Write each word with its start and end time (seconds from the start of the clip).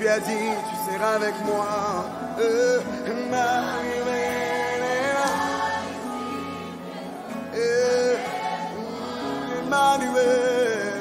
Tu 0.00 0.08
as 0.08 0.18
dit, 0.18 0.32
tu 0.32 0.94
seras 0.94 1.16
avec 1.16 1.34
moi. 1.44 2.06
Euh, 2.40 2.80
Emmanuel. 3.06 4.46
Euh, 7.54 8.16
Emmanuel. 9.60 10.92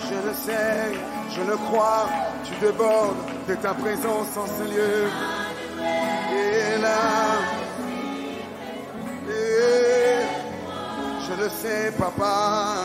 Je 0.00 0.28
le 0.28 0.34
sais, 0.34 0.92
je 1.34 1.50
le 1.50 1.56
crois, 1.56 2.06
tu 2.44 2.52
débordes 2.60 3.16
de 3.48 3.54
ta 3.54 3.72
présence 3.72 4.36
en 4.36 4.46
ce 4.46 4.64
lieu. 4.64 5.08
Et 5.80 6.78
là, 6.82 7.38
je 11.26 11.42
le 11.42 11.48
sais, 11.48 11.90
papa, 11.98 12.84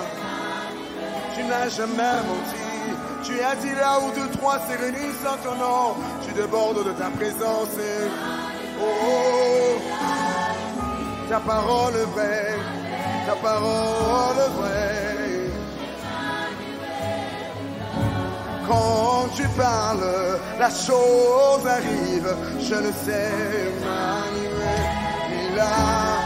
tu 1.35 1.43
n'as 1.43 1.67
jamais 1.67 2.23
menti. 2.25 2.66
Tu 3.37 3.43
as 3.43 3.55
dit 3.55 3.75
là 3.75 3.99
où 3.99 4.11
deux, 4.15 4.29
trois 4.31 4.57
se 4.57 4.75
réunissent 4.75 5.23
en 5.23 5.37
ton 5.47 5.55
nom, 5.57 5.95
tu 6.25 6.33
débordes 6.33 6.83
de 6.83 6.91
ta 6.93 7.11
présence. 7.11 7.69
Et, 7.77 8.09
oh, 8.81 9.79
ta 11.29 11.39
parole 11.41 11.93
vraie, 12.15 12.55
ta 13.27 13.35
parole 13.35 14.37
vraie. 14.57 15.51
Quand 18.67 19.27
tu 19.35 19.47
parles, 19.49 20.39
la 20.57 20.69
chose 20.71 21.67
arrive. 21.67 22.35
Je 22.59 22.75
le 22.75 22.91
sais, 23.05 23.31
Emmanuel, 23.67 24.81
il 25.29 25.57
est 25.57 26.16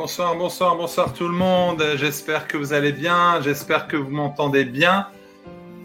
Bonsoir, 0.00 0.36
bonsoir, 0.36 0.76
bonsoir 0.76 1.12
tout 1.12 1.26
le 1.26 1.34
monde. 1.34 1.82
J'espère 1.96 2.46
que 2.46 2.56
vous 2.56 2.72
allez 2.72 2.92
bien. 2.92 3.40
J'espère 3.42 3.88
que 3.88 3.96
vous 3.96 4.10
m'entendez 4.10 4.64
bien. 4.64 5.08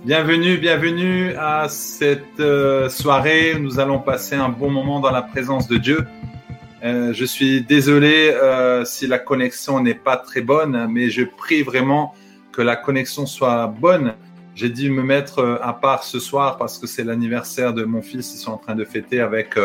Bienvenue, 0.06 0.58
bienvenue 0.58 1.34
à 1.36 1.68
cette 1.68 2.40
euh, 2.40 2.90
soirée. 2.90 3.56
Nous 3.60 3.80
allons 3.80 3.98
passer 3.98 4.36
un 4.36 4.50
bon 4.50 4.70
moment 4.70 5.00
dans 5.00 5.10
la 5.10 5.24
présence 5.24 5.68
de 5.68 5.78
Dieu. 5.78 6.06
Euh, 6.84 7.12
je 7.12 7.26
suis 7.26 7.64
désolé 7.64 8.30
euh, 8.30 8.86
si 8.86 9.08
la 9.08 9.18
connexion 9.18 9.80
n'est 9.82 9.96
pas 9.96 10.18
très 10.18 10.42
bonne, 10.42 10.88
mais 10.92 11.10
je 11.10 11.24
prie 11.24 11.64
vraiment 11.64 12.14
que 12.52 12.62
la 12.62 12.76
connexion 12.76 13.26
soit 13.26 13.66
bonne. 13.66 14.14
J'ai 14.54 14.70
dû 14.70 14.92
me 14.92 15.02
mettre 15.02 15.60
à 15.60 15.74
part 15.74 16.04
ce 16.04 16.20
soir 16.20 16.58
parce 16.58 16.78
que 16.78 16.86
c'est 16.86 17.04
l'anniversaire 17.04 17.74
de 17.74 17.84
mon 17.84 18.04
fils. 18.04 18.32
Ils 18.36 18.38
sont 18.38 18.52
en 18.52 18.58
train 18.58 18.76
de 18.76 18.86
fêter 18.86 19.22
avec 19.22 19.58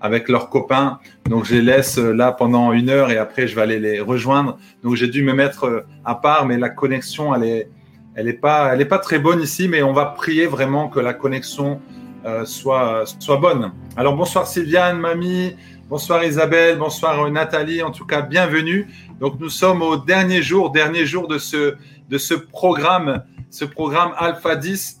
avec 0.00 0.28
leurs 0.28 0.48
copains. 0.48 0.98
Donc 1.28 1.44
je 1.44 1.54
les 1.54 1.62
laisse 1.62 1.98
euh, 1.98 2.12
là 2.12 2.32
pendant 2.32 2.72
une 2.72 2.88
heure 2.88 3.10
et 3.10 3.18
après 3.18 3.46
je 3.46 3.54
vais 3.54 3.62
aller 3.62 3.78
les 3.78 4.00
rejoindre. 4.00 4.58
Donc 4.82 4.96
j'ai 4.96 5.08
dû 5.08 5.22
me 5.22 5.34
mettre 5.34 5.64
euh, 5.64 5.86
à 6.04 6.14
part, 6.14 6.46
mais 6.46 6.56
la 6.56 6.70
connexion 6.70 7.34
elle 7.34 7.44
est, 7.44 7.70
elle 8.14 8.28
est 8.28 8.32
pas, 8.32 8.72
elle 8.72 8.80
est 8.80 8.86
pas 8.86 8.98
très 8.98 9.18
bonne 9.18 9.40
ici, 9.40 9.68
mais 9.68 9.82
on 9.82 9.92
va 9.92 10.06
prier 10.06 10.46
vraiment 10.46 10.88
que 10.88 11.00
la 11.00 11.14
connexion 11.14 11.80
euh, 12.24 12.44
soit, 12.44 13.04
soit 13.18 13.36
bonne. 13.36 13.72
Alors 13.96 14.16
bonsoir 14.16 14.46
Sylviane, 14.46 14.98
mamie, 14.98 15.56
bonsoir 15.88 16.24
Isabelle, 16.24 16.78
bonsoir 16.78 17.30
Nathalie. 17.30 17.82
En 17.82 17.90
tout 17.90 18.06
cas, 18.06 18.22
bienvenue. 18.22 18.88
Donc 19.20 19.38
nous 19.38 19.50
sommes 19.50 19.82
au 19.82 19.96
dernier 19.96 20.42
jour, 20.42 20.70
dernier 20.70 21.04
jour 21.04 21.28
de 21.28 21.38
ce, 21.38 21.74
de 22.08 22.18
ce 22.18 22.34
programme, 22.34 23.22
ce 23.50 23.64
programme 23.64 24.12
Alpha 24.16 24.56
10. 24.56 24.96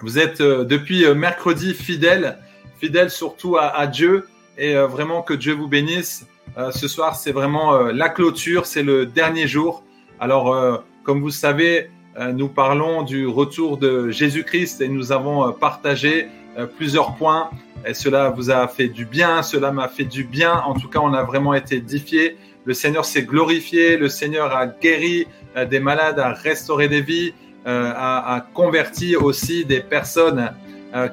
Vous 0.00 0.18
êtes 0.18 0.42
depuis 0.42 1.06
mercredi 1.14 1.74
fidèles 1.74 2.38
fidèle 2.82 3.10
surtout 3.10 3.56
à, 3.56 3.86
Dieu 3.86 4.26
et 4.58 4.74
euh, 4.74 4.88
vraiment 4.88 5.22
que 5.22 5.34
Dieu 5.34 5.54
vous 5.54 5.68
bénisse. 5.68 6.26
Euh, 6.58 6.72
ce 6.72 6.88
soir, 6.88 7.14
c'est 7.14 7.30
vraiment 7.30 7.74
euh, 7.74 7.92
la 7.92 8.08
clôture, 8.08 8.66
c'est 8.66 8.82
le 8.82 9.06
dernier 9.06 9.46
jour. 9.46 9.84
Alors, 10.18 10.82
comme 11.02 11.20
vous 11.20 11.30
savez, 11.30 11.90
nous 12.16 12.46
parlons 12.46 13.02
du 13.02 13.26
retour 13.26 13.76
de 13.76 14.08
Jésus-Christ 14.10 14.80
et 14.80 14.86
nous 14.86 15.10
avons 15.10 15.50
partagé 15.52 16.28
plusieurs 16.76 17.16
points. 17.16 17.50
Cela 17.92 18.30
vous 18.30 18.52
a 18.52 18.68
fait 18.68 18.86
du 18.86 19.04
bien, 19.04 19.42
cela 19.42 19.72
m'a 19.72 19.88
fait 19.88 20.04
du 20.04 20.22
bien. 20.22 20.62
En 20.64 20.74
tout 20.74 20.86
cas, 20.86 21.00
on 21.02 21.12
a 21.12 21.24
vraiment 21.24 21.54
été 21.54 21.76
édifiés. 21.76 22.36
Le 22.64 22.72
Seigneur 22.72 23.04
s'est 23.04 23.24
glorifié, 23.24 23.96
le 23.96 24.08
Seigneur 24.08 24.54
a 24.54 24.68
guéri 24.68 25.26
des 25.68 25.80
malades, 25.80 26.20
a 26.20 26.32
restauré 26.32 26.86
des 26.86 27.00
vies, 27.00 27.34
a, 27.66 28.46
converti 28.54 29.16
aussi 29.16 29.64
des 29.64 29.80
personnes 29.80 30.52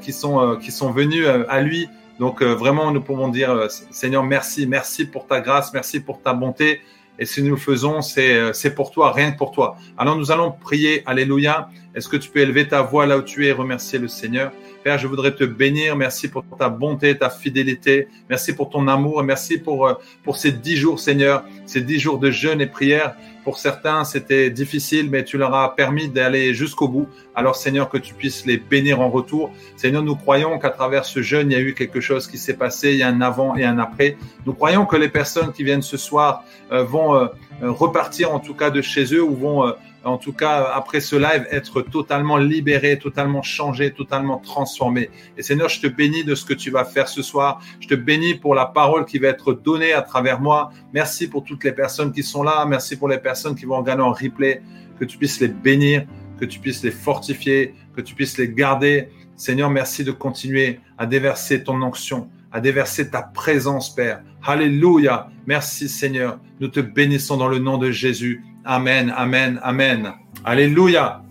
qui, 0.02 0.14
sont, 0.14 0.40
euh, 0.42 0.56
qui 0.58 0.72
sont 0.72 0.92
venus 0.92 1.26
euh, 1.26 1.44
à 1.50 1.62
lui. 1.62 1.88
Donc 2.20 2.44
vraiment, 2.44 2.92
nous 2.92 3.00
pouvons 3.00 3.30
dire, 3.30 3.68
Seigneur, 3.92 4.24
merci, 4.24 4.68
merci 4.68 5.06
pour 5.06 5.26
ta 5.26 5.40
grâce, 5.40 5.74
merci 5.74 6.02
pour 6.02 6.22
ta 6.22 6.34
bonté. 6.34 6.82
Et 7.18 7.26
si 7.26 7.42
nous 7.42 7.52
le 7.52 7.58
faisons, 7.58 8.02
c'est 8.02 8.76
pour 8.76 8.92
toi, 8.92 9.14
rien 9.14 9.32
que 9.32 9.38
pour 9.38 9.52
toi. 9.52 9.78
Alors 9.98 10.18
nous 10.18 10.30
allons 10.30 10.52
prier, 10.52 11.02
Alléluia. 11.06 11.70
Est-ce 11.96 12.08
que 12.08 12.18
tu 12.18 12.30
peux 12.30 12.40
élever 12.40 12.68
ta 12.68 12.82
voix 12.82 13.06
là 13.06 13.18
où 13.18 13.22
tu 13.22 13.46
es 13.46 13.50
et 13.50 13.52
remercier 13.54 14.00
le 14.00 14.08
Seigneur? 14.08 14.52
Père, 14.84 14.98
je 14.98 15.08
voudrais 15.08 15.34
te 15.34 15.44
bénir. 15.44 15.96
Merci 15.96 16.30
pour 16.30 16.44
ta 16.58 16.70
bonté, 16.70 17.18
ta 17.18 17.30
fidélité. 17.30 18.08
Merci 18.30 18.54
pour 18.54 18.70
ton 18.70 18.88
amour 18.88 19.24
merci 19.24 19.58
pour, 19.58 20.00
pour 20.24 20.38
ces 20.38 20.52
dix 20.52 20.78
jours, 20.78 21.00
Seigneur, 21.00 21.44
ces 21.66 21.82
dix 21.82 22.00
jours 22.00 22.20
de 22.20 22.32
jeûne 22.32 22.62
et 22.62 22.68
prière. 22.68 23.16
Pour 23.44 23.58
certains, 23.58 24.04
c'était 24.04 24.50
difficile, 24.50 25.10
mais 25.10 25.24
tu 25.24 25.38
leur 25.38 25.54
as 25.56 25.76
permis 25.76 26.08
d'aller 26.08 26.54
jusqu'au 26.54 26.88
bout. 26.88 27.08
Alors, 27.40 27.56
Seigneur, 27.56 27.88
que 27.88 27.98
tu 27.98 28.14
puisses 28.14 28.46
les 28.46 28.58
bénir 28.58 29.00
en 29.00 29.10
retour. 29.10 29.54
Seigneur, 29.78 30.04
nous 30.04 30.18
croyons 30.18 30.60
qu'à 30.60 30.72
travers 30.72 31.06
ce 31.06 31.22
jeûne, 31.22 31.50
il 31.50 31.54
y 31.54 31.58
a 31.58 31.62
eu 31.62 31.74
quelque 31.74 32.02
chose 32.02 32.28
qui 32.28 32.38
s'est 32.38 32.58
passé. 32.58 32.92
Il 32.92 32.98
y 32.98 33.02
a 33.02 33.08
un 33.08 33.22
avant 33.22 33.56
et 33.56 33.64
un 33.64 33.80
après. 33.80 34.18
Nous 34.46 34.52
croyons 34.52 34.86
que 34.86 34.98
les 34.98 35.08
personnes 35.08 35.54
qui 35.54 35.64
viennent 35.64 35.82
ce 35.82 35.96
soir 35.96 36.44
euh, 36.74 36.84
vont 36.84 37.16
euh, 37.16 37.28
repartir, 37.62 38.34
en 38.34 38.42
tout 38.42 38.54
cas, 38.54 38.72
de 38.72 38.82
chez 38.82 39.06
eux 39.16 39.24
ou 39.24 39.34
vont 39.34 39.66
euh, 39.66 39.72
en 40.04 40.18
tout 40.18 40.34
cas, 40.34 40.70
après 40.74 41.00
ce 41.00 41.16
live, 41.16 41.48
être 41.50 41.82
totalement 41.82 42.36
libéré, 42.36 43.00
totalement 43.00 43.42
changé, 43.42 43.94
totalement 43.94 44.38
transformé. 44.38 45.10
Et 45.38 45.42
Seigneur, 45.42 45.70
je 45.70 45.80
te 45.80 45.88
bénis 45.88 46.26
de 46.26 46.36
ce 46.36 46.44
que 46.44 46.54
tu 46.54 46.72
vas 46.72 46.84
faire 46.84 47.08
ce 47.08 47.22
soir. 47.22 47.62
Je 47.80 47.88
te 47.88 47.96
bénis 47.96 48.34
pour 48.34 48.54
la 48.54 48.66
parole 48.66 49.06
qui 49.06 49.18
va 49.18 49.30
être 49.30 49.54
donnée 49.54 49.94
à 49.94 50.02
travers 50.02 50.42
moi. 50.42 50.72
Merci 50.94 51.30
pour 51.30 51.46
toutes 51.46 51.64
les 51.64 51.72
personnes 51.72 52.12
qui 52.12 52.24
sont 52.24 52.44
là. 52.44 52.66
Merci 52.66 52.98
pour 52.98 53.08
les 53.08 53.18
personnes 53.18 53.56
qui 53.56 53.66
vont 53.66 53.78
regarder 53.78 54.04
en 54.04 54.12
replay. 54.12 54.62
Que 55.00 55.06
tu 55.06 55.18
puisses 55.18 55.40
les 55.40 55.48
bénir, 55.48 56.06
que 56.40 56.46
tu 56.46 56.60
puisses 56.60 56.84
les 56.84 56.92
fortifier, 56.92 57.76
que 57.96 58.02
tu 58.02 58.16
puisses 58.16 58.38
les 58.38 58.50
garder. 58.50 59.10
Seigneur, 59.36 59.70
merci 59.70 60.04
de 60.04 60.12
continuer 60.12 60.80
à 60.98 61.06
déverser 61.06 61.64
ton 61.64 61.82
onction, 61.82 62.30
à 62.52 62.60
déverser 62.60 63.10
ta 63.10 63.22
présence, 63.22 63.94
Père, 63.94 64.22
Alléluia. 64.46 65.30
Merci 65.46 65.90
Seigneur. 65.90 66.40
Nous 66.60 66.70
te 66.70 66.80
bénissons 66.80 67.38
dans 67.38 67.48
le 67.48 67.60
nom 67.60 67.78
de 67.78 67.92
Jésus. 67.92 68.44
Amen, 68.66 69.14
amen, 69.16 69.60
amen. 69.64 70.14
Alléluia. 70.46 71.24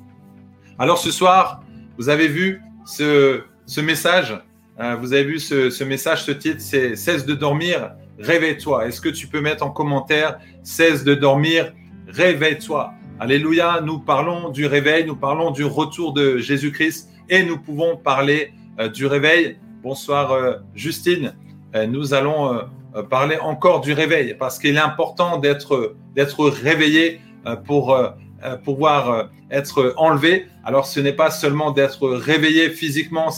Alors 0.78 0.98
ce 0.98 1.10
soir, 1.10 1.62
vous 1.96 2.08
avez 2.08 2.28
vu 2.28 2.60
ce, 2.84 3.42
message, 3.80 4.38
euh, 4.80 4.96
vous 4.96 5.12
avez 5.12 5.24
vu 5.24 5.38
ce, 5.38 5.70
ce 5.70 5.84
message, 5.84 6.24
ce 6.24 6.32
titre, 6.32 6.60
c'est 6.60 6.96
Cesse 6.96 7.26
de 7.26 7.34
dormir, 7.34 7.92
réveille-toi. 8.18 8.86
Est-ce 8.86 9.00
que 9.00 9.08
tu 9.08 9.26
peux 9.26 9.40
mettre 9.40 9.64
en 9.64 9.70
commentaire 9.70 10.38
Cesse 10.62 11.04
de 11.04 11.14
dormir, 11.14 11.72
réveille-toi. 12.08 12.92
Alléluia, 13.20 13.80
nous 13.82 13.98
parlons 13.98 14.48
du 14.48 14.66
réveil, 14.66 15.04
nous 15.04 15.16
parlons 15.16 15.50
du 15.50 15.64
retour 15.64 16.12
de 16.12 16.38
Jésus-Christ 16.38 17.10
et 17.28 17.42
nous 17.42 17.58
pouvons 17.58 17.96
parler 17.96 18.52
euh, 18.78 18.88
du 18.88 19.06
réveil. 19.06 19.56
Bonsoir 19.82 20.30
euh, 20.30 20.54
Justine, 20.76 21.34
nous 21.88 22.14
allons 22.14 22.62
parler 23.10 23.36
encore 23.36 23.82
du 23.82 23.92
réveil 23.92 24.34
parce 24.38 24.58
qu'il 24.58 24.76
est 24.76 24.80
important 24.80 25.36
d'être 25.36 25.94
d'être 26.14 26.48
réveillé 26.48 27.20
pour 27.66 27.94
pouvoir 28.64 29.28
être 29.50 29.92
enlevé. 29.98 30.46
Alors 30.64 30.86
ce 30.86 30.98
n'est 30.98 31.12
pas 31.12 31.30
seulement 31.30 31.70
d'être 31.70 32.08
réveillé 32.08 32.70
physiquement, 32.70 33.28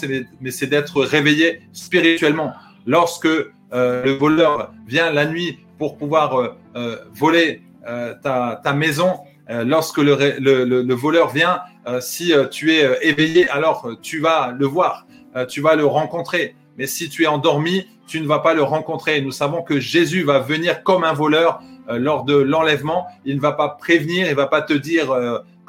mais 0.40 0.52
c'est 0.52 0.68
d'être 0.68 1.02
réveillé 1.02 1.62
spirituellement. 1.72 2.52
Lorsque 2.86 3.26
le 3.72 4.10
voleur 4.12 4.72
vient 4.86 5.10
la 5.10 5.26
nuit 5.26 5.58
pour 5.76 5.98
pouvoir 5.98 6.54
voler 7.12 7.62
ta, 8.22 8.60
ta, 8.62 8.72
maison, 8.72 9.18
lorsque 9.64 9.98
le, 9.98 10.16
le, 10.38 10.64
le, 10.64 10.94
voleur 10.94 11.30
vient, 11.30 11.60
si 12.00 12.32
tu 12.50 12.72
es 12.72 12.98
éveillé, 13.02 13.48
alors 13.48 13.90
tu 14.00 14.20
vas 14.20 14.54
le 14.56 14.66
voir, 14.66 15.06
tu 15.48 15.60
vas 15.60 15.74
le 15.74 15.84
rencontrer. 15.84 16.54
Mais 16.78 16.86
si 16.86 17.08
tu 17.08 17.24
es 17.24 17.26
endormi, 17.26 17.86
tu 18.06 18.20
ne 18.20 18.26
vas 18.26 18.38
pas 18.38 18.54
le 18.54 18.62
rencontrer. 18.62 19.20
Nous 19.20 19.32
savons 19.32 19.62
que 19.62 19.80
Jésus 19.80 20.22
va 20.22 20.38
venir 20.38 20.82
comme 20.82 21.04
un 21.04 21.12
voleur 21.12 21.60
lors 21.88 22.24
de 22.24 22.34
l'enlèvement. 22.34 23.06
Il 23.24 23.36
ne 23.36 23.40
va 23.40 23.52
pas 23.52 23.68
prévenir, 23.68 24.26
il 24.26 24.30
ne 24.30 24.34
va 24.36 24.46
pas 24.46 24.62
te 24.62 24.72
dire 24.72 25.12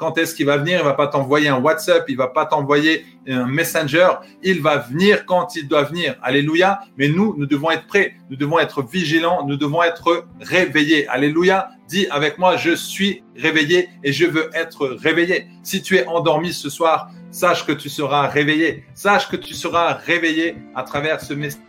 quand 0.02 0.18
est-ce 0.18 0.34
qu'il 0.34 0.46
va 0.46 0.56
venir. 0.56 0.80
Il 0.80 0.84
va 0.84 0.94
pas 0.94 1.06
t'envoyer 1.06 1.48
un 1.48 1.60
WhatsApp, 1.60 2.04
il 2.08 2.16
va 2.16 2.26
pas 2.26 2.46
t'envoyer 2.46 3.04
un 3.28 3.46
Messenger. 3.46 4.08
Il 4.42 4.60
va 4.60 4.78
venir 4.78 5.26
quand 5.26 5.54
il 5.54 5.68
doit 5.68 5.84
venir. 5.84 6.16
Alléluia. 6.22 6.80
Mais 6.98 7.08
nous, 7.08 7.36
nous 7.38 7.46
devons 7.46 7.70
être 7.70 7.86
prêts. 7.86 8.14
Nous 8.28 8.36
devons 8.36 8.58
être 8.58 8.82
vigilants. 8.82 9.46
Nous 9.46 9.56
devons 9.56 9.82
être 9.82 10.26
réveillés. 10.40 11.06
Alléluia. 11.06 11.70
Dis 11.92 12.06
avec 12.08 12.38
moi, 12.38 12.56
je 12.56 12.74
suis 12.74 13.22
réveillé 13.36 13.90
et 14.02 14.14
je 14.14 14.24
veux 14.24 14.48
être 14.54 14.86
réveillé. 14.86 15.46
Si 15.62 15.82
tu 15.82 15.98
es 15.98 16.06
endormi 16.06 16.54
ce 16.54 16.70
soir, 16.70 17.10
sache 17.30 17.66
que 17.66 17.72
tu 17.72 17.90
seras 17.90 18.28
réveillé. 18.28 18.86
Sache 18.94 19.28
que 19.28 19.36
tu 19.36 19.52
seras 19.52 19.92
réveillé 19.92 20.56
à 20.74 20.84
travers 20.84 21.20
ce 21.20 21.34
message. 21.34 21.60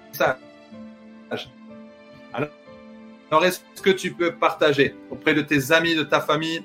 Alors, 2.31 3.43
est-ce 3.43 3.81
que 3.81 3.89
tu 3.89 4.13
peux 4.13 4.31
partager 4.31 4.95
auprès 5.11 5.33
de 5.33 5.41
tes 5.41 5.73
amis, 5.73 5.93
de 5.93 6.03
ta 6.03 6.21
famille, 6.21 6.63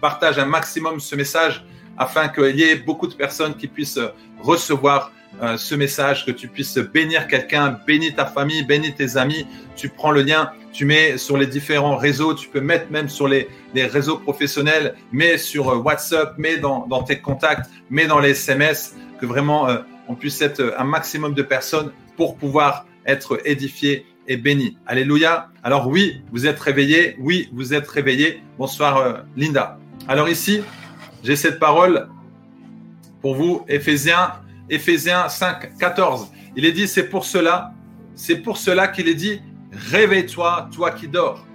partage 0.00 0.38
un 0.38 0.46
maximum 0.46 0.98
ce 0.98 1.14
message 1.14 1.66
afin 1.98 2.28
qu'il 2.30 2.58
y 2.58 2.62
ait 2.62 2.76
beaucoup 2.76 3.06
de 3.06 3.14
personnes 3.14 3.54
qui 3.54 3.66
puissent 3.66 4.00
recevoir 4.40 5.12
euh, 5.40 5.56
ce 5.56 5.74
message, 5.74 6.26
que 6.26 6.32
tu 6.32 6.48
puisses 6.48 6.78
bénir 6.78 7.28
quelqu'un, 7.28 7.78
bénir 7.86 8.14
ta 8.16 8.26
famille, 8.26 8.64
bénir 8.64 8.94
tes 8.94 9.16
amis. 9.16 9.46
Tu 9.76 9.88
prends 9.88 10.10
le 10.10 10.22
lien, 10.22 10.50
tu 10.72 10.84
mets 10.84 11.16
sur 11.16 11.36
les 11.36 11.46
différents 11.46 11.96
réseaux, 11.96 12.34
tu 12.34 12.48
peux 12.48 12.60
mettre 12.60 12.90
même 12.90 13.08
sur 13.08 13.28
les, 13.28 13.48
réseaux 13.74 14.18
professionnels, 14.18 14.94
mets 15.12 15.38
sur 15.38 15.70
euh, 15.70 15.76
WhatsApp, 15.76 16.36
mets 16.38 16.56
dans, 16.56 17.02
tes 17.04 17.20
contacts, 17.20 17.70
mets 17.88 18.06
dans 18.06 18.18
les 18.18 18.30
SMS, 18.30 18.96
que 19.20 19.26
vraiment 19.26 19.68
euh, 19.68 19.78
on 20.08 20.14
puisse 20.14 20.40
être 20.42 20.74
un 20.76 20.84
maximum 20.84 21.34
de 21.34 21.42
personnes 21.42 21.92
pour 22.16 22.36
pouvoir 22.36 22.86
être 23.06 23.40
édifiés 23.44 24.06
et 24.26 24.36
bénis. 24.36 24.76
Alléluia. 24.86 25.50
Alors 25.62 25.88
oui, 25.88 26.20
vous 26.32 26.46
êtes 26.46 26.58
réveillés. 26.58 27.16
Oui, 27.20 27.48
vous 27.52 27.74
êtes 27.74 27.88
réveillés. 27.88 28.42
Bonsoir 28.58 29.22
Linda. 29.36 29.78
Alors 30.08 30.28
ici, 30.28 30.62
j'ai 31.22 31.36
cette 31.36 31.58
parole 31.58 32.08
pour 33.20 33.34
vous, 33.34 33.64
Éphésiens, 33.68 34.32
Éphésiens 34.70 35.28
5, 35.28 35.78
14. 35.78 36.30
Il 36.56 36.64
est 36.64 36.72
dit, 36.72 36.88
c'est 36.88 37.08
pour 37.08 37.24
cela, 37.24 37.72
c'est 38.14 38.36
pour 38.36 38.56
cela 38.56 38.88
qu'il 38.88 39.08
est 39.08 39.14
dit, 39.14 39.40
réveille-toi, 39.72 40.68
toi 40.74 40.90
qui 40.90 41.08
dors, 41.08 41.46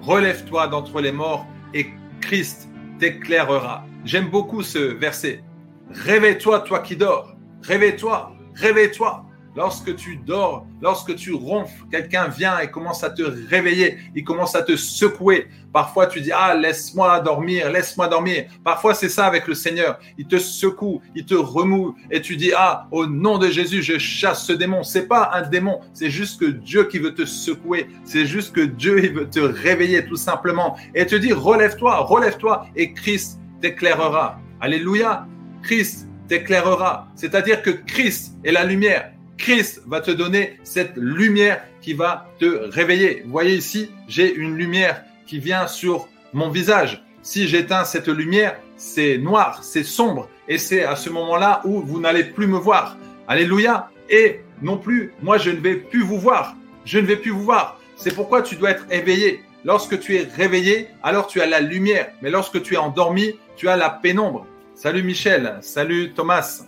relève-toi 0.00 0.68
d'entre 0.68 1.00
les 1.00 1.12
morts 1.12 1.46
et 1.74 1.86
Christ 2.20 2.68
t'éclairera. 2.98 3.84
J'aime 4.04 4.28
beaucoup 4.28 4.62
ce 4.62 4.78
verset. 4.78 5.42
Réveille-toi, 5.90 6.60
toi 6.60 6.80
qui 6.80 6.96
dors. 6.96 7.34
Réveille-toi, 7.62 8.32
réveille-toi. 8.54 9.21
Lorsque 9.54 9.94
tu 9.96 10.16
dors, 10.16 10.66
lorsque 10.80 11.14
tu 11.14 11.34
ronfles, 11.34 11.84
quelqu'un 11.90 12.28
vient 12.28 12.58
et 12.60 12.70
commence 12.70 13.04
à 13.04 13.10
te 13.10 13.22
réveiller, 13.22 13.98
il 14.14 14.24
commence 14.24 14.54
à 14.54 14.62
te 14.62 14.76
secouer. 14.76 15.48
Parfois, 15.72 16.06
tu 16.06 16.22
dis, 16.22 16.32
ah, 16.32 16.54
laisse-moi 16.54 17.20
dormir, 17.20 17.70
laisse-moi 17.70 18.08
dormir. 18.08 18.44
Parfois, 18.64 18.94
c'est 18.94 19.10
ça 19.10 19.26
avec 19.26 19.46
le 19.46 19.54
Seigneur. 19.54 19.98
Il 20.16 20.26
te 20.26 20.38
secoue, 20.38 21.02
il 21.14 21.26
te 21.26 21.34
remue 21.34 21.92
et 22.10 22.22
tu 22.22 22.36
dis, 22.36 22.52
ah, 22.56 22.86
au 22.90 23.06
nom 23.06 23.36
de 23.36 23.48
Jésus, 23.48 23.82
je 23.82 23.98
chasse 23.98 24.46
ce 24.46 24.54
démon. 24.54 24.82
C'est 24.82 25.06
pas 25.06 25.30
un 25.34 25.42
démon, 25.42 25.80
c'est 25.92 26.10
juste 26.10 26.40
que 26.40 26.46
Dieu 26.46 26.84
qui 26.84 26.98
veut 26.98 27.14
te 27.14 27.26
secouer. 27.26 27.88
C'est 28.04 28.26
juste 28.26 28.54
que 28.54 28.62
Dieu, 28.62 29.04
il 29.04 29.12
veut 29.12 29.28
te 29.28 29.40
réveiller 29.40 30.06
tout 30.06 30.16
simplement 30.16 30.76
et 30.94 31.04
te 31.06 31.16
dit, 31.16 31.32
relève-toi, 31.32 31.96
relève-toi 31.98 32.66
et 32.74 32.94
Christ 32.94 33.38
t'éclairera. 33.60 34.38
Alléluia. 34.60 35.26
Christ 35.62 36.08
t'éclairera. 36.28 37.08
C'est-à-dire 37.14 37.62
que 37.62 37.70
Christ 37.70 38.34
est 38.44 38.52
la 38.52 38.64
lumière. 38.64 39.12
Christ 39.42 39.82
va 39.86 40.00
te 40.00 40.12
donner 40.12 40.58
cette 40.62 40.96
lumière 40.96 41.62
qui 41.80 41.94
va 41.94 42.28
te 42.38 42.70
réveiller. 42.70 43.24
Voyez 43.26 43.56
ici, 43.56 43.90
j'ai 44.06 44.32
une 44.32 44.56
lumière 44.56 45.02
qui 45.26 45.40
vient 45.40 45.66
sur 45.66 46.08
mon 46.32 46.48
visage. 46.48 47.04
Si 47.22 47.48
j'éteins 47.48 47.84
cette 47.84 48.08
lumière, 48.08 48.56
c'est 48.76 49.18
noir, 49.18 49.62
c'est 49.62 49.82
sombre, 49.82 50.28
et 50.48 50.58
c'est 50.58 50.84
à 50.84 50.96
ce 50.96 51.10
moment-là 51.10 51.60
où 51.64 51.82
vous 51.82 52.00
n'allez 52.00 52.24
plus 52.24 52.46
me 52.46 52.56
voir. 52.56 52.96
Alléluia. 53.28 53.90
Et 54.08 54.40
non 54.62 54.78
plus, 54.78 55.12
moi, 55.22 55.38
je 55.38 55.50
ne 55.50 55.58
vais 55.58 55.74
plus 55.74 56.02
vous 56.02 56.18
voir. 56.18 56.54
Je 56.84 56.98
ne 56.98 57.06
vais 57.06 57.16
plus 57.16 57.30
vous 57.30 57.42
voir. 57.42 57.80
C'est 57.96 58.14
pourquoi 58.14 58.42
tu 58.42 58.56
dois 58.56 58.70
être 58.70 58.86
éveillé. 58.90 59.42
Lorsque 59.64 59.98
tu 59.98 60.16
es 60.16 60.22
réveillé, 60.36 60.88
alors 61.02 61.26
tu 61.26 61.40
as 61.40 61.46
la 61.46 61.60
lumière. 61.60 62.10
Mais 62.22 62.30
lorsque 62.30 62.62
tu 62.62 62.74
es 62.74 62.76
endormi, 62.78 63.34
tu 63.56 63.68
as 63.68 63.76
la 63.76 63.90
pénombre. 63.90 64.46
Salut 64.74 65.02
Michel, 65.02 65.58
salut 65.62 66.12
Thomas. 66.14 66.64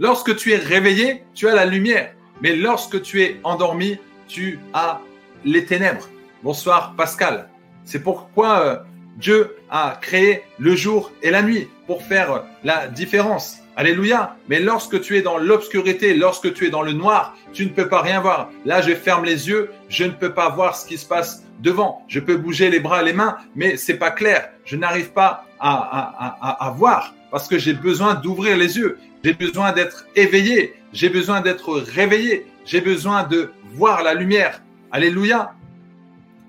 Lorsque 0.00 0.36
tu 0.36 0.52
es 0.52 0.56
réveillé, 0.56 1.24
tu 1.34 1.48
as 1.48 1.54
la 1.54 1.64
lumière. 1.64 2.12
Mais 2.40 2.56
lorsque 2.56 3.02
tu 3.02 3.22
es 3.22 3.40
endormi, 3.44 3.98
tu 4.26 4.58
as 4.72 5.00
les 5.44 5.64
ténèbres. 5.64 6.08
Bonsoir 6.42 6.94
Pascal. 6.96 7.48
C'est 7.84 8.02
pourquoi 8.02 8.60
euh, 8.60 8.76
Dieu 9.16 9.56
a 9.70 9.98
créé 10.00 10.42
le 10.58 10.74
jour 10.74 11.12
et 11.22 11.30
la 11.30 11.42
nuit 11.42 11.68
pour 11.86 12.02
faire 12.02 12.44
la 12.64 12.88
différence. 12.88 13.58
Alléluia. 13.76 14.36
Mais 14.48 14.60
lorsque 14.60 15.00
tu 15.00 15.16
es 15.16 15.22
dans 15.22 15.38
l'obscurité, 15.38 16.14
lorsque 16.14 16.52
tu 16.52 16.66
es 16.66 16.70
dans 16.70 16.82
le 16.82 16.92
noir, 16.92 17.36
tu 17.52 17.64
ne 17.64 17.70
peux 17.70 17.88
pas 17.88 18.02
rien 18.02 18.20
voir. 18.20 18.50
Là, 18.64 18.82
je 18.82 18.94
ferme 18.94 19.24
les 19.24 19.48
yeux, 19.48 19.70
je 19.88 20.04
ne 20.04 20.10
peux 20.10 20.34
pas 20.34 20.50
voir 20.50 20.76
ce 20.76 20.86
qui 20.86 20.98
se 20.98 21.06
passe 21.06 21.44
devant. 21.60 22.02
Je 22.08 22.20
peux 22.20 22.36
bouger 22.36 22.70
les 22.70 22.80
bras 22.80 23.02
les 23.02 23.12
mains, 23.12 23.36
mais 23.54 23.76
c'est 23.76 23.98
pas 23.98 24.10
clair. 24.10 24.50
Je 24.64 24.76
n'arrive 24.76 25.12
pas 25.12 25.46
à, 25.60 26.74
voir 26.76 27.14
parce 27.32 27.48
que 27.48 27.58
j'ai 27.58 27.72
besoin 27.72 28.14
d'ouvrir 28.14 28.58
les 28.58 28.76
yeux. 28.76 28.98
J'ai 29.24 29.32
besoin 29.32 29.72
d'être 29.72 30.06
éveillé. 30.14 30.74
J'ai 30.92 31.08
besoin 31.08 31.40
d'être 31.40 31.72
réveillé. 31.72 32.46
J'ai 32.66 32.82
besoin 32.82 33.24
de 33.24 33.50
voir 33.72 34.02
la 34.02 34.12
lumière. 34.12 34.62
Alléluia. 34.92 35.54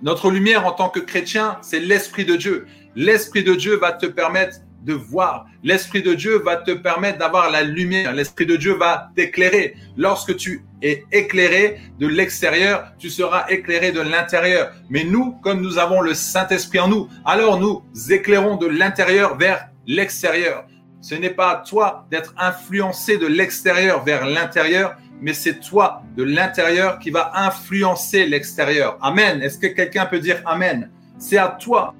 Notre 0.01 0.29
lumière 0.29 0.67
en 0.67 0.73
tant 0.73 0.89
que 0.89 0.99
chrétien, 0.99 1.57
c'est 1.61 1.79
l'Esprit 1.79 2.25
de 2.25 2.35
Dieu. 2.35 2.67
L'Esprit 2.97 3.45
de 3.45 3.55
Dieu 3.55 3.77
va 3.77 3.93
te 3.93 4.05
permettre 4.05 4.57
de 4.81 4.93
voir. 4.93 5.45
L'Esprit 5.63 6.03
de 6.03 6.13
Dieu 6.13 6.39
va 6.39 6.57
te 6.57 6.71
permettre 6.71 7.17
d'avoir 7.17 7.49
la 7.49 7.63
lumière. 7.63 8.11
L'Esprit 8.11 8.45
de 8.45 8.57
Dieu 8.57 8.73
va 8.73 9.09
t'éclairer. 9.15 9.77
Lorsque 9.95 10.35
tu 10.35 10.65
es 10.81 11.05
éclairé 11.13 11.79
de 11.97 12.07
l'extérieur, 12.07 12.91
tu 12.99 13.09
seras 13.09 13.45
éclairé 13.47 13.93
de 13.93 14.01
l'intérieur. 14.01 14.73
Mais 14.89 15.05
nous, 15.05 15.31
comme 15.43 15.61
nous 15.61 15.77
avons 15.77 16.01
le 16.01 16.13
Saint-Esprit 16.13 16.81
en 16.81 16.89
nous, 16.89 17.07
alors 17.23 17.57
nous 17.57 17.83
éclairons 18.11 18.57
de 18.57 18.67
l'intérieur 18.67 19.37
vers 19.37 19.69
l'extérieur. 19.87 20.65
Ce 21.03 21.15
n'est 21.15 21.31
pas 21.31 21.51
à 21.51 21.55
toi 21.57 22.07
d'être 22.09 22.33
influencé 22.37 23.17
de 23.17 23.27
l'extérieur 23.27 24.05
vers 24.05 24.25
l'intérieur, 24.25 24.95
mais 25.19 25.33
c'est 25.33 25.59
toi 25.59 26.01
de 26.15 26.23
l'intérieur 26.23 26.97
qui 26.97 27.11
va 27.11 27.33
influencer 27.35 28.25
l'extérieur. 28.25 28.97
Amen. 29.01 29.41
Est-ce 29.41 29.59
que 29.59 29.67
quelqu'un 29.67 30.05
peut 30.05 30.19
dire 30.19 30.41
Amen? 30.45 30.89
C'est 31.17 31.37
à 31.37 31.49
toi. 31.49 31.93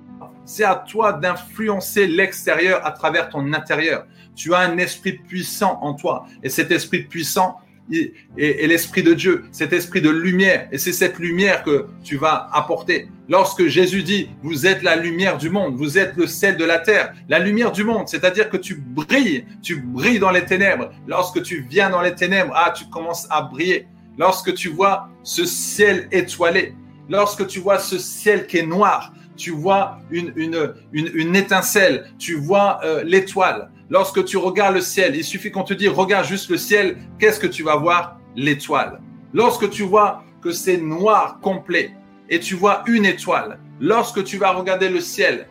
C'est 0.46 0.64
à 0.64 0.76
toi 0.76 1.12
d'influencer 1.12 2.08
l'extérieur 2.08 2.86
à 2.86 2.92
travers 2.94 3.28
ton 3.28 3.52
intérieur. 3.52 4.08
Tu 4.36 4.56
as 4.56 4.60
un 4.60 4.78
esprit 4.78 5.14
puissant 5.14 5.80
en 5.82 5.96
toi. 5.96 6.26
Et 6.42 6.48
cet 6.48 6.72
esprit 6.72 7.04
puissant, 7.04 7.60
et, 7.92 8.68
l'Esprit 8.68 9.04
de 9.04 9.14
Dieu, 9.14 9.46
cet 9.52 9.74
esprit 9.74 10.02
de 10.02 10.10
lumière. 10.10 10.68
Et 10.72 10.78
c'est 10.78 10.94
cette 10.94 11.20
lumière 11.20 11.64
que 11.64 11.88
tu 12.04 12.18
vas 12.18 12.50
apporter. 12.54 13.10
Lorsque 13.30 13.68
Jésus 13.68 14.04
dit, 14.04 14.30
vous 14.42 14.66
êtes 14.66 14.84
la 14.84 14.96
lumière 14.96 15.38
du 15.38 15.50
monde, 15.50 15.76
vous 15.76 15.98
êtes 15.98 16.16
le 16.16 16.28
sel 16.28 16.58
de 16.58 16.66
la 16.66 16.80
terre, 16.80 17.14
la 17.30 17.40
lumière 17.40 17.72
du 17.72 17.84
monde, 17.84 18.08
c'est-à-dire 18.08 18.50
que 18.50 18.58
tu 18.58 18.76
brilles, 18.76 19.46
tu 19.62 19.78
brilles 19.78 20.20
dans 20.20 20.32
les 20.32 20.46
ténèbres. 20.46 20.92
Lorsque 21.08 21.42
tu 21.44 21.66
viens 21.70 21.90
dans 21.90 22.02
les 22.02 22.16
ténèbres, 22.16 22.54
ah, 22.56 22.74
tu 22.76 22.86
commences 22.86 23.28
à 23.30 23.42
briller. 23.42 23.88
lorsque 24.18 24.54
tu 24.54 24.70
vois 24.70 25.10
ce 25.24 25.46
ciel 25.46 26.08
étoilé, 26.12 26.76
lorsque 27.10 27.48
tu 27.48 27.60
vois 27.60 27.80
ce 27.80 27.98
ciel 27.98 28.46
qui 28.46 28.58
est 28.58 28.66
noir, 28.66 29.14
tu 29.36 29.52
vois 29.52 30.00
une, 30.12 30.32
une, 30.36 30.74
une, 30.94 31.36
étincelle, 31.36 32.12
tu 32.20 32.36
vois 32.36 32.80
euh, 32.84 33.04
l'étoile. 33.04 33.72
Lorsque 33.90 34.24
tu 34.26 34.38
regardes 34.38 34.76
le 34.76 34.82
ciel, 34.82 35.16
il 35.16 35.24
suffit 35.24 35.52
qu'on 35.52 35.64
te 35.64 35.74
dise, 35.74 35.90
regarde 35.90 36.26
juste 36.26 36.50
le 36.50 36.58
ciel, 36.58 36.98
qu'est-ce 37.20 37.40
que 37.40 37.48
tu 37.48 37.64
vas 37.64 37.76
voir? 37.76 38.18
L'étoile. 38.36 39.00
Lorsque 39.34 39.70
tu 39.70 39.84
vois 39.84 40.24
que 40.42 40.52
c'est 40.52 40.78
noir 40.78 41.40
complet 41.42 41.92
et 42.30 42.40
tu 42.40 42.56
vois 42.56 42.84
une 42.88 43.06
étoile, 43.06 43.60
lorsque 43.80 44.24
tu 44.24 44.38
vas 44.38 44.52
regarder 44.52 44.90
le 44.90 45.00
ciel, 45.00 45.48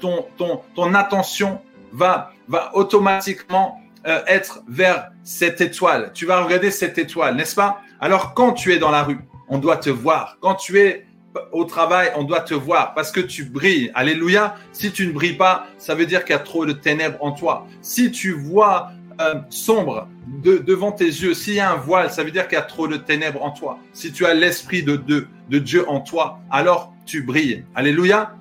ton, 0.00 0.26
ton, 0.36 0.60
ton 0.74 0.94
attention 0.94 1.60
va, 1.92 2.32
va 2.48 2.74
automatiquement 2.74 3.80
euh, 4.06 4.22
être 4.26 4.62
vers 4.68 5.10
cette 5.24 5.60
étoile. 5.60 6.12
Tu 6.14 6.26
vas 6.26 6.42
regarder 6.42 6.70
cette 6.70 6.98
étoile, 6.98 7.36
n'est-ce 7.36 7.54
pas? 7.54 7.80
Alors 8.00 8.34
quand 8.34 8.52
tu 8.52 8.72
es 8.72 8.78
dans 8.78 8.90
la 8.90 9.02
rue, 9.02 9.18
on 9.48 9.58
doit 9.58 9.76
te 9.76 9.90
voir. 9.90 10.38
Quand 10.40 10.54
tu 10.54 10.78
es 10.80 11.05
au 11.52 11.64
travail, 11.64 12.10
on 12.16 12.24
doit 12.24 12.40
te 12.40 12.54
voir 12.54 12.94
parce 12.94 13.10
que 13.10 13.20
tu 13.20 13.44
brilles. 13.44 13.90
Alléluia. 13.94 14.56
Si 14.72 14.92
tu 14.92 15.06
ne 15.06 15.12
brilles 15.12 15.36
pas, 15.36 15.66
ça 15.78 15.94
veut 15.94 16.06
dire 16.06 16.24
qu'il 16.24 16.34
y 16.34 16.38
a 16.38 16.42
trop 16.42 16.66
de 16.66 16.72
ténèbres 16.72 17.18
en 17.20 17.32
toi. 17.32 17.66
Si 17.82 18.10
tu 18.10 18.32
vois 18.32 18.90
euh, 19.20 19.36
sombre 19.48 20.08
devant 20.42 20.92
tes 20.92 21.06
yeux, 21.06 21.34
s'il 21.34 21.54
y 21.54 21.60
a 21.60 21.72
un 21.72 21.76
voile, 21.76 22.10
ça 22.10 22.22
veut 22.22 22.30
dire 22.30 22.48
qu'il 22.48 22.56
y 22.56 22.60
a 22.60 22.64
trop 22.64 22.88
de 22.88 22.96
ténèbres 22.96 23.42
en 23.42 23.50
toi. 23.50 23.78
Si 23.92 24.12
tu 24.12 24.26
as 24.26 24.34
l'esprit 24.34 24.82
de, 24.82 24.96
de, 24.96 25.58
Dieu 25.58 25.88
en 25.88 26.00
toi, 26.00 26.40
alors 26.50 26.92
tu 27.06 27.22
brilles. 27.22 27.64
Alléluia. 27.74 28.34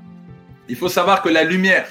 Il 0.67 0.75
faut 0.75 0.89
savoir 0.89 1.21
que 1.21 1.29
la 1.29 1.43
lumière, 1.43 1.87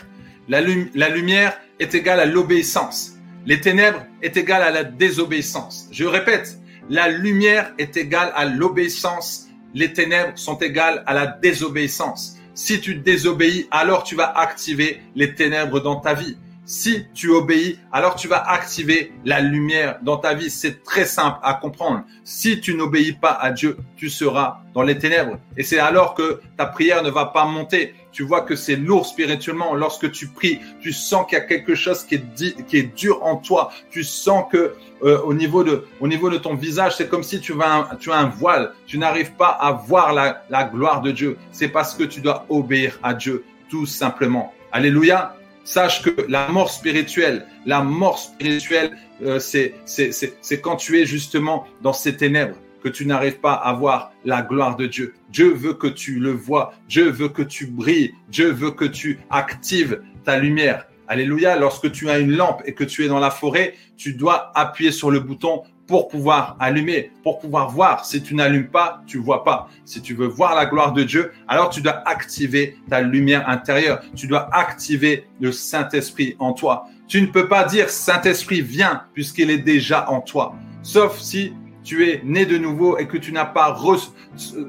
la 0.48 0.60
lumière 0.60 1.58
est 1.78 1.94
égale 1.94 2.20
à 2.20 2.26
l'obéissance. 2.26 3.14
Les 3.46 3.60
ténèbres 3.60 4.04
est 4.22 4.36
égale 4.36 4.62
à 4.62 4.70
la 4.70 4.84
désobéissance. 4.84 5.88
Je 5.92 6.04
répète, 6.04 6.58
la 6.88 7.08
lumière 7.08 7.72
est 7.78 7.96
égale 7.96 8.32
à 8.34 8.44
l'obéissance. 8.44 9.43
Les 9.74 9.92
ténèbres 9.92 10.38
sont 10.38 10.56
égales 10.58 11.02
à 11.06 11.14
la 11.14 11.26
désobéissance. 11.26 12.38
Si 12.54 12.80
tu 12.80 12.94
désobéis, 12.94 13.66
alors 13.72 14.04
tu 14.04 14.14
vas 14.14 14.30
activer 14.38 15.02
les 15.16 15.34
ténèbres 15.34 15.80
dans 15.80 15.96
ta 15.96 16.14
vie. 16.14 16.36
Si 16.66 17.06
tu 17.12 17.28
obéis, 17.28 17.78
alors 17.92 18.14
tu 18.14 18.26
vas 18.26 18.48
activer 18.48 19.12
la 19.24 19.40
lumière 19.40 19.98
dans 20.02 20.16
ta 20.16 20.32
vie. 20.32 20.48
C'est 20.48 20.82
très 20.82 21.04
simple 21.04 21.38
à 21.42 21.54
comprendre. 21.54 22.04
Si 22.22 22.60
tu 22.60 22.74
n'obéis 22.74 23.12
pas 23.12 23.32
à 23.32 23.50
Dieu, 23.50 23.76
tu 23.96 24.08
seras 24.08 24.60
dans 24.72 24.82
les 24.82 24.96
ténèbres. 24.96 25.38
Et 25.56 25.62
c'est 25.62 25.78
alors 25.78 26.14
que 26.14 26.40
ta 26.56 26.66
prière 26.66 27.02
ne 27.02 27.10
va 27.10 27.26
pas 27.26 27.44
monter. 27.44 27.94
Tu 28.14 28.22
vois 28.22 28.42
que 28.42 28.54
c'est 28.54 28.76
lourd 28.76 29.06
spirituellement. 29.06 29.74
Lorsque 29.74 30.10
tu 30.12 30.28
pries, 30.28 30.60
tu 30.80 30.92
sens 30.92 31.26
qu'il 31.28 31.36
y 31.36 31.40
a 31.40 31.44
quelque 31.44 31.74
chose 31.74 32.04
qui 32.04 32.14
est, 32.14 32.96
dur 32.96 33.24
en 33.24 33.36
toi. 33.36 33.72
Tu 33.90 34.04
sens 34.04 34.44
que 34.50 34.74
euh, 35.02 35.20
au, 35.22 35.34
niveau 35.34 35.64
de, 35.64 36.38
ton 36.38 36.54
visage, 36.54 36.96
c'est 36.96 37.08
comme 37.08 37.24
si 37.24 37.40
tu, 37.40 37.52
as 37.60 37.88
un 38.08 38.28
voile. 38.28 38.72
Tu 38.86 38.98
n'arrives 38.98 39.32
pas 39.32 39.48
à 39.48 39.72
voir 39.72 40.12
la, 40.12 40.44
la 40.48 40.62
gloire 40.62 41.02
de 41.02 41.10
Dieu. 41.10 41.36
C'est 41.50 41.68
parce 41.68 41.94
que 41.94 42.04
tu 42.04 42.20
dois 42.20 42.46
obéir 42.48 43.00
à 43.02 43.14
Dieu, 43.14 43.44
tout 43.68 43.84
simplement. 43.84 44.54
Alléluia. 44.70 45.36
Sache 45.64 46.02
que 46.02 46.10
la 46.28 46.48
mort 46.48 46.70
spirituelle, 46.70 47.46
la 47.64 47.82
mort 47.82 48.18
spirituelle, 48.18 48.96
euh, 49.24 49.38
c'est 49.40 50.60
quand 50.60 50.76
tu 50.76 51.00
es 51.00 51.06
justement 51.06 51.66
dans 51.82 51.94
ces 51.94 52.16
ténèbres 52.16 52.56
que 52.84 52.90
tu 52.90 53.06
n'arrives 53.06 53.40
pas 53.40 53.54
à 53.54 53.72
voir 53.72 54.12
la 54.26 54.42
gloire 54.42 54.76
de 54.76 54.86
Dieu. 54.86 55.14
Dieu 55.30 55.54
veut 55.54 55.72
que 55.72 55.86
tu 55.86 56.20
le 56.20 56.32
vois. 56.32 56.74
Dieu 56.86 57.08
veut 57.08 57.30
que 57.30 57.40
tu 57.40 57.66
brilles. 57.66 58.14
Dieu 58.28 58.50
veut 58.50 58.72
que 58.72 58.84
tu 58.84 59.20
actives 59.30 60.02
ta 60.22 60.38
lumière. 60.38 60.86
Alléluia. 61.08 61.56
Lorsque 61.56 61.90
tu 61.90 62.10
as 62.10 62.18
une 62.18 62.32
lampe 62.32 62.60
et 62.66 62.74
que 62.74 62.84
tu 62.84 63.02
es 63.02 63.08
dans 63.08 63.18
la 63.18 63.30
forêt, 63.30 63.74
tu 63.96 64.12
dois 64.12 64.52
appuyer 64.54 64.92
sur 64.92 65.10
le 65.10 65.20
bouton 65.20 65.62
pour 65.86 66.08
pouvoir 66.08 66.56
allumer, 66.60 67.10
pour 67.22 67.38
pouvoir 67.38 67.70
voir. 67.70 68.04
Si 68.04 68.22
tu 68.22 68.34
n'allumes 68.34 68.68
pas, 68.68 69.02
tu 69.06 69.16
vois 69.16 69.44
pas. 69.44 69.68
Si 69.86 70.02
tu 70.02 70.14
veux 70.14 70.26
voir 70.26 70.54
la 70.54 70.66
gloire 70.66 70.92
de 70.92 71.04
Dieu, 71.04 71.32
alors 71.48 71.70
tu 71.70 71.80
dois 71.80 72.06
activer 72.06 72.76
ta 72.90 73.00
lumière 73.00 73.48
intérieure. 73.48 74.02
Tu 74.14 74.26
dois 74.26 74.54
activer 74.54 75.26
le 75.40 75.52
Saint-Esprit 75.52 76.36
en 76.38 76.52
toi. 76.52 76.84
Tu 77.08 77.22
ne 77.22 77.28
peux 77.28 77.48
pas 77.48 77.64
dire 77.64 77.88
Saint-Esprit 77.88 78.60
viens 78.60 79.04
puisqu'il 79.14 79.50
est 79.50 79.58
déjà 79.58 80.10
en 80.10 80.20
toi. 80.20 80.54
Sauf 80.82 81.18
si 81.18 81.54
tu 81.84 82.08
es 82.08 82.22
né 82.24 82.46
de 82.46 82.56
nouveau 82.56 82.98
et 82.98 83.06
que 83.06 83.18
tu 83.18 83.30
n'as 83.30 83.44
pas 83.44 83.72
reçu, 83.72 84.08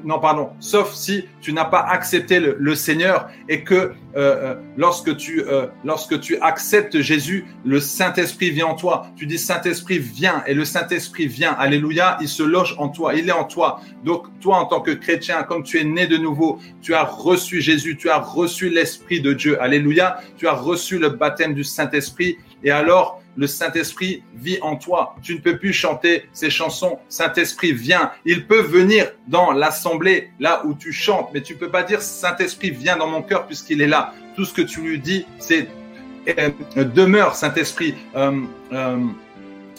non 0.04 0.20
pardon, 0.20 0.50
sauf 0.60 0.94
si 0.94 1.24
tu 1.40 1.52
n'as 1.52 1.64
pas 1.64 1.80
accepté 1.80 2.38
le, 2.38 2.74
Seigneur 2.74 3.30
et 3.48 3.64
que 3.64 3.74
euh, 3.74 3.90
euh, 4.16 4.54
lorsque 4.76 5.16
tu 5.16 5.42
euh, 5.42 5.66
lorsque 5.82 6.20
tu 6.20 6.36
acceptes 6.40 7.00
Jésus, 7.00 7.46
le 7.64 7.80
Saint 7.80 8.12
Esprit 8.12 8.50
vient 8.50 8.66
en 8.66 8.74
toi. 8.74 9.06
Tu 9.16 9.26
dis 9.26 9.38
Saint 9.38 9.62
Esprit 9.62 9.98
viens 9.98 10.44
et 10.46 10.52
le 10.52 10.66
Saint 10.66 10.86
Esprit 10.88 11.26
vient. 11.26 11.52
Alléluia, 11.52 12.18
il 12.20 12.28
se 12.28 12.42
loge 12.42 12.76
en 12.78 12.90
toi, 12.90 13.14
il 13.14 13.28
est 13.28 13.32
en 13.32 13.44
toi. 13.44 13.80
Donc 14.04 14.26
toi 14.40 14.58
en 14.58 14.66
tant 14.66 14.80
que 14.80 14.90
chrétien, 14.90 15.42
comme 15.42 15.62
tu 15.62 15.80
es 15.80 15.84
né 15.84 16.06
de 16.06 16.18
nouveau, 16.18 16.58
tu 16.82 16.94
as 16.94 17.04
reçu 17.04 17.62
Jésus, 17.62 17.96
tu 17.96 18.10
as 18.10 18.18
reçu 18.18 18.68
l'Esprit 18.68 19.22
de 19.22 19.32
Dieu. 19.32 19.60
Alléluia, 19.62 20.20
tu 20.36 20.46
as 20.46 20.54
reçu 20.54 20.98
le 20.98 21.08
baptême 21.08 21.54
du 21.54 21.64
Saint 21.64 21.90
Esprit 21.90 22.36
et 22.62 22.70
alors 22.70 23.22
le 23.36 23.46
Saint-Esprit 23.46 24.22
vit 24.34 24.58
en 24.62 24.76
toi. 24.76 25.14
Tu 25.22 25.34
ne 25.34 25.40
peux 25.40 25.58
plus 25.58 25.72
chanter 25.72 26.24
ces 26.32 26.48
chansons. 26.48 26.98
Saint-Esprit 27.08 27.72
vient. 27.72 28.10
Il 28.24 28.46
peut 28.46 28.62
venir 28.62 29.12
dans 29.28 29.52
l'assemblée, 29.52 30.30
là 30.40 30.62
où 30.64 30.74
tu 30.74 30.92
chantes, 30.92 31.30
mais 31.34 31.42
tu 31.42 31.54
peux 31.54 31.70
pas 31.70 31.82
dire 31.82 32.00
Saint-Esprit 32.00 32.70
vient 32.70 32.96
dans 32.96 33.08
mon 33.08 33.22
cœur 33.22 33.46
puisqu'il 33.46 33.82
est 33.82 33.86
là. 33.86 34.14
Tout 34.36 34.44
ce 34.44 34.54
que 34.54 34.62
tu 34.62 34.80
lui 34.80 34.98
dis, 34.98 35.26
c'est 35.38 35.68
euh, 36.38 36.50
demeure, 36.84 37.36
Saint-Esprit. 37.36 37.94
Euh, 38.16 38.40
euh, 38.72 38.98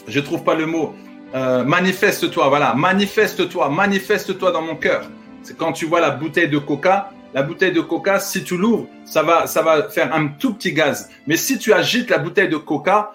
je 0.06 0.20
trouve 0.20 0.44
pas 0.44 0.54
le 0.54 0.66
mot. 0.66 0.94
Euh, 1.34 1.62
manifeste-toi, 1.64 2.48
voilà, 2.48 2.74
manifeste-toi, 2.74 3.68
manifeste-toi 3.68 4.50
dans 4.50 4.62
mon 4.62 4.76
cœur. 4.76 5.10
C'est 5.42 5.56
quand 5.56 5.72
tu 5.72 5.84
vois 5.86 6.00
la 6.00 6.10
bouteille 6.10 6.48
de 6.48 6.58
coca, 6.58 7.10
la 7.34 7.42
bouteille 7.42 7.72
de 7.72 7.80
coca, 7.80 8.20
si 8.20 8.42
tu 8.42 8.56
l'ouvres, 8.56 8.86
ça 9.04 9.22
va, 9.22 9.46
ça 9.46 9.62
va 9.62 9.88
faire 9.88 10.14
un 10.14 10.28
tout 10.28 10.54
petit 10.54 10.72
gaz. 10.72 11.10
Mais 11.26 11.36
si 11.36 11.58
tu 11.58 11.72
agites 11.72 12.10
la 12.10 12.18
bouteille 12.18 12.48
de 12.48 12.56
coca, 12.56 13.12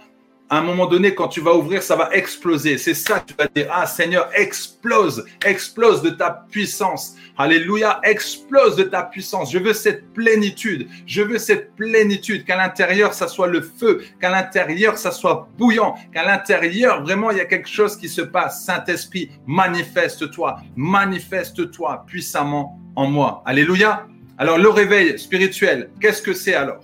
à 0.50 0.58
un 0.58 0.62
moment 0.62 0.86
donné, 0.86 1.16
quand 1.16 1.30
tu 1.30 1.42
vas 1.42 1.56
ouvrir, 1.56 1.82
ça 1.82 1.96
va 1.96 2.10
exploser. 2.12 2.78
C'est 2.78 2.94
ça 2.94 3.24
tu 3.26 3.34
vas 3.34 3.48
dire, 3.48 3.68
ah 3.72 3.88
Seigneur, 3.88 4.30
explose, 4.36 5.26
explose 5.44 6.04
de 6.04 6.12
ta 6.12 6.46
puissance. 6.52 7.16
Alléluia, 7.38 8.00
explose 8.04 8.76
de 8.76 8.84
ta 8.84 9.02
puissance. 9.02 9.52
Je 9.52 9.58
veux 9.58 9.74
cette 9.74 10.14
plénitude. 10.14 10.88
Je 11.08 11.24
veux 11.24 11.40
cette 11.40 11.74
plénitude, 11.76 12.46
qu'à 12.46 12.56
l'intérieur, 12.56 13.16
ça 13.16 13.28
soit 13.28 13.48
le 13.48 13.62
feu, 13.62 14.04
qu'à 14.22 14.30
l'intérieur, 14.30 15.00
ça 15.00 15.10
soit 15.10 15.50
bouillant, 15.58 15.96
qu'à 16.14 16.24
l'intérieur, 16.24 17.02
vraiment, 17.02 17.32
il 17.32 17.38
y 17.38 17.42
a 17.42 17.46
quelque 17.46 17.70
chose 17.70 17.98
qui 17.98 18.08
se 18.08 18.22
passe. 18.22 18.64
Saint-Esprit, 18.64 19.32
manifeste-toi, 19.48 20.58
manifeste-toi 20.76 22.04
puissamment 22.06 22.83
en 22.96 23.08
moi. 23.08 23.44
Alléluia. 23.46 24.08
Alors, 24.38 24.58
le 24.58 24.70
réveil 24.70 25.18
spirituel, 25.20 25.90
qu'est-ce 26.00 26.22
que 26.22 26.34
c'est 26.34 26.56
alors? 26.56 26.84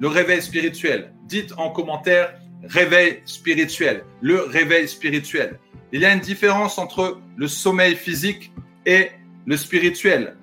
Le 0.00 0.08
réveil 0.08 0.42
spirituel. 0.42 1.12
Dites 1.26 1.52
en 1.56 1.70
commentaire 1.70 2.34
réveil 2.64 3.20
spirituel, 3.24 4.04
le 4.20 4.42
réveil 4.42 4.88
spirituel. 4.88 5.58
Il 5.92 6.00
y 6.00 6.04
a 6.04 6.12
une 6.12 6.20
différence 6.20 6.78
entre 6.78 7.20
le 7.36 7.48
sommeil 7.48 7.94
physique 7.94 8.52
et 8.84 9.10
le 9.46 9.56
spirituel. 9.56 10.36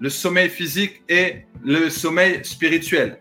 Le 0.00 0.10
sommeil 0.10 0.48
physique 0.48 1.02
et 1.08 1.46
le 1.62 1.88
sommeil 1.88 2.44
spirituel. 2.44 3.18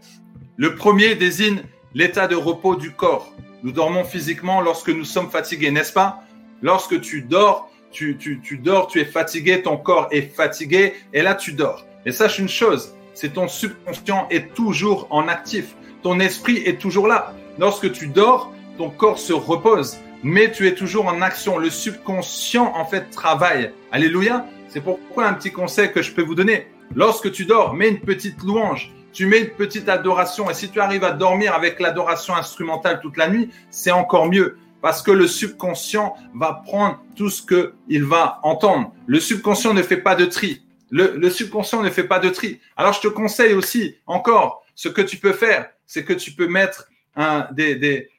Le 0.58 0.76
premier 0.76 1.16
désigne 1.16 1.62
l'état 1.94 2.28
de 2.28 2.36
repos 2.36 2.76
du 2.76 2.92
corps. 2.92 3.34
Nous 3.64 3.72
dormons 3.72 4.04
physiquement 4.04 4.62
lorsque 4.62 4.90
nous 4.90 5.06
sommes 5.06 5.30
fatigués, 5.30 5.72
n'est-ce 5.72 5.94
pas? 5.94 6.24
Lorsque 6.62 7.00
tu 7.02 7.22
dors, 7.22 7.72
tu, 7.94 8.60
dors, 8.62 8.88
tu 8.88 9.00
es 9.00 9.06
fatigué, 9.06 9.62
ton 9.62 9.78
corps 9.78 10.08
est 10.12 10.36
fatigué, 10.36 10.94
et 11.14 11.22
là 11.22 11.36
tu 11.36 11.54
dors. 11.54 11.86
Et 12.06 12.12
sache 12.12 12.40
une 12.40 12.50
chose, 12.50 12.94
c'est 13.14 13.34
ton 13.34 13.48
subconscient 13.48 14.28
est 14.30 14.54
toujours 14.54 15.08
en 15.10 15.28
actif. 15.28 15.76
Ton 16.02 16.20
esprit 16.20 16.58
est 16.66 16.82
toujours 16.82 17.08
là. 17.08 17.34
Lorsque 17.60 17.92
tu 17.94 18.08
dors, 18.08 18.52
ton 18.78 18.90
corps 18.90 19.20
se 19.20 19.32
repose, 19.32 19.98
mais 20.24 20.52
tu 20.52 20.68
es 20.68 20.74
toujours 20.74 21.06
en 21.06 21.22
action. 21.22 21.58
Le 21.58 21.70
subconscient, 21.70 22.74
en 22.76 22.86
fait, 22.86 23.10
travaille. 23.12 23.72
Alléluia. 23.92 24.46
C'est 24.68 24.82
pourquoi 24.82 25.28
un 25.28 25.34
petit 25.34 25.52
conseil 25.52 25.92
que 25.92 26.02
je 26.02 26.12
peux 26.12 26.24
vous 26.24 26.36
donner. 26.36 26.68
Lorsque 26.96 27.32
tu 27.32 27.46
dors, 27.46 27.74
mets 27.74 27.90
une 27.90 28.00
petite 28.00 28.42
louange. 28.42 28.92
Tu 29.14 29.28
mets 29.28 29.42
une 29.42 29.50
petite 29.50 29.88
adoration. 29.88 30.50
Et 30.50 30.56
si 30.56 30.70
tu 30.70 30.80
arrives 30.80 31.04
à 31.04 31.12
dormir 31.12 31.54
avec 31.54 31.80
l'adoration 31.80 32.36
instrumentale 32.36 33.00
toute 33.00 33.16
la 33.16 33.30
nuit, 33.30 33.52
c'est 33.70 33.92
encore 33.92 34.28
mieux. 34.28 34.58
Parce 34.84 35.02
que 35.02 35.12
le 35.12 35.28
subconscient 35.28 36.14
va 36.36 36.62
prendre 36.66 37.02
tout 37.16 37.30
ce 37.30 37.42
qu'il 37.42 38.04
va 38.04 38.42
entendre. 38.44 38.94
Le 39.08 39.22
subconscient 39.22 39.74
ne 39.74 39.82
fait 39.82 39.96
pas 39.96 40.14
de 40.14 40.26
tri. 40.26 40.62
Le, 40.92 41.30
subconscient 41.30 41.82
ne 41.82 41.90
fait 41.90 42.04
pas 42.04 42.20
de 42.20 42.28
tri. 42.28 42.60
Alors, 42.76 42.92
je 42.92 43.00
te 43.00 43.08
conseille 43.08 43.54
aussi, 43.54 43.96
encore, 44.08 44.66
ce 44.76 44.90
que 44.90 45.02
tu 45.02 45.16
peux 45.16 45.32
faire, 45.32 45.70
c'est 45.88 46.04
que 46.04 46.12
tu 46.12 46.32
peux 46.32 46.50
mettre 46.50 46.90
des, 47.54 48.10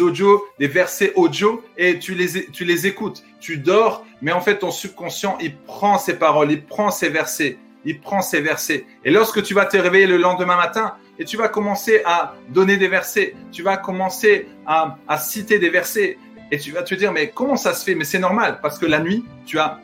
audios, 0.00 0.44
des 0.60 0.68
versets 0.68 1.12
audio 1.16 1.64
et 1.76 1.98
tu 1.98 2.14
les, 2.14 2.86
écoutes. 2.86 3.24
Tu 3.40 3.56
dors, 3.56 4.06
mais 4.22 4.30
en 4.30 4.40
fait, 4.40 4.60
ton 4.60 4.70
subconscient, 4.70 5.38
il 5.40 5.56
prend 5.56 5.98
ces 5.98 6.14
paroles, 6.14 6.52
il 6.52 6.64
prend 6.64 6.92
ces 6.92 7.08
versets, 7.08 7.58
il 7.84 8.00
prend 8.00 8.22
ces 8.22 8.40
versets. 8.40 8.86
Et 9.04 9.10
lorsque 9.10 9.42
tu 9.42 9.54
vas 9.54 9.66
te 9.66 9.76
réveiller 9.76 10.06
le 10.06 10.18
lendemain 10.18 10.56
matin 10.56 10.94
et 11.18 11.24
tu 11.24 11.36
vas 11.36 11.48
commencer 11.48 12.02
à 12.04 12.34
donner 12.48 12.76
des 12.76 12.88
versets, 12.88 13.34
tu 13.50 13.62
vas 13.62 13.76
commencer 13.76 14.48
à, 14.66 14.96
citer 15.18 15.58
des 15.58 15.70
versets, 15.70 16.18
Et 16.50 16.58
tu 16.58 16.72
vas 16.72 16.82
te 16.82 16.94
dire, 16.94 17.12
mais 17.12 17.30
comment 17.34 17.56
ça 17.56 17.74
se 17.74 17.84
fait? 17.84 17.94
Mais 17.94 18.04
c'est 18.04 18.18
normal, 18.18 18.60
parce 18.62 18.78
que 18.78 18.86
la 18.86 19.00
nuit, 19.00 19.24
tu 19.44 19.58
as 19.58 19.80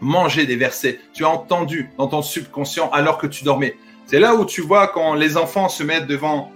mangé 0.00 0.46
des 0.46 0.56
versets, 0.56 0.98
tu 1.12 1.24
as 1.24 1.28
entendu 1.28 1.90
dans 1.98 2.08
ton 2.08 2.22
subconscient 2.22 2.90
alors 2.90 3.18
que 3.18 3.26
tu 3.26 3.44
dormais. 3.44 3.76
C'est 4.06 4.18
là 4.18 4.34
où 4.34 4.44
tu 4.44 4.60
vois 4.60 4.88
quand 4.88 5.14
les 5.14 5.36
enfants 5.36 5.68
se 5.68 5.84
mettent 5.84 6.06
devant 6.06 6.52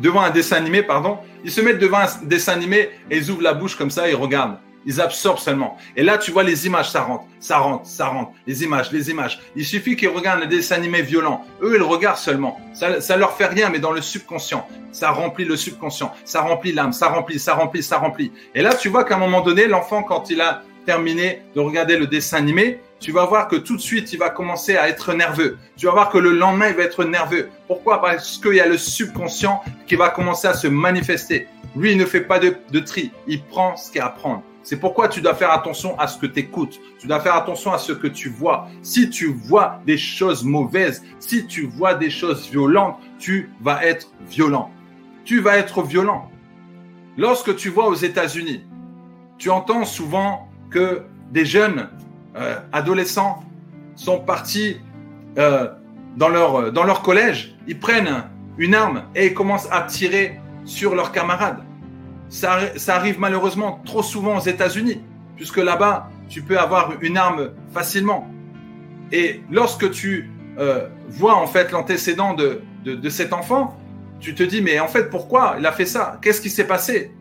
devant 0.00 0.22
un 0.22 0.30
dessin 0.30 0.56
animé, 0.56 0.82
pardon, 0.82 1.18
ils 1.44 1.50
se 1.50 1.60
mettent 1.60 1.78
devant 1.78 1.98
un 1.98 2.24
dessin 2.24 2.54
animé 2.54 2.88
et 3.10 3.18
ils 3.18 3.30
ouvrent 3.30 3.42
la 3.42 3.52
bouche 3.52 3.76
comme 3.76 3.90
ça, 3.90 4.08
ils 4.08 4.16
regardent. 4.16 4.56
Ils 4.86 5.00
absorbent 5.00 5.38
seulement. 5.38 5.76
Et 5.96 6.02
là, 6.02 6.16
tu 6.16 6.30
vois 6.30 6.42
les 6.42 6.66
images, 6.66 6.90
ça 6.90 7.02
rentre, 7.02 7.24
ça 7.38 7.58
rentre, 7.58 7.86
ça 7.86 8.06
rentre. 8.06 8.32
Les 8.46 8.62
images, 8.62 8.90
les 8.92 9.10
images. 9.10 9.40
Il 9.54 9.64
suffit 9.64 9.96
qu'ils 9.96 10.08
regardent 10.08 10.42
un 10.42 10.46
dessin 10.46 10.76
animé 10.76 11.02
violent. 11.02 11.44
Eux, 11.62 11.76
ils 11.76 11.82
regardent 11.82 12.16
seulement. 12.16 12.58
Ça, 12.72 13.00
ça 13.00 13.16
leur 13.16 13.36
fait 13.36 13.46
rien, 13.46 13.68
mais 13.68 13.78
dans 13.78 13.92
le 13.92 14.00
subconscient, 14.00 14.66
ça 14.92 15.10
remplit 15.10 15.44
le 15.44 15.56
subconscient, 15.56 16.12
ça 16.24 16.40
remplit 16.40 16.72
l'âme, 16.72 16.92
ça 16.92 17.08
remplit, 17.08 17.38
ça 17.38 17.54
remplit, 17.54 17.82
ça 17.82 17.98
remplit. 17.98 18.32
Et 18.54 18.62
là, 18.62 18.74
tu 18.74 18.88
vois 18.88 19.04
qu'à 19.04 19.16
un 19.16 19.18
moment 19.18 19.42
donné, 19.42 19.66
l'enfant, 19.66 20.02
quand 20.02 20.30
il 20.30 20.40
a 20.40 20.62
terminé 20.86 21.42
de 21.54 21.60
regarder 21.60 21.96
le 21.96 22.06
dessin 22.06 22.38
animé, 22.38 22.80
tu 23.00 23.12
vas 23.12 23.24
voir 23.24 23.48
que 23.48 23.56
tout 23.56 23.76
de 23.76 23.80
suite, 23.80 24.12
il 24.12 24.18
va 24.18 24.30
commencer 24.30 24.76
à 24.76 24.88
être 24.88 25.14
nerveux. 25.14 25.58
Tu 25.76 25.86
vas 25.86 25.92
voir 25.92 26.10
que 26.10 26.18
le 26.18 26.32
lendemain, 26.32 26.68
il 26.68 26.76
va 26.76 26.82
être 26.82 27.04
nerveux. 27.04 27.48
Pourquoi? 27.66 28.00
Parce 28.00 28.38
qu'il 28.38 28.54
y 28.54 28.60
a 28.60 28.66
le 28.66 28.76
subconscient 28.76 29.62
qui 29.86 29.96
va 29.96 30.10
commencer 30.10 30.48
à 30.48 30.54
se 30.54 30.66
manifester. 30.68 31.48
Lui, 31.76 31.92
il 31.92 31.98
ne 31.98 32.04
fait 32.04 32.22
pas 32.22 32.38
de, 32.38 32.56
de 32.70 32.80
tri. 32.80 33.10
Il 33.26 33.42
prend 33.42 33.76
ce 33.76 33.90
qu'il 33.90 33.98
y 33.98 34.02
a 34.02 34.06
à 34.06 34.10
prendre. 34.10 34.42
C'est 34.62 34.78
pourquoi 34.78 35.08
tu 35.08 35.20
dois 35.20 35.34
faire 35.34 35.50
attention 35.50 35.98
à 35.98 36.06
ce 36.06 36.18
que 36.18 36.26
tu 36.26 36.40
écoutes. 36.40 36.78
Tu 36.98 37.06
dois 37.06 37.20
faire 37.20 37.34
attention 37.34 37.72
à 37.72 37.78
ce 37.78 37.92
que 37.92 38.06
tu 38.06 38.28
vois. 38.28 38.68
Si 38.82 39.08
tu 39.08 39.26
vois 39.26 39.80
des 39.86 39.96
choses 39.96 40.44
mauvaises, 40.44 41.02
si 41.18 41.46
tu 41.46 41.66
vois 41.66 41.94
des 41.94 42.10
choses 42.10 42.48
violentes, 42.50 42.96
tu 43.18 43.50
vas 43.60 43.84
être 43.84 44.10
violent. 44.28 44.70
Tu 45.24 45.40
vas 45.40 45.56
être 45.56 45.82
violent. 45.82 46.30
Lorsque 47.16 47.56
tu 47.56 47.70
vois 47.70 47.88
aux 47.88 47.94
États-Unis, 47.94 48.64
tu 49.38 49.50
entends 49.50 49.84
souvent 49.84 50.48
que 50.70 51.02
des 51.30 51.44
jeunes 51.44 51.88
euh, 52.36 52.58
adolescents 52.72 53.42
sont 53.96 54.20
partis 54.20 54.76
euh, 55.38 55.68
dans, 56.16 56.28
leur, 56.28 56.72
dans 56.72 56.84
leur 56.84 57.02
collège, 57.02 57.56
ils 57.66 57.78
prennent 57.78 58.24
une 58.58 58.74
arme 58.74 59.04
et 59.14 59.28
ils 59.28 59.34
commencent 59.34 59.68
à 59.70 59.82
tirer 59.82 60.40
sur 60.64 60.94
leurs 60.94 61.12
camarades. 61.12 61.64
Ça, 62.30 62.60
arrive 62.88 63.18
malheureusement 63.18 63.80
trop 63.84 64.02
souvent 64.02 64.38
aux 64.38 64.42
États-Unis, 64.42 65.02
puisque 65.36 65.56
là-bas, 65.56 66.08
tu 66.28 66.42
peux 66.42 66.58
avoir 66.58 66.92
une 67.00 67.16
arme 67.16 67.50
facilement. 67.74 68.30
Et 69.10 69.42
lorsque 69.50 69.90
tu 69.90 70.30
euh, 70.58 70.88
vois 71.08 71.34
en 71.34 71.48
fait 71.48 71.72
l'antécédent 71.72 72.34
de, 72.34 72.62
de, 72.84 73.08
cet 73.08 73.32
enfant, 73.32 73.76
tu 74.20 74.34
te 74.36 74.44
dis, 74.44 74.62
mais 74.62 74.78
en 74.78 74.86
fait, 74.86 75.10
pourquoi 75.10 75.56
il 75.58 75.66
a 75.66 75.72
fait 75.72 75.86
ça? 75.86 76.18
Qu'est-ce 76.22 76.40
qui 76.40 76.50
s'est 76.50 76.68
passé? 76.68 77.12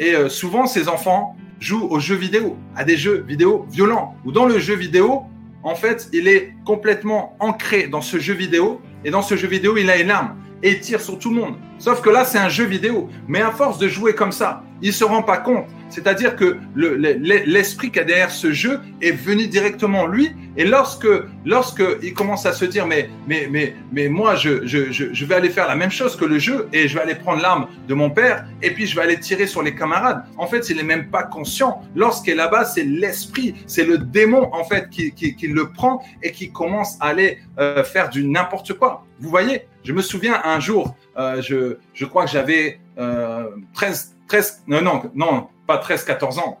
Et 0.00 0.14
euh, 0.14 0.28
souvent, 0.28 0.66
ces 0.66 0.88
enfants 0.88 1.36
joue 1.60 1.86
aux 1.88 2.00
jeux 2.00 2.16
vidéo, 2.16 2.56
à 2.74 2.84
des 2.84 2.96
jeux 2.96 3.24
vidéo 3.28 3.64
violents. 3.70 4.16
Ou 4.24 4.32
dans 4.32 4.46
le 4.46 4.58
jeu 4.58 4.74
vidéo, 4.74 5.22
en 5.62 5.76
fait, 5.76 6.08
il 6.12 6.26
est 6.26 6.54
complètement 6.64 7.36
ancré 7.38 7.86
dans 7.86 8.00
ce 8.00 8.18
jeu 8.18 8.34
vidéo. 8.34 8.80
Et 9.04 9.10
dans 9.10 9.22
ce 9.22 9.36
jeu 9.36 9.46
vidéo, 9.46 9.76
il 9.76 9.88
a 9.88 10.00
une 10.00 10.10
arme 10.10 10.36
et 10.62 10.80
tire 10.80 11.00
sur 11.00 11.18
tout 11.18 11.30
le 11.30 11.36
monde. 11.36 11.54
Sauf 11.78 12.00
que 12.00 12.10
là, 12.10 12.24
c'est 12.24 12.38
un 12.38 12.48
jeu 12.48 12.64
vidéo. 12.64 13.08
Mais 13.28 13.40
à 13.40 13.50
force 13.50 13.78
de 13.78 13.88
jouer 13.88 14.14
comme 14.14 14.32
ça, 14.32 14.64
il 14.82 14.92
se 14.92 15.04
rend 15.04 15.22
pas 15.22 15.38
compte. 15.38 15.66
C'est-à-dire 15.88 16.36
que 16.36 16.58
l'esprit 16.76 17.90
qui 17.90 17.98
a 17.98 18.04
derrière 18.04 18.30
ce 18.30 18.52
jeu 18.52 18.80
est 19.00 19.12
venu 19.12 19.46
directement 19.46 20.06
lui. 20.06 20.32
Et 20.56 20.64
lorsque, 20.64 21.08
lorsque 21.44 21.82
il 22.02 22.12
commence 22.14 22.46
à 22.46 22.52
se 22.52 22.64
dire, 22.64 22.86
mais, 22.86 23.08
mais, 23.26 23.48
mais, 23.50 23.74
mais 23.92 24.08
moi, 24.08 24.34
je, 24.34 24.66
je, 24.66 24.92
je, 24.92 25.24
vais 25.24 25.34
aller 25.34 25.50
faire 25.50 25.66
la 25.66 25.76
même 25.76 25.90
chose 25.90 26.16
que 26.16 26.24
le 26.24 26.38
jeu 26.38 26.68
et 26.72 26.88
je 26.88 26.94
vais 26.94 27.02
aller 27.02 27.14
prendre 27.14 27.40
l'arme 27.40 27.68
de 27.86 27.94
mon 27.94 28.10
père 28.10 28.44
et 28.60 28.70
puis 28.72 28.86
je 28.86 28.94
vais 28.96 29.02
aller 29.02 29.18
tirer 29.18 29.46
sur 29.46 29.62
les 29.62 29.74
camarades. 29.74 30.24
En 30.36 30.46
fait, 30.46 30.68
il 30.68 30.76
n'est 30.76 30.82
même 30.82 31.10
pas 31.10 31.22
conscient. 31.22 31.80
Lorsqu'il 31.94 32.34
est 32.34 32.36
là-bas, 32.36 32.64
c'est 32.64 32.84
l'esprit, 32.84 33.54
c'est 33.66 33.84
le 33.84 33.98
démon, 33.98 34.50
en 34.52 34.64
fait, 34.64 34.90
qui, 34.90 35.12
le 35.48 35.70
prend 35.72 36.02
et 36.22 36.32
qui 36.32 36.52
commence 36.52 36.96
à 37.00 37.06
aller 37.06 37.38
euh, 37.58 37.82
faire 37.82 38.10
du 38.10 38.26
n'importe 38.26 38.74
quoi. 38.74 39.06
Vous 39.20 39.30
voyez, 39.30 39.62
je 39.88 39.94
me 39.94 40.02
souviens 40.02 40.38
un 40.44 40.60
jour, 40.60 40.94
euh, 41.16 41.40
je, 41.40 42.04
crois 42.04 42.26
que 42.26 42.30
j'avais 42.30 42.78
euh, 42.98 43.46
13, 43.72 44.16
13, 44.28 44.64
non, 44.66 44.82
non, 44.82 45.10
non, 45.14 45.48
pas 45.66 45.78
13, 45.78 46.04
14 46.04 46.38
ans, 46.40 46.60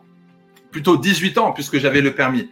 plutôt 0.70 0.96
18 0.96 1.36
ans 1.36 1.52
puisque 1.52 1.76
j'avais 1.76 2.00
le 2.00 2.14
permis. 2.14 2.48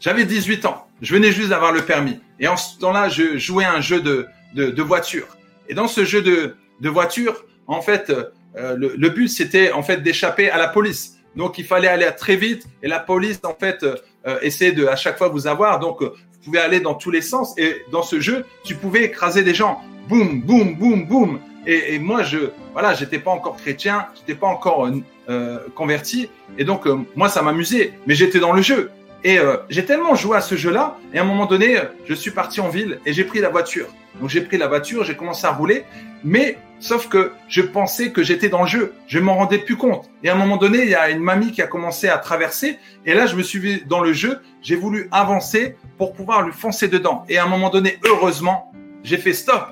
J'avais 0.00 0.26
18 0.26 0.66
ans, 0.66 0.86
je 1.00 1.14
venais 1.14 1.32
juste 1.32 1.48
d'avoir 1.48 1.72
le 1.72 1.80
permis. 1.80 2.20
Et 2.40 2.46
en 2.46 2.58
ce 2.58 2.78
temps-là, 2.78 3.08
je 3.08 3.38
jouais 3.38 3.64
un 3.64 3.80
jeu 3.80 4.02
de, 4.02 4.82
voiture. 4.82 5.28
Et 5.66 5.72
dans 5.72 5.88
ce 5.88 6.04
jeu 6.04 6.20
de, 6.20 6.88
voiture, 6.90 7.46
en 7.66 7.80
fait, 7.80 8.10
euh, 8.10 8.76
le, 8.76 9.08
but, 9.08 9.28
c'était 9.28 9.72
en 9.72 9.82
fait 9.82 10.02
d'échapper 10.02 10.50
à 10.50 10.58
la 10.58 10.68
police. 10.68 11.16
Donc, 11.36 11.56
il 11.56 11.64
fallait 11.64 11.88
aller 11.88 12.10
très 12.18 12.36
vite 12.36 12.66
et 12.82 12.88
la 12.88 13.00
police, 13.00 13.40
en 13.44 13.54
fait, 13.54 13.82
euh, 13.82 14.38
essaie 14.42 14.72
de 14.72 14.86
à 14.86 14.96
chaque 14.96 15.16
fois 15.16 15.28
vous 15.28 15.46
avoir. 15.46 15.78
Donc, 15.78 16.02
pouvez 16.48 16.60
aller 16.60 16.80
dans 16.80 16.94
tous 16.94 17.10
les 17.10 17.20
sens. 17.20 17.54
Et 17.58 17.84
dans 17.92 18.02
ce 18.02 18.20
jeu, 18.20 18.44
tu 18.64 18.74
pouvais 18.74 19.04
écraser 19.04 19.42
des 19.42 19.54
gens. 19.54 19.80
Boum, 20.08 20.40
boum, 20.40 20.74
boum, 20.74 21.04
boum. 21.04 21.40
Et, 21.66 21.94
et, 21.94 21.98
moi, 21.98 22.22
je, 22.22 22.38
voilà, 22.72 22.94
j'étais 22.94 23.18
pas 23.18 23.30
encore 23.30 23.56
chrétien, 23.56 24.06
j'étais 24.16 24.38
pas 24.38 24.46
encore 24.46 24.86
euh, 24.86 25.02
euh 25.28 25.58
converti, 25.74 26.30
et 26.56 26.64
donc 26.64 26.86
euh, 26.86 26.96
moi, 27.14 27.28
ça 27.28 27.42
m'amusait. 27.42 27.92
Mais 28.06 28.14
j'étais 28.14 28.38
dans 28.38 28.52
le 28.52 28.62
jeu, 28.62 28.90
et 29.24 29.38
euh, 29.38 29.56
j'ai 29.68 29.84
tellement 29.84 30.14
joué 30.14 30.36
à 30.36 30.40
ce 30.40 30.54
jeu-là, 30.54 30.96
et 31.12 31.18
à 31.18 31.22
un 31.22 31.24
moment 31.24 31.46
donné, 31.46 31.76
je 32.06 32.14
suis 32.14 32.30
parti 32.30 32.60
en 32.60 32.68
ville 32.68 33.00
et 33.04 33.12
j'ai 33.12 33.24
pris 33.24 33.40
la 33.40 33.48
voiture. 33.48 33.86
Donc 34.20 34.30
j'ai 34.30 34.40
pris 34.40 34.58
la 34.58 34.68
voiture, 34.68 35.04
j'ai 35.04 35.16
commencé 35.16 35.46
à 35.46 35.52
rouler, 35.52 35.84
mais 36.24 36.58
sauf 36.80 37.08
que 37.08 37.32
je 37.48 37.62
pensais 37.62 38.12
que 38.12 38.22
j'étais 38.22 38.48
dans 38.48 38.62
le 38.62 38.68
jeu, 38.68 38.94
je 39.06 39.18
m'en 39.18 39.36
rendais 39.36 39.58
plus 39.58 39.76
compte. 39.76 40.10
Et 40.22 40.28
à 40.28 40.34
un 40.34 40.38
moment 40.38 40.56
donné, 40.56 40.82
il 40.82 40.90
y 40.90 40.94
a 40.94 41.10
une 41.10 41.20
mamie 41.20 41.52
qui 41.52 41.62
a 41.62 41.66
commencé 41.66 42.08
à 42.08 42.18
traverser, 42.18 42.78
et 43.06 43.14
là, 43.14 43.26
je 43.26 43.36
me 43.36 43.42
suis 43.42 43.84
dans 43.86 44.00
le 44.00 44.12
jeu, 44.12 44.40
j'ai 44.62 44.76
voulu 44.76 45.08
avancer 45.12 45.76
pour 45.96 46.12
pouvoir 46.12 46.42
lui 46.42 46.52
foncer 46.52 46.88
dedans. 46.88 47.24
Et 47.28 47.38
à 47.38 47.44
un 47.44 47.48
moment 47.48 47.70
donné, 47.70 47.98
heureusement, 48.04 48.72
j'ai 49.02 49.18
fait 49.18 49.32
stop, 49.32 49.68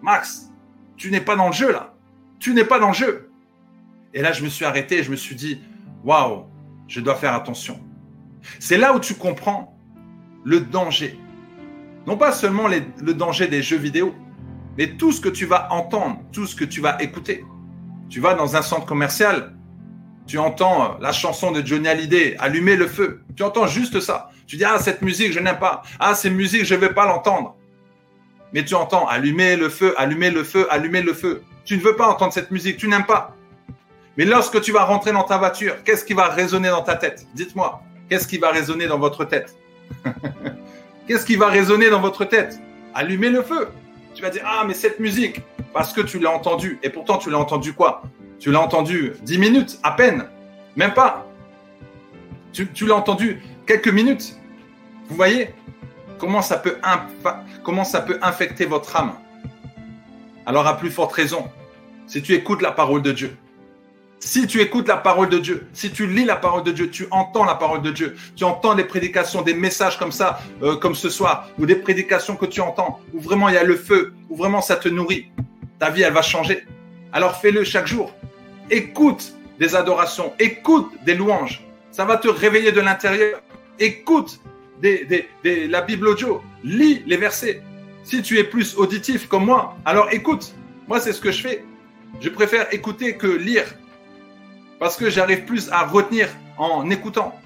Max 0.00 0.52
tu 1.02 1.10
n'es 1.10 1.20
pas 1.20 1.34
dans 1.34 1.48
le 1.48 1.52
jeu 1.52 1.72
là. 1.72 1.94
Tu 2.38 2.54
n'es 2.54 2.64
pas 2.64 2.78
dans 2.78 2.88
le 2.88 2.94
jeu. 2.94 3.28
Et 4.14 4.22
là, 4.22 4.30
je 4.30 4.44
me 4.44 4.48
suis 4.48 4.64
arrêté 4.64 4.98
et 4.98 5.02
je 5.02 5.10
me 5.10 5.16
suis 5.16 5.34
dit, 5.34 5.60
waouh, 6.04 6.44
je 6.86 7.00
dois 7.00 7.16
faire 7.16 7.34
attention. 7.34 7.80
C'est 8.58 8.78
là 8.78 8.94
où 8.94 9.00
tu 9.00 9.14
comprends 9.14 9.76
le 10.44 10.60
danger. 10.60 11.18
Non 12.06 12.16
pas 12.16 12.32
seulement 12.32 12.66
le 12.68 13.14
danger 13.14 13.46
des 13.46 13.62
jeux 13.62 13.76
vidéo, 13.76 14.14
mais 14.76 14.96
tout 14.96 15.12
ce 15.12 15.20
que 15.20 15.28
tu 15.28 15.46
vas 15.46 15.72
entendre, 15.72 16.18
tout 16.32 16.46
ce 16.46 16.56
que 16.56 16.64
tu 16.64 16.80
vas 16.80 17.00
écouter. 17.00 17.44
Tu 18.08 18.20
vas 18.20 18.34
dans 18.34 18.56
un 18.56 18.62
centre 18.62 18.86
commercial, 18.86 19.54
tu 20.26 20.38
entends 20.38 20.98
la 21.00 21.12
chanson 21.12 21.52
de 21.52 21.64
Johnny 21.64 21.88
Hallyday, 21.88 22.36
Allumer 22.38 22.76
le 22.76 22.86
feu. 22.86 23.22
Tu 23.36 23.42
entends 23.42 23.66
juste 23.66 24.00
ça. 24.00 24.30
Tu 24.46 24.56
dis, 24.56 24.64
ah, 24.64 24.78
cette 24.78 25.02
musique, 25.02 25.32
je 25.32 25.40
n'aime 25.40 25.58
pas. 25.58 25.82
Ah, 25.98 26.14
cette 26.14 26.32
musique, 26.32 26.64
je 26.64 26.74
ne 26.74 26.80
vais 26.80 26.92
pas 26.92 27.06
l'entendre 27.06 27.56
mais 28.52 28.64
tu 28.64 28.74
entends 28.74 29.06
allumer 29.06 29.56
le 29.56 29.68
feu, 29.68 29.94
allumer 29.98 30.30
le 30.30 30.44
feu, 30.44 30.66
allumer 30.70 31.02
le 31.02 31.14
feu. 31.14 31.42
Tu 31.64 31.76
ne 31.76 31.82
veux 31.82 31.96
pas 31.96 32.08
entendre 32.08 32.32
cette 32.32 32.50
musique, 32.50 32.76
tu 32.76 32.88
n'aimes 32.88 33.06
pas. 33.06 33.34
Mais 34.16 34.24
lorsque 34.24 34.60
tu 34.60 34.72
vas 34.72 34.84
rentrer 34.84 35.12
dans 35.12 35.22
ta 35.22 35.38
voiture, 35.38 35.82
qu'est-ce 35.84 36.04
qui 36.04 36.12
va 36.12 36.28
résonner 36.28 36.68
dans 36.68 36.82
ta 36.82 36.96
tête? 36.96 37.26
Dites-moi, 37.34 37.82
qu'est-ce 38.12 38.28
qui 38.28 38.36
va 38.36 38.50
résonner 38.50 38.86
dans 38.86 38.98
votre 38.98 39.24
tête 39.24 39.56
Qu'est-ce 41.08 41.24
qui 41.24 41.36
va 41.36 41.46
résonner 41.46 41.88
dans 41.88 42.00
votre 42.00 42.26
tête 42.26 42.60
Allumer 42.92 43.30
le 43.30 43.42
feu. 43.42 43.68
Tu 44.14 44.20
vas 44.20 44.28
dire, 44.28 44.42
ah, 44.44 44.64
mais 44.66 44.74
cette 44.74 45.00
musique, 45.00 45.40
parce 45.72 45.94
que 45.94 46.02
tu 46.02 46.18
l'as 46.18 46.30
entendue. 46.30 46.78
Et 46.82 46.90
pourtant, 46.90 47.16
tu 47.16 47.30
l'as 47.30 47.38
entendu 47.38 47.72
quoi 47.72 48.02
Tu 48.38 48.52
l'as 48.52 48.60
entendu 48.60 49.14
10 49.22 49.38
minutes, 49.38 49.78
à 49.82 49.92
peine. 49.92 50.26
Même 50.76 50.92
pas. 50.92 51.26
Tu, 52.52 52.68
l'as 52.86 52.96
entendu 52.96 53.40
quelques 53.66 53.88
minutes. 53.88 54.36
Vous 55.08 55.16
voyez 55.16 55.54
comment 56.18 56.42
ça 56.42 56.58
peut 56.58 56.76
infecter 58.20 58.66
votre 58.66 58.94
âme 58.94 59.14
Alors 60.44 60.66
à 60.66 60.76
plus 60.76 60.90
forte 60.90 61.14
raison, 61.14 61.46
si 62.06 62.20
tu 62.20 62.34
écoutes 62.34 62.60
la 62.60 62.72
parole 62.72 63.00
de 63.00 63.12
Dieu, 63.12 63.38
si 64.24 64.46
tu 64.46 64.60
écoutes 64.60 64.86
la 64.86 64.96
parole 64.96 65.28
de 65.28 65.38
Dieu, 65.38 65.66
si 65.72 65.90
tu 65.90 66.06
lis 66.06 66.24
la 66.24 66.36
parole 66.36 66.62
de 66.62 66.70
Dieu, 66.70 66.88
tu 66.88 67.08
entends 67.10 67.44
la 67.44 67.56
parole 67.56 67.82
de 67.82 67.90
Dieu, 67.90 68.14
tu 68.36 68.44
entends 68.44 68.76
des 68.76 68.84
prédications, 68.84 69.42
des 69.42 69.52
messages 69.52 69.98
comme 69.98 70.12
ça, 70.12 70.38
euh, 70.62 70.76
comme 70.76 70.94
ce 70.94 71.10
soir, 71.10 71.48
ou 71.58 71.66
des 71.66 71.74
prédications 71.74 72.36
que 72.36 72.46
tu 72.46 72.60
entends, 72.60 73.00
où 73.12 73.20
vraiment 73.20 73.48
il 73.48 73.56
y 73.56 73.58
a 73.58 73.64
le 73.64 73.74
feu, 73.74 74.14
où 74.30 74.36
vraiment 74.36 74.60
ça 74.60 74.76
te 74.76 74.88
nourrit, 74.88 75.32
ta 75.80 75.90
vie 75.90 76.02
elle 76.02 76.12
va 76.12 76.22
changer. 76.22 76.64
Alors 77.12 77.40
fais-le 77.40 77.64
chaque 77.64 77.88
jour. 77.88 78.14
Écoute 78.70 79.34
des 79.58 79.74
adorations, 79.74 80.32
écoute 80.38 80.92
des 81.04 81.14
louanges. 81.14 81.64
Ça 81.90 82.04
va 82.04 82.16
te 82.16 82.28
réveiller 82.28 82.70
de 82.70 82.80
l'intérieur. 82.80 83.42
Écoute 83.80 84.38
des, 84.80 85.28
la 85.44 85.80
Bible 85.82 86.06
audio, 86.06 86.40
lis 86.62 87.02
les 87.06 87.16
versets. 87.16 87.60
Si 88.04 88.22
tu 88.22 88.38
es 88.38 88.44
plus 88.44 88.76
auditif 88.76 89.26
comme 89.26 89.46
moi, 89.46 89.76
alors 89.84 90.12
écoute. 90.12 90.54
Moi, 90.86 91.00
c'est 91.00 91.12
ce 91.12 91.20
que 91.20 91.32
je 91.32 91.42
fais. 91.42 91.64
Je 92.20 92.28
préfère 92.28 92.72
écouter 92.72 93.16
que 93.16 93.26
lire. 93.26 93.64
Parce 94.82 94.96
que 94.96 95.08
j'arrive 95.08 95.44
plus 95.44 95.70
à 95.70 95.86
retenir 95.86 96.28
en 96.58 96.90
écoutant. 96.90 97.38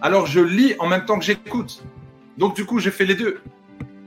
Alors 0.00 0.28
je 0.28 0.38
lis 0.38 0.76
en 0.78 0.86
même 0.86 1.04
temps 1.04 1.18
que 1.18 1.24
j'écoute. 1.24 1.82
Donc 2.38 2.54
du 2.54 2.64
coup, 2.64 2.78
j'ai 2.78 2.92
fait 2.92 3.04
les 3.04 3.16
deux. 3.16 3.40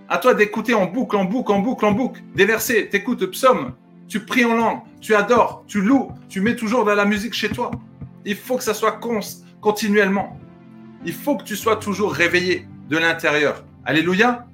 À 0.08 0.18
toi 0.20 0.34
d'écouter 0.34 0.74
en 0.74 0.86
boucle, 0.86 1.18
en 1.18 1.26
boucle, 1.26 1.52
en 1.52 1.60
boucle, 1.60 1.86
en 1.86 1.92
boucle. 1.92 2.22
Des 2.34 2.46
versets, 2.46 2.88
t'écoutes 2.88 3.26
psaume, 3.26 3.74
tu 4.08 4.22
pries 4.22 4.46
en 4.46 4.56
langue, 4.56 4.80
tu 5.02 5.16
adores, 5.16 5.66
tu 5.68 5.82
loues, 5.82 6.14
tu 6.30 6.40
mets 6.40 6.56
toujours 6.56 6.86
de 6.86 6.92
la 6.92 7.04
musique 7.04 7.34
chez 7.34 7.50
toi. 7.50 7.72
Il 8.24 8.38
faut 8.38 8.56
que 8.56 8.64
ça 8.64 8.74
soit 8.74 9.02
continuellement. 9.60 10.40
Il 11.04 11.12
faut 11.12 11.36
que 11.36 11.44
tu 11.44 11.58
sois 11.58 11.76
toujours 11.76 12.14
réveillé 12.14 12.70
de 12.88 12.96
l'intérieur. 12.96 13.66
Alléluia. 13.84 14.48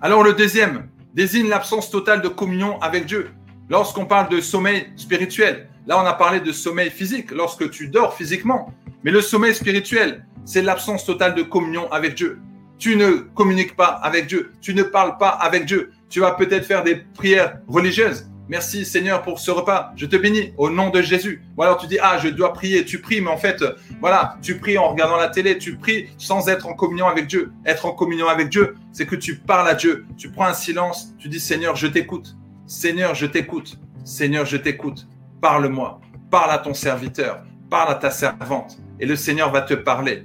Alors 0.00 0.24
le 0.24 0.32
deuxième 0.32 0.88
désigne 1.14 1.48
l'absence 1.48 1.88
totale 1.88 2.20
de 2.20 2.28
communion 2.28 2.80
avec 2.80 3.06
Dieu. 3.06 3.30
Lorsqu'on 3.70 4.06
parle 4.06 4.28
de 4.28 4.40
sommeil 4.40 4.88
spirituel, 4.96 5.68
là 5.88 6.00
on 6.00 6.06
a 6.06 6.12
parlé 6.12 6.40
de 6.40 6.52
sommeil 6.52 6.90
physique, 6.90 7.32
lorsque 7.32 7.68
tu 7.70 7.88
dors 7.88 8.14
physiquement. 8.14 8.72
Mais 9.02 9.10
le 9.10 9.20
sommeil 9.20 9.54
spirituel, 9.54 10.24
c'est 10.44 10.62
l'absence 10.62 11.04
totale 11.04 11.34
de 11.34 11.42
communion 11.42 11.90
avec 11.90 12.14
Dieu. 12.14 12.38
Tu 12.78 12.94
ne 12.94 13.16
communiques 13.34 13.74
pas 13.74 13.86
avec 13.86 14.28
Dieu, 14.28 14.52
tu 14.60 14.74
ne 14.74 14.84
parles 14.84 15.18
pas 15.18 15.30
avec 15.30 15.64
Dieu. 15.64 15.90
Tu 16.08 16.20
vas 16.20 16.30
peut-être 16.30 16.64
faire 16.64 16.84
des 16.84 16.96
prières 17.14 17.58
religieuses, 17.66 18.28
Merci 18.48 18.86
Seigneur 18.86 19.20
pour 19.20 19.38
ce 19.38 19.50
repas. 19.50 19.92
Je 19.94 20.06
te 20.06 20.16
bénis 20.16 20.54
au 20.56 20.70
nom 20.70 20.88
de 20.88 21.02
Jésus. 21.02 21.42
Ou 21.56 21.62
alors 21.62 21.76
tu 21.76 21.86
dis, 21.86 21.98
ah, 22.00 22.18
je 22.18 22.28
dois 22.28 22.54
prier. 22.54 22.82
Tu 22.86 22.98
pries, 22.98 23.20
mais 23.20 23.30
en 23.30 23.36
fait, 23.36 23.62
voilà, 24.00 24.38
tu 24.40 24.58
pries 24.58 24.78
en 24.78 24.88
regardant 24.88 25.16
la 25.16 25.28
télé. 25.28 25.58
Tu 25.58 25.76
pries 25.76 26.08
sans 26.16 26.48
être 26.48 26.66
en 26.66 26.72
communion 26.72 27.06
avec 27.06 27.26
Dieu. 27.26 27.52
Être 27.66 27.84
en 27.84 27.92
communion 27.92 28.26
avec 28.26 28.48
Dieu, 28.48 28.74
c'est 28.90 29.04
que 29.04 29.16
tu 29.16 29.36
parles 29.36 29.68
à 29.68 29.74
Dieu. 29.74 30.06
Tu 30.16 30.30
prends 30.30 30.46
un 30.46 30.54
silence. 30.54 31.14
Tu 31.18 31.28
dis, 31.28 31.40
Seigneur, 31.40 31.76
je 31.76 31.88
t'écoute. 31.88 32.36
Seigneur, 32.66 33.14
je 33.14 33.26
t'écoute. 33.26 33.78
Seigneur, 34.02 34.46
je 34.46 34.56
t'écoute. 34.56 35.06
Parle-moi. 35.40 36.00
Parle 36.30 36.50
à 36.50 36.58
ton 36.58 36.74
serviteur. 36.74 37.42
Parle 37.70 37.92
à 37.92 37.94
ta 37.94 38.10
servante. 38.10 38.78
Et 38.98 39.06
le 39.06 39.14
Seigneur 39.14 39.52
va 39.52 39.62
te 39.62 39.74
parler. 39.74 40.24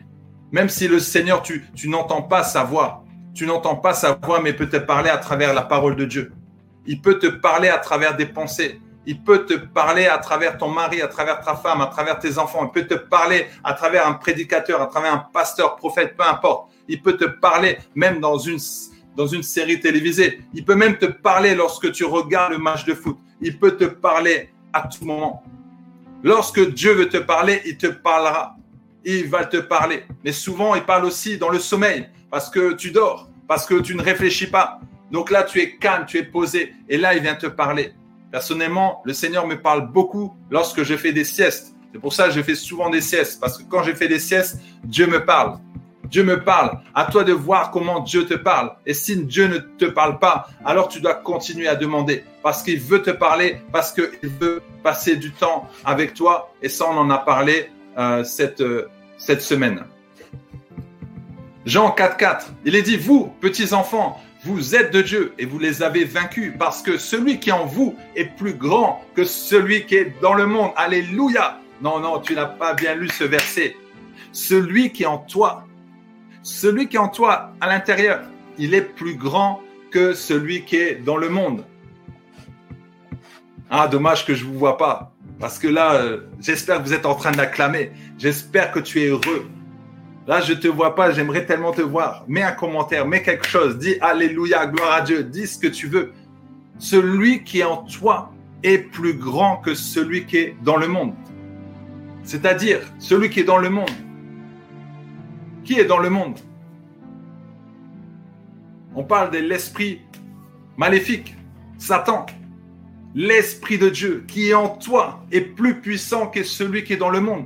Même 0.52 0.70
si 0.70 0.88
le 0.88 1.00
Seigneur, 1.00 1.42
tu, 1.42 1.64
n'entends 1.86 2.24
pas 2.24 2.44
sa 2.44 2.64
voix. 2.64 3.04
Tu 3.34 3.46
n'entends 3.46 3.76
pas 3.76 3.94
sa 3.94 4.14
voix, 4.14 4.40
mais 4.42 4.54
peut 4.54 4.70
te 4.70 4.78
parler 4.78 5.10
à 5.10 5.18
travers 5.18 5.54
la 5.54 5.62
parole 5.62 5.96
de 5.96 6.06
Dieu. 6.06 6.32
Il 6.86 7.02
peut 7.02 7.20
te 7.20 7.28
parler 7.28 7.70
à 7.70 7.78
travers 7.78 8.16
des 8.16 8.26
pensées. 8.26 8.80
Il 9.06 9.22
peut 9.22 9.46
te 9.46 9.54
parler 9.54 10.08
à 10.08 10.18
travers 10.18 10.58
ton 10.58 10.70
mari, 10.70 11.02
à 11.02 11.08
travers 11.08 11.42
ta 11.42 11.56
femme, 11.56 11.82
à 11.82 11.88
travers 11.88 12.20
tes 12.20 12.38
enfants. 12.38 12.64
Il 12.64 12.72
peut 12.72 12.88
te 12.88 12.94
parler 12.96 13.48
à 13.64 13.74
travers 13.74 14.08
un 14.08 14.14
prédicateur, 14.14 14.82
à 14.82 14.88
travers 14.88 15.14
un 15.14 15.26
pasteur, 15.34 15.76
prophète, 15.76 16.16
peu 16.16 16.24
importe. 16.24 16.72
Il 16.88 17.02
peut 17.02 17.18
te 17.18 17.26
parler 17.26 17.78
même 17.96 18.20
dans 18.20 18.38
une, 18.38 18.60
dans 19.16 19.28
une 19.28 19.44
série 19.44 19.80
télévisée. 19.80 20.42
Il 20.54 20.64
peut 20.64 20.76
même 20.76 20.98
te 20.98 21.06
parler 21.06 21.56
lorsque 21.56 21.92
tu 21.92 22.06
regardes 22.06 22.54
le 22.54 22.60
match 22.60 22.86
de 22.86 22.94
foot. 22.94 23.18
Il 23.42 23.60
peut 23.60 23.76
te 23.76 23.86
parler 23.86 24.53
à 24.74 24.88
tout 24.88 25.06
moment. 25.06 25.44
Lorsque 26.24 26.74
Dieu 26.74 26.94
veut 26.94 27.10
te 27.10 27.18
parler, 27.18 27.62
il 27.66 27.78
te 27.78 27.88
parlera. 27.88 28.56
Il 29.06 29.28
va 29.28 29.46
te 29.46 29.58
parler. 29.58 30.04
Mais 30.24 30.32
souvent, 30.32 30.76
il 30.76 30.84
parle 30.84 31.06
aussi 31.06 31.38
dans 31.38 31.50
le 31.50 31.60
sommeil 31.60 32.08
parce 32.32 32.50
que 32.50 32.74
tu 32.74 32.92
dors, 32.92 33.30
parce 33.48 33.66
que 33.66 33.76
tu 33.82 33.96
ne 33.96 34.02
réfléchis 34.02 34.48
pas, 34.48 34.80
donc 35.14 35.30
là, 35.30 35.44
tu 35.44 35.62
es 35.62 35.76
calme, 35.78 36.06
tu 36.08 36.18
es 36.18 36.24
posé. 36.24 36.74
Et 36.90 36.98
là, 36.98 37.14
il 37.14 37.22
vient 37.22 37.36
te 37.36 37.46
parler. 37.46 37.94
Personnellement, 38.32 39.04
le 39.06 39.14
Seigneur 39.14 39.46
me 39.46 39.62
parle 39.62 39.92
beaucoup 39.92 40.36
lorsque 40.50 40.82
je 40.82 40.98
fais 40.98 41.14
des 41.14 41.24
siestes. 41.24 41.76
C'est 41.94 42.00
pour 42.00 42.14
ça 42.14 42.30
que 42.30 42.34
je 42.34 42.42
fais 42.42 42.56
souvent 42.56 42.90
des 42.90 43.00
siestes. 43.00 43.40
Parce 43.40 43.60
que 43.60 43.64
quand 43.64 43.84
je 43.84 43.94
fais 43.94 44.08
des 44.08 44.18
siestes, 44.18 44.60
Dieu 44.84 45.06
me 45.06 45.24
parle. 45.24 45.60
Dieu 46.06 46.24
me 46.24 46.44
parle. 46.44 46.80
À 46.96 47.06
toi 47.06 47.24
de 47.24 47.32
voir 47.32 47.70
comment 47.70 48.00
Dieu 48.00 48.26
te 48.26 48.34
parle. 48.34 48.72
Et 48.88 48.96
si 48.96 49.24
Dieu 49.24 49.48
ne 49.48 49.60
te 49.60 49.86
parle 49.86 50.18
pas, 50.18 50.48
alors 50.66 50.88
tu 50.88 51.00
dois 51.00 51.14
continuer 51.14 51.68
à 51.68 51.76
demander. 51.76 52.24
Parce 52.44 52.62
qu'il 52.62 52.80
veut 52.80 53.02
te 53.02 53.10
parler, 53.10 53.58
parce 53.72 53.94
qu'il 53.94 54.30
veut 54.42 54.62
passer 54.84 55.16
du 55.16 55.32
temps 55.32 55.70
avec 55.86 56.14
toi. 56.14 56.54
Et 56.62 56.70
ça, 56.70 56.86
on 56.90 56.98
en 56.98 57.10
a 57.10 57.18
parlé 57.18 57.70
euh, 57.98 58.24
cette, 58.24 58.62
euh, 58.62 58.90
cette 59.18 59.42
semaine. 59.42 59.86
Jean 61.66 61.90
4.4, 61.90 62.48
il 62.66 62.76
est 62.76 62.82
dit, 62.82 62.98
vous, 62.98 63.34
petits 63.40 63.74
enfants, 63.74 64.22
vous 64.44 64.76
êtes 64.76 64.92
de 64.92 65.02
Dieu 65.02 65.34
et 65.40 65.46
vous 65.46 65.58
les 65.58 65.82
avez 65.82 66.04
vaincus 66.04 66.54
parce 66.60 66.82
que 66.82 66.98
celui 66.98 67.40
qui 67.40 67.50
est 67.50 67.54
en 67.54 67.66
vous 67.66 67.96
est 68.18 68.26
plus 68.26 68.54
grand 68.54 69.02
que 69.16 69.24
celui 69.24 69.86
qui 69.86 69.96
est 69.96 70.14
dans 70.22 70.34
le 70.34 70.46
monde. 70.46 70.72
Alléluia. 70.76 71.60
Non, 71.82 72.00
non, 72.00 72.20
tu 72.20 72.36
n'as 72.36 72.48
pas 72.48 72.74
bien 72.74 72.96
lu 72.96 73.08
ce 73.08 73.24
verset. 73.24 73.78
Celui 74.34 74.92
qui 74.92 75.04
est 75.04 75.08
en 75.08 75.20
toi, 75.20 75.66
celui 76.42 76.90
qui 76.90 76.98
est 76.98 77.00
en 77.00 77.08
toi 77.08 77.54
à 77.62 77.68
l'intérieur, 77.68 78.22
il 78.58 78.74
est 78.74 78.82
plus 78.82 79.16
grand 79.16 79.62
que 79.92 80.14
celui 80.14 80.66
qui 80.66 80.76
est 80.76 80.96
dans 80.96 81.18
le 81.18 81.30
monde. 81.30 81.64
Ah, 83.76 83.88
dommage 83.88 84.24
que 84.24 84.36
je 84.36 84.46
ne 84.46 84.52
vous 84.52 84.60
vois 84.60 84.78
pas. 84.78 85.16
Parce 85.40 85.58
que 85.58 85.68
là, 85.68 85.96
euh, 85.96 86.28
j'espère 86.40 86.78
que 86.78 86.84
vous 86.84 86.94
êtes 86.94 87.08
en 87.08 87.16
train 87.16 87.32
d'acclamer. 87.32 87.92
J'espère 88.20 88.72
que 88.72 88.80
tu 88.80 89.02
es 89.02 89.08
heureux. 89.08 89.48
Là, 90.28 90.42
je 90.42 90.54
te 90.54 90.68
vois 90.68 90.94
pas, 90.94 91.10
j'aimerais 91.10 91.48
tellement 91.48 91.72
te 91.72 91.82
voir. 91.82 92.24
Mets 92.28 92.44
un 92.44 92.52
commentaire, 92.52 93.08
mets 93.08 93.24
quelque 93.24 93.48
chose, 93.48 93.80
dis 93.80 93.96
Alléluia, 94.00 94.68
gloire 94.68 94.94
à 94.94 95.02
Dieu, 95.02 95.24
dis 95.24 95.48
ce 95.48 95.58
que 95.58 95.66
tu 95.66 95.88
veux. 95.88 96.14
Celui 96.78 97.44
qui 97.44 97.62
est 97.62 97.64
en 97.64 97.78
toi 97.78 98.32
est 98.62 98.78
plus 98.78 99.16
grand 99.16 99.58
que 99.58 99.74
celui 99.74 100.28
qui 100.28 100.38
est 100.38 100.56
dans 100.62 100.78
le 100.78 100.88
monde. 100.88 101.16
C'est-à-dire, 102.22 102.82
celui 103.00 103.32
qui 103.32 103.40
est 103.40 103.44
dans 103.44 103.58
le 103.58 103.72
monde. 103.72 103.90
Qui 105.64 105.80
est 105.80 105.86
dans 105.86 105.98
le 105.98 106.12
monde? 106.12 106.38
On 108.94 109.04
parle 109.04 109.32
de 109.32 109.40
l'esprit 109.40 110.00
maléfique, 110.78 111.36
Satan. 111.80 112.28
L'esprit 113.16 113.78
de 113.78 113.90
Dieu 113.90 114.26
qui 114.28 114.50
est 114.50 114.54
en 114.56 114.70
toi 114.70 115.24
est 115.32 115.42
plus 115.42 115.80
puissant 115.82 116.28
que 116.28 116.44
celui 116.44 116.84
qui 116.84 116.94
est 116.94 116.98
dans 116.98 117.10
le 117.10 117.22
monde. 117.22 117.46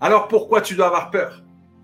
Alors 0.00 0.26
pourquoi 0.26 0.60
tu 0.60 0.74
dois 0.74 0.86
avoir 0.86 1.10
peur? 1.10 1.42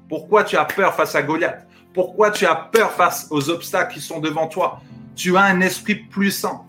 Pourquoi 0.09 0.43
tu 0.43 0.57
as 0.57 0.65
peur 0.65 0.95
face 0.95 1.15
à 1.15 1.23
Goliath? 1.23 1.67
Pourquoi 1.95 2.31
tu 2.31 2.47
as 2.47 2.55
peur 2.55 2.91
face 2.91 3.29
aux 3.31 3.49
obstacles 3.49 3.95
qui 3.95 4.01
sont 4.01 4.19
devant 4.19 4.49
toi? 4.49 4.81
Tu 5.15 5.37
as 5.37 5.43
un 5.43 5.61
esprit 5.61 5.95
puissant. 5.95 6.67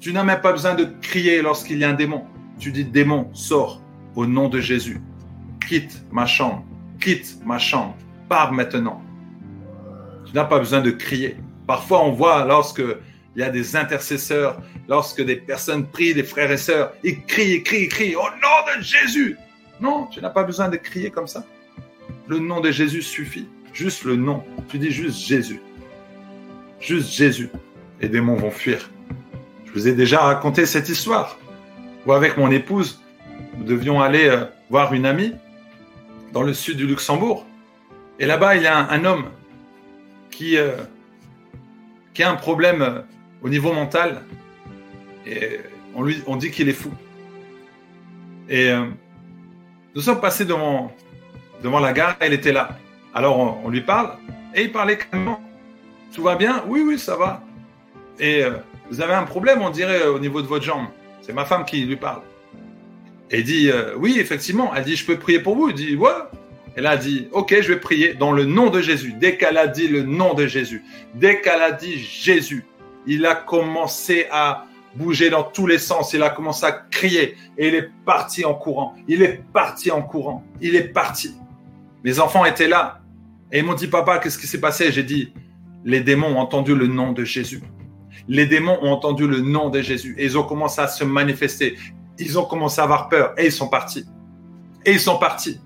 Tu 0.00 0.12
n'as 0.12 0.24
même 0.24 0.40
pas 0.40 0.52
besoin 0.52 0.74
de 0.74 0.84
crier 1.00 1.42
lorsqu'il 1.42 1.78
y 1.78 1.84
a 1.84 1.90
un 1.90 1.94
démon. 1.94 2.24
Tu 2.58 2.72
dis 2.72 2.84
démon, 2.84 3.30
sors 3.32 3.80
au 4.14 4.26
nom 4.26 4.48
de 4.48 4.60
Jésus. 4.60 5.00
Quitte 5.68 6.04
ma 6.10 6.26
chambre. 6.26 6.64
Quitte 7.00 7.38
ma 7.44 7.58
chambre. 7.58 7.94
Pars 8.28 8.52
maintenant. 8.52 9.00
Tu 10.24 10.34
n'as 10.34 10.44
pas 10.44 10.58
besoin 10.58 10.80
de 10.80 10.90
crier. 10.90 11.36
Parfois, 11.66 12.04
on 12.04 12.12
voit 12.12 12.44
lorsque 12.44 12.82
il 13.36 13.40
y 13.40 13.42
a 13.42 13.50
des 13.50 13.76
intercesseurs, 13.76 14.58
lorsque 14.88 15.22
des 15.22 15.36
personnes 15.36 15.86
prient, 15.86 16.14
des 16.14 16.24
frères 16.24 16.50
et 16.50 16.56
sœurs, 16.56 16.94
ils 17.04 17.22
crient, 17.22 17.56
ils 17.56 17.62
crient, 17.62 17.82
ils 17.82 17.88
crient, 17.88 18.16
au 18.16 18.22
nom 18.22 18.78
de 18.78 18.82
Jésus. 18.82 19.36
Non, 19.78 20.06
tu 20.06 20.22
n'as 20.22 20.30
pas 20.30 20.42
besoin 20.42 20.70
de 20.70 20.78
crier 20.78 21.10
comme 21.10 21.26
ça. 21.26 21.44
Le 22.28 22.38
nom 22.38 22.60
de 22.60 22.70
Jésus 22.70 23.02
suffit. 23.02 23.46
Juste 23.74 24.04
le 24.04 24.16
nom. 24.16 24.42
Tu 24.70 24.78
dis 24.78 24.90
juste 24.90 25.18
Jésus. 25.18 25.60
Juste 26.80 27.12
Jésus. 27.12 27.50
Les 28.00 28.08
démons 28.08 28.36
vont 28.36 28.50
fuir. 28.50 28.88
Je 29.66 29.72
vous 29.72 29.86
ai 29.86 29.92
déjà 29.92 30.20
raconté 30.20 30.64
cette 30.64 30.88
histoire. 30.88 31.38
Où 32.06 32.12
avec 32.14 32.38
mon 32.38 32.50
épouse, 32.50 33.02
nous 33.58 33.64
devions 33.64 34.00
aller 34.00 34.28
euh, 34.28 34.46
voir 34.70 34.94
une 34.94 35.04
amie 35.04 35.34
dans 36.32 36.42
le 36.42 36.54
sud 36.54 36.78
du 36.78 36.86
Luxembourg. 36.86 37.44
Et 38.18 38.24
là-bas, 38.24 38.56
il 38.56 38.62
y 38.62 38.66
a 38.66 38.78
un, 38.78 39.04
homme 39.04 39.26
qui, 40.30 40.56
euh, 40.56 40.76
qui 42.14 42.22
a 42.22 42.30
un 42.30 42.36
problème 42.36 42.80
euh, 42.80 43.00
au 43.46 43.48
niveau 43.48 43.72
mental. 43.72 44.22
On 45.94 46.02
lui 46.02 46.22
dit 46.38 46.50
qu'il 46.50 46.68
est 46.68 46.72
fou. 46.72 46.90
Et 48.50 48.72
nous 49.94 50.02
sommes 50.02 50.20
passés 50.20 50.44
devant, 50.44 50.92
devant 51.62 51.78
la 51.78 51.92
gare, 51.92 52.16
elle 52.20 52.32
était 52.32 52.52
là. 52.52 52.76
Alors 53.14 53.64
on, 53.64 53.70
lui 53.70 53.80
parle 53.80 54.10
et 54.54 54.64
il 54.64 54.72
parlait 54.72 54.98
calmement. 54.98 55.40
Tout 56.12 56.22
va 56.22 56.34
bien? 56.34 56.64
Oui, 56.66 56.82
oui, 56.84 56.98
ça 56.98 57.16
va. 57.16 57.42
Et 58.18 58.44
euh, 58.44 58.56
vous 58.90 59.00
avez 59.00 59.14
un 59.14 59.22
problème, 59.22 59.62
on 59.62 59.70
dirait, 59.70 60.06
au 60.06 60.18
niveau 60.18 60.42
de 60.42 60.46
votre 60.46 60.64
jambe. 60.64 60.88
C'est 61.22 61.32
ma 61.32 61.44
femme 61.44 61.64
qui 61.64 61.84
lui 61.84 61.96
parle. 61.96 62.22
Et 63.30 63.38
il 63.38 63.44
dit 63.44 63.70
euh, 63.70 63.94
Oui, 63.96 64.16
effectivement. 64.18 64.72
Elle 64.74 64.84
dit 64.84 64.96
Je 64.96 65.06
peux 65.06 65.18
prier 65.18 65.40
pour 65.40 65.56
vous 65.56 65.70
Il 65.70 65.74
dit 65.74 65.96
Ouais. 65.96 66.10
Elle 66.74 66.86
a 66.86 66.96
dit 66.96 67.28
Ok, 67.32 67.54
je 67.58 67.72
vais 67.72 67.80
prier 67.80 68.12
dans 68.12 68.32
le 68.32 68.44
nom 68.44 68.68
de 68.68 68.82
Jésus. 68.82 69.14
Dès 69.14 69.38
qu'elle 69.38 69.56
a 69.56 69.66
dit 69.66 69.88
le 69.88 70.02
nom 70.02 70.34
de 70.34 70.46
Jésus, 70.46 70.84
dès 71.14 71.40
qu'elle 71.40 71.62
a 71.62 71.72
dit 71.72 71.98
Jésus, 71.98 72.64
il 73.06 73.24
a 73.26 73.34
commencé 73.34 74.26
à 74.30 74.66
bouger 74.94 75.30
dans 75.30 75.42
tous 75.42 75.66
les 75.66 75.78
sens. 75.78 76.12
Il 76.12 76.22
a 76.22 76.30
commencé 76.30 76.64
à 76.64 76.72
crier 76.72 77.36
et 77.58 77.68
il 77.68 77.74
est 77.74 77.90
parti 78.04 78.44
en 78.44 78.54
courant. 78.54 78.94
Il 79.08 79.22
est 79.22 79.42
parti 79.52 79.90
en 79.90 80.02
courant. 80.02 80.44
Il 80.60 80.74
est 80.74 80.88
parti. 80.88 81.34
Mes 82.02 82.18
enfants 82.18 82.44
étaient 82.44 82.68
là 82.68 83.00
et 83.52 83.58
ils 83.58 83.64
m'ont 83.64 83.74
dit, 83.74 83.86
papa, 83.86 84.18
qu'est-ce 84.18 84.38
qui 84.38 84.46
s'est 84.46 84.60
passé? 84.60 84.90
J'ai 84.90 85.02
dit, 85.02 85.32
les 85.84 86.00
démons 86.00 86.36
ont 86.36 86.40
entendu 86.40 86.74
le 86.74 86.86
nom 86.86 87.12
de 87.12 87.24
Jésus. 87.24 87.62
Les 88.28 88.46
démons 88.46 88.78
ont 88.82 88.90
entendu 88.90 89.26
le 89.26 89.40
nom 89.40 89.70
de 89.70 89.80
Jésus 89.80 90.14
et 90.18 90.24
ils 90.24 90.36
ont 90.38 90.42
commencé 90.42 90.80
à 90.80 90.88
se 90.88 91.04
manifester. 91.04 91.76
Ils 92.18 92.38
ont 92.38 92.44
commencé 92.44 92.80
à 92.80 92.84
avoir 92.84 93.08
peur 93.08 93.34
et 93.36 93.46
ils 93.46 93.52
sont 93.52 93.68
partis. 93.68 94.04
Et 94.84 94.92
ils 94.92 95.00
sont 95.00 95.18
partis. 95.18 95.60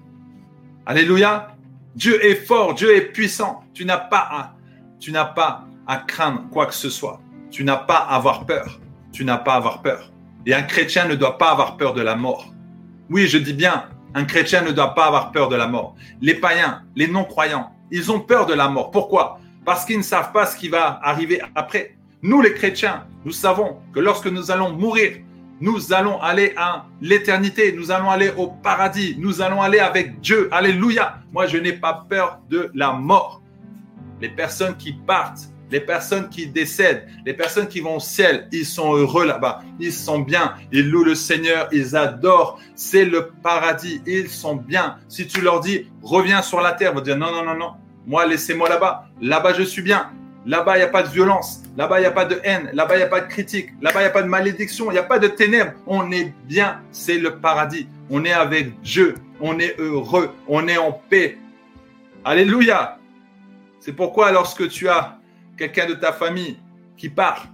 Alléluia. 0.85 1.57
Dieu 1.95 2.25
est 2.25 2.35
fort, 2.35 2.75
Dieu 2.75 2.95
est 2.95 3.13
puissant. 3.13 3.65
Tu 3.75 3.85
n'as 3.85 3.99
pas 3.99 4.29
à, 4.31 4.55
tu 4.99 5.11
n'as 5.11 5.25
pas 5.25 5.67
à 5.87 5.97
craindre 5.97 6.49
quoi 6.51 6.67
que 6.67 6.75
ce 6.75 6.89
soit. 6.89 7.21
Tu 7.51 7.65
n'as 7.65 7.77
pas 7.77 7.97
à 7.97 8.17
avoir 8.17 8.47
peur. 8.47 8.81
Tu 9.13 9.25
n'as 9.25 9.39
pas 9.39 9.55
à 9.55 9.57
avoir 9.57 9.83
peur. 9.83 10.13
Et 10.47 10.55
un 10.55 10.63
chrétien 10.63 11.07
ne 11.07 11.15
doit 11.15 11.37
pas 11.39 11.51
avoir 11.51 11.77
peur 11.77 11.95
de 11.95 12.01
la 12.01 12.17
mort. 12.17 12.53
Oui, 13.11 13.27
je 13.27 13.39
dis 13.39 13.53
bien, 13.53 13.87
un 14.15 14.25
chrétien 14.25 14.63
ne 14.63 14.71
doit 14.71 14.95
pas 14.95 15.07
avoir 15.07 15.33
peur 15.33 15.49
de 15.49 15.57
la 15.57 15.67
mort. 15.67 15.95
Les 16.21 16.35
païens, 16.35 16.83
les 16.97 17.09
non-croyants, 17.09 17.73
ils 17.91 18.11
ont 18.11 18.21
peur 18.21 18.47
de 18.47 18.55
la 18.55 18.69
mort. 18.69 18.91
Pourquoi? 18.91 19.41
Parce 19.65 19.85
qu'ils 19.85 19.99
ne 19.99 20.03
savent 20.03 20.33
pas 20.33 20.47
ce 20.47 20.57
qui 20.57 20.69
va 20.69 21.01
arriver 21.03 21.43
après. 21.55 21.97
Nous, 22.23 22.41
les 22.41 22.55
chrétiens, 22.55 23.07
nous 23.25 23.33
savons 23.33 23.79
que 23.93 24.01
lorsque 24.01 24.27
nous 24.27 24.51
allons 24.51 24.73
mourir, 24.73 25.19
Nous 25.63 25.93
allons 25.93 26.19
aller 26.23 26.55
à 26.57 26.87
l'éternité, 27.03 27.75
nous 27.77 27.91
allons 27.91 28.09
aller 28.09 28.33
au 28.35 28.47
paradis, 28.47 29.15
nous 29.19 29.43
allons 29.43 29.61
aller 29.61 29.79
avec 29.79 30.19
Dieu. 30.21 30.49
Alléluia. 30.53 31.19
Moi, 31.33 31.47
je 31.47 31.59
n'ai 31.59 31.75
pas 31.75 32.07
peur 32.09 32.41
de 32.49 32.71
la 32.75 32.93
mort. 32.93 33.43
Les 34.23 34.31
personnes 34.31 34.75
qui 34.79 34.95
partent, 34.95 35.50
les 35.71 35.81
personnes 35.81 36.29
qui 36.29 36.47
décèdent, 36.47 37.07
les 37.25 37.35
personnes 37.35 37.69
qui 37.69 37.81
vont 37.81 37.97
au 37.97 38.01
ciel, 38.01 38.49
ils 38.53 38.67
sont 38.67 38.95
heureux 38.95 39.27
là-bas. 39.27 39.63
Ils 39.79 39.93
sont 39.93 40.19
bien. 40.19 40.55
Ils 40.73 40.91
louent 40.91 41.05
le 41.05 41.15
Seigneur. 41.15 41.69
Ils 41.73 41.97
adorent. 41.97 42.61
C'est 42.75 43.05
le 43.05 43.31
paradis. 43.43 44.03
Ils 44.07 44.29
sont 44.29 44.57
bien. 44.57 44.97
Si 45.09 45.27
tu 45.27 45.41
leur 45.41 45.61
dis, 45.61 45.87
reviens 46.03 46.43
sur 46.43 46.61
la 46.61 46.73
terre, 46.73 46.93
ils 46.93 46.97
vont 46.97 47.03
dire, 47.03 47.17
non, 47.17 47.31
non, 47.31 47.45
non, 47.45 47.55
non. 47.55 47.73
Moi, 48.07 48.27
laissez-moi 48.27 48.69
là-bas. 48.69 49.07
Là-bas, 49.21 49.55
je 49.55 49.63
suis 49.63 49.83
bien. 49.83 50.11
Là-bas, 50.47 50.77
il 50.77 50.79
n'y 50.79 50.85
a 50.85 50.89
pas 50.89 51.03
de 51.03 51.09
violence. 51.09 51.63
Là-bas, 51.77 51.99
il 51.99 52.03
n'y 52.03 52.07
a 52.07 52.11
pas 52.11 52.25
de 52.25 52.41
haine. 52.43 52.71
Là-bas, 52.73 52.95
il 52.95 52.99
n'y 52.99 53.05
a 53.05 53.09
pas 53.09 53.21
de 53.21 53.27
critique. 53.27 53.71
Là-bas, 53.81 54.01
il 54.01 54.05
n'y 54.05 54.09
a 54.09 54.13
pas 54.13 54.23
de 54.23 54.29
malédiction. 54.29 54.91
Il 54.91 54.95
n'y 54.95 54.99
a 54.99 55.05
pas 55.05 55.19
de 55.19 55.29
ténèbres. 55.29 55.73
On 55.87 56.11
est 56.11 56.33
bien. 56.47 56.81
C'est 56.91 57.19
le 57.19 57.37
paradis. 57.37 57.87
On 58.09 58.25
est 58.25 58.33
avec 58.33 58.81
Dieu. 58.81 59.15
On 59.41 59.59
est 59.59 59.77
heureux. 59.79 60.31
On 60.49 60.67
est 60.67 60.79
en 60.79 60.93
paix. 60.93 61.39
Alléluia. 62.25 62.99
C'est 63.81 63.93
pourquoi 63.93 64.33
lorsque 64.33 64.69
tu 64.69 64.89
as 64.89 65.20
quelqu'un 65.61 65.87
de 65.87 65.95
ta 65.95 66.13
famille 66.13 66.57
qui 66.97 67.11
part, 67.11 67.47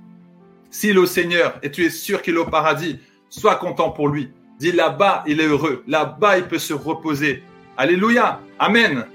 s'il 0.71 0.95
est 0.95 0.99
au 0.99 1.07
Seigneur 1.07 1.59
et 1.65 1.73
tu 1.73 1.85
es 1.85 1.91
sûr 1.91 2.23
qu'il 2.23 2.37
est 2.37 2.39
au 2.39 2.47
paradis, 2.47 3.01
sois 3.29 3.57
content 3.57 3.91
pour 3.91 4.09
lui. 4.09 4.31
Dis 4.61 4.71
là-bas, 4.71 5.25
il 5.27 5.41
est 5.41 5.47
heureux. 5.47 5.83
Là-bas, 5.89 6.39
il 6.39 6.45
peut 6.45 6.61
se 6.61 6.73
reposer. 6.73 7.43
Alléluia. 7.77 8.41
Amen. 8.61 9.07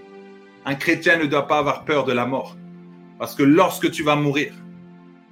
Un 0.66 0.76
chrétien 0.76 1.18
ne 1.18 1.26
doit 1.26 1.48
pas 1.48 1.60
avoir 1.60 1.86
peur 1.86 2.04
de 2.04 2.12
la 2.12 2.26
mort. 2.26 2.58
Parce 3.18 3.34
que 3.34 3.44
lorsque 3.44 3.90
tu 3.92 4.04
vas 4.04 4.18
mourir, 4.18 4.52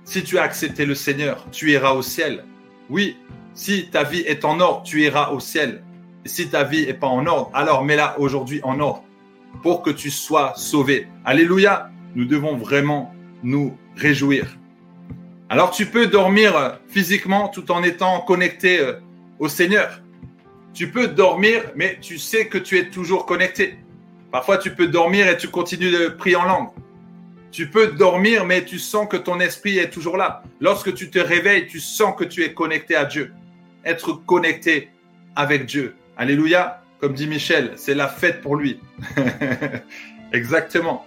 si 0.05 0.23
tu 0.23 0.37
as 0.37 0.43
accepté 0.43 0.85
le 0.85 0.95
Seigneur, 0.95 1.45
tu 1.51 1.69
iras 1.71 1.91
au 1.91 2.01
ciel. 2.01 2.45
Oui, 2.89 3.17
si 3.53 3.89
ta 3.89 4.03
vie 4.03 4.21
est 4.21 4.45
en 4.45 4.61
ordre, 4.61 4.83
tu 4.83 5.01
iras 5.01 5.31
au 5.31 5.41
ciel. 5.41 5.83
Et 6.23 6.29
si 6.29 6.47
ta 6.47 6.63
vie 6.63 6.85
n'est 6.85 6.93
pas 6.93 7.07
en 7.07 7.25
ordre, 7.25 7.51
alors 7.53 7.83
mets-la 7.83 8.17
aujourd'hui 8.19 8.61
en 8.63 8.79
ordre 8.79 9.03
pour 9.61 9.81
que 9.81 9.89
tu 9.89 10.09
sois 10.09 10.53
sauvé. 10.55 11.07
Alléluia. 11.25 11.91
Nous 12.15 12.25
devons 12.25 12.55
vraiment 12.55 13.13
nous 13.43 13.78
réjouir. 13.95 14.45
Alors 15.49 15.71
tu 15.71 15.86
peux 15.86 16.08
dormir 16.08 16.80
physiquement 16.88 17.47
tout 17.47 17.71
en 17.71 17.84
étant 17.84 18.21
connecté 18.21 18.80
euh, 18.80 18.93
au 19.39 19.47
Seigneur. 19.47 20.02
Tu 20.73 20.91
peux 20.91 21.08
dormir, 21.08 21.63
mais 21.75 21.97
tu 21.99 22.17
sais 22.19 22.47
que 22.47 22.58
tu 22.58 22.78
es 22.78 22.89
toujours 22.89 23.25
connecté. 23.25 23.80
Parfois 24.32 24.58
tu 24.58 24.75
peux 24.75 24.88
dormir 24.88 25.28
et 25.28 25.38
tu 25.38 25.47
continues 25.47 25.91
de 25.91 26.08
prier 26.10 26.36
en 26.36 26.45
langue. 26.45 26.69
Tu 27.52 27.67
peux 27.67 27.88
dormir, 27.88 28.45
mais 28.45 28.63
tu 28.63 28.78
sens 28.78 29.08
que 29.10 29.17
ton 29.17 29.39
esprit 29.39 29.80
est 29.80 29.89
toujours 29.89 30.17
là. 30.17 30.43
Lorsque 30.62 30.93
tu 30.93 31.10
te 31.10 31.17
réveilles, 31.17 31.65
tu 31.65 31.80
sens 31.80 32.15
que 32.15 32.23
tu 32.23 32.43
es 32.43 32.54
connecté 32.54 32.95
à 32.95 33.06
Dieu. 33.06 33.34
Être 33.84 34.13
connecté 34.13 34.89
avec 35.36 35.65
Dieu. 35.65 35.95
Alléluia. 36.15 36.84
Comme 36.99 37.13
dit 37.13 37.28
Michel, 37.28 37.71
c'est 37.78 37.95
la 37.95 38.08
fête 38.08 38.41
pour 38.41 38.56
lui. 38.56 38.80
Exactement. 40.34 41.06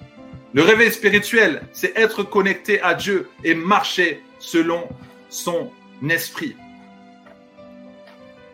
Le 0.54 0.62
réveil 0.62 0.92
spirituel, 0.92 1.62
c'est 1.72 1.96
être 1.96 2.22
connecté 2.22 2.80
à 2.82 2.94
Dieu 2.94 3.28
et 3.42 3.54
marcher 3.54 4.22
selon 4.38 4.86
son 5.30 5.70
esprit. 6.08 6.56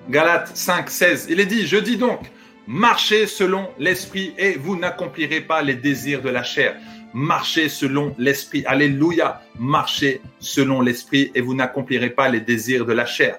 Galates 0.08 0.56
5, 0.56 0.88
16. 0.88 1.26
Il 1.28 1.40
est 1.40 1.46
dit, 1.46 1.66
je 1.66 1.76
dis 1.76 1.96
donc, 1.96 2.20
marchez 2.68 3.26
selon 3.26 3.68
l'esprit 3.78 4.32
et 4.38 4.52
vous 4.52 4.76
n'accomplirez 4.76 5.40
pas 5.40 5.60
les 5.60 5.74
désirs 5.74 6.22
de 6.22 6.28
la 6.30 6.44
chair. 6.44 6.76
Marchez 7.12 7.68
selon 7.68 8.14
l'esprit. 8.16 8.64
Alléluia. 8.66 9.42
Marchez 9.58 10.20
selon 10.38 10.80
l'esprit 10.80 11.32
et 11.34 11.40
vous 11.40 11.54
n'accomplirez 11.54 12.10
pas 12.10 12.28
les 12.28 12.40
désirs 12.40 12.86
de 12.86 12.92
la 12.92 13.06
chair. 13.06 13.38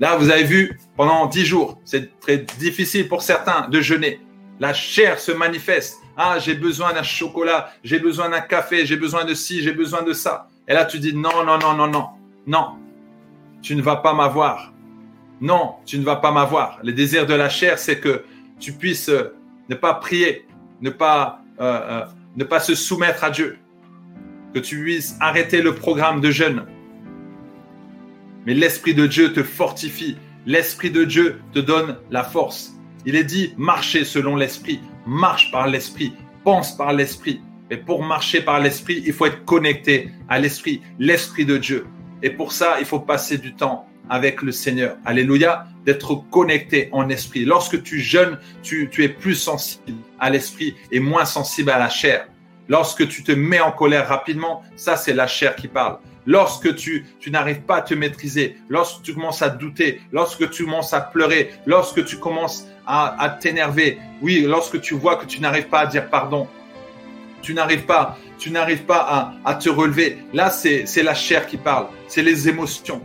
Là, 0.00 0.16
vous 0.16 0.30
avez 0.30 0.44
vu, 0.44 0.78
pendant 0.96 1.26
dix 1.26 1.46
jours, 1.46 1.80
c'est 1.84 2.18
très 2.18 2.38
difficile 2.58 3.08
pour 3.08 3.22
certains 3.22 3.68
de 3.68 3.80
jeûner. 3.80 4.20
La 4.58 4.74
chair 4.74 5.20
se 5.20 5.32
manifeste. 5.32 5.98
Ah, 6.16 6.38
j'ai 6.38 6.54
besoin 6.54 6.94
d'un 6.94 7.02
chocolat, 7.02 7.70
j'ai 7.84 7.98
besoin 7.98 8.30
d'un 8.30 8.40
café, 8.40 8.86
j'ai 8.86 8.96
besoin 8.96 9.24
de 9.24 9.34
ci, 9.34 9.62
j'ai 9.62 9.72
besoin 9.72 10.02
de 10.02 10.12
ça. 10.12 10.48
Et 10.66 10.72
là, 10.72 10.84
tu 10.86 10.98
dis 10.98 11.14
non, 11.14 11.44
non, 11.44 11.58
non, 11.58 11.74
non, 11.74 11.86
non, 11.86 12.08
non. 12.46 12.68
Tu 13.60 13.76
ne 13.76 13.82
vas 13.82 13.96
pas 13.96 14.14
m'avoir. 14.14 14.72
Non, 15.40 15.74
tu 15.84 15.98
ne 15.98 16.04
vas 16.04 16.16
pas 16.16 16.32
m'avoir. 16.32 16.78
Le 16.82 16.92
désir 16.92 17.26
de 17.26 17.34
la 17.34 17.50
chair, 17.50 17.78
c'est 17.78 18.00
que 18.00 18.24
tu 18.58 18.72
puisses 18.72 19.10
euh, 19.10 19.34
ne 19.68 19.74
pas 19.74 19.94
prier, 19.94 20.46
ne 20.80 20.88
pas, 20.88 21.42
euh, 21.60 21.80
euh, 21.82 22.04
ne 22.36 22.44
pas 22.44 22.60
se 22.60 22.74
soumettre 22.74 23.22
à 23.22 23.30
Dieu, 23.30 23.58
que 24.54 24.58
tu 24.58 24.82
puisses 24.82 25.16
arrêter 25.20 25.60
le 25.60 25.74
programme 25.74 26.22
de 26.22 26.30
jeûne. 26.30 26.64
Mais 28.46 28.54
l'Esprit 28.54 28.94
de 28.94 29.06
Dieu 29.06 29.32
te 29.32 29.42
fortifie. 29.42 30.16
L'Esprit 30.46 30.90
de 30.90 31.04
Dieu 31.04 31.40
te 31.52 31.58
donne 31.58 31.96
la 32.10 32.22
force. 32.22 32.75
Il 33.06 33.14
est 33.14 33.24
dit, 33.24 33.54
marchez 33.56 34.04
selon 34.04 34.34
l'esprit, 34.34 34.80
marche 35.06 35.52
par 35.52 35.68
l'esprit, 35.68 36.12
pense 36.42 36.76
par 36.76 36.92
l'esprit. 36.92 37.40
Et 37.70 37.76
pour 37.76 38.02
marcher 38.02 38.40
par 38.40 38.58
l'esprit, 38.58 39.00
il 39.06 39.12
faut 39.12 39.26
être 39.26 39.44
connecté 39.44 40.10
à 40.28 40.40
l'esprit, 40.40 40.82
l'esprit 40.98 41.44
de 41.44 41.56
Dieu. 41.56 41.86
Et 42.24 42.30
pour 42.30 42.50
ça, 42.50 42.78
il 42.80 42.84
faut 42.84 42.98
passer 42.98 43.38
du 43.38 43.54
temps 43.54 43.86
avec 44.10 44.42
le 44.42 44.50
Seigneur. 44.50 44.96
Alléluia, 45.04 45.66
d'être 45.84 46.16
connecté 46.30 46.88
en 46.90 47.08
esprit. 47.08 47.44
Lorsque 47.44 47.80
tu 47.84 48.00
jeûnes, 48.00 48.38
tu 48.62 48.90
es 48.98 49.08
plus 49.08 49.36
sensible 49.36 49.98
à 50.18 50.28
l'esprit 50.28 50.74
et 50.90 50.98
moins 50.98 51.24
sensible 51.24 51.70
à 51.70 51.78
la 51.78 51.88
chair. 51.88 52.26
Lorsque 52.68 53.06
tu 53.06 53.22
te 53.22 53.30
mets 53.30 53.60
en 53.60 53.70
colère 53.70 54.08
rapidement, 54.08 54.64
ça 54.74 54.96
c'est 54.96 55.14
la 55.14 55.28
chair 55.28 55.54
qui 55.54 55.68
parle 55.68 55.98
lorsque 56.26 56.74
tu, 56.74 57.06
n'arrives 57.28 57.62
pas 57.62 57.76
à 57.76 57.82
te 57.82 57.94
maîtriser, 57.94 58.56
lorsque 58.68 59.02
tu 59.02 59.14
commences 59.14 59.42
à 59.42 59.48
douter, 59.48 60.00
lorsque 60.12 60.50
tu 60.50 60.64
commences 60.64 60.92
à 60.92 61.00
pleurer, 61.00 61.50
lorsque 61.66 62.04
tu 62.04 62.18
commences 62.18 62.66
à, 62.86 63.36
t'énerver, 63.40 63.98
oui, 64.22 64.44
lorsque 64.46 64.80
tu 64.80 64.94
vois 64.94 65.16
que 65.16 65.26
tu 65.26 65.40
n'arrives 65.40 65.68
pas 65.68 65.80
à 65.80 65.86
dire 65.86 66.08
pardon, 66.08 66.48
tu 67.42 67.54
n'arrives 67.54 67.84
pas, 67.84 68.18
tu 68.38 68.50
n'arrives 68.50 68.84
pas 68.84 68.98
à, 68.98 69.34
à, 69.44 69.54
te 69.54 69.68
relever. 69.68 70.18
Là, 70.32 70.50
c'est 70.50 71.02
la 71.02 71.14
chair 71.14 71.46
qui 71.46 71.56
parle, 71.56 71.86
c'est 72.08 72.22
les 72.22 72.48
émotions. 72.48 73.02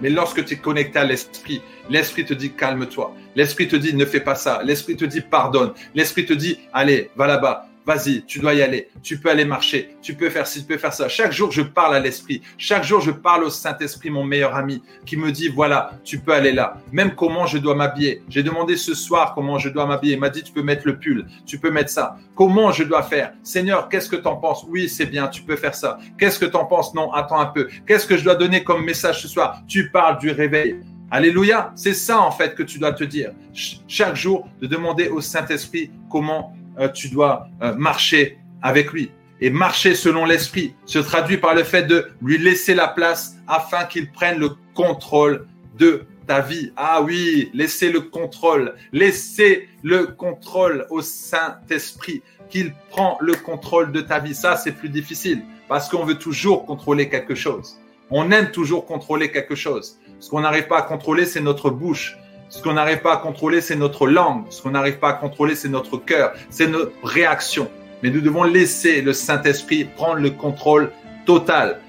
Mais 0.00 0.10
lorsque 0.10 0.44
tu 0.44 0.54
es 0.54 0.56
connecté 0.56 0.98
à 0.98 1.04
l'esprit, 1.04 1.62
l'esprit 1.88 2.24
te 2.24 2.34
dit 2.34 2.52
calme-toi. 2.52 3.14
L'esprit 3.36 3.68
te 3.68 3.76
dit 3.76 3.94
ne 3.94 4.04
fais 4.04 4.20
pas 4.20 4.34
ça. 4.34 4.60
L'esprit 4.62 4.96
te 4.96 5.04
dit 5.04 5.20
pardonne. 5.20 5.72
L'esprit 5.94 6.26
te 6.26 6.32
dit 6.32 6.58
allez, 6.72 7.10
va 7.16 7.26
là-bas. 7.26 7.68
Vas-y, 7.86 8.24
tu 8.24 8.38
dois 8.38 8.54
y 8.54 8.62
aller. 8.62 8.88
Tu 9.02 9.18
peux 9.18 9.28
aller 9.28 9.44
marcher. 9.44 9.96
Tu 10.00 10.14
peux 10.14 10.30
faire 10.30 10.46
ci, 10.46 10.60
tu 10.60 10.66
peux 10.66 10.78
faire 10.78 10.94
ça. 10.94 11.08
Chaque 11.08 11.32
jour, 11.32 11.52
je 11.52 11.60
parle 11.60 11.94
à 11.94 12.00
l'esprit. 12.00 12.40
Chaque 12.56 12.82
jour, 12.82 13.00
je 13.02 13.10
parle 13.10 13.44
au 13.44 13.50
Saint-Esprit, 13.50 14.08
mon 14.08 14.24
meilleur 14.24 14.54
ami, 14.54 14.82
qui 15.04 15.18
me 15.18 15.30
dit, 15.30 15.48
voilà, 15.48 15.92
tu 16.02 16.18
peux 16.18 16.32
aller 16.32 16.52
là. 16.52 16.78
Même 16.92 17.14
comment 17.14 17.44
je 17.46 17.58
dois 17.58 17.74
m'habiller. 17.74 18.22
J'ai 18.28 18.42
demandé 18.42 18.76
ce 18.76 18.94
soir 18.94 19.34
comment 19.34 19.58
je 19.58 19.68
dois 19.68 19.84
m'habiller. 19.84 20.14
Il 20.14 20.20
m'a 20.20 20.30
dit, 20.30 20.42
tu 20.42 20.52
peux 20.52 20.62
mettre 20.62 20.86
le 20.86 20.98
pull. 20.98 21.26
Tu 21.44 21.58
peux 21.58 21.70
mettre 21.70 21.90
ça. 21.90 22.16
Comment 22.34 22.72
je 22.72 22.84
dois 22.84 23.02
faire? 23.02 23.34
Seigneur, 23.42 23.90
qu'est-ce 23.90 24.08
que 24.08 24.16
tu 24.16 24.26
en 24.26 24.36
penses? 24.36 24.64
Oui, 24.68 24.88
c'est 24.88 25.06
bien. 25.06 25.28
Tu 25.28 25.42
peux 25.42 25.56
faire 25.56 25.74
ça. 25.74 25.98
Qu'est-ce 26.18 26.38
que 26.38 26.46
tu 26.46 26.56
en 26.56 26.64
penses? 26.64 26.94
Non, 26.94 27.12
attends 27.12 27.38
un 27.38 27.46
peu. 27.46 27.68
Qu'est-ce 27.86 28.06
que 28.06 28.16
je 28.16 28.24
dois 28.24 28.34
donner 28.34 28.64
comme 28.64 28.82
message 28.84 29.20
ce 29.20 29.28
soir? 29.28 29.62
Tu 29.68 29.90
parles 29.90 30.18
du 30.18 30.30
réveil. 30.30 30.80
Alléluia. 31.10 31.72
C'est 31.76 31.94
ça, 31.94 32.20
en 32.20 32.30
fait, 32.30 32.54
que 32.54 32.62
tu 32.62 32.78
dois 32.78 32.92
te 32.92 33.04
dire. 33.04 33.32
Chaque 33.52 34.16
jour, 34.16 34.48
de 34.62 34.66
demander 34.66 35.08
au 35.08 35.20
Saint-Esprit 35.20 35.90
comment 36.10 36.56
tu 36.88 37.08
dois 37.08 37.48
euh, 37.62 37.74
marcher 37.74 38.38
avec 38.62 38.92
lui. 38.92 39.10
Et 39.40 39.50
marcher 39.50 39.94
selon 39.94 40.24
l'esprit 40.24 40.74
se 40.86 40.98
traduit 40.98 41.36
par 41.38 41.54
le 41.54 41.64
fait 41.64 41.82
de 41.82 42.06
lui 42.22 42.38
laisser 42.38 42.74
la 42.74 42.88
place 42.88 43.36
afin 43.46 43.84
qu'il 43.84 44.10
prenne 44.10 44.38
le 44.38 44.50
contrôle 44.74 45.46
de 45.76 46.06
ta 46.26 46.40
vie. 46.40 46.72
Ah 46.76 47.02
oui, 47.02 47.50
laissez 47.52 47.90
le 47.90 48.00
contrôle, 48.00 48.74
laissez 48.92 49.68
le 49.82 50.06
contrôle 50.06 50.86
au 50.90 51.02
Saint-Esprit, 51.02 52.22
qu'il 52.48 52.72
prend 52.90 53.18
le 53.20 53.34
contrôle 53.34 53.92
de 53.92 54.00
ta 54.00 54.18
vie. 54.18 54.34
Ça, 54.34 54.56
c'est 54.56 54.72
plus 54.72 54.88
difficile 54.88 55.42
parce 55.68 55.88
qu'on 55.88 56.04
veut 56.04 56.18
toujours 56.18 56.66
contrôler 56.66 57.08
quelque 57.08 57.34
chose. 57.34 57.76
On 58.10 58.30
aime 58.30 58.50
toujours 58.50 58.86
contrôler 58.86 59.30
quelque 59.30 59.54
chose. 59.54 59.98
Ce 60.20 60.30
qu'on 60.30 60.40
n'arrive 60.40 60.68
pas 60.68 60.78
à 60.78 60.82
contrôler, 60.82 61.26
c'est 61.26 61.40
notre 61.40 61.70
bouche. 61.70 62.16
Ce 62.48 62.62
qu'on 62.62 62.74
n'arrive 62.74 63.00
pas 63.00 63.14
à 63.14 63.16
contrôler, 63.16 63.60
c'est 63.60 63.76
notre 63.76 64.06
langue. 64.06 64.44
Ce 64.50 64.62
qu'on 64.62 64.70
n'arrive 64.70 64.98
pas 64.98 65.10
à 65.10 65.12
contrôler, 65.14 65.54
c'est 65.54 65.68
notre 65.68 65.96
cœur, 65.96 66.32
c'est 66.50 66.66
nos 66.66 66.90
réactions. 67.02 67.70
Mais 68.02 68.10
nous 68.10 68.20
devons 68.20 68.44
laisser 68.44 69.02
le 69.02 69.12
Saint-Esprit 69.12 69.84
prendre 69.84 70.20
le 70.20 70.30
contrôle 70.30 70.92
total. 71.24 71.80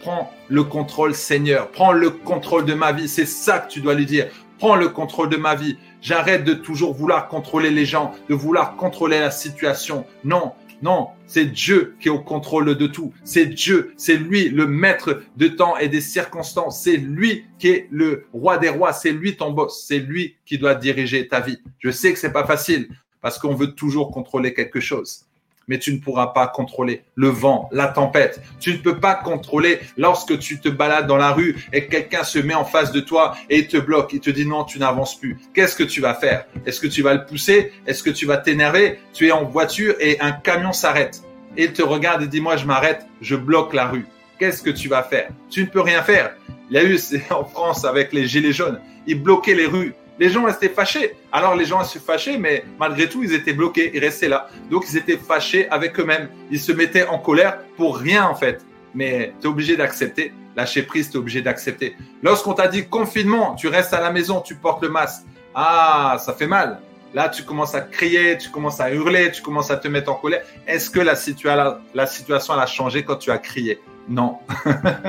Prends 0.00 0.32
le 0.48 0.62
contrôle, 0.64 1.14
Seigneur. 1.14 1.68
Prends 1.70 1.92
le 1.92 2.10
contrôle 2.10 2.64
de 2.64 2.74
ma 2.74 2.92
vie. 2.92 3.08
C'est 3.08 3.26
ça 3.26 3.58
que 3.58 3.70
tu 3.70 3.80
dois 3.80 3.94
lui 3.94 4.06
dire. 4.06 4.28
Prends 4.58 4.76
le 4.76 4.88
contrôle 4.88 5.28
de 5.30 5.36
ma 5.36 5.54
vie. 5.54 5.76
J'arrête 6.00 6.44
de 6.44 6.54
toujours 6.54 6.94
vouloir 6.94 7.28
contrôler 7.28 7.70
les 7.70 7.86
gens, 7.86 8.12
de 8.28 8.34
vouloir 8.34 8.76
contrôler 8.76 9.18
la 9.18 9.30
situation. 9.30 10.06
Non, 10.22 10.52
non, 10.82 11.08
c'est 11.26 11.46
Dieu 11.46 11.96
qui 12.00 12.08
est 12.08 12.10
au 12.10 12.20
contrôle 12.20 12.74
de 12.74 12.86
tout. 12.86 13.12
C'est 13.24 13.46
Dieu, 13.46 13.94
c'est 13.96 14.16
lui 14.16 14.48
le 14.48 14.66
maître 14.66 15.22
de 15.36 15.48
temps 15.48 15.76
et 15.78 15.88
des 15.88 16.00
circonstances. 16.00 16.82
C'est 16.82 16.96
lui 16.96 17.46
qui 17.58 17.68
est 17.68 17.88
le 17.90 18.26
roi 18.32 18.58
des 18.58 18.68
rois. 18.68 18.92
C'est 18.92 19.12
lui 19.12 19.36
ton 19.36 19.52
boss. 19.52 19.84
C'est 19.86 19.98
lui 19.98 20.36
qui 20.44 20.58
doit 20.58 20.74
diriger 20.74 21.26
ta 21.28 21.40
vie. 21.40 21.58
Je 21.78 21.90
sais 21.90 22.12
que 22.12 22.18
c'est 22.18 22.32
pas 22.32 22.46
facile 22.46 22.88
parce 23.20 23.38
qu'on 23.38 23.54
veut 23.54 23.72
toujours 23.72 24.10
contrôler 24.10 24.52
quelque 24.52 24.80
chose. 24.80 25.24
Mais 25.68 25.78
tu 25.78 25.92
ne 25.92 25.98
pourras 25.98 26.28
pas 26.28 26.46
contrôler 26.46 27.02
le 27.14 27.28
vent, 27.28 27.68
la 27.72 27.88
tempête. 27.88 28.40
Tu 28.60 28.72
ne 28.72 28.78
peux 28.78 28.98
pas 28.98 29.14
contrôler 29.14 29.80
lorsque 29.96 30.38
tu 30.38 30.60
te 30.60 30.68
balades 30.68 31.06
dans 31.06 31.16
la 31.16 31.32
rue 31.32 31.56
et 31.72 31.86
quelqu'un 31.86 32.24
se 32.24 32.38
met 32.38 32.54
en 32.54 32.64
face 32.64 32.92
de 32.92 33.00
toi 33.00 33.34
et 33.50 33.66
te 33.66 33.76
bloque, 33.76 34.12
il 34.12 34.20
te 34.20 34.30
dit 34.30 34.46
non, 34.46 34.64
tu 34.64 34.78
n'avances 34.78 35.18
plus. 35.18 35.38
Qu'est-ce 35.54 35.76
que 35.76 35.84
tu 35.84 36.00
vas 36.00 36.14
faire? 36.14 36.46
Est-ce 36.66 36.80
que 36.80 36.86
tu 36.86 37.02
vas 37.02 37.14
le 37.14 37.24
pousser? 37.24 37.72
Est-ce 37.86 38.02
que 38.02 38.10
tu 38.10 38.26
vas 38.26 38.36
t'énerver? 38.36 38.98
Tu 39.12 39.28
es 39.28 39.32
en 39.32 39.44
voiture 39.44 39.94
et 40.00 40.20
un 40.20 40.32
camion 40.32 40.72
s'arrête. 40.72 41.22
Et 41.56 41.72
te 41.72 41.82
regarde 41.82 42.22
et 42.22 42.26
dit 42.26 42.40
moi 42.40 42.56
je 42.56 42.66
m'arrête, 42.66 43.06
je 43.20 43.36
bloque 43.36 43.74
la 43.74 43.86
rue. 43.86 44.06
Qu'est-ce 44.38 44.62
que 44.62 44.70
tu 44.70 44.88
vas 44.88 45.02
faire? 45.02 45.30
Tu 45.50 45.62
ne 45.62 45.68
peux 45.68 45.80
rien 45.80 46.02
faire. 46.02 46.34
Il 46.70 46.76
y 46.76 46.78
a 46.78 46.84
eu 46.84 46.98
en 47.30 47.44
France 47.44 47.84
avec 47.84 48.12
les 48.12 48.26
gilets 48.26 48.52
jaunes, 48.52 48.80
ils 49.06 49.22
bloquaient 49.22 49.54
les 49.54 49.66
rues 49.66 49.94
les 50.18 50.30
gens 50.30 50.44
restaient 50.44 50.68
fâchés. 50.68 51.16
Alors 51.32 51.54
les 51.56 51.64
gens 51.64 51.82
se 51.84 51.98
fâchaient, 51.98 52.38
mais 52.38 52.64
malgré 52.78 53.08
tout, 53.08 53.22
ils 53.22 53.32
étaient 53.32 53.52
bloqués, 53.52 53.90
ils 53.94 54.00
restaient 54.00 54.28
là. 54.28 54.48
Donc 54.70 54.84
ils 54.88 54.96
étaient 54.96 55.16
fâchés 55.16 55.68
avec 55.70 55.98
eux-mêmes. 55.98 56.28
Ils 56.50 56.60
se 56.60 56.72
mettaient 56.72 57.06
en 57.06 57.18
colère 57.18 57.58
pour 57.76 57.98
rien 57.98 58.24
en 58.26 58.34
fait. 58.34 58.64
Mais 58.94 59.32
tu 59.40 59.46
es 59.46 59.50
obligé 59.50 59.76
d'accepter. 59.76 60.32
Lâcher 60.56 60.82
prise, 60.82 61.10
tu 61.10 61.16
es 61.16 61.18
obligé 61.18 61.42
d'accepter. 61.42 61.96
Lorsqu'on 62.22 62.52
t'a 62.52 62.68
dit 62.68 62.86
confinement, 62.86 63.56
tu 63.56 63.66
restes 63.66 63.92
à 63.92 64.00
la 64.00 64.10
maison, 64.10 64.40
tu 64.40 64.54
portes 64.54 64.82
le 64.82 64.88
masque. 64.88 65.22
Ah, 65.54 66.16
ça 66.24 66.32
fait 66.32 66.46
mal. 66.46 66.80
Là, 67.12 67.28
tu 67.28 67.44
commences 67.44 67.74
à 67.74 67.80
crier, 67.80 68.38
tu 68.38 68.50
commences 68.50 68.80
à 68.80 68.92
hurler, 68.92 69.30
tu 69.30 69.42
commences 69.42 69.70
à 69.70 69.76
te 69.76 69.86
mettre 69.86 70.10
en 70.10 70.16
colère. 70.16 70.42
Est-ce 70.66 70.90
que 70.90 71.00
la, 71.00 71.80
la 71.94 72.06
situation 72.06 72.54
a 72.54 72.66
changé 72.66 73.04
quand 73.04 73.16
tu 73.16 73.30
as 73.30 73.38
crié? 73.38 73.80
Non. 74.08 74.38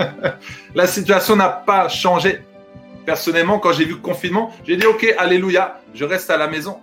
la 0.76 0.88
situation 0.88 1.36
n'a 1.36 1.50
pas 1.50 1.90
changé. 1.90 2.42
Personnellement, 3.06 3.60
quand 3.60 3.74
j'ai 3.74 3.86
vu 3.86 3.94
le 3.94 4.00
confinement, 4.00 4.52
j'ai 4.66 4.78
dit, 4.78 4.86
OK, 4.86 5.06
alléluia, 5.18 5.80
je 5.94 6.06
reste 6.06 6.30
à 6.30 6.38
la 6.38 6.48
maison. 6.48 6.80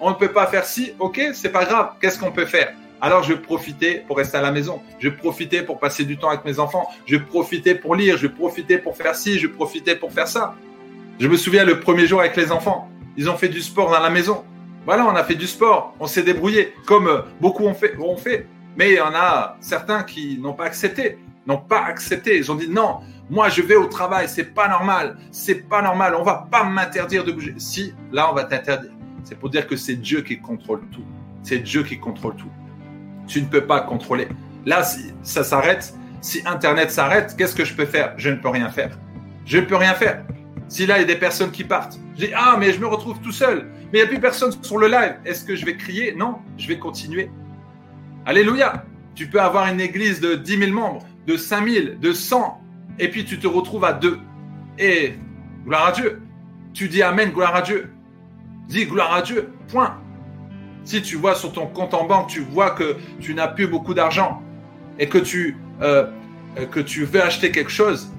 On 0.00 0.10
ne 0.10 0.14
peut 0.14 0.32
pas 0.32 0.46
faire 0.46 0.64
ci, 0.64 0.92
OK, 0.98 1.20
c'est 1.34 1.50
pas 1.50 1.64
grave. 1.64 1.92
Qu'est-ce 2.00 2.18
qu'on 2.18 2.32
peut 2.32 2.46
faire? 2.46 2.72
Alors 3.02 3.22
je 3.22 3.32
profitais 3.32 4.04
pour 4.06 4.18
rester 4.18 4.36
à 4.36 4.42
la 4.42 4.52
maison. 4.52 4.82
Je 4.98 5.08
profitais 5.08 5.62
pour 5.62 5.78
passer 5.78 6.04
du 6.04 6.18
temps 6.18 6.28
avec 6.28 6.44
mes 6.44 6.58
enfants. 6.58 6.88
Je 7.06 7.16
profitais 7.16 7.74
pour 7.74 7.94
lire. 7.94 8.18
Je 8.18 8.26
profitais 8.26 8.78
pour 8.78 8.96
faire 8.96 9.14
ci. 9.14 9.38
Je 9.38 9.46
profitais 9.46 9.96
pour 9.96 10.12
faire 10.12 10.28
ça. 10.28 10.54
Je 11.18 11.26
me 11.26 11.36
souviens 11.36 11.64
le 11.64 11.80
premier 11.80 12.06
jour 12.06 12.20
avec 12.20 12.36
les 12.36 12.52
enfants. 12.52 12.90
Ils 13.16 13.30
ont 13.30 13.36
fait 13.36 13.48
du 13.48 13.62
sport 13.62 13.90
dans 13.90 14.00
la 14.00 14.10
maison. 14.10 14.44
Voilà, 14.84 15.06
on 15.06 15.16
a 15.16 15.24
fait 15.24 15.34
du 15.34 15.46
sport. 15.46 15.94
On 15.98 16.06
s'est 16.06 16.22
débrouillé 16.22 16.74
comme 16.86 17.08
euh, 17.08 17.22
beaucoup 17.40 17.64
ont 17.64 17.74
fait. 17.74 18.46
Mais 18.76 18.90
il 18.90 18.96
y 18.96 19.00
en 19.00 19.14
a 19.14 19.56
certains 19.60 20.02
qui 20.02 20.38
n'ont 20.38 20.54
pas 20.54 20.64
accepté. 20.64 21.18
N'ont 21.46 21.58
pas 21.58 21.84
accepté. 21.84 22.36
Ils 22.36 22.52
ont 22.52 22.54
dit 22.54 22.68
non, 22.68 23.00
moi, 23.30 23.48
je 23.48 23.62
vais 23.62 23.76
au 23.76 23.86
travail, 23.86 24.28
c'est 24.28 24.52
pas 24.52 24.66
normal, 24.66 25.16
c'est 25.30 25.68
pas 25.68 25.80
normal, 25.82 26.16
on 26.18 26.24
va 26.24 26.48
pas 26.50 26.64
m'interdire 26.64 27.24
de 27.24 27.30
bouger. 27.30 27.54
Si, 27.58 27.94
là, 28.10 28.28
on 28.30 28.34
va 28.34 28.42
t'interdire. 28.42 28.90
C'est 29.22 29.38
pour 29.38 29.50
dire 29.50 29.68
que 29.68 29.76
c'est 29.76 29.94
Dieu 29.94 30.22
qui 30.22 30.40
contrôle 30.40 30.80
tout. 30.90 31.04
C'est 31.44 31.58
Dieu 31.58 31.84
qui 31.84 31.98
contrôle 32.00 32.34
tout. 32.34 32.50
Tu 33.28 33.40
ne 33.40 33.46
peux 33.46 33.64
pas 33.64 33.82
contrôler. 33.82 34.26
Là, 34.66 34.82
si 34.82 35.12
ça 35.22 35.44
s'arrête, 35.44 35.94
si 36.20 36.42
Internet 36.44 36.90
s'arrête, 36.90 37.36
qu'est-ce 37.38 37.54
que 37.54 37.64
je 37.64 37.74
peux 37.74 37.86
faire? 37.86 38.14
Je 38.16 38.30
ne 38.30 38.34
peux 38.34 38.48
rien 38.48 38.68
faire. 38.68 38.98
Je 39.46 39.58
ne 39.58 39.64
peux 39.64 39.76
rien 39.76 39.94
faire. 39.94 40.24
Si 40.68 40.86
là, 40.86 40.98
il 40.98 41.02
y 41.02 41.04
a 41.04 41.06
des 41.06 41.16
personnes 41.16 41.52
qui 41.52 41.62
partent, 41.62 42.00
je 42.16 42.26
dis 42.26 42.32
Ah, 42.34 42.56
mais 42.58 42.72
je 42.72 42.80
me 42.80 42.86
retrouve 42.86 43.20
tout 43.20 43.32
seul. 43.32 43.68
Mais 43.92 43.98
il 43.98 44.02
n'y 44.02 44.06
a 44.06 44.06
plus 44.08 44.20
personne 44.20 44.52
sur 44.60 44.78
le 44.78 44.88
live. 44.88 45.16
Est-ce 45.24 45.44
que 45.44 45.54
je 45.54 45.64
vais 45.64 45.76
crier? 45.76 46.14
Non, 46.16 46.38
je 46.58 46.66
vais 46.66 46.78
continuer. 46.78 47.30
Alléluia. 48.26 48.84
Tu 49.14 49.28
peux 49.28 49.40
avoir 49.40 49.68
une 49.68 49.80
église 49.80 50.20
de 50.20 50.34
10 50.34 50.58
000 50.58 50.72
membres, 50.72 51.04
de 51.26 51.36
5 51.36 51.68
000, 51.68 51.86
de 52.00 52.12
100, 52.12 52.59
et 53.00 53.08
puis 53.08 53.24
tu 53.24 53.38
te 53.38 53.46
retrouves 53.46 53.84
à 53.84 53.94
deux. 53.94 54.20
Et 54.78 55.14
gloire 55.64 55.86
à 55.86 55.92
Dieu. 55.92 56.22
Tu 56.74 56.88
dis 56.88 57.02
Amen, 57.02 57.30
gloire 57.30 57.56
à 57.56 57.62
Dieu. 57.62 57.90
Dis 58.68 58.86
gloire 58.86 59.12
à 59.12 59.22
Dieu, 59.22 59.52
point. 59.68 59.98
Si 60.84 61.02
tu 61.02 61.16
vois 61.16 61.34
sur 61.34 61.52
ton 61.52 61.66
compte 61.66 61.94
en 61.94 62.06
banque, 62.06 62.28
tu 62.28 62.40
vois 62.40 62.70
que 62.70 62.96
tu 63.18 63.34
n'as 63.34 63.48
plus 63.48 63.66
beaucoup 63.66 63.94
d'argent 63.94 64.42
et 64.98 65.08
que 65.08 65.18
tu, 65.18 65.56
euh, 65.82 66.06
veux 66.56 67.22
acheter 67.22 67.50
quelque 67.50 67.70
chose, 67.70 68.12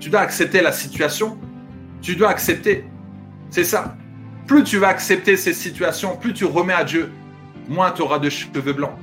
tu 0.00 0.10
dois 0.10 0.20
accepter 0.20 0.60
la 0.60 0.72
situation. 0.72 1.38
Tu 2.02 2.14
dois 2.14 2.28
accepter. 2.28 2.84
C'est 3.48 3.64
ça. 3.64 3.96
Plus 4.46 4.64
tu 4.64 4.76
vas 4.76 4.88
accepter 4.88 5.38
ces 5.38 5.54
situations, 5.54 6.16
plus 6.16 6.34
tu 6.34 6.44
remets 6.44 6.74
à 6.74 6.84
Dieu, 6.84 7.10
moins 7.68 7.90
tu 7.90 8.02
auras 8.02 8.18
de 8.18 8.28
cheveux 8.28 8.74
blancs. 8.74 8.98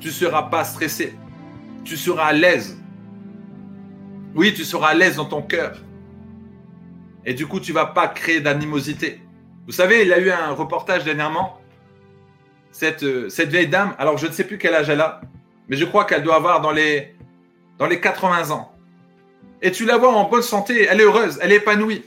Tu 0.00 0.08
ne 0.08 0.12
seras 0.12 0.42
pas 0.42 0.64
stressé. 0.64 1.16
Tu 1.84 1.96
seras 1.96 2.26
à 2.26 2.32
l'aise. 2.32 2.83
Oui, 4.34 4.52
tu 4.52 4.64
seras 4.64 4.88
à 4.88 4.94
l'aise 4.94 5.16
dans 5.16 5.26
ton 5.26 5.42
cœur. 5.42 5.76
Et 7.24 7.34
du 7.34 7.46
coup, 7.46 7.60
tu 7.60 7.72
vas 7.72 7.86
pas 7.86 8.08
créer 8.08 8.40
d'animosité. 8.40 9.20
Vous 9.66 9.72
savez, 9.72 10.02
il 10.02 10.08
y 10.08 10.12
a 10.12 10.18
eu 10.18 10.30
un 10.30 10.50
reportage 10.50 11.04
dernièrement. 11.04 11.60
Cette, 12.72 13.04
euh, 13.04 13.28
cette 13.28 13.50
vieille 13.50 13.68
dame, 13.68 13.94
alors 13.98 14.18
je 14.18 14.26
ne 14.26 14.32
sais 14.32 14.44
plus 14.44 14.58
quel 14.58 14.74
âge 14.74 14.90
elle 14.90 15.00
a, 15.00 15.20
mais 15.68 15.76
je 15.76 15.84
crois 15.84 16.04
qu'elle 16.04 16.24
doit 16.24 16.34
avoir 16.34 16.60
dans 16.60 16.72
les, 16.72 17.14
dans 17.78 17.86
les 17.86 18.00
80 18.00 18.50
ans. 18.50 18.74
Et 19.62 19.70
tu 19.70 19.84
la 19.84 19.96
vois 19.96 20.12
en 20.12 20.28
bonne 20.28 20.42
santé, 20.42 20.86
elle 20.90 21.00
est 21.00 21.04
heureuse, 21.04 21.38
elle 21.40 21.52
est 21.52 21.56
épanouie. 21.56 22.04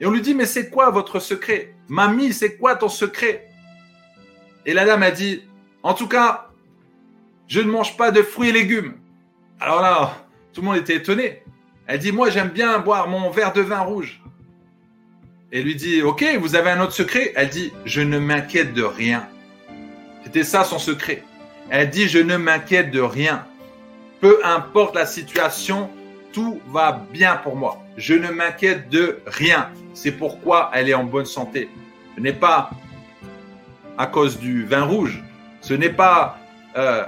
Et 0.00 0.06
on 0.06 0.10
lui 0.10 0.20
dit, 0.20 0.34
mais 0.34 0.46
c'est 0.46 0.68
quoi 0.68 0.90
votre 0.90 1.18
secret? 1.18 1.74
Mamie, 1.88 2.32
c'est 2.32 2.56
quoi 2.56 2.76
ton 2.76 2.88
secret? 2.88 3.48
Et 4.66 4.74
la 4.74 4.84
dame 4.84 5.02
a 5.02 5.10
dit, 5.10 5.42
en 5.82 5.94
tout 5.94 6.06
cas, 6.06 6.50
je 7.48 7.60
ne 7.60 7.70
mange 7.70 7.96
pas 7.96 8.10
de 8.10 8.22
fruits 8.22 8.50
et 8.50 8.52
légumes. 8.52 8.94
Alors 9.58 9.80
là, 9.80 10.16
tout 10.52 10.60
le 10.60 10.66
monde 10.66 10.76
était 10.76 10.96
étonné. 10.96 11.41
Elle 11.86 11.98
dit, 11.98 12.12
moi 12.12 12.30
j'aime 12.30 12.48
bien 12.48 12.78
boire 12.78 13.08
mon 13.08 13.30
verre 13.30 13.52
de 13.52 13.60
vin 13.60 13.80
rouge. 13.80 14.20
Et 15.50 15.62
lui 15.62 15.74
dit, 15.74 16.02
ok, 16.02 16.24
vous 16.40 16.54
avez 16.54 16.70
un 16.70 16.80
autre 16.80 16.92
secret? 16.92 17.32
Elle 17.36 17.50
dit, 17.50 17.72
je 17.84 18.00
ne 18.00 18.18
m'inquiète 18.18 18.72
de 18.72 18.82
rien. 18.82 19.28
C'était 20.24 20.44
ça 20.44 20.64
son 20.64 20.78
secret. 20.78 21.22
Elle 21.68 21.90
dit, 21.90 22.08
je 22.08 22.18
ne 22.18 22.36
m'inquiète 22.36 22.90
de 22.90 23.00
rien. 23.00 23.44
Peu 24.20 24.40
importe 24.44 24.94
la 24.94 25.04
situation, 25.04 25.90
tout 26.32 26.60
va 26.68 27.04
bien 27.12 27.36
pour 27.36 27.56
moi. 27.56 27.82
Je 27.96 28.14
ne 28.14 28.30
m'inquiète 28.30 28.88
de 28.88 29.18
rien. 29.26 29.68
C'est 29.92 30.12
pourquoi 30.12 30.70
elle 30.72 30.88
est 30.88 30.94
en 30.94 31.04
bonne 31.04 31.26
santé. 31.26 31.68
Ce 32.16 32.20
n'est 32.20 32.32
pas 32.32 32.70
à 33.98 34.06
cause 34.06 34.38
du 34.38 34.64
vin 34.64 34.84
rouge. 34.84 35.22
Ce 35.60 35.74
n'est 35.74 35.90
pas, 35.90 36.38
euh, 36.76 37.04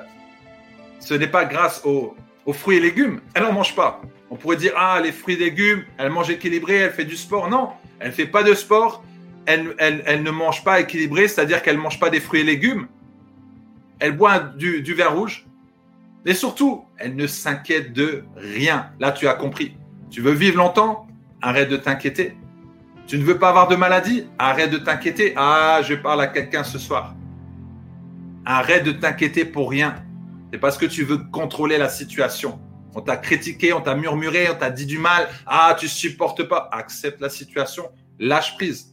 ce 1.00 1.14
n'est 1.14 1.28
pas 1.28 1.44
grâce 1.46 1.82
aux 1.84 2.14
fruits 2.52 2.76
et 2.76 2.80
légumes. 2.80 3.20
Elle 3.34 3.44
n'en 3.44 3.52
mange 3.52 3.74
pas. 3.74 4.02
On 4.34 4.36
pourrait 4.36 4.56
dire, 4.56 4.72
ah, 4.76 5.00
les 5.00 5.12
fruits 5.12 5.36
et 5.36 5.38
légumes, 5.38 5.84
elle 5.96 6.10
mange 6.10 6.28
équilibré, 6.28 6.74
elle 6.74 6.90
fait 6.90 7.04
du 7.04 7.14
sport. 7.14 7.48
Non, 7.48 7.70
elle 8.00 8.08
ne 8.08 8.12
fait 8.12 8.26
pas 8.26 8.42
de 8.42 8.52
sport, 8.52 9.04
elle, 9.46 9.62
ne 10.24 10.30
mange 10.32 10.64
pas 10.64 10.80
équilibré, 10.80 11.28
c'est-à-dire 11.28 11.62
qu'elle 11.62 11.76
ne 11.76 11.80
mange 11.80 12.00
pas 12.00 12.10
des 12.10 12.18
fruits 12.18 12.40
et 12.40 12.42
légumes. 12.42 12.88
Elle 14.00 14.16
boit 14.16 14.40
du, 14.40 14.82
du 14.82 14.94
vin 14.94 15.06
rouge. 15.06 15.46
Et 16.26 16.34
surtout, 16.34 16.84
elle 16.96 17.14
ne 17.14 17.28
s'inquiète 17.28 17.92
de 17.92 18.24
rien. 18.36 18.90
Là, 18.98 19.12
tu 19.12 19.28
as 19.28 19.34
compris. 19.34 19.76
Tu 20.10 20.20
veux 20.20 20.32
vivre 20.32 20.56
longtemps? 20.56 21.06
Arrête 21.40 21.68
de 21.68 21.76
t'inquiéter. 21.76 22.36
Tu 23.06 23.18
ne 23.18 23.22
veux 23.22 23.38
pas 23.38 23.50
avoir 23.50 23.68
de 23.68 23.76
maladie? 23.76 24.26
Arrête 24.40 24.72
de 24.72 24.78
t'inquiéter. 24.78 25.34
Ah, 25.36 25.78
je 25.84 25.94
parle 25.94 26.20
à 26.20 26.26
quelqu'un 26.26 26.64
ce 26.64 26.80
soir. 26.80 27.14
Arrête 28.44 28.82
de 28.82 28.90
t'inquiéter 28.90 29.44
pour 29.44 29.70
rien. 29.70 29.94
C'est 30.52 30.58
parce 30.58 30.76
que 30.76 30.86
tu 30.86 31.04
veux 31.04 31.18
contrôler 31.18 31.78
la 31.78 31.88
situation. 31.88 32.58
On 32.94 33.00
t'a 33.00 33.16
critiqué, 33.16 33.72
on 33.72 33.80
t'a 33.80 33.94
murmuré, 33.94 34.48
on 34.50 34.54
t'a 34.54 34.70
dit 34.70 34.86
du 34.86 34.98
mal. 34.98 35.28
Ah, 35.46 35.76
tu 35.78 35.88
supportes 35.88 36.44
pas. 36.44 36.68
Accepte 36.72 37.20
la 37.20 37.28
situation. 37.28 37.90
Lâche 38.18 38.54
prise. 38.54 38.92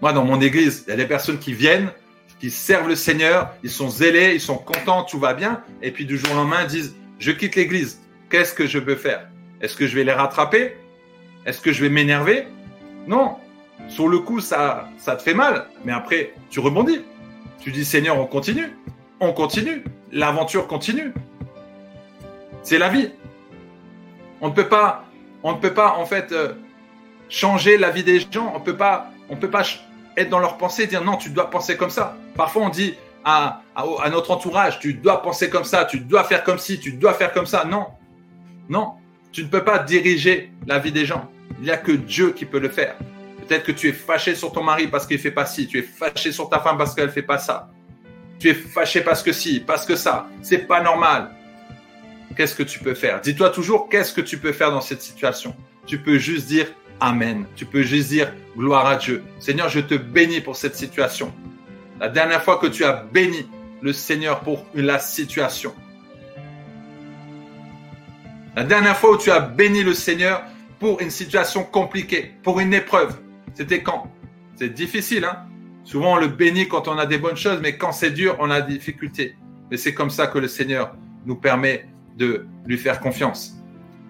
Moi, 0.00 0.12
dans 0.12 0.24
mon 0.24 0.40
église, 0.40 0.84
il 0.86 0.90
y 0.90 0.92
a 0.92 0.96
des 0.96 1.06
personnes 1.06 1.38
qui 1.38 1.52
viennent, 1.52 1.90
qui 2.38 2.50
servent 2.50 2.88
le 2.88 2.96
Seigneur, 2.96 3.54
ils 3.62 3.70
sont 3.70 3.88
zélés, 3.88 4.34
ils 4.34 4.40
sont 4.40 4.58
contents, 4.58 5.04
tout 5.04 5.18
va 5.18 5.34
bien. 5.34 5.62
Et 5.82 5.90
puis 5.90 6.04
du 6.04 6.18
jour 6.18 6.32
au 6.32 6.34
lendemain, 6.34 6.62
ils 6.62 6.68
disent, 6.68 6.94
je 7.18 7.32
quitte 7.32 7.56
l'église. 7.56 8.00
Qu'est-ce 8.28 8.52
que 8.52 8.66
je 8.66 8.78
peux 8.78 8.94
faire? 8.94 9.28
Est-ce 9.60 9.74
que 9.74 9.86
je 9.86 9.96
vais 9.96 10.04
les 10.04 10.12
rattraper? 10.12 10.76
Est-ce 11.46 11.60
que 11.60 11.72
je 11.72 11.80
vais 11.80 11.88
m'énerver? 11.88 12.46
Non. 13.06 13.36
Sur 13.88 14.08
le 14.08 14.18
coup, 14.18 14.40
ça, 14.40 14.88
ça 14.98 15.16
te 15.16 15.22
fait 15.22 15.34
mal. 15.34 15.66
Mais 15.84 15.92
après, 15.92 16.34
tu 16.50 16.60
rebondis. 16.60 17.00
Tu 17.60 17.72
dis, 17.72 17.84
Seigneur, 17.84 18.18
on 18.18 18.26
continue. 18.26 18.76
On 19.20 19.32
continue. 19.32 19.82
L'aventure 20.12 20.66
continue. 20.66 21.12
C'est 22.66 22.78
la 22.78 22.88
vie. 22.88 23.12
On 24.40 24.48
ne 24.48 24.52
peut 24.52 24.66
pas, 24.66 25.04
on 25.44 25.52
ne 25.52 25.58
peut 25.58 25.72
pas 25.72 25.92
en 25.98 26.04
fait 26.04 26.32
euh, 26.32 26.54
changer 27.28 27.78
la 27.78 27.90
vie 27.90 28.02
des 28.02 28.18
gens. 28.18 28.52
On 28.56 28.60
peut 28.60 28.76
pas, 28.76 29.12
on 29.28 29.36
peut 29.36 29.48
pas 29.48 29.62
être 30.16 30.28
dans 30.28 30.40
leur 30.40 30.58
pensée 30.58 30.82
et 30.82 30.86
dire 30.88 31.04
non, 31.04 31.16
tu 31.16 31.30
dois 31.30 31.48
penser 31.48 31.76
comme 31.76 31.90
ça. 31.90 32.16
Parfois, 32.34 32.62
on 32.62 32.68
dit 32.68 32.96
à, 33.24 33.62
notre 34.10 34.32
entourage, 34.32 34.80
tu 34.80 34.94
dois 34.94 35.22
penser 35.22 35.48
comme 35.48 35.62
ça, 35.62 35.84
tu 35.84 36.00
dois 36.00 36.24
faire 36.24 36.42
comme 36.42 36.58
ci, 36.58 36.80
tu 36.80 36.94
dois 36.94 37.14
faire 37.14 37.32
comme 37.32 37.46
ça. 37.46 37.64
Non, 37.64 37.86
non, 38.68 38.94
tu 39.30 39.44
ne 39.44 39.48
peux 39.48 39.62
pas 39.62 39.78
diriger 39.78 40.50
la 40.66 40.80
vie 40.80 40.90
des 40.90 41.06
gens. 41.06 41.30
Il 41.58 41.66
n'y 41.66 41.70
a 41.70 41.76
que 41.76 41.92
Dieu 41.92 42.32
qui 42.32 42.46
peut 42.46 42.58
le 42.58 42.70
faire. 42.70 42.96
Peut-être 43.46 43.62
que 43.62 43.72
tu 43.72 43.90
es 43.90 43.92
fâché 43.92 44.34
sur 44.34 44.50
ton 44.50 44.64
mari 44.64 44.88
parce 44.88 45.06
qu'il 45.06 45.20
fait 45.20 45.30
pas 45.30 45.46
ci, 45.46 45.68
tu 45.68 45.78
es 45.78 45.82
fâché 45.82 46.32
sur 46.32 46.48
ta 46.48 46.58
femme 46.58 46.78
parce 46.78 46.96
qu'elle 46.96 47.10
fait 47.10 47.22
pas 47.22 47.38
ça. 47.38 47.70
Tu 48.40 48.48
es 48.48 48.54
fâché 48.54 49.02
parce 49.02 49.22
que 49.22 49.30
si, 49.30 49.60
parce 49.60 49.86
que 49.86 49.94
ça. 49.94 50.26
C'est 50.42 50.66
pas 50.66 50.82
normal 50.82 51.30
qu'est-ce 52.36 52.54
que 52.54 52.62
tu 52.62 52.78
peux 52.78 52.94
faire? 52.94 53.20
Dis-toi 53.20 53.50
toujours, 53.50 53.88
qu'est-ce 53.88 54.12
que 54.12 54.20
tu 54.20 54.38
peux 54.38 54.52
faire 54.52 54.70
dans 54.70 54.80
cette 54.80 55.02
situation? 55.02 55.54
Tu 55.86 55.98
peux 55.98 56.18
juste 56.18 56.46
dire 56.46 56.66
Amen. 57.00 57.44
Tu 57.56 57.66
peux 57.66 57.82
juste 57.82 58.08
dire 58.08 58.32
gloire 58.56 58.86
à 58.86 58.96
Dieu. 58.96 59.22
Seigneur, 59.38 59.68
je 59.68 59.80
te 59.80 59.94
bénis 59.94 60.40
pour 60.40 60.56
cette 60.56 60.76
situation. 60.76 61.32
La 62.00 62.08
dernière 62.08 62.42
fois 62.42 62.56
que 62.58 62.66
tu 62.66 62.84
as 62.84 62.92
béni 62.92 63.46
le 63.82 63.92
Seigneur 63.92 64.40
pour 64.40 64.64
la 64.74 64.98
situation. 64.98 65.74
La 68.54 68.64
dernière 68.64 68.96
fois 68.96 69.12
où 69.12 69.18
tu 69.18 69.30
as 69.30 69.40
béni 69.40 69.82
le 69.82 69.92
Seigneur 69.92 70.42
pour 70.78 71.00
une 71.00 71.10
situation 71.10 71.62
compliquée, 71.64 72.32
pour 72.42 72.60
une 72.60 72.72
épreuve, 72.72 73.18
c'était 73.52 73.82
quand? 73.82 74.10
C'est 74.54 74.72
difficile, 74.72 75.24
hein? 75.24 75.44
Souvent 75.84 76.14
on 76.14 76.16
le 76.16 76.28
bénit 76.28 76.66
quand 76.66 76.88
on 76.88 76.98
a 76.98 77.06
des 77.06 77.18
bonnes 77.18 77.36
choses, 77.36 77.60
mais 77.62 77.76
quand 77.76 77.92
c'est 77.92 78.10
dur, 78.10 78.36
on 78.40 78.50
a 78.50 78.62
des 78.62 78.72
difficultés. 78.72 79.36
Mais 79.70 79.76
c'est 79.76 79.94
comme 79.94 80.10
ça 80.10 80.26
que 80.26 80.38
le 80.38 80.48
Seigneur 80.48 80.96
nous 81.26 81.36
permet 81.36 81.86
de 82.16 82.46
lui 82.66 82.78
faire 82.78 83.00
confiance. 83.00 83.54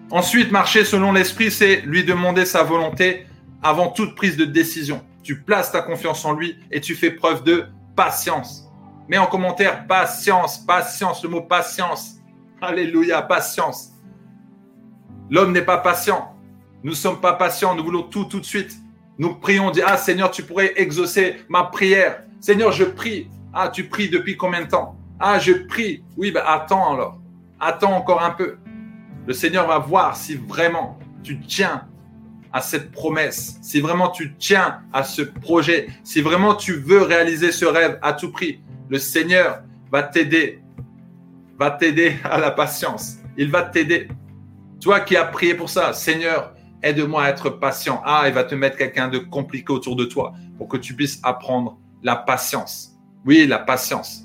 Ensuite, 0.09 0.51
marcher 0.51 0.85
selon 0.85 1.11
l'esprit, 1.11 1.51
c'est 1.51 1.81
lui 1.81 2.03
demander 2.03 2.45
sa 2.45 2.63
volonté 2.63 3.25
avant 3.61 3.89
toute 3.89 4.15
prise 4.15 4.37
de 4.37 4.45
décision. 4.45 5.01
Tu 5.23 5.41
places 5.41 5.71
ta 5.71 5.81
confiance 5.81 6.23
en 6.23 6.33
lui 6.33 6.57
et 6.71 6.79
tu 6.79 6.95
fais 6.95 7.11
preuve 7.11 7.43
de 7.43 7.65
patience. 7.95 8.71
Mets 9.09 9.17
en 9.17 9.27
commentaire 9.27 9.85
patience, 9.87 10.57
patience, 10.57 11.23
le 11.23 11.29
mot 11.29 11.41
patience. 11.41 12.15
Alléluia, 12.61 13.21
patience. 13.21 13.91
L'homme 15.29 15.51
n'est 15.51 15.61
pas 15.61 15.77
patient. 15.77 16.33
Nous 16.83 16.91
ne 16.91 16.95
sommes 16.95 17.19
pas 17.19 17.33
patients, 17.33 17.75
nous 17.75 17.83
voulons 17.83 18.03
tout 18.03 18.25
tout 18.25 18.39
de 18.39 18.45
suite. 18.45 18.77
Nous 19.17 19.35
prions, 19.35 19.67
on 19.67 19.71
ah 19.85 19.97
Seigneur, 19.97 20.31
tu 20.31 20.43
pourrais 20.43 20.73
exaucer 20.77 21.37
ma 21.49 21.63
prière. 21.63 22.23
Seigneur, 22.39 22.71
je 22.71 22.83
prie. 22.83 23.29
Ah, 23.53 23.69
tu 23.69 23.85
pries 23.85 24.09
depuis 24.09 24.37
combien 24.37 24.61
de 24.61 24.69
temps? 24.69 24.95
Ah, 25.19 25.39
je 25.39 25.51
prie. 25.51 26.03
Oui, 26.15 26.31
ben 26.31 26.43
attends 26.45 26.93
alors. 26.93 27.19
Attends 27.59 27.95
encore 27.95 28.23
un 28.23 28.31
peu. 28.31 28.57
Le 29.25 29.33
Seigneur 29.33 29.67
va 29.67 29.79
voir 29.79 30.15
si 30.15 30.35
vraiment 30.35 30.99
tu 31.23 31.39
tiens 31.39 31.87
à 32.53 32.61
cette 32.61 32.91
promesse, 32.91 33.57
si 33.61 33.81
vraiment 33.81 34.09
tu 34.09 34.35
tiens 34.37 34.81
à 34.93 35.03
ce 35.03 35.21
projet, 35.21 35.87
si 36.03 36.21
vraiment 36.21 36.55
tu 36.55 36.73
veux 36.73 37.01
réaliser 37.01 37.51
ce 37.51 37.65
rêve 37.65 37.99
à 38.01 38.13
tout 38.13 38.31
prix. 38.31 38.61
Le 38.89 38.99
Seigneur 38.99 39.63
va 39.91 40.03
t'aider, 40.03 40.63
va 41.59 41.71
t'aider 41.71 42.15
à 42.23 42.39
la 42.39 42.51
patience. 42.51 43.17
Il 43.37 43.51
va 43.51 43.63
t'aider. 43.63 44.07
Toi 44.79 44.99
qui 45.01 45.17
as 45.17 45.25
prié 45.25 45.55
pour 45.55 45.69
ça, 45.69 45.93
Seigneur, 45.93 46.53
aide-moi 46.83 47.23
à 47.23 47.29
être 47.29 47.49
patient. 47.49 48.01
Ah, 48.05 48.23
il 48.27 48.33
va 48.33 48.43
te 48.43 48.55
mettre 48.55 48.77
quelqu'un 48.77 49.07
de 49.07 49.17
compliqué 49.17 49.73
autour 49.73 49.95
de 49.95 50.05
toi 50.05 50.33
pour 50.57 50.67
que 50.67 50.77
tu 50.77 50.93
puisses 50.95 51.19
apprendre 51.23 51.77
la 52.03 52.15
patience. 52.15 52.95
Oui, 53.25 53.45
la 53.47 53.59
patience. 53.59 54.23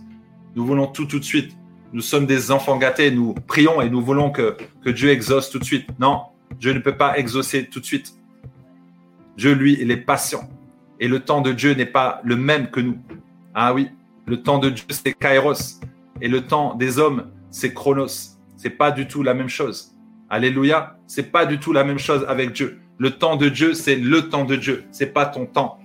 Nous 0.54 0.64
voulons 0.64 0.86
tout 0.86 1.06
de 1.06 1.24
suite. 1.24 1.56
Nous 1.92 2.00
sommes 2.00 2.26
des 2.26 2.50
enfants 2.50 2.78
gâtés. 2.78 3.10
Nous 3.10 3.34
prions 3.46 3.80
et 3.80 3.90
nous 3.90 4.00
voulons 4.00 4.30
que, 4.30 4.56
Dieu 4.86 5.10
exauce 5.10 5.50
tout 5.50 5.58
de 5.58 5.64
suite. 5.64 5.86
Non, 5.98 6.22
Dieu 6.58 6.72
ne 6.72 6.78
peut 6.78 6.96
pas 6.96 7.18
exaucer 7.18 7.66
tout 7.66 7.80
de 7.80 7.84
suite. 7.84 8.14
Dieu, 9.36 9.52
lui, 9.52 9.78
il 9.80 9.90
est 9.90 9.96
patient. 9.96 10.48
Et 11.00 11.08
le 11.08 11.20
temps 11.20 11.40
de 11.40 11.52
Dieu 11.52 11.74
n'est 11.74 11.86
pas 11.86 12.20
le 12.24 12.36
même 12.36 12.70
que 12.70 12.80
nous. 12.80 12.98
Ah 13.54 13.74
oui, 13.74 13.90
le 14.26 14.42
temps 14.42 14.58
de 14.58 14.70
Dieu, 14.70 14.84
c'est 14.90 15.12
Kairos. 15.12 15.80
Et 16.20 16.28
le 16.28 16.42
temps 16.42 16.74
des 16.74 16.98
hommes, 16.98 17.30
c'est 17.50 17.74
Chronos. 17.74 18.38
C'est 18.56 18.70
pas 18.70 18.90
du 18.90 19.06
tout 19.06 19.22
la 19.22 19.34
même 19.34 19.48
chose. 19.48 19.94
Alléluia. 20.30 20.96
C'est 21.06 21.30
pas 21.30 21.44
du 21.44 21.58
tout 21.58 21.72
la 21.72 21.84
même 21.84 21.98
chose 21.98 22.24
avec 22.28 22.52
Dieu. 22.52 22.78
Le 22.98 23.10
temps 23.10 23.36
de 23.36 23.48
Dieu, 23.48 23.74
c'est 23.74 23.96
le 23.96 24.28
temps 24.28 24.44
de 24.44 24.56
Dieu. 24.56 24.84
C'est 24.92 25.12
pas 25.12 25.26
ton 25.26 25.46
temps. 25.46 25.78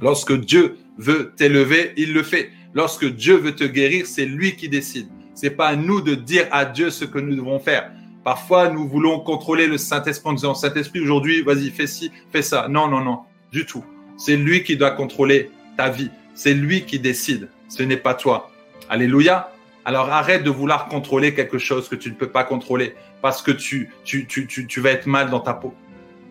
Lorsque 0.00 0.38
Dieu 0.38 0.76
veut 0.98 1.32
t'élever, 1.36 1.94
il 1.96 2.12
le 2.12 2.22
fait. 2.22 2.50
Lorsque 2.74 3.06
Dieu 3.06 3.36
veut 3.36 3.54
te 3.54 3.64
guérir, 3.64 4.06
c'est 4.06 4.26
lui 4.26 4.56
qui 4.56 4.68
décide. 4.68 5.08
C'est 5.34 5.50
pas 5.50 5.68
à 5.68 5.76
nous 5.76 6.00
de 6.00 6.14
dire 6.14 6.46
à 6.50 6.64
Dieu 6.64 6.90
ce 6.90 7.04
que 7.04 7.18
nous 7.18 7.34
devons 7.34 7.58
faire. 7.58 7.90
Parfois, 8.24 8.68
nous 8.68 8.86
voulons 8.86 9.18
contrôler 9.20 9.66
le 9.66 9.78
Saint-Esprit 9.78 10.30
en 10.30 10.32
disant 10.34 10.54
Saint-Esprit, 10.54 11.00
aujourd'hui, 11.00 11.42
vas-y, 11.42 11.70
fais 11.70 11.86
ci, 11.86 12.12
fais 12.30 12.42
ça. 12.42 12.68
Non, 12.68 12.88
non, 12.88 13.00
non, 13.00 13.20
du 13.50 13.66
tout. 13.66 13.84
C'est 14.16 14.36
lui 14.36 14.62
qui 14.62 14.76
doit 14.76 14.92
contrôler 14.92 15.50
ta 15.76 15.88
vie. 15.88 16.10
C'est 16.34 16.54
lui 16.54 16.84
qui 16.84 17.00
décide. 17.00 17.48
Ce 17.68 17.82
n'est 17.82 17.96
pas 17.96 18.14
toi. 18.14 18.50
Alléluia. 18.88 19.50
Alors 19.84 20.10
arrête 20.10 20.44
de 20.44 20.50
vouloir 20.50 20.86
contrôler 20.86 21.34
quelque 21.34 21.58
chose 21.58 21.88
que 21.88 21.96
tu 21.96 22.10
ne 22.10 22.14
peux 22.14 22.28
pas 22.28 22.44
contrôler 22.44 22.94
parce 23.20 23.42
que 23.42 23.50
tu, 23.50 23.90
tu, 24.04 24.26
tu, 24.26 24.80
vas 24.80 24.90
être 24.90 25.06
mal 25.06 25.30
dans 25.30 25.40
ta 25.40 25.54
peau. 25.54 25.74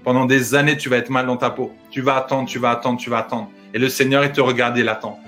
Pendant 0.05 0.25
des 0.25 0.55
années, 0.55 0.77
tu 0.77 0.87
vas 0.87 0.97
être 0.97 1.09
mal 1.09 1.25
dans 1.25 1.37
ta 1.37 1.49
peau. 1.49 1.73
Tu 1.89 2.01
vas 2.01 2.15
attendre, 2.15 2.47
tu 2.47 2.59
vas 2.59 2.71
attendre, 2.71 2.99
tu 2.99 3.09
vas 3.09 3.19
attendre. 3.19 3.51
Et 3.73 3.79
le 3.79 3.89
Seigneur, 3.89 4.23
il 4.23 4.31
te 4.31 4.41
regarde, 4.41 4.77
il 4.77 4.87
attend. 4.87 5.19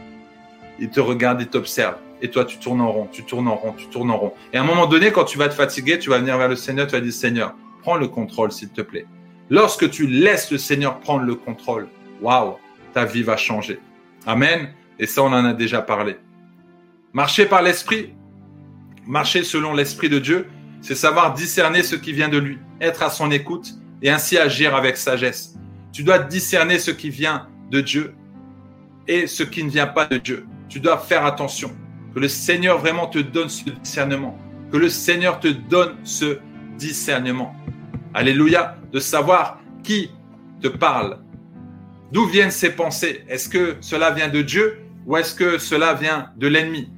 Il 0.79 0.89
te 0.89 0.99
regarde, 0.99 1.41
il 1.41 1.47
t'observe. 1.47 1.95
Et 2.23 2.29
toi, 2.29 2.45
tu 2.45 2.57
tournes 2.57 2.79
en 2.79 2.89
rond, 2.89 3.09
tu 3.11 3.23
tournes 3.23 3.49
en 3.49 3.55
rond, 3.55 3.73
tu 3.73 3.87
tournes 3.87 4.09
en 4.09 4.17
rond. 4.17 4.33
Et 4.53 4.57
à 4.57 4.61
un 4.61 4.63
moment 4.63 4.87
donné, 4.87 5.11
quand 5.11 5.25
tu 5.25 5.37
vas 5.37 5.49
te 5.49 5.53
fatiguer, 5.53 5.99
tu 5.99 6.09
vas 6.09 6.19
venir 6.19 6.37
vers 6.37 6.47
le 6.47 6.55
Seigneur, 6.55 6.87
tu 6.87 6.93
vas 6.93 7.01
dire, 7.01 7.11
Seigneur, 7.11 7.53
prends 7.81 7.97
le 7.97 8.07
contrôle, 8.07 8.53
s'il 8.53 8.69
te 8.69 8.81
plaît. 8.81 9.05
Lorsque 9.49 9.89
tu 9.89 10.07
laisses 10.07 10.49
le 10.49 10.57
Seigneur 10.57 11.01
prendre 11.01 11.25
le 11.25 11.35
contrôle, 11.35 11.89
waouh, 12.21 12.55
ta 12.93 13.03
vie 13.03 13.23
va 13.23 13.35
changer. 13.35 13.77
Amen. 14.25 14.69
Et 14.99 15.05
ça, 15.05 15.21
on 15.21 15.33
en 15.33 15.43
a 15.43 15.53
déjà 15.53 15.81
parlé. 15.81 16.15
Marcher 17.11 17.45
par 17.45 17.61
l'esprit, 17.61 18.13
marcher 19.05 19.43
selon 19.43 19.73
l'esprit 19.73 20.07
de 20.07 20.19
Dieu, 20.19 20.47
c'est 20.81 20.95
savoir 20.95 21.33
discerner 21.33 21.83
ce 21.83 21.97
qui 21.97 22.13
vient 22.13 22.29
de 22.29 22.37
lui, 22.37 22.57
être 22.79 23.03
à 23.03 23.09
son 23.09 23.31
écoute 23.31 23.73
et 24.01 24.09
ainsi 24.09 24.37
agir 24.37 24.75
avec 24.75 24.95
sagesse. 24.95 25.55
Tu 25.91 26.03
dois 26.03 26.19
discerner 26.19 26.79
ce 26.79 26.91
qui 26.91 27.09
vient 27.09 27.49
de 27.69 27.81
Dieu 27.81 28.15
et 29.09 29.27
ce 29.27 29.43
qui 29.43 29.61
ne 29.63 29.69
vient 29.69 29.87
pas 29.87 30.05
de 30.05 30.17
Dieu. 30.17 30.45
Tu 30.69 30.79
dois 30.79 30.97
faire 30.97 31.25
attention. 31.25 31.71
Que 32.13 32.19
le 32.19 32.27
Seigneur 32.27 32.77
vraiment 32.77 33.07
te 33.07 33.19
donne 33.19 33.49
ce 33.49 33.69
discernement. 33.69 34.37
Que 34.71 34.77
le 34.77 34.89
Seigneur 34.89 35.39
te 35.39 35.47
donne 35.47 35.95
ce 36.03 36.39
discernement. 36.77 37.55
Alléluia. 38.13 38.77
De 38.91 38.99
savoir 38.99 39.59
qui 39.83 40.11
te 40.61 40.67
parle. 40.67 41.19
D'où 42.11 42.25
viennent 42.27 42.51
ces 42.51 42.75
pensées? 42.75 43.23
Est-ce 43.27 43.49
que 43.49 43.77
cela 43.81 44.11
vient 44.11 44.29
de 44.29 44.41
Dieu 44.41 44.79
ou 45.05 45.17
est-ce 45.17 45.33
que 45.33 45.57
cela 45.57 45.95
vient 45.95 46.31
de 46.37 46.47
l'ennemi? 46.47 46.91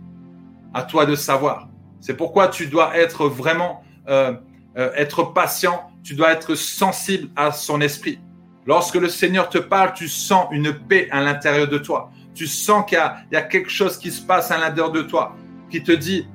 À 0.74 0.84
toi 0.84 1.06
de 1.06 1.16
savoir. 1.16 1.70
C'est 2.02 2.16
pourquoi 2.16 2.50
tu 2.50 2.68
dois 2.68 2.98
être 2.98 3.28
vraiment, 3.28 3.84
euh, 4.10 4.34
euh, 4.78 4.92
être 4.96 5.24
patient, 5.34 5.90
tu 6.04 6.16
dois 6.16 6.34
être 6.34 6.56
sensible 6.56 7.30
à 7.36 7.52
son 7.52 7.80
esprit. 7.82 8.20
Lorsque 8.68 8.96
le 8.96 9.08
Seigneur 9.08 9.50
te 9.50 9.58
parle, 9.58 9.94
tu 9.94 10.08
sens 10.08 10.48
une 10.52 10.74
paix 10.74 11.08
à 11.12 11.22
l'intérieur 11.22 11.68
de 11.68 11.78
toi. 11.78 12.12
Tu 12.36 12.48
sens 12.48 12.86
qu'il 12.86 13.00
y, 13.32 13.36
a 13.36 13.42
quelque 13.42 13.70
chose 13.70 13.98
qui 13.98 14.12
se 14.12 14.22
passe 14.22 14.52
à 14.52 14.58
l'intérieur 14.58 14.92
de 14.92 15.02
toi 15.02 15.36
qui 15.72 15.82
te 15.82 15.92
dit, 15.92 16.28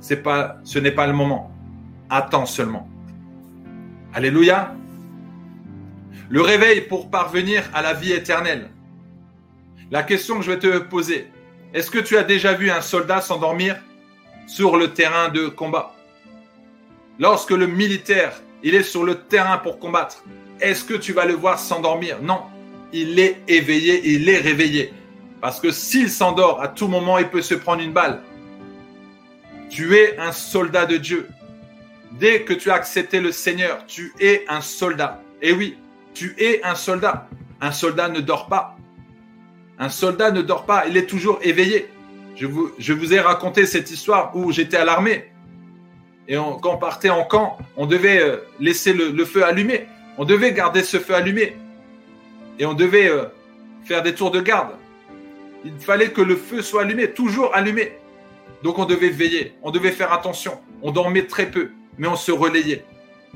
c'est 0.00 0.22
pas, 0.22 0.56
ce 0.64 0.78
n'est 0.78 0.92
pas 0.92 1.06
le 1.06 1.12
moment. 1.12 1.52
Attends 2.08 2.46
seulement. 2.46 2.88
Alléluia. 4.14 4.74
Le 6.28 6.40
réveil 6.40 6.82
pour 6.82 7.10
parvenir 7.10 7.64
à 7.74 7.82
la 7.82 7.92
vie 7.92 8.12
éternelle. 8.12 8.70
La 9.90 10.04
question 10.04 10.38
que 10.38 10.44
je 10.44 10.52
vais 10.52 10.58
te 10.58 10.78
poser, 10.78 11.28
est-ce 11.74 11.90
que 11.90 11.98
tu 11.98 12.16
as 12.16 12.24
déjà 12.24 12.54
vu 12.54 12.70
un 12.70 12.80
soldat 12.80 13.20
s'endormir 13.20 13.76
sur 14.46 14.76
le 14.76 14.92
terrain 14.92 15.28
de 15.28 15.48
combat? 15.48 15.94
Lorsque 17.18 17.50
le 17.50 17.66
militaire, 17.66 18.32
il 18.62 18.74
est 18.74 18.82
sur 18.82 19.04
le 19.04 19.16
terrain 19.16 19.58
pour 19.58 19.78
combattre, 19.78 20.24
est-ce 20.60 20.84
que 20.84 20.94
tu 20.94 21.12
vas 21.12 21.24
le 21.24 21.34
voir 21.34 21.58
s'endormir? 21.58 22.22
Non, 22.22 22.42
il 22.92 23.18
est 23.18 23.42
éveillé, 23.48 24.08
il 24.08 24.28
est 24.28 24.38
réveillé. 24.38 24.92
Parce 25.46 25.60
que 25.60 25.70
s'il 25.70 26.10
s'endort, 26.10 26.60
à 26.60 26.66
tout 26.66 26.88
moment, 26.88 27.18
il 27.18 27.28
peut 27.28 27.40
se 27.40 27.54
prendre 27.54 27.80
une 27.80 27.92
balle. 27.92 28.20
Tu 29.70 29.94
es 29.94 30.18
un 30.18 30.32
soldat 30.32 30.86
de 30.86 30.96
Dieu. 30.96 31.28
Dès 32.18 32.42
que 32.42 32.52
tu 32.52 32.68
as 32.68 32.74
accepté 32.74 33.20
le 33.20 33.30
Seigneur, 33.30 33.86
tu 33.86 34.12
es 34.18 34.44
un 34.48 34.60
soldat. 34.60 35.22
Et 35.40 35.52
oui, 35.52 35.78
tu 36.14 36.34
es 36.36 36.64
un 36.64 36.74
soldat. 36.74 37.28
Un 37.60 37.70
soldat 37.70 38.08
ne 38.08 38.18
dort 38.18 38.48
pas. 38.48 38.76
Un 39.78 39.88
soldat 39.88 40.32
ne 40.32 40.42
dort 40.42 40.66
pas, 40.66 40.88
il 40.88 40.96
est 40.96 41.06
toujours 41.06 41.38
éveillé. 41.42 41.90
Je 42.34 42.46
vous, 42.46 42.72
je 42.80 42.92
vous 42.92 43.14
ai 43.14 43.20
raconté 43.20 43.66
cette 43.66 43.92
histoire 43.92 44.34
où 44.34 44.50
j'étais 44.50 44.78
à 44.78 44.84
l'armée. 44.84 45.30
Et 46.26 46.34
quand 46.34 46.74
on 46.74 46.76
partait 46.76 47.10
en 47.10 47.22
camp, 47.22 47.56
on 47.76 47.86
devait 47.86 48.20
euh, 48.20 48.38
laisser 48.58 48.92
le, 48.92 49.24
feu 49.24 49.44
allumé. 49.44 49.86
On 50.18 50.24
devait 50.24 50.52
garder 50.52 50.82
ce 50.82 50.98
feu 50.98 51.14
allumé. 51.14 51.56
Et 52.58 52.66
on 52.66 52.74
devait 52.74 53.08
euh, 53.08 53.26
faire 53.84 54.02
des 54.02 54.12
tours 54.12 54.32
de 54.32 54.40
garde. 54.40 54.72
Il 55.66 55.80
fallait 55.80 56.10
que 56.10 56.20
le 56.20 56.36
feu 56.36 56.62
soit 56.62 56.82
allumé, 56.82 57.10
toujours 57.10 57.54
allumé. 57.54 57.98
Donc 58.62 58.78
on 58.78 58.84
devait 58.84 59.08
veiller, 59.10 59.54
on 59.62 59.72
devait 59.72 59.90
faire 59.90 60.12
attention. 60.12 60.60
On 60.80 60.92
dormait 60.92 61.26
très 61.26 61.50
peu, 61.50 61.70
mais 61.98 62.06
on 62.06 62.14
se 62.14 62.30
relayait. 62.30 62.84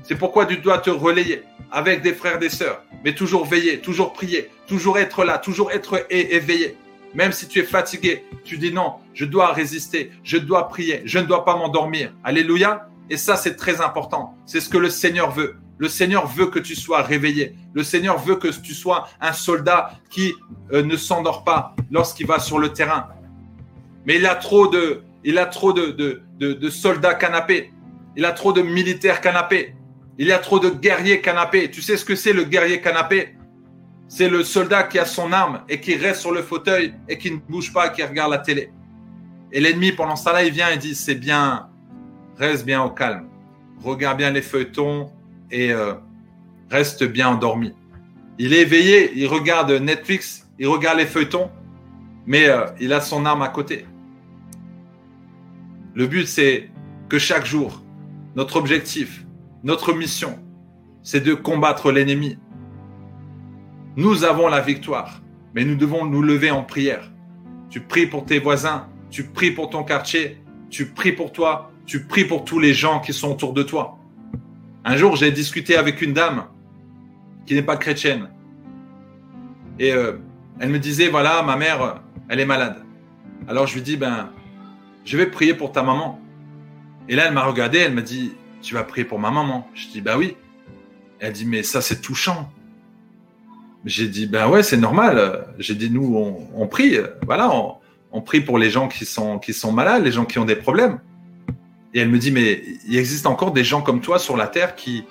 C'est 0.04 0.14
pourquoi 0.14 0.46
tu 0.46 0.56
dois 0.58 0.78
te 0.78 0.90
relayer 0.90 1.42
avec 1.72 2.02
des 2.02 2.14
frères, 2.14 2.38
des 2.38 2.48
sœurs, 2.48 2.84
mais 3.04 3.14
toujours 3.14 3.44
veiller, 3.44 3.80
toujours 3.80 4.12
prier, 4.12 4.48
toujours 4.68 4.98
être 4.98 5.24
là, 5.24 5.38
toujours 5.38 5.72
être 5.72 6.06
éveillé. 6.08 6.76
Même 7.14 7.32
si 7.32 7.48
tu 7.48 7.58
es 7.58 7.64
fatigué, 7.64 8.24
tu 8.44 8.58
dis 8.58 8.72
non, 8.72 8.94
je 9.12 9.24
dois 9.24 9.52
résister, 9.52 10.12
je 10.22 10.36
dois 10.36 10.68
prier, 10.68 11.02
je 11.04 11.18
ne 11.18 11.24
dois 11.24 11.44
pas 11.44 11.56
m'endormir. 11.56 12.12
Alléluia. 12.22 12.86
Et 13.10 13.16
ça, 13.16 13.36
c'est 13.36 13.56
très 13.56 13.80
important. 13.80 14.36
C'est 14.46 14.60
ce 14.60 14.68
que 14.68 14.78
le 14.78 14.88
Seigneur 14.88 15.32
veut. 15.32 15.56
Le 15.80 15.88
Seigneur 15.88 16.26
veut 16.26 16.48
que 16.48 16.58
tu 16.58 16.76
sois 16.76 17.00
réveillé. 17.00 17.56
Le 17.72 17.82
Seigneur 17.82 18.18
veut 18.18 18.36
que 18.36 18.48
tu 18.48 18.74
sois 18.74 19.08
un 19.18 19.32
soldat 19.32 19.92
qui 20.10 20.34
euh, 20.72 20.82
ne 20.82 20.94
s'endort 20.94 21.42
pas 21.42 21.74
lorsqu'il 21.90 22.26
va 22.26 22.38
sur 22.38 22.58
le 22.58 22.74
terrain. 22.74 23.08
Mais 24.04 24.16
il 24.16 24.26
a 24.26 24.34
trop 24.34 24.66
de, 24.66 25.02
a 25.34 25.46
trop 25.46 25.72
de, 25.72 26.68
soldats 26.68 27.14
canapés. 27.14 27.72
Il 28.14 28.26
a 28.26 28.32
trop 28.32 28.52
de 28.52 28.60
militaires 28.60 29.22
canapés. 29.22 29.74
Il 30.18 30.26
y 30.26 30.32
a 30.32 30.38
trop 30.38 30.58
de 30.58 30.68
guerriers 30.68 31.22
canapés. 31.22 31.70
Tu 31.70 31.80
sais 31.80 31.96
ce 31.96 32.04
que 32.04 32.14
c'est 32.14 32.34
le 32.34 32.44
guerrier 32.44 32.82
canapé? 32.82 33.36
C'est 34.06 34.28
le 34.28 34.44
soldat 34.44 34.82
qui 34.82 34.98
a 34.98 35.06
son 35.06 35.32
arme 35.32 35.62
et 35.66 35.80
qui 35.80 35.96
reste 35.96 36.20
sur 36.20 36.32
le 36.32 36.42
fauteuil 36.42 36.92
et 37.08 37.16
qui 37.16 37.30
ne 37.30 37.38
bouge 37.38 37.72
pas, 37.72 37.88
qui 37.88 38.02
regarde 38.02 38.32
la 38.32 38.38
télé. 38.38 38.70
Et 39.50 39.60
l'ennemi, 39.60 39.92
pendant 39.92 40.16
ce 40.16 40.24
temps-là, 40.24 40.44
il 40.44 40.52
vient 40.52 40.68
et 40.68 40.76
dit, 40.76 40.94
c'est 40.94 41.14
bien, 41.14 41.70
reste 42.36 42.66
bien 42.66 42.82
au 42.82 42.90
calme, 42.90 43.30
regarde 43.82 44.18
bien 44.18 44.30
les 44.30 44.42
feuilletons 44.42 45.10
et 45.50 45.72
euh, 45.72 45.94
reste 46.70 47.04
bien 47.04 47.28
endormi. 47.28 47.72
Il 48.38 48.54
est 48.54 48.62
éveillé, 48.62 49.12
il 49.14 49.26
regarde 49.26 49.70
Netflix, 49.72 50.48
il 50.58 50.68
regarde 50.68 50.98
les 50.98 51.06
feuilletons, 51.06 51.50
mais 52.26 52.48
euh, 52.48 52.66
il 52.80 52.92
a 52.92 53.00
son 53.00 53.26
arme 53.26 53.42
à 53.42 53.48
côté. 53.48 53.86
Le 55.94 56.06
but, 56.06 56.26
c'est 56.26 56.70
que 57.08 57.18
chaque 57.18 57.44
jour, 57.44 57.82
notre 58.36 58.56
objectif, 58.56 59.26
notre 59.64 59.92
mission, 59.92 60.38
c'est 61.02 61.20
de 61.20 61.34
combattre 61.34 61.90
l'ennemi. 61.90 62.38
Nous 63.96 64.24
avons 64.24 64.48
la 64.48 64.60
victoire, 64.60 65.20
mais 65.54 65.64
nous 65.64 65.74
devons 65.74 66.06
nous 66.06 66.22
lever 66.22 66.50
en 66.50 66.62
prière. 66.62 67.10
Tu 67.68 67.80
pries 67.80 68.06
pour 68.06 68.24
tes 68.24 68.38
voisins, 68.38 68.88
tu 69.10 69.24
pries 69.24 69.50
pour 69.50 69.70
ton 69.70 69.82
quartier, 69.82 70.42
tu 70.70 70.86
pries 70.86 71.12
pour 71.12 71.32
toi, 71.32 71.72
tu 71.86 72.04
pries 72.06 72.24
pour 72.24 72.44
tous 72.44 72.60
les 72.60 72.72
gens 72.72 73.00
qui 73.00 73.12
sont 73.12 73.32
autour 73.32 73.52
de 73.52 73.62
toi. 73.62 73.99
Un 74.84 74.96
jour, 74.96 75.16
j'ai 75.16 75.30
discuté 75.30 75.76
avec 75.76 76.00
une 76.00 76.14
dame 76.14 76.46
qui 77.46 77.54
n'est 77.54 77.62
pas 77.62 77.76
chrétienne. 77.76 78.30
Et 79.78 79.92
euh, 79.92 80.18
elle 80.58 80.70
me 80.70 80.78
disait, 80.78 81.08
voilà, 81.08 81.42
ma 81.42 81.56
mère, 81.56 82.02
elle 82.28 82.40
est 82.40 82.46
malade. 82.46 82.82
Alors 83.48 83.66
je 83.66 83.74
lui 83.74 83.82
dis, 83.82 83.96
ben, 83.96 84.30
je 85.04 85.16
vais 85.16 85.26
prier 85.26 85.54
pour 85.54 85.72
ta 85.72 85.82
maman. 85.82 86.20
Et 87.08 87.16
là, 87.16 87.26
elle 87.26 87.34
m'a 87.34 87.44
regardé, 87.44 87.78
elle 87.78 87.94
m'a 87.94 88.02
dit, 88.02 88.32
tu 88.62 88.74
vas 88.74 88.84
prier 88.84 89.04
pour 89.04 89.18
ma 89.18 89.30
maman. 89.30 89.68
Je 89.74 89.88
dis, 89.88 90.00
bah 90.00 90.16
oui. 90.16 90.36
Elle 91.18 91.32
dit, 91.32 91.46
mais 91.46 91.62
ça, 91.62 91.82
c'est 91.82 92.00
touchant. 92.00 92.50
J'ai 93.84 94.08
dit, 94.08 94.26
ben 94.26 94.48
ouais, 94.48 94.62
c'est 94.62 94.76
normal. 94.76 95.46
J'ai 95.58 95.74
dit, 95.74 95.90
nous, 95.90 96.14
on, 96.54 96.66
prie. 96.66 96.96
Voilà, 97.26 97.50
on, 98.12 98.20
prie 98.22 98.40
pour 98.40 98.58
les 98.58 98.70
gens 98.70 98.88
qui 98.88 99.04
sont 99.04 99.72
malades, 99.72 100.04
les 100.04 100.12
gens 100.12 100.24
qui 100.24 100.38
ont 100.38 100.44
des 100.44 100.56
problèmes. 100.56 101.00
Et 101.92 102.00
elle 102.00 102.08
me 102.08 102.18
dit, 102.18 102.30
mais 102.30 102.62
il 102.86 102.96
existe 102.96 103.26
encore 103.26 103.52
des 103.52 103.64
gens 103.64 103.82
comme 103.82 104.00
toi 104.00 104.18
sur 104.18 104.36
la 104.36 104.46
terre 104.46 104.76
qui, 104.76 105.04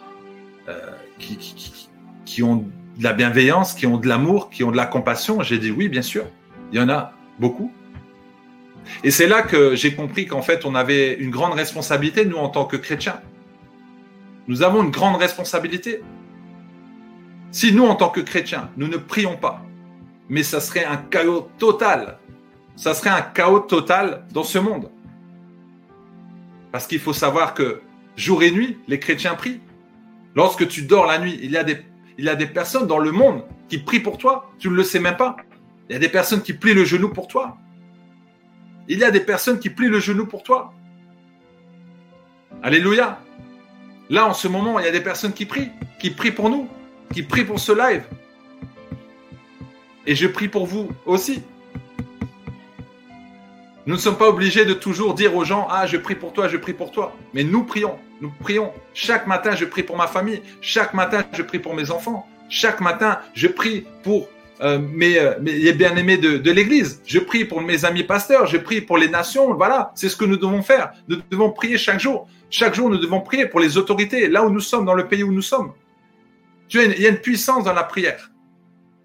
euh, 0.69 0.91
qui, 1.17 1.37
qui, 1.37 1.89
qui, 2.25 2.43
ont 2.43 2.55
de 2.97 3.03
la 3.03 3.13
bienveillance, 3.13 3.73
qui 3.73 3.85
ont 3.85 3.97
de 3.97 4.07
l'amour, 4.07 4.49
qui 4.49 4.63
ont 4.63 4.71
de 4.71 4.77
la 4.77 4.85
compassion. 4.85 5.41
J'ai 5.41 5.57
dit, 5.57 5.71
oui, 5.71 5.89
bien 5.89 6.01
sûr. 6.01 6.25
Il 6.71 6.79
y 6.79 6.81
en 6.81 6.89
a 6.89 7.13
beaucoup. 7.39 7.71
Et 9.03 9.11
c'est 9.11 9.27
là 9.27 9.41
que 9.41 9.75
j'ai 9.75 9.93
compris 9.93 10.25
qu'en 10.25 10.41
fait, 10.41 10.65
on 10.65 10.75
avait 10.75 11.13
une 11.13 11.31
grande 11.31 11.53
responsabilité, 11.53 12.25
nous, 12.25 12.37
en 12.37 12.49
tant 12.49 12.65
que 12.65 12.77
chrétiens. 12.77 13.19
Nous 14.47 14.63
avons 14.63 14.83
une 14.83 14.91
grande 14.91 15.17
responsabilité. 15.17 16.01
Si 17.51 17.73
nous, 17.73 17.85
en 17.85 17.95
tant 17.95 18.09
que 18.09 18.21
chrétiens, 18.21 18.69
nous 18.77 18.87
ne 18.87 18.97
prions 18.97 19.35
pas, 19.35 19.63
mais 20.29 20.43
ça 20.43 20.59
serait 20.59 20.85
un 20.85 20.97
chaos 20.97 21.49
total. 21.57 22.17
Ça 22.75 22.93
serait 22.93 23.09
un 23.09 23.21
chaos 23.21 23.59
total 23.59 24.25
dans 24.31 24.43
ce 24.43 24.59
monde. 24.59 24.89
Parce 26.71 26.87
qu'il 26.87 26.99
faut 26.99 27.13
savoir 27.13 27.53
que 27.53 27.81
jour 28.15 28.43
et 28.43 28.51
nuit, 28.51 28.77
les 28.87 28.99
chrétiens 28.99 29.35
prient. 29.35 29.59
Lorsque 30.35 30.67
tu 30.67 30.83
dors 30.83 31.05
la 31.05 31.17
nuit, 31.19 31.39
il 31.41 31.51
y 31.51 31.57
a 31.57 31.63
des, 31.63 32.45
personnes 32.45 32.87
dans 32.87 32.99
le 32.99 33.11
monde 33.11 33.43
qui 33.67 33.79
prient 33.79 33.99
pour 33.99 34.17
toi. 34.17 34.51
Tu 34.59 34.69
ne 34.69 34.75
le 34.75 34.83
sais 34.83 34.99
même 34.99 35.17
pas. 35.17 35.37
Il 35.89 35.93
y 35.93 35.95
a 35.95 35.99
des 35.99 36.09
personnes 36.09 36.41
qui 36.41 36.53
plient 36.53 36.73
le 36.73 36.85
genou 36.85 37.09
pour 37.09 37.27
toi. 37.27 37.57
Il 38.87 38.99
y 38.99 39.03
a 39.03 39.11
des 39.11 39.19
personnes 39.19 39.59
qui 39.59 39.69
plient 39.69 39.89
le 39.89 39.99
genou 39.99 40.25
pour 40.25 40.43
toi. 40.43 40.73
Alléluia. 42.61 43.19
Là, 44.09 44.27
en 44.27 44.33
ce 44.33 44.47
moment, 44.47 44.79
il 44.79 44.85
y 44.85 44.87
a 44.87 44.91
des 44.91 45.01
personnes 45.01 45.33
qui 45.33 45.45
prient, 45.45 45.71
qui 45.99 46.09
prient 46.09 46.31
pour 46.31 46.49
nous, 46.49 46.67
qui 47.13 47.23
prient 47.23 47.45
pour 47.45 47.59
ce 47.59 47.71
live. 47.71 48.03
Et 50.05 50.15
je 50.15 50.27
prie 50.27 50.47
pour 50.47 50.65
vous 50.65 50.89
aussi. 51.05 51.43
Nous 53.89 53.95
ne 53.95 53.99
sommes 53.99 54.19
pas 54.19 54.29
obligés 54.29 54.65
de 54.65 54.75
toujours 54.75 55.15
dire 55.15 55.35
aux 55.35 55.43
gens, 55.43 55.67
ah, 55.67 55.87
je 55.87 55.97
prie 55.97 56.13
pour 56.13 56.31
toi, 56.31 56.47
je 56.47 56.57
prie 56.57 56.73
pour 56.73 56.91
toi. 56.91 57.15
Mais 57.33 57.43
nous 57.43 57.63
prions, 57.63 57.97
nous 58.21 58.31
prions. 58.39 58.71
Chaque 58.93 59.25
matin, 59.25 59.55
je 59.55 59.65
prie 59.65 59.81
pour 59.81 59.97
ma 59.97 60.05
famille. 60.05 60.43
Chaque 60.61 60.93
matin, 60.93 61.23
je 61.33 61.41
prie 61.41 61.57
pour 61.57 61.73
mes 61.73 61.89
enfants. 61.89 62.27
Chaque 62.49 62.81
matin, 62.81 63.17
je 63.33 63.47
prie 63.47 63.87
pour 64.03 64.29
euh, 64.61 64.77
mes, 64.77 65.17
euh, 65.17 65.39
mes 65.41 65.73
bien-aimés 65.73 66.17
de, 66.17 66.51
l'Église. 66.51 67.01
Je 67.03 67.17
prie 67.17 67.45
pour 67.45 67.63
mes 67.63 67.83
amis 67.83 68.03
pasteurs. 68.03 68.45
Je 68.45 68.57
prie 68.57 68.79
pour 68.79 68.99
les 68.99 69.09
nations. 69.09 69.55
Voilà, 69.55 69.91
c'est 69.95 70.07
ce 70.07 70.15
que 70.15 70.25
nous 70.25 70.37
devons 70.37 70.61
faire. 70.61 70.91
Nous 71.07 71.17
devons 71.31 71.49
prier 71.49 71.79
chaque 71.79 71.99
jour. 71.99 72.27
Chaque 72.51 72.75
jour, 72.75 72.91
nous 72.91 72.99
devons 72.99 73.21
prier 73.21 73.47
pour 73.47 73.59
les 73.59 73.75
autorités, 73.75 74.27
là 74.27 74.45
où 74.45 74.51
nous 74.51 74.59
sommes, 74.59 74.85
dans 74.85 74.93
le 74.93 75.07
pays 75.07 75.23
où 75.23 75.33
nous 75.33 75.41
sommes. 75.41 75.73
Tu 76.67 76.79
il 76.79 77.01
y 77.01 77.07
a 77.07 77.09
une 77.09 77.17
puissance 77.17 77.63
dans 77.63 77.73
la 77.73 77.85
prière. 77.85 78.29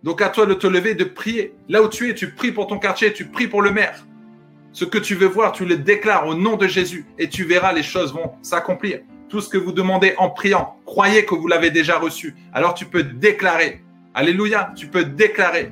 Donc 0.03 0.21
à 0.21 0.29
toi 0.29 0.45
de 0.45 0.53
te 0.53 0.67
lever, 0.67 0.95
de 0.95 1.05
prier. 1.05 1.55
Là 1.71 1.83
où 1.83 1.89
tu 1.89 2.11
es, 2.11 2.15
tu 2.15 2.33
pries 2.33 2.53
pour 2.53 2.67
ton 2.67 2.79
quartier, 2.79 3.15
tu 3.15 3.25
pries 3.25 3.49
pour 3.49 3.63
le 3.63 3.71
maire. 3.71 3.95
Ce 4.75 4.85
que 4.85 4.99
tu 4.99 5.15
veux 5.15 5.29
voir, 5.29 5.53
tu 5.53 5.65
le 5.65 5.77
déclares 5.77 6.27
au 6.27 6.35
nom 6.35 6.57
de 6.57 6.67
Jésus 6.67 7.07
et 7.17 7.29
tu 7.29 7.45
verras, 7.45 7.73
les 7.73 7.85
choses 7.85 8.13
vont 8.13 8.33
s'accomplir. 8.43 9.03
Tout 9.29 9.41
ce 9.41 9.49
que 9.49 9.57
vous 9.57 9.71
demandez 9.71 10.15
en 10.19 10.31
priant, 10.31 10.75
croyez 10.85 11.25
que 11.25 11.37
vous 11.37 11.47
l'avez 11.47 11.71
déjà 11.71 11.97
reçu. 11.97 12.35
Alors 12.53 12.75
tu 12.75 12.85
peux 12.85 13.05
déclarer. 13.05 13.85
Alléluia, 14.15 14.73
tu 14.75 14.89
peux 14.89 15.05
déclarer. 15.05 15.71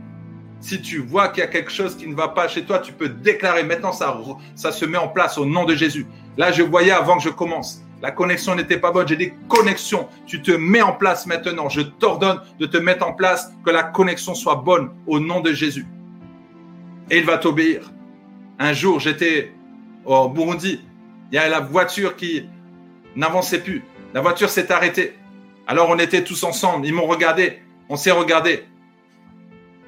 Si 0.61 0.81
tu 0.81 0.99
vois 0.99 1.29
qu'il 1.29 1.41
y 1.41 1.45
a 1.45 1.49
quelque 1.49 1.73
chose 1.73 1.97
qui 1.97 2.07
ne 2.07 2.15
va 2.15 2.29
pas 2.29 2.47
chez 2.47 2.65
toi, 2.65 2.79
tu 2.79 2.93
peux 2.93 3.09
déclarer. 3.09 3.65
Maintenant, 3.65 3.91
ça, 3.91 4.15
se 4.55 4.85
met 4.85 4.99
en 4.99 5.09
place 5.09 5.37
au 5.37 5.47
nom 5.47 5.65
de 5.65 5.75
Jésus. 5.75 6.07
Là, 6.37 6.53
je 6.53 6.63
voyais 6.63 6.93
avant 6.93 7.17
que 7.17 7.25
je 7.25 7.29
commence. 7.29 7.83
La 8.03 8.13
connexion 8.13 8.55
n'était 8.55 8.79
pas 8.79 8.93
bonne. 8.93 9.09
J'ai 9.09 9.17
dit 9.17 9.33
connexion. 9.49 10.07
Tu 10.27 10.43
te 10.43 10.53
mets 10.53 10.81
en 10.83 10.93
place 10.93 11.27
maintenant. 11.27 11.69
Je 11.69 11.81
t'ordonne 11.81 12.39
de 12.61 12.67
te 12.67 12.77
mettre 12.77 13.05
en 13.05 13.15
place, 13.15 13.53
que 13.67 13.73
la 13.73 13.83
connexion 13.83 14.37
soit 14.37 14.63
bonne 14.65 14.91
au 15.09 15.19
nom 15.19 15.41
de 15.41 15.53
Jésus. 15.53 15.87
Et 17.11 17.19
il 17.19 17.25
va 17.25 17.39
t'obéir. 17.39 17.91
Un 18.59 18.73
jour, 18.73 19.01
j'étais 19.01 19.53
au 20.05 20.29
Burundi. 20.29 20.81
Il 21.31 21.35
y 21.35 21.39
a 21.39 21.49
la 21.49 21.61
voiture 21.61 22.17
qui 22.17 22.47
n'avançait 23.17 23.61
plus. 23.61 23.83
La 24.15 24.21
voiture 24.21 24.51
s'est 24.51 24.71
arrêtée. 24.71 25.15
Alors 25.67 25.89
on 25.91 25.99
était 25.99 26.25
tous 26.25 26.43
ensemble. 26.45 26.87
Ils 26.87 26.95
m'ont 26.95 27.07
regardé. 27.07 27.59
On 27.89 27.97
s'est 27.97 28.11
regardé. 28.11 28.65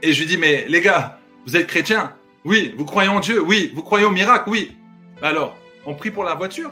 Et 0.03 0.13
je 0.13 0.21
lui 0.21 0.27
dis, 0.27 0.39
mais 0.39 0.67
les 0.69 0.81
gars, 0.81 1.19
vous 1.47 1.57
êtes 1.57 1.67
chrétiens? 1.67 2.13
Oui. 2.45 2.75
Vous 2.77 2.85
croyez 2.85 3.09
en 3.09 3.21
Dieu? 3.21 3.43
Oui. 3.43 3.73
Vous 3.75 3.83
croyez 3.83 4.05
au 4.07 4.11
miracle? 4.11 4.49
Oui. 4.49 4.77
Alors, 5.23 5.57
on 5.87 5.95
prie 5.95 6.11
pour 6.11 6.25
la 6.25 6.35
voiture? 6.35 6.71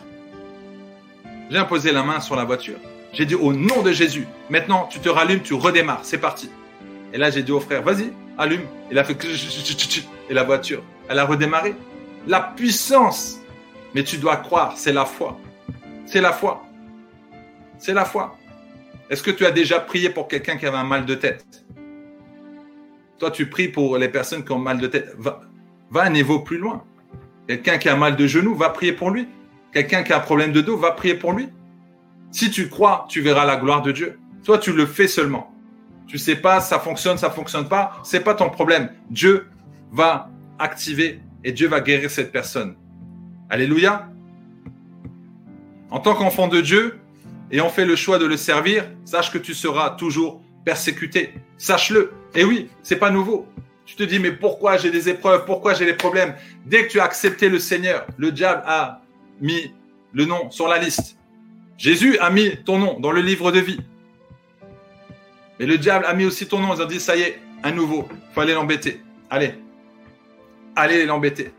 J'ai 1.51 1.59
imposé 1.59 1.93
la 1.93 2.03
main 2.03 2.20
sur 2.20 2.36
la 2.36 2.45
voiture. 2.45 2.76
J'ai 3.12 3.26
dit 3.26 3.34
au 3.34 3.53
nom 3.53 3.82
de 3.82 3.93
Jésus, 3.93 4.26
maintenant 4.49 4.88
tu 4.90 4.99
te 4.99 5.11
rallumes, 5.11 5.43
tu 5.43 5.53
redémarres, 5.53 6.03
c'est 6.03 6.16
parti. 6.16 6.49
Et 7.12 7.18
là 7.18 7.28
j'ai 7.28 7.43
dit 7.43 7.53
au 7.53 7.61
frère, 7.61 7.82
vas-y, 7.82 8.11
allume. 8.39 8.66
Il 8.91 8.99
a 8.99 9.05
fait 9.05 9.16
et 10.30 10.35
la 10.35 10.45
voiture, 10.45 10.83
elle 11.09 11.18
a 11.18 11.24
redémarré. 11.24 11.74
La 12.26 12.41
puissance. 12.41 13.39
Mais 13.95 14.05
tu 14.05 14.16
dois 14.16 14.37
croire, 14.37 14.74
c'est 14.76 14.93
la 14.93 15.05
foi. 15.05 15.39
C'est 16.07 16.20
la 16.20 16.33
foi. 16.33 16.64
C'est 17.78 17.93
la 17.93 18.05
foi. 18.05 18.37
Est-ce 19.11 19.22
que 19.22 19.30
tu 19.30 19.45
as 19.45 19.51
déjà 19.51 19.80
prié 19.80 20.09
pour 20.09 20.28
quelqu'un 20.28 20.57
qui 20.57 20.64
avait 20.66 20.78
un 20.78 20.85
mal 20.85 21.05
de 21.05 21.14
tête? 21.14 21.66
Toi, 23.18 23.30
tu 23.30 23.49
pries 23.51 23.68
pour 23.68 23.99
les 23.99 24.09
personnes 24.09 24.45
qui 24.45 24.53
ont 24.53 24.59
mal 24.59 24.78
de 24.78 24.87
tête. 24.87 25.14
Va, 25.18 25.43
va 25.91 26.03
un 26.05 26.11
niveau 26.11 26.41
plus 26.41 26.59
loin. 26.59 26.85
Quelqu'un 27.47 27.78
qui 27.78 27.89
a 27.89 27.97
mal 27.97 28.16
de 28.16 28.26
genou, 28.26 28.55
va 28.55 28.70
prier 28.70 28.93
pour 28.93 29.11
lui. 29.11 29.28
Quelqu'un 29.72 30.03
qui 30.03 30.12
a 30.12 30.16
un 30.16 30.20
problème 30.20 30.53
de 30.53 30.61
dos, 30.61 30.76
va 30.78 30.93
prier 30.93 31.14
pour 31.14 31.33
lui. 31.33 31.49
Si 32.30 32.51
tu 32.51 32.68
crois, 32.68 33.07
tu 33.09 33.20
verras 33.20 33.45
la 33.45 33.57
gloire 33.57 33.83
de 33.83 33.93
Dieu. 33.93 34.18
Toi, 34.45 34.59
tu 34.59 34.72
le 34.72 34.87
fais 34.87 35.09
seulement. 35.09 35.51
Tu 36.12 36.18
sais 36.18 36.36
pas, 36.36 36.60
ça 36.60 36.78
fonctionne, 36.78 37.16
ça 37.16 37.30
fonctionne 37.30 37.66
pas. 37.66 37.98
C'est 38.02 38.20
pas 38.20 38.34
ton 38.34 38.50
problème. 38.50 38.90
Dieu 39.08 39.48
va 39.92 40.28
activer 40.58 41.22
et 41.42 41.52
Dieu 41.52 41.68
va 41.68 41.80
guérir 41.80 42.10
cette 42.10 42.30
personne. 42.30 42.74
Alléluia. 43.48 44.10
En 45.88 46.00
tant 46.00 46.14
qu'enfant 46.14 46.48
de 46.48 46.60
Dieu, 46.60 46.98
et 47.50 47.62
on 47.62 47.70
fait 47.70 47.86
le 47.86 47.96
choix 47.96 48.18
de 48.18 48.26
le 48.26 48.36
servir, 48.36 48.84
sache 49.06 49.32
que 49.32 49.38
tu 49.38 49.54
seras 49.54 49.88
toujours 49.88 50.42
persécuté. 50.66 51.32
Sache-le. 51.56 52.12
Et 52.34 52.44
oui, 52.44 52.68
c'est 52.82 52.96
pas 52.96 53.10
nouveau. 53.10 53.48
Tu 53.86 53.96
te 53.96 54.02
dis, 54.02 54.18
mais 54.18 54.32
pourquoi 54.32 54.76
j'ai 54.76 54.90
des 54.90 55.08
épreuves? 55.08 55.46
Pourquoi 55.46 55.72
j'ai 55.72 55.86
des 55.86 55.94
problèmes? 55.94 56.34
Dès 56.66 56.86
que 56.86 56.92
tu 56.92 57.00
as 57.00 57.04
accepté 57.04 57.48
le 57.48 57.58
Seigneur, 57.58 58.06
le 58.18 58.32
diable 58.32 58.62
a 58.66 59.00
mis 59.40 59.72
le 60.12 60.26
nom 60.26 60.50
sur 60.50 60.68
la 60.68 60.76
liste. 60.76 61.16
Jésus 61.78 62.18
a 62.18 62.28
mis 62.28 62.62
ton 62.66 62.78
nom 62.78 63.00
dans 63.00 63.12
le 63.12 63.22
livre 63.22 63.50
de 63.50 63.60
vie. 63.60 63.80
Mais 65.62 65.68
le 65.68 65.78
diable 65.78 66.04
a 66.06 66.12
mis 66.12 66.24
aussi 66.24 66.48
ton 66.48 66.58
nom. 66.58 66.74
Ils 66.74 66.82
ont 66.82 66.86
dit, 66.86 66.98
ça 66.98 67.14
y 67.14 67.20
est, 67.20 67.38
un 67.62 67.70
nouveau. 67.70 68.08
Il 68.10 68.34
faut 68.34 68.42
l'embêter. 68.42 69.00
Allez. 69.30 69.54
Allez 70.74 71.06
l'embêter. 71.06 71.52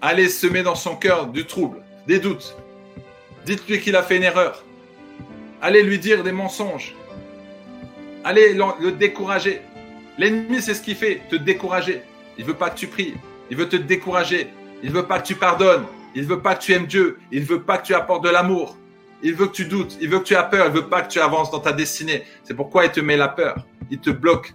Allez 0.00 0.28
semer 0.28 0.64
dans 0.64 0.74
son 0.74 0.96
cœur 0.96 1.28
du 1.28 1.44
trouble, 1.44 1.80
des 2.08 2.18
doutes. 2.18 2.56
Dites-lui 3.46 3.80
qu'il 3.80 3.94
a 3.94 4.02
fait 4.02 4.16
une 4.16 4.24
erreur. 4.24 4.64
Allez 5.62 5.84
lui 5.84 6.00
dire 6.00 6.24
des 6.24 6.32
mensonges. 6.32 6.96
Allez 8.24 8.54
le 8.54 8.90
décourager. 8.90 9.60
L'ennemi, 10.18 10.60
c'est 10.60 10.74
ce 10.74 10.82
qu'il 10.82 10.96
fait, 10.96 11.20
te 11.30 11.36
décourager. 11.36 12.02
Il 12.36 12.44
veut 12.44 12.54
pas 12.54 12.68
que 12.68 12.78
tu 12.80 12.88
pries. 12.88 13.14
Il 13.48 13.56
veut 13.56 13.68
te 13.68 13.76
décourager. 13.76 14.48
Il 14.82 14.90
veut 14.90 15.06
pas 15.06 15.20
que 15.20 15.26
tu 15.28 15.36
pardonnes. 15.36 15.84
Il 16.16 16.24
veut 16.24 16.40
pas 16.40 16.56
que 16.56 16.64
tu 16.64 16.72
aimes 16.72 16.86
Dieu. 16.86 17.20
Il 17.30 17.44
veut 17.44 17.62
pas 17.62 17.78
que 17.78 17.86
tu 17.86 17.94
apportes 17.94 18.24
de 18.24 18.30
l'amour. 18.30 18.76
Il 19.22 19.34
veut 19.34 19.46
que 19.46 19.52
tu 19.52 19.64
doutes. 19.64 19.98
Il 20.00 20.08
veut 20.08 20.20
que 20.20 20.24
tu 20.24 20.34
aies 20.34 20.48
peur. 20.50 20.66
Il 20.66 20.72
veut 20.72 20.88
pas 20.88 21.02
que 21.02 21.08
tu 21.08 21.20
avances 21.20 21.50
dans 21.50 21.60
ta 21.60 21.72
destinée. 21.72 22.24
C'est 22.44 22.54
pourquoi 22.54 22.84
il 22.84 22.92
te 22.92 23.00
met 23.00 23.16
la 23.16 23.28
peur. 23.28 23.66
Il 23.90 23.98
te 23.98 24.10
bloque. 24.10 24.54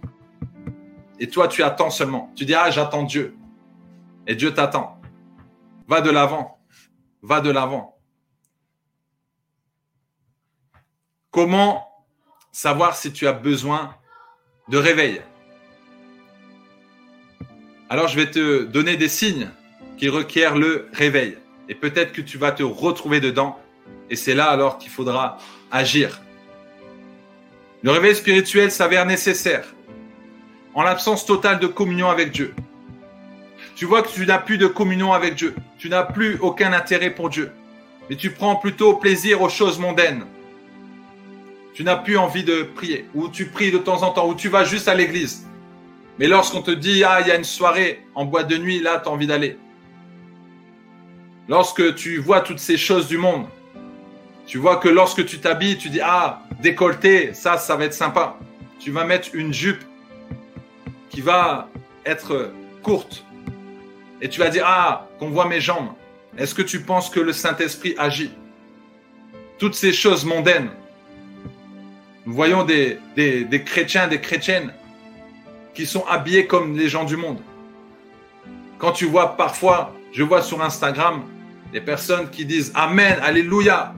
Et 1.20 1.28
toi, 1.28 1.48
tu 1.48 1.64
attends 1.64 1.90
seulement. 1.90 2.32
Tu 2.36 2.46
dis, 2.46 2.56
ah, 2.56 2.72
j'attends 2.72 3.04
Dieu. 3.04 3.36
Et 4.28 4.36
Dieu 4.36 4.54
t'attend. 4.54 5.00
Va 5.88 6.02
de 6.02 6.10
l'avant. 6.10 6.60
Va 7.22 7.42
de 7.42 7.52
l'avant. 7.52 7.98
Comment 11.32 11.88
savoir 12.52 12.96
si 12.96 13.12
tu 13.12 13.28
as 13.28 13.34
besoin 13.34 13.96
de 14.70 14.78
réveil? 14.78 15.22
Alors, 17.90 18.08
je 18.08 18.16
vais 18.16 18.30
te 18.30 18.64
donner 18.64 18.98
des 18.98 19.10
signes 19.10 19.50
qui 19.98 20.10
requièrent 20.10 20.58
le 20.58 20.90
réveil. 20.94 21.38
Et 21.70 21.76
peut-être 21.76 22.14
que 22.14 22.22
tu 22.22 22.38
vas 22.38 22.52
te 22.52 22.64
retrouver 22.64 23.20
dedans. 23.20 23.60
Et 24.10 24.16
c'est 24.16 24.36
là 24.36 24.50
alors 24.50 24.78
qu'il 24.78 24.92
faudra 24.92 25.38
agir. 25.72 26.22
Le 27.82 27.92
réveil 27.92 28.16
spirituel 28.16 28.72
s'avère 28.72 29.06
nécessaire 29.06 29.66
en 30.74 30.84
l'absence 30.84 31.26
totale 31.26 31.60
de 31.60 31.68
communion 31.68 32.10
avec 32.10 32.32
Dieu. 32.32 32.54
Tu 33.76 33.86
vois 33.86 34.02
que 34.02 34.10
tu 34.10 34.26
n'as 34.26 34.38
plus 34.38 34.58
de 34.58 34.68
communion 34.68 35.14
avec 35.14 35.36
Dieu. 35.36 35.56
Tu 35.78 35.90
n'as 35.90 36.04
plus 36.04 36.38
aucun 36.40 36.74
intérêt 36.74 37.10
pour 37.10 37.30
Dieu. 37.30 37.52
Mais 38.10 38.16
tu 38.16 38.32
prends 38.32 38.56
plutôt 38.56 38.96
plaisir 38.96 39.42
aux 39.42 39.50
choses 39.50 39.80
mondaines. 39.80 40.26
Tu 41.74 41.84
n'as 41.84 41.96
plus 41.96 42.18
envie 42.18 42.44
de 42.44 42.64
prier. 42.64 43.06
Ou 43.16 43.30
tu 43.30 43.48
pries 43.48 43.72
de 43.72 43.78
temps 43.78 44.04
en 44.04 44.12
temps. 44.12 44.28
Ou 44.28 44.36
tu 44.36 44.50
vas 44.50 44.64
juste 44.64 44.88
à 44.88 44.94
l'église. 44.94 45.48
Mais 46.20 46.28
lorsqu'on 46.28 46.62
te 46.62 46.72
dit, 46.72 47.04
ah, 47.04 47.22
il 47.22 47.28
y 47.28 47.32
a 47.32 47.36
une 47.36 47.44
soirée 47.44 48.06
en 48.14 48.26
boîte 48.26 48.48
de 48.48 48.58
nuit, 48.58 48.80
là, 48.80 49.02
tu 49.04 49.10
as 49.10 49.12
envie 49.12 49.28
d'aller. 49.28 49.58
Lorsque 51.50 51.96
tu 51.96 52.20
vois 52.20 52.42
toutes 52.42 52.60
ces 52.60 52.78
choses 52.78 53.08
du 53.08 53.18
monde, 53.18 53.48
tu 54.46 54.58
vois 54.58 54.78
que 54.78 54.90
lorsque 54.90 55.26
tu 55.26 55.40
t'habilles, 55.40 55.78
tu 55.78 55.90
dis, 55.90 56.02
ah, 56.02 56.42
décolleté, 56.60 57.34
ça, 57.34 57.58
ça 57.58 57.76
va 57.76 57.86
être 57.86 57.94
sympa. 57.94 58.38
Tu 58.80 58.92
vas 58.92 59.06
mettre 59.06 59.30
une 59.34 59.54
jupe 59.54 59.82
qui 61.10 61.22
va 61.22 61.70
être 62.06 62.52
courte. 62.82 63.24
Et 64.22 64.30
tu 64.30 64.40
vas 64.40 64.50
dire, 64.50 64.64
ah, 64.66 65.08
qu'on 65.20 65.30
voit 65.30 65.48
mes 65.48 65.62
jambes. 65.62 65.90
Est-ce 66.38 66.56
que 66.56 66.62
tu 66.62 66.82
penses 66.82 67.10
que 67.10 67.20
le 67.20 67.34
Saint-Esprit 67.34 67.96
agit? 67.98 68.32
Toutes 69.60 69.76
ces 69.76 69.94
choses 69.94 70.26
mondaines. 70.26 70.70
Nous 72.26 72.34
voyons 72.34 72.64
des, 72.64 73.00
chrétiens, 73.66 74.08
des 74.08 74.20
chrétiennes 74.20 74.74
qui 75.74 75.86
sont 75.86 76.06
habillés 76.06 76.48
comme 76.48 76.78
les 76.78 76.90
gens 76.90 77.04
du 77.04 77.18
monde. 77.18 77.40
Quand 78.78 78.92
tu 78.92 79.06
vois 79.06 79.38
parfois, 79.38 79.94
je 80.12 80.24
vois 80.24 80.42
sur 80.42 80.62
Instagram 80.62 81.24
des 81.72 81.82
personnes 81.82 82.30
qui 82.30 82.46
disent 82.46 82.72
Amen, 82.76 83.20
Alléluia, 83.22 83.94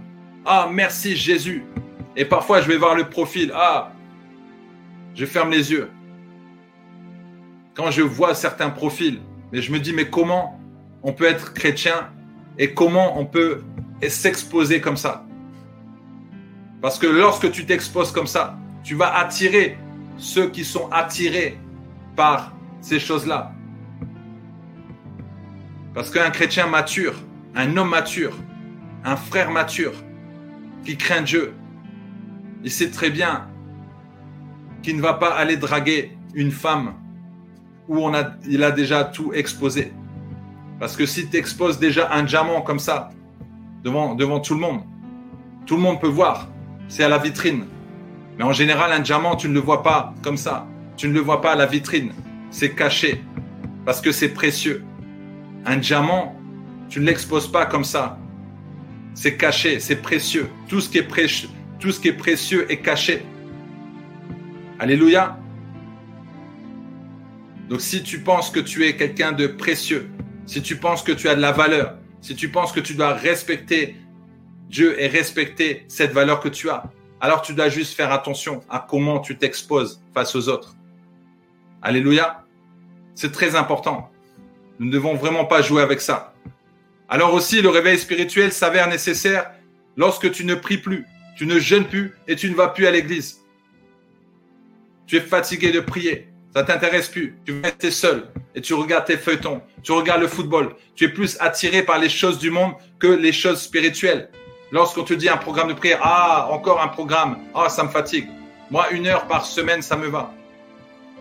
ah 0.46 0.70
merci 0.72 1.16
Jésus. 1.16 1.64
Et 2.16 2.26
parfois 2.26 2.62
je 2.62 2.68
vais 2.68 2.78
voir 2.78 2.96
le 2.96 3.10
profil, 3.10 3.52
ah, 3.56 3.92
je 5.14 5.26
ferme 5.26 5.52
les 5.52 5.72
yeux 5.72 5.90
quand 7.76 7.92
je 7.92 8.02
vois 8.02 8.34
certains 8.34 8.70
profils, 8.70 9.20
mais 9.52 9.62
je 9.62 9.72
me 9.72 9.80
dis, 9.80 9.94
mais 9.94 10.10
comment 10.10 10.60
on 11.04 11.14
peut 11.14 11.26
être 11.26 11.54
chrétien 11.54 12.10
et 12.58 12.74
comment 12.74 13.20
on 13.20 13.26
peut 13.26 13.62
s'exposer 14.08 14.82
comme 14.82 14.98
ça? 14.98 15.26
Parce 16.82 16.98
que 16.98 17.08
lorsque 17.08 17.52
tu 17.52 17.66
t'exposes 17.66 18.12
comme 18.12 18.28
ça, 18.28 18.58
tu 18.84 18.96
vas 18.96 19.16
attirer 19.18 19.78
ceux 20.18 20.50
qui 20.50 20.64
sont 20.64 20.90
attirés 20.92 21.58
par 22.16 22.54
ces 22.80 23.00
choses-là. 23.00 23.52
Parce 25.94 26.10
qu'un 26.10 26.30
chrétien 26.30 26.68
mature, 26.68 27.16
un 27.56 27.76
homme 27.76 27.90
mature, 27.90 28.34
un 29.04 29.16
frère 29.16 29.52
mature, 29.52 29.94
qui 30.86 30.96
craint 30.96 31.22
Dieu, 31.22 31.54
il 32.64 32.72
sait 32.72 32.90
très 32.90 33.10
bien 33.10 33.48
qu'il 34.82 34.96
ne 34.96 35.02
va 35.02 35.16
pas 35.16 35.34
aller 35.34 35.58
draguer 35.58 36.18
une 36.34 36.52
femme 36.52 36.94
où 37.88 38.10
il 38.48 38.64
a 38.64 38.72
déjà 38.72 39.04
tout 39.04 39.34
exposé. 39.34 39.92
Parce 40.80 40.96
que 40.96 41.06
si 41.06 41.28
tu 41.30 41.38
exposes 41.38 41.80
déjà 41.80 42.12
un 42.12 42.24
diamant 42.24 42.62
comme 42.62 42.80
ça, 42.80 43.10
devant, 43.84 44.16
devant 44.16 44.40
tout 44.40 44.54
le 44.54 44.60
monde, 44.60 44.82
tout 45.66 45.76
le 45.76 45.82
monde 45.82 46.00
peut 46.00 46.08
voir. 46.08 46.48
C'est 46.88 47.04
à 47.04 47.10
la 47.10 47.18
vitrine. 47.18 47.66
Mais 48.38 48.44
en 48.44 48.52
général, 48.52 48.92
un 48.92 49.00
diamant, 49.00 49.36
tu 49.36 49.48
ne 49.48 49.54
le 49.54 49.60
vois 49.60 49.82
pas 49.82 50.14
comme 50.22 50.38
ça. 50.38 50.68
Tu 50.98 51.08
ne 51.08 51.14
le 51.14 51.22
vois 51.22 51.42
pas 51.42 51.54
à 51.54 51.56
la 51.56 51.66
vitrine. 51.66 52.12
C'est 52.52 52.76
caché. 52.76 53.24
Parce 53.86 54.02
que 54.02 54.12
c'est 54.12 54.30
précieux. 54.30 54.84
Un 55.66 55.78
diamant, 55.78 56.36
tu 56.90 57.00
ne 57.00 57.06
l'exposes 57.06 57.48
pas 57.52 57.66
comme 57.66 57.84
ça. 57.84 58.18
C'est 59.16 59.38
caché, 59.38 59.80
c'est 59.80 59.96
précieux. 59.96 60.50
Tout 60.68 60.82
ce 60.82 60.90
qui 60.90 60.98
est 61.00 61.04
précieux, 62.14 62.70
est 62.70 62.74
est 62.74 62.82
caché. 62.82 63.26
Alléluia. 64.78 65.40
Donc 67.70 67.82
si 67.82 68.04
tu 68.04 68.20
penses 68.20 68.52
que 68.52 68.60
tu 68.60 68.86
es 68.86 68.96
quelqu'un 68.96 69.32
de 69.32 69.48
précieux, 69.48 70.12
si 70.46 70.62
tu 70.62 70.76
penses 70.76 71.02
que 71.02 71.14
tu 71.14 71.30
as 71.30 71.36
de 71.36 71.42
la 71.42 71.54
valeur, 71.54 71.96
si 72.22 72.36
tu 72.36 72.50
penses 72.50 72.74
que 72.74 72.82
tu 72.82 72.94
dois 72.94 73.14
respecter 73.14 73.96
Dieu 74.70 75.02
et 75.02 75.08
respecter 75.08 75.86
cette 75.88 76.12
valeur 76.12 76.42
que 76.42 76.50
tu 76.50 76.70
as, 76.70 76.92
alors 77.22 77.42
tu 77.42 77.54
dois 77.54 77.70
juste 77.70 77.96
faire 77.96 78.12
attention 78.12 78.62
à 78.70 78.86
comment 78.88 79.20
tu 79.20 79.38
t'exposes 79.38 80.04
face 80.14 80.36
aux 80.36 80.50
autres. 80.50 80.76
Alléluia. 81.82 82.44
C'est 83.16 83.32
très 83.32 83.56
important. 83.56 84.12
Nous 84.78 84.88
ne 84.88 84.92
devons 84.92 85.16
vraiment 85.16 85.46
pas 85.46 85.62
jouer 85.62 85.82
avec 85.82 86.02
ça. 86.02 86.34
Alors 87.08 87.34
aussi, 87.34 87.62
le 87.62 87.70
réveil 87.70 87.98
spirituel 87.98 88.52
s'avère 88.52 88.88
nécessaire 88.88 89.52
lorsque 89.96 90.32
tu 90.32 90.46
ne 90.46 90.56
pries 90.56 90.78
plus, 90.78 91.06
tu 91.38 91.46
ne 91.46 91.60
jeûnes 91.60 91.86
plus 91.86 92.14
et 92.28 92.36
tu 92.36 92.50
ne 92.50 92.56
vas 92.56 92.70
plus 92.70 92.88
à 92.88 92.92
l'église. 92.92 93.42
Tu 95.06 95.18
es 95.18 95.22
fatigué 95.22 95.72
de 95.72 95.80
prier. 95.80 96.30
Ça 96.56 96.64
t'intéresse 96.64 97.10
plus. 97.10 97.38
Tu 97.46 97.52
veux 97.52 97.62
rester 97.62 97.92
seul 97.92 98.28
et 98.56 98.62
tu 98.62 98.74
regardes 98.74 99.06
tes 99.06 99.18
feuilletons, 99.18 99.62
tu 99.84 99.92
regardes 99.92 100.22
le 100.22 100.28
football. 100.28 100.74
Tu 100.96 101.04
es 101.04 101.10
plus 101.10 101.38
attiré 101.42 101.84
par 101.84 102.00
les 102.00 102.10
choses 102.10 102.40
du 102.40 102.50
monde 102.50 102.74
que 102.98 103.08
les 103.08 103.34
choses 103.34 103.62
spirituelles. 103.62 104.30
Lorsqu'on 104.72 105.04
te 105.04 105.14
dit 105.14 105.30
un 105.30 105.38
programme 105.38 105.68
de 105.68 105.74
prière, 105.74 106.00
ah, 106.02 106.48
encore 106.50 106.82
un 106.82 106.88
programme, 106.88 107.40
ah, 107.54 107.70
ça 107.70 107.84
me 107.84 107.90
fatigue. 107.90 108.28
Moi, 108.72 108.90
une 108.92 109.06
heure 109.06 109.28
par 109.28 109.46
semaine, 109.46 109.82
ça 109.82 109.96
me 109.96 110.08
va. 110.08 110.34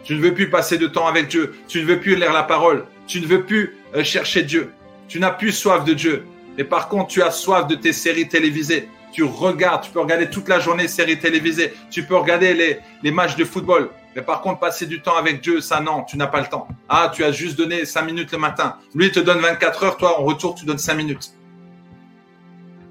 Tu 0.05 0.14
ne 0.14 0.20
veux 0.20 0.32
plus 0.32 0.49
passer 0.49 0.78
de 0.78 0.87
temps 0.87 1.07
avec 1.07 1.28
Dieu. 1.28 1.55
Tu 1.68 1.80
ne 1.80 1.87
veux 1.87 1.99
plus 1.99 2.14
lire 2.16 2.32
la 2.32 2.43
parole. 2.43 2.85
Tu 3.07 3.20
ne 3.20 3.26
veux 3.26 3.43
plus 3.43 3.76
euh, 3.95 4.05
chercher 4.05 4.43
Dieu. 4.43 4.70
Tu 5.09 5.21
n'as 5.21 5.31
plus 5.31 5.53
soif 5.53 5.85
de 5.85 5.93
Dieu. 5.93 6.27
Et 6.59 6.65
par 6.65 6.89
contre, 6.89 7.09
tu 7.09 7.23
as 7.23 7.31
soif 7.31 7.67
de 7.67 7.75
tes 7.75 7.93
séries 7.93 8.29
télévisées. 8.29 8.89
Tu 9.13 9.23
regardes, 9.23 9.83
tu 9.85 9.91
peux 9.91 10.01
regarder 10.01 10.29
toute 10.29 10.49
la 10.49 10.59
journée 10.59 10.89
séries 10.89 11.19
télévisées. 11.19 11.73
Tu 11.91 12.03
peux 12.03 12.17
regarder 12.17 12.55
les, 12.55 12.79
les 13.03 13.11
matchs 13.11 13.37
de 13.37 13.45
football. 13.45 13.91
Mais 14.17 14.23
par 14.23 14.41
contre, 14.41 14.61
passer 14.61 14.87
du 14.87 15.01
temps 15.01 15.17
avec 15.17 15.41
Dieu, 15.41 15.61
ça 15.61 15.81
non, 15.81 16.03
tu 16.03 16.17
n'as 16.17 16.27
pas 16.27 16.41
le 16.41 16.47
temps. 16.47 16.69
Ah, 16.89 17.11
tu 17.13 17.25
as 17.25 17.33
juste 17.33 17.57
donné 17.57 17.85
5 17.85 18.03
minutes 18.03 18.33
le 18.33 18.39
matin. 18.39 18.77
Lui, 18.95 19.07
il 19.07 19.13
te 19.13 19.21
donne 19.21 19.39
24 19.39 19.85
heures, 19.85 19.97
toi, 19.97 20.21
en 20.21 20.25
retour, 20.25 20.55
tu 20.55 20.65
donnes 20.65 20.79
5 20.79 20.95
minutes. 20.95 21.35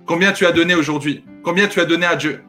Combien 0.05 0.33
tu 0.33 0.45
as 0.45 0.51
donné 0.51 0.75
aujourd'hui? 0.75 1.23
Combien 1.43 1.67
tu 1.67 1.79
as 1.79 1.85
donné 1.85 2.05
à 2.05 2.15
Dieu? 2.15 2.43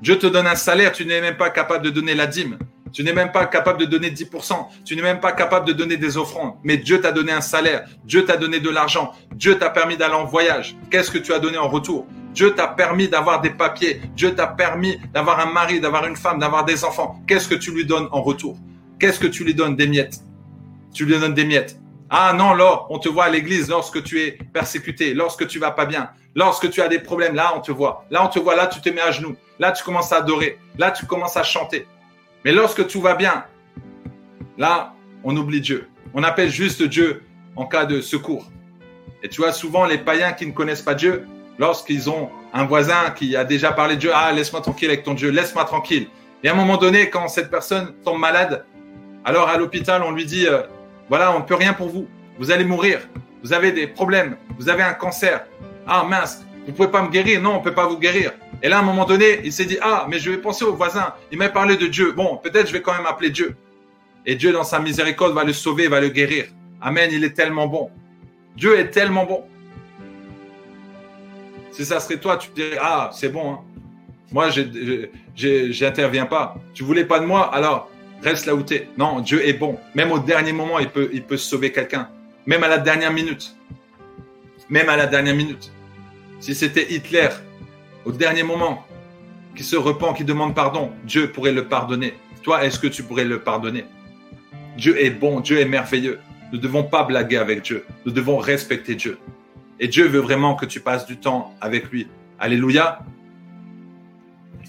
Dieu 0.00 0.16
te 0.16 0.28
donne 0.28 0.46
un 0.46 0.54
salaire, 0.54 0.92
tu 0.92 1.04
n'es 1.04 1.20
même 1.20 1.36
pas 1.36 1.50
capable 1.50 1.84
de 1.84 1.90
donner 1.90 2.14
la 2.14 2.26
dîme. 2.26 2.56
Tu 2.92 3.04
n'es 3.04 3.12
même 3.12 3.32
pas 3.32 3.46
capable 3.46 3.80
de 3.80 3.84
donner 3.84 4.10
10%. 4.10 4.66
Tu 4.84 4.96
n'es 4.96 5.02
même 5.02 5.20
pas 5.20 5.32
capable 5.32 5.66
de 5.66 5.72
donner 5.72 5.96
des 5.96 6.16
offrandes. 6.16 6.54
Mais 6.62 6.76
Dieu 6.76 7.00
t'a 7.00 7.12
donné 7.12 7.32
un 7.32 7.40
salaire. 7.40 7.84
Dieu 8.04 8.24
t'a 8.24 8.36
donné 8.36 8.60
de 8.60 8.70
l'argent. 8.70 9.12
Dieu 9.34 9.58
t'a 9.58 9.70
permis 9.70 9.96
d'aller 9.96 10.14
en 10.14 10.24
voyage. 10.24 10.76
Qu'est-ce 10.90 11.10
que 11.10 11.18
tu 11.18 11.32
as 11.32 11.38
donné 11.38 11.58
en 11.58 11.68
retour? 11.68 12.06
Dieu 12.34 12.54
t'a 12.54 12.68
permis 12.68 13.08
d'avoir 13.08 13.40
des 13.40 13.50
papiers. 13.50 14.00
Dieu 14.14 14.34
t'a 14.34 14.46
permis 14.46 14.98
d'avoir 15.12 15.40
un 15.40 15.52
mari, 15.52 15.80
d'avoir 15.80 16.06
une 16.06 16.16
femme, 16.16 16.38
d'avoir 16.38 16.64
des 16.64 16.84
enfants. 16.84 17.20
Qu'est-ce 17.26 17.48
que 17.48 17.54
tu 17.54 17.72
lui 17.72 17.84
donnes 17.84 18.08
en 18.12 18.22
retour? 18.22 18.56
Qu'est-ce 18.98 19.18
que 19.18 19.26
tu 19.26 19.44
lui 19.44 19.54
donnes 19.54 19.76
Des 19.76 19.86
miettes? 19.86 20.20
Tu 20.92 21.04
lui 21.04 21.18
donnes 21.18 21.34
des 21.34 21.44
miettes. 21.44 21.78
Ah 22.10 22.32
non, 22.32 22.54
là, 22.54 22.86
on 22.88 22.98
te 22.98 23.08
voit 23.08 23.24
à 23.24 23.28
l'église 23.28 23.68
lorsque 23.68 24.02
tu 24.02 24.20
es 24.22 24.38
persécuté, 24.52 25.12
lorsque 25.12 25.46
tu 25.46 25.58
vas 25.58 25.72
pas 25.72 25.84
bien, 25.84 26.08
lorsque 26.34 26.70
tu 26.70 26.80
as 26.80 26.88
des 26.88 26.98
problèmes. 26.98 27.34
Là, 27.34 27.52
on 27.54 27.60
te 27.60 27.70
voit. 27.70 28.06
Là, 28.10 28.24
on 28.24 28.28
te 28.28 28.38
voit. 28.38 28.56
Là, 28.56 28.66
tu 28.66 28.80
te 28.80 28.88
mets 28.88 29.00
à 29.00 29.10
genoux. 29.10 29.36
Là, 29.58 29.72
tu 29.72 29.84
commences 29.84 30.12
à 30.12 30.16
adorer. 30.16 30.58
Là, 30.78 30.90
tu 30.90 31.04
commences 31.04 31.36
à 31.36 31.42
chanter. 31.42 31.86
Mais 32.44 32.52
lorsque 32.52 32.86
tout 32.86 33.00
va 33.00 33.14
bien, 33.14 33.44
là, 34.56 34.94
on 35.24 35.36
oublie 35.36 35.60
Dieu. 35.60 35.88
On 36.14 36.22
appelle 36.22 36.50
juste 36.50 36.82
Dieu 36.82 37.22
en 37.56 37.66
cas 37.66 37.84
de 37.84 38.00
secours. 38.00 38.50
Et 39.22 39.28
tu 39.28 39.40
vois, 39.40 39.52
souvent, 39.52 39.84
les 39.84 39.98
païens 39.98 40.32
qui 40.32 40.46
ne 40.46 40.52
connaissent 40.52 40.82
pas 40.82 40.94
Dieu, 40.94 41.26
lorsqu'ils 41.58 42.08
ont 42.08 42.30
un 42.52 42.64
voisin 42.64 43.10
qui 43.10 43.36
a 43.36 43.44
déjà 43.44 43.72
parlé 43.72 43.96
de 43.96 44.00
Dieu, 44.00 44.10
ah, 44.14 44.32
laisse-moi 44.32 44.60
tranquille 44.60 44.88
avec 44.88 45.02
ton 45.02 45.14
Dieu, 45.14 45.30
laisse-moi 45.30 45.64
tranquille. 45.64 46.06
Et 46.44 46.48
à 46.48 46.52
un 46.52 46.54
moment 46.54 46.76
donné, 46.76 47.10
quand 47.10 47.26
cette 47.28 47.50
personne 47.50 47.94
tombe 48.04 48.20
malade, 48.20 48.64
alors 49.24 49.48
à 49.48 49.58
l'hôpital, 49.58 50.02
on 50.04 50.12
lui 50.12 50.24
dit, 50.24 50.46
euh, 50.46 50.62
voilà, 51.08 51.34
on 51.34 51.40
ne 51.40 51.44
peut 51.44 51.56
rien 51.56 51.72
pour 51.72 51.88
vous. 51.88 52.06
Vous 52.38 52.50
allez 52.52 52.64
mourir. 52.64 53.00
Vous 53.42 53.52
avez 53.52 53.72
des 53.72 53.86
problèmes. 53.86 54.36
Vous 54.58 54.68
avez 54.68 54.82
un 54.82 54.94
cancer. 54.94 55.44
Ah, 55.86 56.04
mince, 56.08 56.44
vous 56.66 56.72
pouvez 56.72 56.88
pas 56.88 57.02
me 57.02 57.08
guérir. 57.08 57.42
Non, 57.42 57.56
on 57.56 57.60
peut 57.60 57.74
pas 57.74 57.86
vous 57.86 57.98
guérir. 57.98 58.32
Et 58.62 58.68
là, 58.68 58.78
à 58.78 58.80
un 58.80 58.84
moment 58.84 59.04
donné, 59.04 59.40
il 59.44 59.52
s'est 59.52 59.64
dit, 59.64 59.78
ah, 59.80 60.06
mais 60.08 60.18
je 60.18 60.30
vais 60.30 60.38
penser 60.38 60.64
au 60.64 60.74
voisin. 60.74 61.14
Il 61.30 61.38
m'a 61.38 61.48
parlé 61.48 61.76
de 61.76 61.86
Dieu. 61.86 62.12
Bon, 62.12 62.36
peut-être 62.36 62.66
je 62.68 62.72
vais 62.72 62.82
quand 62.82 62.94
même 62.94 63.06
appeler 63.06 63.30
Dieu. 63.30 63.56
Et 64.26 64.34
Dieu, 64.34 64.52
dans 64.52 64.64
sa 64.64 64.80
miséricorde, 64.80 65.34
va 65.34 65.44
le 65.44 65.52
sauver, 65.52 65.88
va 65.88 66.00
le 66.00 66.08
guérir. 66.08 66.46
Amen, 66.80 67.10
il 67.12 67.24
est 67.24 67.34
tellement 67.34 67.66
bon. 67.66 67.90
Dieu 68.56 68.78
est 68.78 68.90
tellement 68.90 69.24
bon. 69.24 69.44
Si 71.70 71.84
ça 71.84 72.00
serait 72.00 72.18
toi, 72.18 72.36
tu 72.36 72.50
dirais, 72.50 72.78
ah, 72.80 73.10
c'est 73.12 73.28
bon. 73.28 73.52
Hein. 73.52 73.60
Moi, 74.32 74.48
j'interviens 75.34 76.26
pas. 76.26 76.56
Tu 76.74 76.82
voulais 76.82 77.04
pas 77.04 77.20
de 77.20 77.24
moi, 77.24 77.54
alors 77.54 77.90
Reste 78.22 78.46
là 78.46 78.54
où 78.54 78.62
tu 78.62 78.74
es. 78.74 78.88
Non, 78.96 79.20
Dieu 79.20 79.46
est 79.46 79.52
bon. 79.52 79.78
Même 79.94 80.10
au 80.10 80.18
dernier 80.18 80.52
moment, 80.52 80.78
il 80.78 80.88
peut, 80.88 81.08
il 81.12 81.22
peut 81.22 81.36
sauver 81.36 81.70
quelqu'un. 81.70 82.08
Même 82.46 82.64
à 82.64 82.68
la 82.68 82.78
dernière 82.78 83.12
minute. 83.12 83.54
Même 84.68 84.88
à 84.88 84.96
la 84.96 85.06
dernière 85.06 85.34
minute. 85.34 85.70
Si 86.40 86.54
c'était 86.54 86.92
Hitler, 86.92 87.28
au 88.08 88.12
dernier 88.12 88.42
moment, 88.42 88.86
qui 89.54 89.62
se 89.62 89.76
repent, 89.76 90.14
qui 90.16 90.24
demande 90.24 90.54
pardon, 90.54 90.92
Dieu 91.04 91.30
pourrait 91.30 91.52
le 91.52 91.68
pardonner. 91.68 92.14
Toi, 92.42 92.64
est-ce 92.64 92.78
que 92.78 92.86
tu 92.86 93.02
pourrais 93.02 93.26
le 93.26 93.40
pardonner? 93.40 93.84
Dieu 94.78 94.98
est 94.98 95.10
bon, 95.10 95.40
Dieu 95.40 95.58
est 95.58 95.66
merveilleux. 95.66 96.18
Nous 96.50 96.56
ne 96.56 96.62
devons 96.62 96.84
pas 96.84 97.04
blaguer 97.04 97.36
avec 97.36 97.60
Dieu. 97.60 97.84
Nous 98.06 98.12
devons 98.12 98.38
respecter 98.38 98.94
Dieu. 98.94 99.18
Et 99.78 99.88
Dieu 99.88 100.06
veut 100.06 100.20
vraiment 100.20 100.54
que 100.54 100.64
tu 100.64 100.80
passes 100.80 101.04
du 101.04 101.18
temps 101.18 101.54
avec 101.60 101.90
lui. 101.90 102.08
Alléluia. 102.38 103.00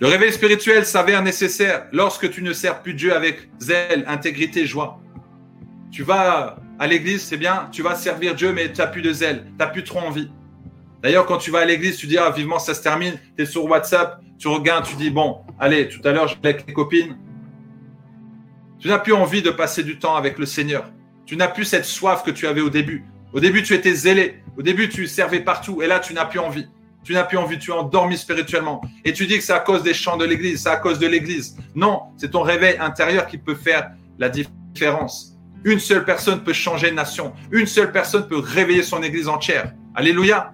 Le 0.01 0.07
réveil 0.07 0.33
spirituel 0.33 0.85
s'avère 0.85 1.23
nécessaire 1.23 1.85
lorsque 1.93 2.29
tu 2.29 2.41
ne 2.41 2.51
sers 2.51 2.81
plus 2.81 2.93
Dieu 2.93 3.15
avec 3.15 3.49
zèle, 3.59 4.03
intégrité, 4.07 4.65
joie. 4.65 4.99
Tu 5.91 6.03
vas 6.03 6.57
à 6.77 6.87
l'église, 6.87 7.21
c'est 7.21 7.37
bien, 7.37 7.69
tu 7.71 7.83
vas 7.83 7.95
servir 7.95 8.35
Dieu, 8.35 8.51
mais 8.51 8.69
tu 8.73 8.81
n'as 8.81 8.87
plus 8.87 9.01
de 9.01 9.13
zèle, 9.13 9.45
tu 9.45 9.53
n'as 9.59 9.67
plus 9.67 9.85
trop 9.85 9.99
envie. 9.99 10.29
D'ailleurs, 11.01 11.25
quand 11.25 11.37
tu 11.37 11.51
vas 11.51 11.59
à 11.59 11.65
l'église, 11.65 11.97
tu 11.97 12.07
dis, 12.07 12.17
ah, 12.17 12.29
vivement, 12.29 12.59
ça 12.59 12.73
se 12.73 12.81
termine, 12.81 13.13
tu 13.37 13.43
es 13.43 13.45
sur 13.45 13.65
WhatsApp, 13.65 14.21
tu 14.37 14.47
regardes, 14.47 14.85
tu 14.85 14.95
dis, 14.95 15.09
bon, 15.09 15.39
allez, 15.59 15.87
tout 15.87 16.05
à 16.05 16.11
l'heure, 16.11 16.27
je 16.27 16.35
vais 16.35 16.49
avec 16.49 16.67
les 16.67 16.73
copines. 16.73 17.17
Tu 18.79 18.87
n'as 18.87 18.99
plus 18.99 19.13
envie 19.13 19.41
de 19.41 19.49
passer 19.49 19.83
du 19.83 19.99
temps 19.99 20.15
avec 20.15 20.37
le 20.39 20.45
Seigneur. 20.45 20.89
Tu 21.25 21.35
n'as 21.35 21.49
plus 21.49 21.65
cette 21.65 21.85
soif 21.85 22.23
que 22.23 22.31
tu 22.31 22.47
avais 22.47 22.61
au 22.61 22.69
début. 22.69 23.05
Au 23.33 23.39
début, 23.39 23.61
tu 23.61 23.73
étais 23.73 23.93
zélé. 23.93 24.41
Au 24.57 24.61
début, 24.61 24.89
tu 24.89 25.05
servais 25.05 25.41
partout. 25.41 25.81
Et 25.81 25.87
là, 25.87 25.99
tu 25.99 26.13
n'as 26.13 26.25
plus 26.25 26.39
envie. 26.39 26.67
Tu 27.03 27.13
n'as 27.13 27.23
plus 27.23 27.37
envie. 27.37 27.59
Tu 27.59 27.71
es 27.71 27.73
endormi 27.73 28.17
spirituellement. 28.17 28.81
Et 29.05 29.13
tu 29.13 29.27
dis 29.27 29.37
que 29.37 29.43
c'est 29.43 29.53
à 29.53 29.59
cause 29.59 29.83
des 29.83 29.93
chants 29.93 30.17
de 30.17 30.25
l'église. 30.25 30.63
C'est 30.63 30.69
à 30.69 30.77
cause 30.77 30.97
de 30.97 31.07
l'église. 31.07 31.57
Non, 31.75 32.03
c'est 32.17 32.31
ton 32.31 32.41
réveil 32.41 32.77
intérieur 32.79 33.27
qui 33.27 33.37
peut 33.37 33.55
faire 33.55 33.91
la 34.17 34.29
différence. 34.29 35.37
Une 35.65 35.79
seule 35.79 36.05
personne 36.05 36.43
peut 36.43 36.53
changer 36.53 36.89
une 36.89 36.95
nation. 36.95 37.33
Une 37.51 37.67
seule 37.67 37.91
personne 37.91 38.27
peut 38.27 38.39
réveiller 38.39 38.83
son 38.83 39.03
église 39.03 39.27
entière. 39.27 39.73
Alléluia. 39.93 40.53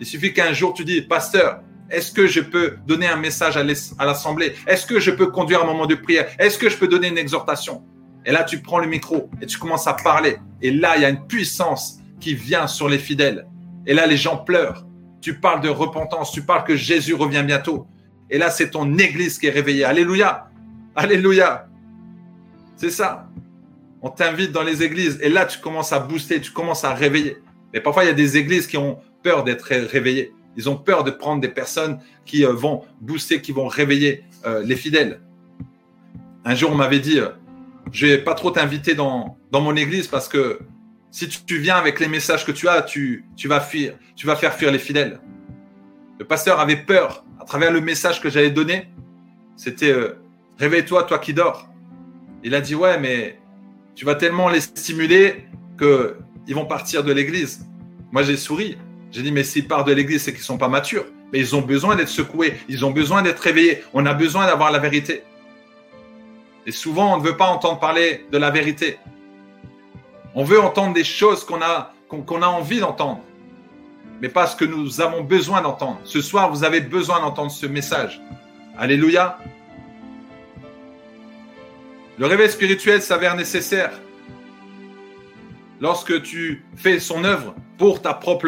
Il 0.00 0.06
suffit 0.06 0.32
qu'un 0.32 0.52
jour 0.52 0.74
tu 0.74 0.84
dis, 0.84 1.02
pasteur, 1.02 1.60
est-ce 1.90 2.10
que 2.12 2.26
je 2.26 2.40
peux 2.40 2.76
donner 2.86 3.06
un 3.06 3.16
message 3.16 3.56
à 3.56 4.04
l'assemblée? 4.04 4.54
Est-ce 4.66 4.86
que 4.86 4.98
je 4.98 5.10
peux 5.10 5.26
conduire 5.26 5.62
un 5.62 5.66
moment 5.66 5.86
de 5.86 5.94
prière? 5.94 6.28
Est-ce 6.38 6.58
que 6.58 6.68
je 6.68 6.76
peux 6.76 6.88
donner 6.88 7.08
une 7.08 7.18
exhortation? 7.18 7.84
Et 8.24 8.32
là, 8.32 8.42
tu 8.42 8.60
prends 8.60 8.78
le 8.78 8.88
micro 8.88 9.30
et 9.40 9.46
tu 9.46 9.56
commences 9.56 9.86
à 9.86 9.94
parler. 9.94 10.38
Et 10.60 10.72
là, 10.72 10.96
il 10.96 11.02
y 11.02 11.04
a 11.04 11.08
une 11.08 11.26
puissance 11.26 11.98
qui 12.18 12.34
vient 12.34 12.66
sur 12.66 12.88
les 12.88 12.98
fidèles. 12.98 13.46
Et 13.86 13.94
là, 13.94 14.06
les 14.06 14.16
gens 14.16 14.38
pleurent. 14.38 14.84
Tu 15.20 15.38
parles 15.38 15.60
de 15.60 15.68
repentance, 15.68 16.32
tu 16.32 16.42
parles 16.42 16.64
que 16.64 16.76
Jésus 16.76 17.14
revient 17.14 17.44
bientôt. 17.46 17.86
Et 18.28 18.38
là, 18.38 18.50
c'est 18.50 18.70
ton 18.70 18.98
église 18.98 19.38
qui 19.38 19.46
est 19.46 19.50
réveillée. 19.50 19.84
Alléluia. 19.84 20.48
Alléluia. 20.96 21.68
C'est 22.76 22.90
ça. 22.90 23.28
On 24.02 24.10
t'invite 24.10 24.50
dans 24.50 24.62
les 24.62 24.82
églises 24.82 25.18
et 25.22 25.28
là, 25.28 25.46
tu 25.46 25.58
commences 25.60 25.92
à 25.92 26.00
booster, 26.00 26.40
tu 26.40 26.50
commences 26.50 26.84
à 26.84 26.94
réveiller. 26.94 27.38
Mais 27.72 27.80
parfois, 27.80 28.04
il 28.04 28.08
y 28.08 28.10
a 28.10 28.14
des 28.14 28.36
églises 28.36 28.66
qui 28.66 28.76
ont 28.76 28.98
peur 29.26 29.42
d'être 29.42 29.64
réveillées. 29.64 30.32
Ils 30.56 30.70
ont 30.70 30.76
peur 30.76 31.02
de 31.02 31.10
prendre 31.10 31.40
des 31.40 31.48
personnes 31.48 31.98
qui 32.24 32.46
euh, 32.46 32.52
vont 32.52 32.84
booster, 33.00 33.40
qui 33.40 33.50
vont 33.50 33.66
réveiller 33.66 34.22
euh, 34.46 34.62
les 34.62 34.76
fidèles. 34.76 35.20
Un 36.44 36.54
jour, 36.54 36.70
on 36.70 36.76
m'avait 36.76 37.00
dit, 37.00 37.18
euh, 37.18 37.30
je 37.90 38.06
vais 38.06 38.18
pas 38.18 38.34
trop 38.34 38.52
t'inviter 38.52 38.94
dans, 38.94 39.36
dans 39.50 39.60
mon 39.60 39.74
église 39.74 40.06
parce 40.06 40.28
que 40.28 40.60
si 41.10 41.28
tu, 41.28 41.58
viens 41.58 41.74
avec 41.74 41.98
les 41.98 42.06
messages 42.06 42.46
que 42.46 42.52
tu 42.52 42.68
as, 42.68 42.82
tu, 42.82 43.24
tu, 43.36 43.48
vas 43.48 43.58
fuir, 43.58 43.94
tu 44.14 44.28
vas 44.28 44.36
faire 44.36 44.54
fuir 44.54 44.70
les 44.70 44.78
fidèles. 44.78 45.18
Le 46.20 46.24
pasteur 46.24 46.60
avait 46.60 46.76
peur 46.76 47.24
à 47.40 47.44
travers 47.44 47.72
le 47.72 47.80
message 47.80 48.20
que 48.20 48.30
j'allais 48.30 48.52
donner. 48.52 48.88
C'était 49.56 49.92
réveille-toi, 50.56 51.02
toi 51.02 51.18
qui 51.18 51.34
dors. 51.34 51.68
Il 52.44 52.54
a 52.54 52.60
dit 52.60 52.76
ouais, 52.76 52.96
mais 53.00 53.40
tu 53.96 54.04
vas 54.04 54.14
tellement 54.14 54.48
les 54.48 54.60
stimuler 54.60 55.48
que 55.76 56.16
ils 56.46 56.54
vont 56.54 56.66
partir 56.66 57.02
de 57.02 57.12
l'église. 57.12 57.66
Moi, 58.12 58.22
j'ai 58.22 58.36
souri. 58.36 58.76
J'ai 59.12 59.22
dit, 59.22 59.32
mais 59.32 59.44
s'ils 59.44 59.66
partent 59.66 59.86
de 59.86 59.92
l'église, 59.92 60.22
c'est 60.22 60.32
qu'ils 60.32 60.42
sont 60.42 60.58
pas 60.58 60.68
matures. 60.68 61.06
Mais 61.32 61.38
ils 61.38 61.56
ont 61.56 61.62
besoin 61.62 61.96
d'être 61.96 62.08
secoués. 62.08 62.54
Ils 62.68 62.84
ont 62.84 62.90
besoin 62.90 63.22
d'être 63.22 63.40
réveillés. 63.40 63.82
On 63.92 64.06
a 64.06 64.14
besoin 64.14 64.46
d'avoir 64.46 64.70
la 64.70 64.78
vérité. 64.78 65.22
Et 66.66 66.72
souvent, 66.72 67.14
on 67.14 67.18
ne 67.18 67.22
veut 67.22 67.36
pas 67.36 67.46
entendre 67.46 67.78
parler 67.78 68.26
de 68.30 68.38
la 68.38 68.50
vérité. 68.50 68.98
On 70.34 70.44
veut 70.44 70.60
entendre 70.60 70.92
des 70.92 71.04
choses 71.04 71.44
qu'on 71.44 71.62
a, 71.62 71.92
envie 72.10 72.80
d'entendre. 72.80 73.22
Mais 74.20 74.28
pas 74.28 74.46
ce 74.46 74.56
que 74.56 74.64
nous 74.64 75.00
avons 75.00 75.22
besoin 75.22 75.62
d'entendre. 75.62 76.00
Ce 76.04 76.20
soir, 76.20 76.50
vous 76.50 76.64
avez 76.64 76.80
besoin 76.80 77.20
d'entendre 77.20 77.50
ce 77.50 77.66
message. 77.66 78.20
Alléluia. 78.76 79.38
Le 82.18 82.26
réveil 82.26 82.50
spirituel 82.50 83.02
s'avère 83.02 83.36
nécessaire 83.36 83.92
lorsque 85.80 86.22
tu 86.22 86.64
fais 86.76 86.98
son 86.98 87.24
œuvre 87.24 87.54
pour 87.78 88.00
ta 88.00 88.14
propre 88.14 88.46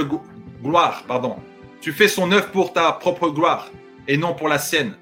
gloire, 0.62 1.04
pardon. 1.06 1.36
Tu 1.80 1.92
fais 1.92 2.08
son 2.08 2.30
œuvre 2.32 2.50
pour 2.50 2.72
ta 2.72 2.92
propre 2.92 3.28
gloire 3.30 3.70
et 4.06 4.16
non 4.16 4.34
pour 4.34 4.48
la 4.48 4.58
sienne. 4.58 4.94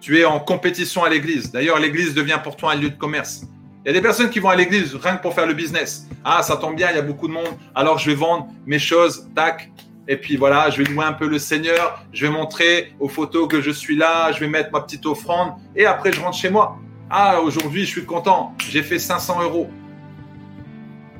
Tu 0.00 0.18
es 0.18 0.24
en 0.24 0.40
compétition 0.40 1.04
à 1.04 1.08
l'église. 1.08 1.50
D'ailleurs, 1.50 1.78
l'église 1.78 2.14
devient 2.14 2.38
pour 2.42 2.56
toi 2.56 2.72
un 2.72 2.76
lieu 2.76 2.90
de 2.90 2.96
commerce. 2.96 3.42
Il 3.84 3.88
y 3.88 3.90
a 3.90 3.92
des 3.92 4.00
personnes 4.00 4.30
qui 4.30 4.38
vont 4.38 4.48
à 4.48 4.56
l'église 4.56 4.94
rien 4.94 5.16
que 5.16 5.22
pour 5.22 5.34
faire 5.34 5.46
le 5.46 5.54
business. 5.54 6.06
Ah, 6.24 6.42
ça 6.42 6.56
tombe 6.56 6.76
bien, 6.76 6.90
il 6.90 6.96
y 6.96 6.98
a 6.98 7.02
beaucoup 7.02 7.28
de 7.28 7.32
monde. 7.32 7.48
Alors, 7.74 7.98
je 7.98 8.10
vais 8.10 8.16
vendre 8.16 8.48
mes 8.66 8.78
choses, 8.78 9.28
tac. 9.34 9.70
Et 10.08 10.16
puis 10.16 10.36
voilà, 10.36 10.70
je 10.70 10.82
vais 10.82 10.90
louer 10.90 11.04
un 11.04 11.12
peu 11.12 11.28
le 11.28 11.38
Seigneur. 11.38 12.02
Je 12.12 12.26
vais 12.26 12.32
montrer 12.32 12.94
aux 13.00 13.08
photos 13.08 13.48
que 13.48 13.60
je 13.60 13.70
suis 13.70 13.96
là. 13.96 14.32
Je 14.32 14.40
vais 14.40 14.48
mettre 14.48 14.70
ma 14.72 14.80
petite 14.80 15.04
offrande. 15.04 15.54
Et 15.76 15.84
après, 15.84 16.12
je 16.12 16.20
rentre 16.20 16.36
chez 16.36 16.50
moi. 16.50 16.78
Ah, 17.10 17.40
aujourd'hui, 17.42 17.84
je 17.84 17.90
suis 17.90 18.04
content. 18.04 18.54
J'ai 18.70 18.82
fait 18.82 18.98
500 18.98 19.42
euros. 19.42 19.68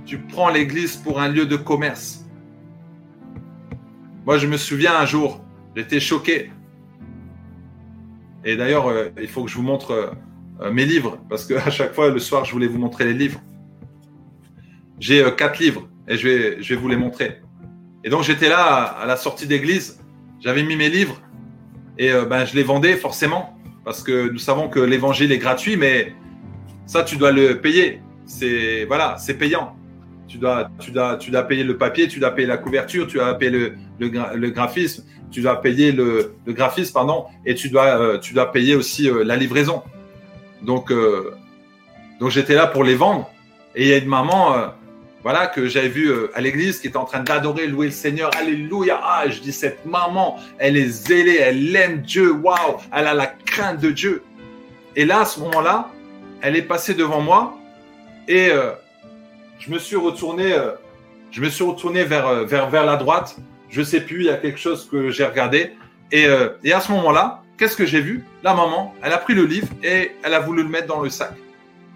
Tu 0.06 0.18
prends 0.18 0.48
l'église 0.48 0.96
pour 0.96 1.20
un 1.20 1.28
lieu 1.28 1.46
de 1.46 1.56
commerce. 1.56 2.23
Moi, 4.26 4.38
je 4.38 4.46
me 4.46 4.56
souviens 4.56 4.96
un 4.96 5.04
jour, 5.04 5.44
j'étais 5.76 6.00
choqué. 6.00 6.50
Et 8.42 8.56
d'ailleurs, 8.56 8.88
euh, 8.88 9.10
il 9.20 9.28
faut 9.28 9.44
que 9.44 9.50
je 9.50 9.56
vous 9.56 9.62
montre 9.62 10.14
euh, 10.60 10.70
mes 10.70 10.86
livres, 10.86 11.18
parce 11.28 11.44
qu'à 11.44 11.70
chaque 11.78 11.94
fois, 11.94 12.08
le 12.08 12.18
soir, 12.18 12.44
je 12.46 12.52
voulais 12.52 12.66
vous 12.66 12.78
montrer 12.78 13.04
les 13.04 13.12
livres. 13.12 13.40
J'ai 14.98 15.22
euh, 15.22 15.30
quatre 15.30 15.58
livres 15.58 15.88
et 16.08 16.16
je 16.16 16.28
vais, 16.28 16.76
vous 16.76 16.88
les 16.88 16.96
montrer. 16.96 17.42
Et 18.02 18.08
donc, 18.08 18.22
j'étais 18.22 18.48
là 18.48 18.82
à, 18.82 19.04
la 19.04 19.16
sortie 19.16 19.46
d'église, 19.46 20.00
j'avais 20.40 20.62
mis 20.62 20.76
mes 20.76 20.88
livres 20.88 21.20
et 21.98 22.10
ben, 22.28 22.44
je 22.44 22.54
les 22.56 22.64
vendais 22.64 22.96
forcément, 22.96 23.56
parce 23.84 24.02
que 24.02 24.28
nous 24.28 24.38
savons 24.38 24.68
que 24.68 24.80
l'évangile 24.80 25.32
est 25.32 25.38
gratuit, 25.38 25.76
mais 25.76 26.12
ça, 26.86 27.04
tu 27.04 27.16
dois 27.16 27.30
le 27.30 27.60
payer. 27.60 28.00
C'est 28.26 28.84
voilà, 28.86 29.16
c'est 29.18 29.34
payant 29.34 29.76
tu 30.28 30.38
dois, 30.38 30.70
tu, 30.78 30.90
dois, 30.90 31.16
tu 31.16 31.30
dois 31.30 31.42
payer 31.42 31.64
le 31.64 31.76
papier, 31.76 32.08
tu 32.08 32.18
dois 32.18 32.30
payer 32.30 32.48
la 32.48 32.56
couverture, 32.56 33.06
tu 33.06 33.18
dois 33.18 33.34
payer 33.34 33.50
le, 33.50 33.74
le, 34.34 34.50
graphisme, 34.50 35.04
tu 35.30 35.40
dois 35.40 35.60
payer 35.60 35.92
le, 35.92 36.34
le 36.46 36.52
graphisme, 36.52 36.92
pardon, 36.92 37.26
et 37.44 37.54
tu 37.54 37.68
dois, 37.68 38.00
euh, 38.00 38.18
tu 38.18 38.34
dois 38.34 38.50
payer 38.50 38.74
aussi 38.74 39.08
euh, 39.08 39.24
la 39.24 39.36
livraison. 39.36 39.82
Donc, 40.62 40.90
euh, 40.90 41.34
donc 42.20 42.30
j'étais 42.30 42.54
là 42.54 42.66
pour 42.66 42.84
les 42.84 42.94
vendre. 42.94 43.30
Et 43.74 43.82
il 43.82 43.88
y 43.88 43.92
a 43.92 43.98
une 43.98 44.08
maman, 44.08 44.54
voilà, 45.24 45.48
que 45.48 45.66
j'avais 45.66 45.88
vue 45.88 46.12
à 46.32 46.40
l'église 46.40 46.78
qui 46.78 46.86
était 46.86 46.96
en 46.96 47.04
train 47.04 47.24
d'adorer, 47.24 47.66
louer 47.66 47.86
le 47.86 47.92
Seigneur. 47.92 48.30
Alléluia. 48.38 49.00
Ah, 49.02 49.24
je 49.28 49.40
dis, 49.40 49.52
cette 49.52 49.84
maman, 49.84 50.38
elle 50.58 50.76
est 50.76 50.86
zélée, 50.86 51.38
elle 51.40 51.74
aime 51.74 52.02
Dieu. 52.02 52.30
Waouh, 52.30 52.76
elle 52.92 53.08
a 53.08 53.14
la 53.14 53.26
crainte 53.26 53.80
de 53.80 53.90
Dieu. 53.90 54.22
Et 54.94 55.04
là, 55.04 55.22
à 55.22 55.24
ce 55.24 55.40
moment-là, 55.40 55.90
elle 56.40 56.54
est 56.54 56.62
passée 56.62 56.94
devant 56.94 57.20
moi 57.20 57.58
et 58.28 58.50
je 59.64 59.70
me 59.72 59.78
suis 59.78 59.96
retourné, 59.96 60.52
euh, 60.52 60.72
je 61.30 61.40
me 61.40 61.48
suis 61.48 61.64
retourné 61.64 62.04
vers, 62.04 62.26
euh, 62.26 62.44
vers, 62.44 62.68
vers 62.68 62.84
la 62.84 62.96
droite. 62.96 63.36
Je 63.70 63.82
sais 63.82 64.00
plus, 64.00 64.20
il 64.20 64.26
y 64.26 64.30
a 64.30 64.36
quelque 64.36 64.58
chose 64.58 64.88
que 64.90 65.10
j'ai 65.10 65.24
regardé. 65.24 65.72
Et, 66.12 66.26
euh, 66.26 66.50
et 66.62 66.72
à 66.72 66.80
ce 66.80 66.92
moment-là, 66.92 67.42
qu'est-ce 67.56 67.76
que 67.76 67.86
j'ai 67.86 68.00
vu? 68.00 68.24
La 68.42 68.54
maman, 68.54 68.94
elle 69.02 69.12
a 69.12 69.18
pris 69.18 69.34
le 69.34 69.44
livre 69.44 69.68
et 69.82 70.12
elle 70.22 70.34
a 70.34 70.40
voulu 70.40 70.62
le 70.62 70.68
mettre 70.68 70.86
dans 70.86 71.00
le 71.00 71.08
sac. 71.08 71.32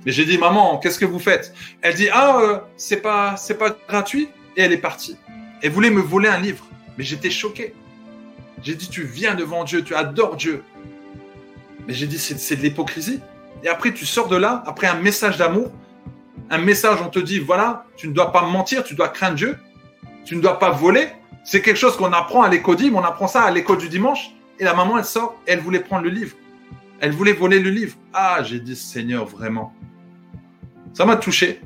Mais 0.07 0.13
j'ai 0.13 0.25
dit, 0.25 0.39
maman, 0.39 0.79
qu'est-ce 0.79 0.99
que 0.99 1.05
vous 1.05 1.19
faites? 1.19 1.53
Elle 1.83 1.95
dit, 1.95 2.09
ah, 2.11 2.65
c'est 2.77 3.03
pas, 3.03 3.37
c'est 3.37 3.59
pas 3.59 3.77
gratuit. 3.89 4.29
Et 4.57 4.63
elle 4.63 4.73
est 4.73 4.79
partie. 4.79 5.17
Elle 5.63 5.73
voulait 5.73 5.91
me 5.91 6.01
voler 6.01 6.29
un 6.29 6.41
livre. 6.41 6.65
Mais 6.97 7.05
j'étais 7.05 7.31
choqué. 7.31 7.75
J'ai 8.63 8.75
dit, 8.75 8.89
tu 8.89 9.03
viens 9.03 9.35
devant 9.35 9.65
Dieu, 9.65 9.85
tu 9.85 9.95
adores 9.95 10.37
Dieu. 10.37 10.63
Mais 11.87 11.95
j'ai 11.95 12.07
dit, 12.07 12.19
c'est 12.19 12.57
de 12.57 12.63
l'hypocrisie. 12.63 13.21
Et 13.63 13.69
après, 13.69 13.93
tu 13.93 14.07
sors 14.07 14.29
de 14.29 14.37
là, 14.37 14.63
après 14.67 14.87
un 14.87 14.95
message 14.95 15.37
d'amour, 15.37 15.71
un 16.51 16.59
message, 16.59 16.99
on 17.05 17.09
te 17.09 17.19
dit, 17.19 17.39
voilà, 17.39 17.85
tu 17.97 18.09
ne 18.09 18.13
dois 18.13 18.33
pas 18.33 18.43
mentir, 18.43 18.85
tu 18.85 18.95
dois 18.95 19.09
craindre 19.09 19.37
Dieu, 19.37 19.59
tu 20.25 20.37
ne 20.37 20.41
dois 20.41 20.59
pas 20.59 20.71
voler. 20.71 21.09
C'est 21.45 21.63
quelque 21.63 21.77
chose 21.77 21.97
qu'on 21.97 22.13
apprend 22.13 22.43
à 22.43 22.49
l'école 22.49 22.77
on 22.93 23.03
apprend 23.03 23.29
ça 23.29 23.43
à 23.43 23.51
l'école 23.51 23.79
du 23.79 23.89
dimanche. 23.89 24.31
Et 24.59 24.65
la 24.65 24.75
maman, 24.75 24.99
elle 24.99 25.05
sort, 25.05 25.41
elle 25.47 25.61
voulait 25.61 25.81
prendre 25.81 26.03
le 26.03 26.11
livre. 26.11 26.37
Elle 27.01 27.13
voulait 27.13 27.33
voler 27.33 27.61
le 27.61 27.71
livre. 27.71 27.97
Ah, 28.13 28.43
j'ai 28.43 28.59
dit, 28.61 28.75
Seigneur, 28.75 29.25
vraiment. 29.25 29.73
Ça 30.93 31.05
m'a 31.05 31.17
touché. 31.17 31.61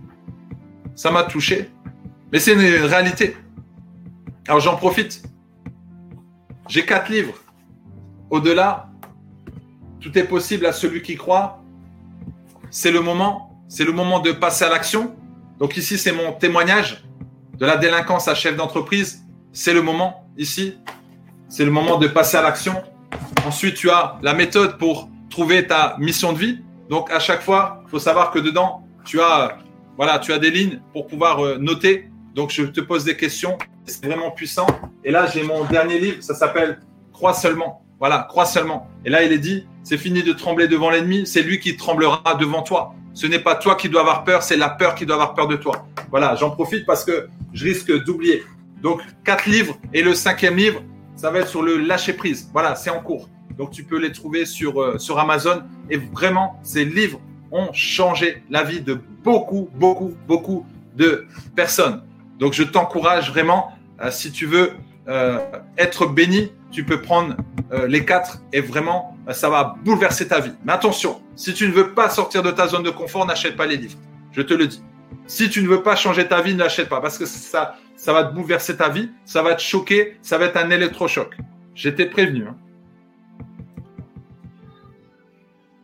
Ça 0.95 1.11
m'a 1.11 1.25
touché. 1.25 1.71
Mais 2.33 2.39
c'est 2.39 2.53
une 2.53 2.85
réalité. 2.85 3.37
Alors 4.49 4.61
j'en 4.61 4.77
profite. 4.77 5.23
J'ai 6.69 6.85
quatre 6.85 7.11
livres. 7.11 7.35
Au-delà, 8.31 8.91
tout 10.01 10.17
est 10.19 10.25
possible 10.25 10.67
à 10.67 10.73
celui 10.73 11.03
qui 11.03 11.17
croit. 11.17 11.63
c'est 12.71 12.91
le 12.91 13.01
moment, 13.01 13.52
c'est 13.73 13.85
le 13.85 13.93
moment 13.93 14.21
de 14.21 14.33
passer 14.33 14.67
à 14.67 14.69
l'action. 14.69 15.17
Donc 15.59 15.79
ici, 15.79 15.97
c'est 15.97 16.13
mon 16.13 16.33
témoignage 16.33 17.03
de 17.57 17.65
la 17.65 17.79
délinquance 17.79 18.29
à 18.29 18.35
chef 18.35 18.55
d'entreprise. 18.55 19.25
C'est 19.55 19.73
le 19.73 19.81
moment 19.81 20.29
ici, 20.37 20.77
c'est 21.49 21.65
le 21.65 21.71
moment 21.71 21.97
de 21.97 22.07
passer 22.07 22.37
à 22.37 22.43
l'action. 22.43 22.75
Ensuite, 23.47 23.77
tu 23.77 23.89
as 23.89 24.19
la 24.21 24.35
méthode 24.35 24.77
pour 24.77 25.09
trouver 25.31 25.67
ta 25.67 25.97
mission 25.99 26.35
de 26.35 26.39
vie. 26.39 26.59
Donc 26.91 27.11
à 27.11 27.19
chaque 27.19 27.41
fois, 27.41 27.83
il 27.87 27.91
faut 27.91 27.99
savoir 27.99 28.31
que 28.31 28.39
dedans, 28.41 28.87
tu 29.07 29.23
as 29.23 29.57
voilà, 29.97 30.19
tu 30.19 30.35
as 30.35 30.39
des 30.39 30.51
lignes 30.51 30.83
pour 30.93 31.07
pouvoir 31.07 31.43
euh, 31.43 31.57
noter. 31.57 32.11
Donc 32.35 32.51
je 32.51 32.65
te 32.65 32.83
pose 32.83 33.05
des 33.05 33.17
questions, 33.17 33.57
c'est 33.87 34.05
vraiment 34.05 34.33
puissant. 34.33 34.67
Et 35.03 35.11
là, 35.11 35.25
j'ai 35.25 35.45
mon 35.45 35.65
dernier 35.65 35.99
livre, 35.99 36.23
ça 36.23 36.35
s'appelle 36.35 36.81
Crois 37.11 37.33
seulement. 37.33 37.83
Voilà, 37.99 38.27
crois 38.29 38.45
seulement. 38.45 38.91
Et 39.07 39.09
là, 39.09 39.23
il 39.23 39.33
est 39.33 39.39
dit, 39.39 39.67
c'est 39.83 39.97
fini 39.97 40.23
de 40.23 40.35
trembler 40.35 40.69
devant 40.69 40.91
l'ennemi, 40.91 41.27
c'est 41.27 41.43
lui 41.43 41.59
qui 41.59 41.79
tremblera 41.79 42.35
devant 42.39 42.63
toi. 42.63 42.95
Ce 43.15 43.27
n'est 43.27 43.39
pas 43.39 43.55
toi 43.55 43.75
qui 43.75 43.89
dois 43.89 44.01
avoir 44.01 44.25
peur, 44.25 44.43
c'est 44.43 44.57
la 44.57 44.71
peur 44.71 44.95
qui 44.95 45.05
doit 45.05 45.17
avoir 45.17 45.35
peur 45.35 45.49
de 45.49 45.57
toi. 45.57 45.87
Voilà, 46.11 46.35
j'en 46.35 46.51
profite 46.51 46.87
parce 46.87 47.05
que 47.05 47.29
je 47.53 47.65
risque 47.65 47.93
d'oublier. 48.05 48.43
Donc, 48.83 49.01
quatre 49.25 49.47
livres 49.47 49.77
et 49.93 50.03
le 50.03 50.15
cinquième 50.15 50.57
livre, 50.57 50.83
ça 51.15 51.31
va 51.31 51.41
être 51.41 51.49
sur 51.49 51.63
le 51.63 51.77
lâcher 51.77 52.15
prise. 52.15 52.51
Voilà, 52.53 52.75
c'est 52.75 52.91
en 52.91 53.01
cours. 53.01 53.29
Donc, 53.57 53.71
tu 53.71 53.85
peux 53.85 53.99
les 53.99 54.13
trouver 54.13 54.47
sur, 54.47 54.81
euh, 54.81 54.97
Amazon. 55.17 55.63
Et 55.91 55.97
vraiment, 55.97 56.59
ces 56.63 56.85
livres 56.85 57.21
ont 57.51 57.73
changé 57.73 58.43
la 58.51 58.63
vie 58.63 58.81
de 58.81 58.99
beaucoup, 59.23 59.69
beaucoup, 59.75 60.15
beaucoup 60.27 60.67
de 60.97 61.27
personnes. 61.55 62.03
Donc, 62.39 62.55
je 62.55 62.63
t'encourage 62.63 63.31
vraiment, 63.31 63.73
euh, 64.01 64.11
si 64.11 64.33
tu 64.33 64.47
veux 64.47 64.73
euh, 65.09 65.39
être 65.77 66.07
béni, 66.07 66.51
tu 66.71 66.85
peux 66.85 67.01
prendre 67.01 67.37
euh, 67.73 67.87
les 67.87 68.05
quatre 68.05 68.39
et 68.53 68.61
vraiment, 68.61 69.17
euh, 69.29 69.33
ça 69.33 69.49
va 69.49 69.77
bouleverser 69.83 70.29
ta 70.29 70.41
vie. 70.41 70.53
Mais 70.65 70.73
attention, 70.73 71.23
si 71.37 71.55
tu 71.55 71.67
ne 71.67 71.73
veux 71.73 71.95
pas 71.95 72.11
sortir 72.11 72.43
de 72.43 72.51
ta 72.51 72.69
zone 72.69 72.83
de 72.83 72.91
confort, 72.91 73.25
n'achète 73.25 73.57
pas 73.57 73.67
les 73.67 73.77
livres. 73.77 73.99
Je 74.33 74.43
te 74.43 74.53
le 74.53 74.67
dis. 74.67 74.83
Si 75.27 75.49
tu 75.49 75.63
ne 75.63 75.69
veux 75.69 75.83
pas 75.83 75.97
changer 75.97 76.29
ta 76.29 76.43
vie, 76.43 76.55
n'achète 76.55 76.89
pas 76.89 77.01
parce 77.01 77.17
que 77.17 77.25
ça, 77.25 77.77
ça 77.97 78.13
va 78.13 78.25
te 78.25 78.35
bouleverser 78.35 78.77
ta 78.77 78.89
vie, 78.89 79.11
ça 79.25 79.43
va 79.43 79.55
te 79.55 79.63
choquer, 79.63 80.19
ça 80.21 80.37
va 80.37 80.47
être 80.47 80.57
un 80.57 80.69
électrochoc. 80.71 81.37
J'étais 81.75 82.07
prévenu. 82.07 82.47
Hein. 82.47 82.57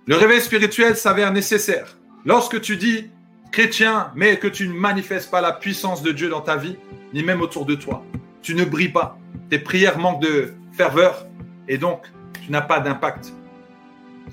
Le 0.06 0.16
réveil 0.16 0.40
spirituel 0.40 0.96
s'avère 0.96 1.32
nécessaire. 1.32 1.96
Lorsque 2.26 2.60
tu 2.60 2.76
dis 2.76 3.10
chrétien, 3.50 4.10
mais 4.14 4.38
que 4.38 4.48
tu 4.48 4.68
ne 4.68 4.74
manifestes 4.74 5.30
pas 5.30 5.40
la 5.40 5.52
puissance 5.52 6.02
de 6.02 6.12
Dieu 6.12 6.28
dans 6.28 6.42
ta 6.42 6.56
vie, 6.56 6.76
ni 7.14 7.22
même 7.22 7.40
autour 7.40 7.64
de 7.64 7.74
toi, 7.74 8.04
tu 8.42 8.54
ne 8.54 8.64
brilles 8.64 8.90
pas. 8.90 9.18
Tes 9.48 9.58
prières 9.58 9.98
manquent 9.98 10.22
de 10.22 10.52
ferveur 10.72 11.27
et 11.68 11.78
donc 11.78 12.06
tu 12.44 12.50
n'as 12.50 12.62
pas 12.62 12.80
d'impact. 12.80 13.32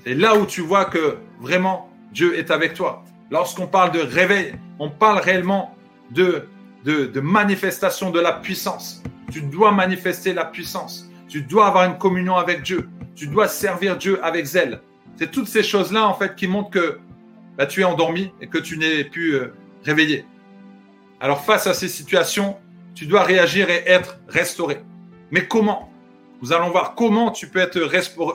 C'est 0.04 0.14
là 0.14 0.36
où 0.36 0.46
tu 0.46 0.60
vois 0.60 0.86
que 0.86 1.18
vraiment 1.40 1.90
Dieu 2.12 2.38
est 2.38 2.50
avec 2.50 2.74
toi. 2.74 3.04
Lorsqu'on 3.30 3.66
parle 3.66 3.92
de 3.92 4.00
réveil, 4.00 4.54
on 4.78 4.90
parle 4.90 5.18
réellement 5.18 5.76
de, 6.10 6.48
manifestation 7.20 8.10
de 8.10 8.20
la 8.20 8.32
puissance. 8.32 9.02
Tu 9.32 9.42
dois 9.42 9.72
manifester 9.72 10.32
la 10.32 10.44
puissance. 10.44 11.10
Tu 11.28 11.42
dois 11.42 11.66
avoir 11.66 11.84
une 11.84 11.98
communion 11.98 12.36
avec 12.36 12.62
Dieu. 12.62 12.88
Tu 13.14 13.26
dois 13.26 13.48
servir 13.48 13.96
Dieu 13.96 14.24
avec 14.24 14.44
zèle. 14.44 14.80
C'est 15.16 15.30
toutes 15.30 15.48
ces 15.48 15.62
choses-là, 15.62 16.06
en 16.06 16.14
fait, 16.14 16.36
qui 16.36 16.46
montrent 16.46 16.70
que 16.70 16.98
bah, 17.56 17.66
tu 17.66 17.80
es 17.80 17.84
endormi 17.84 18.30
et 18.40 18.46
que 18.46 18.58
tu 18.58 18.78
n'es 18.78 19.04
plus 19.04 19.34
euh, 19.34 19.54
réveillé. 19.82 20.24
Alors, 21.20 21.44
face 21.44 21.66
à 21.66 21.74
ces 21.74 21.88
situations, 21.88 22.56
tu 22.94 23.06
dois 23.06 23.22
réagir 23.22 23.68
et 23.70 23.82
être 23.86 24.18
restauré. 24.28 24.78
Mais 25.30 25.46
comment? 25.46 25.90
Nous 26.42 26.52
allons 26.52 26.70
voir 26.70 26.94
comment 26.94 27.30
tu 27.30 27.48
peux 27.48 27.60
être 27.60 27.80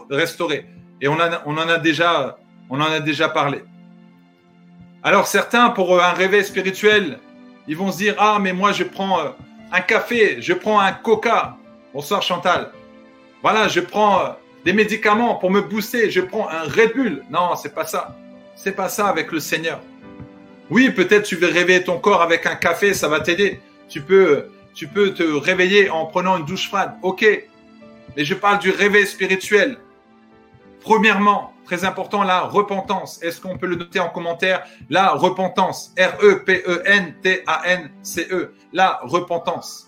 restauré. 0.10 0.66
Et 1.02 1.08
on, 1.08 1.14
en 1.14 1.58
a 1.70 1.78
déjà, 1.78 2.38
on 2.70 2.80
en 2.80 2.86
a 2.86 3.00
déjà 3.00 3.30
parlé. 3.30 3.64
Alors 5.04 5.28
certains, 5.28 5.70
pour 5.70 6.02
un 6.02 6.12
réveil 6.12 6.44
spirituel, 6.44 7.20
ils 7.68 7.78
vont 7.78 7.92
se 7.92 7.98
dire, 7.98 8.16
ah, 8.20 8.38
mais 8.40 8.54
moi, 8.54 8.72
je 8.72 8.84
prends 8.84 9.20
euh, 9.20 9.30
un 9.72 9.82
café, 9.82 10.42
je 10.42 10.54
prends 10.54 10.80
un 10.80 10.92
coca. 10.92 11.58
Bonsoir 11.94 12.22
Chantal. 12.22 12.72
Voilà, 13.42 13.68
je 13.68 13.80
prends 13.80 14.20
euh, 14.20 14.30
des 14.66 14.74
médicaments 14.74 15.36
pour 15.36 15.50
me 15.50 15.62
booster, 15.62 16.12
je 16.12 16.22
prends 16.22 16.48
un 16.50 16.64
Red 16.64 16.94
Bull. 16.96 17.24
Non, 17.32 17.56
c'est 17.56 17.74
pas 17.74 17.86
ça. 17.86 18.16
C'est 18.56 18.74
pas 18.74 18.90
ça 18.90 19.08
avec 19.08 19.32
le 19.32 19.40
Seigneur. 19.40 19.80
Oui, 20.70 20.90
peut-être 20.92 21.24
tu 21.24 21.36
veux 21.36 21.48
réveiller 21.48 21.84
ton 21.84 22.00
corps 22.00 22.22
avec 22.22 22.46
un 22.46 22.56
café, 22.56 22.94
ça 22.94 23.08
va 23.08 23.20
t'aider. 23.20 23.60
Tu 23.90 24.02
peux, 24.02 24.46
tu 24.74 24.88
peux 24.88 25.14
te 25.14 25.24
réveiller 25.24 25.90
en 25.90 26.06
prenant 26.06 26.38
une 26.38 26.46
douche 26.46 26.68
froide. 26.68 26.94
Ok. 27.02 27.26
Mais 28.16 28.26
je 28.26 28.34
parle 28.34 28.60
du 28.60 28.72
réveil 28.72 29.06
spirituel. 29.08 29.78
Premièrement, 30.82 31.54
très 31.66 31.86
important, 31.86 32.24
la 32.24 32.42
repentance. 32.42 33.22
Est-ce 33.24 33.40
qu'on 33.40 33.58
peut 33.58 33.68
le 33.68 33.76
noter 33.76 34.00
en 34.00 34.10
commentaire? 34.10 34.66
La 34.90 35.12
repentance. 35.12 35.94
R-E-P-E-N-T-A-N-C-E. 35.98 36.66
-E. 38.34 38.50
La 38.74 39.00
repentance. 39.04 39.88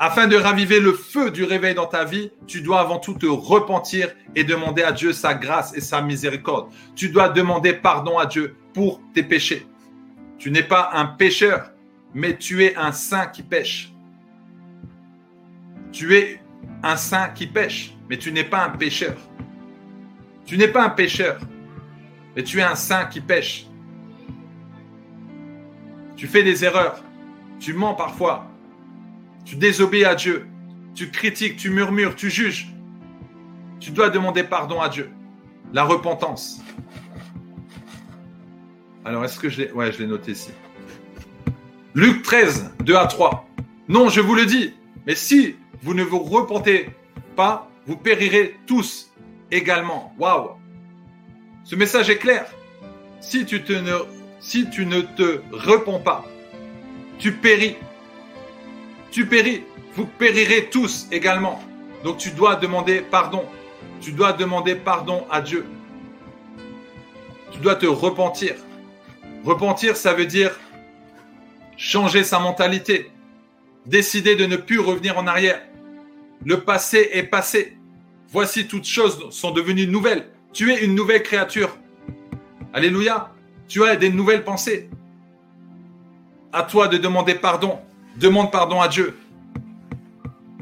Afin 0.00 0.28
de 0.28 0.36
raviver 0.36 0.78
le 0.78 0.92
feu 0.92 1.32
du 1.32 1.42
réveil 1.42 1.74
dans 1.74 1.86
ta 1.86 2.04
vie, 2.04 2.30
tu 2.46 2.60
dois 2.60 2.80
avant 2.80 3.00
tout 3.00 3.14
te 3.14 3.26
repentir 3.26 4.14
et 4.36 4.44
demander 4.44 4.84
à 4.84 4.92
Dieu 4.92 5.12
sa 5.12 5.34
grâce 5.34 5.76
et 5.76 5.80
sa 5.80 6.00
miséricorde. 6.02 6.70
Tu 6.94 7.08
dois 7.08 7.28
demander 7.28 7.72
pardon 7.72 8.16
à 8.16 8.26
Dieu 8.26 8.56
pour 8.74 9.00
tes 9.12 9.24
péchés. 9.24 9.66
Tu 10.38 10.52
n'es 10.52 10.62
pas 10.62 10.90
un 10.92 11.04
pécheur, 11.04 11.72
mais 12.14 12.36
tu 12.38 12.64
es 12.64 12.76
un 12.76 12.92
saint 12.92 13.26
qui 13.26 13.42
pêche. 13.42 13.92
Tu 15.92 16.16
es 16.16 16.40
un 16.82 16.96
saint 16.96 17.28
qui 17.30 17.46
pêche, 17.46 17.94
mais 18.08 18.18
tu 18.18 18.32
n'es 18.32 18.44
pas 18.44 18.64
un 18.64 18.70
pécheur. 18.70 19.16
Tu 20.44 20.56
n'es 20.56 20.68
pas 20.68 20.84
un 20.84 20.90
pécheur, 20.90 21.38
mais 22.34 22.42
tu 22.42 22.58
es 22.58 22.62
un 22.62 22.74
saint 22.74 23.04
qui 23.06 23.20
pêche. 23.20 23.66
Tu 26.16 26.26
fais 26.26 26.42
des 26.42 26.64
erreurs, 26.64 27.02
tu 27.60 27.72
mens 27.74 27.94
parfois, 27.94 28.50
tu 29.44 29.56
désobéis 29.56 30.04
à 30.04 30.14
Dieu, 30.14 30.46
tu 30.94 31.10
critiques, 31.10 31.56
tu 31.56 31.70
murmures, 31.70 32.16
tu 32.16 32.30
juges, 32.30 32.68
tu 33.78 33.90
dois 33.90 34.10
demander 34.10 34.42
pardon 34.42 34.80
à 34.80 34.88
Dieu. 34.88 35.10
La 35.72 35.84
repentance. 35.84 36.62
Alors, 39.04 39.24
est-ce 39.24 39.38
que 39.38 39.48
je 39.48 39.62
l'ai... 39.62 39.72
Ouais, 39.72 39.92
je 39.92 39.98
l'ai 39.98 40.06
noté 40.06 40.32
ici. 40.32 40.50
Luc 41.94 42.22
13, 42.22 42.74
2 42.80 42.96
à 42.96 43.06
3. 43.06 43.48
Non, 43.88 44.08
je 44.08 44.20
vous 44.20 44.34
le 44.34 44.46
dis, 44.46 44.74
mais 45.06 45.14
si 45.14 45.56
vous 45.82 45.94
ne 45.94 46.02
vous 46.02 46.20
repentez 46.20 46.90
pas, 47.36 47.70
vous 47.86 47.96
périrez 47.96 48.56
tous 48.66 49.10
également. 49.50 50.14
Waouh 50.18 50.50
Ce 51.64 51.76
message 51.76 52.10
est 52.10 52.18
clair. 52.18 52.46
Si 53.20 53.44
tu, 53.44 53.60
ne, 53.60 53.98
si 54.40 54.70
tu 54.70 54.86
ne 54.86 55.00
te 55.00 55.40
repens 55.52 56.00
pas, 56.00 56.24
tu 57.18 57.32
péris 57.32 57.76
tu 59.10 59.26
péris. 59.26 59.64
Vous 59.94 60.06
périrez 60.06 60.68
tous 60.70 61.08
également. 61.10 61.62
Donc 62.04 62.18
tu 62.18 62.30
dois 62.30 62.56
demander 62.56 63.00
pardon. 63.00 63.44
Tu 64.00 64.12
dois 64.12 64.32
demander 64.32 64.76
pardon 64.76 65.26
à 65.30 65.40
Dieu. 65.40 65.66
Tu 67.52 67.58
dois 67.58 67.74
te 67.74 67.86
repentir. 67.86 68.54
Repentir, 69.44 69.96
ça 69.96 70.12
veut 70.12 70.26
dire 70.26 70.58
changer 71.76 72.22
sa 72.22 72.38
mentalité. 72.38 73.10
Décider 73.86 74.36
de 74.36 74.46
ne 74.46 74.56
plus 74.56 74.78
revenir 74.78 75.18
en 75.18 75.26
arrière. 75.26 75.62
Le 76.44 76.60
passé 76.60 77.10
est 77.12 77.24
passé. 77.24 77.76
Voici 78.30 78.66
toutes 78.68 78.84
choses 78.84 79.30
sont 79.30 79.50
devenues 79.50 79.86
nouvelles. 79.86 80.28
Tu 80.52 80.72
es 80.72 80.84
une 80.84 80.94
nouvelle 80.94 81.22
créature. 81.22 81.76
Alléluia. 82.72 83.32
Tu 83.68 83.84
as 83.84 83.96
des 83.96 84.10
nouvelles 84.10 84.44
pensées. 84.44 84.88
À 86.52 86.62
toi 86.62 86.88
de 86.88 86.98
demander 86.98 87.34
pardon. 87.34 87.78
Demande 88.16 88.50
pardon 88.50 88.80
à 88.80 88.88
Dieu. 88.88 89.16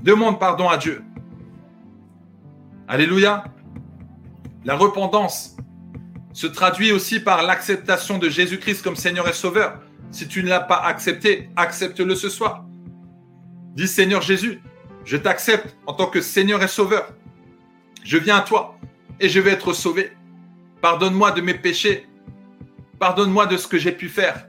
Demande 0.03 0.39
pardon 0.39 0.69
à 0.69 0.77
Dieu. 0.77 1.03
Alléluia. 2.89 3.45
La 4.65 4.77
repentance 4.77 5.57
se 6.33 6.47
traduit 6.47 6.93
aussi 6.93 7.21
par 7.21 7.43
l'acceptation 7.43 8.19
de 8.19 8.29
Jésus-Christ 8.29 8.83
comme 8.83 8.97
Seigneur 8.97 9.29
et 9.29 9.33
Sauveur. 9.33 9.81
Si 10.11 10.29
tu 10.29 10.43
ne 10.43 10.49
l'as 10.49 10.61
pas 10.61 10.83
accepté, 10.83 11.51
accepte-le 11.57 12.15
ce 12.15 12.29
soir. 12.29 12.65
Dis 13.75 13.89
Seigneur 13.89 14.23
Jésus, 14.23 14.61
je 15.07 15.17
t'accepte 15.17 15.75
en 15.87 15.95
tant 15.95 16.07
que 16.09 16.21
Seigneur 16.21 16.63
et 16.63 16.69
Sauveur. 16.69 17.09
Je 18.05 18.19
viens 18.19 18.37
à 18.37 18.41
toi 18.43 18.79
et 19.21 19.29
je 19.29 19.41
vais 19.41 19.53
être 19.53 19.73
sauvé. 19.73 20.13
Pardonne-moi 20.83 21.31
de 21.31 21.41
mes 21.41 21.55
péchés. 21.55 22.07
Pardonne-moi 22.99 23.47
de 23.47 23.57
ce 23.57 23.69
que 23.69 23.79
j'ai 23.79 23.93
pu 23.93 24.09
faire. 24.09 24.49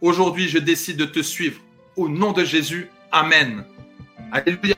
Aujourd'hui, 0.00 0.48
je 0.48 0.58
décide 0.58 0.96
de 0.96 1.04
te 1.04 1.22
suivre. 1.22 1.60
Au 1.96 2.08
nom 2.08 2.32
de 2.32 2.44
Jésus, 2.44 2.90
Amen. 3.12 3.64
Alléluia. 4.32 4.76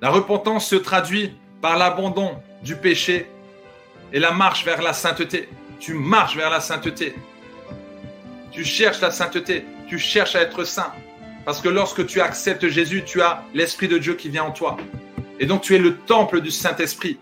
La 0.00 0.10
repentance 0.10 0.68
se 0.68 0.76
traduit 0.76 1.32
par 1.60 1.76
l'abandon 1.76 2.40
du 2.62 2.76
péché 2.76 3.26
et 4.12 4.20
la 4.20 4.30
marche 4.30 4.64
vers 4.64 4.82
la 4.82 4.92
sainteté. 4.92 5.48
Tu 5.80 5.94
marches 5.94 6.36
vers 6.36 6.50
la 6.50 6.60
sainteté. 6.60 7.14
Tu 8.52 8.64
cherches 8.64 9.00
la 9.00 9.10
sainteté. 9.10 9.64
Tu 9.92 9.98
cherches 9.98 10.36
à 10.36 10.40
être 10.40 10.64
saint. 10.64 10.90
Parce 11.44 11.60
que 11.60 11.68
lorsque 11.68 12.06
tu 12.06 12.22
acceptes 12.22 12.66
Jésus, 12.66 13.02
tu 13.04 13.20
as 13.20 13.44
l'Esprit 13.52 13.88
de 13.88 13.98
Dieu 13.98 14.14
qui 14.14 14.30
vient 14.30 14.44
en 14.44 14.50
toi. 14.50 14.78
Et 15.38 15.44
donc 15.44 15.60
tu 15.60 15.74
es 15.74 15.78
le 15.78 15.98
temple 15.98 16.40
du 16.40 16.50
Saint-Esprit. 16.50 17.18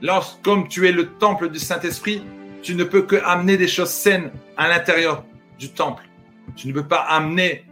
Lorsque, 0.00 0.40
comme 0.40 0.68
tu 0.68 0.88
es 0.88 0.92
le 0.92 1.10
temple 1.10 1.50
du 1.50 1.58
Saint-Esprit, 1.58 2.22
tu 2.62 2.76
ne 2.76 2.84
peux 2.84 3.02
que 3.02 3.16
amener 3.16 3.58
des 3.58 3.68
choses 3.68 3.90
saines 3.90 4.32
à 4.56 4.68
l'intérieur 4.68 5.26
du 5.58 5.68
temple. 5.68 6.08
Tu 6.56 6.66
ne 6.66 6.72
peux 6.72 6.88
pas 6.88 7.02
amener 7.02 7.66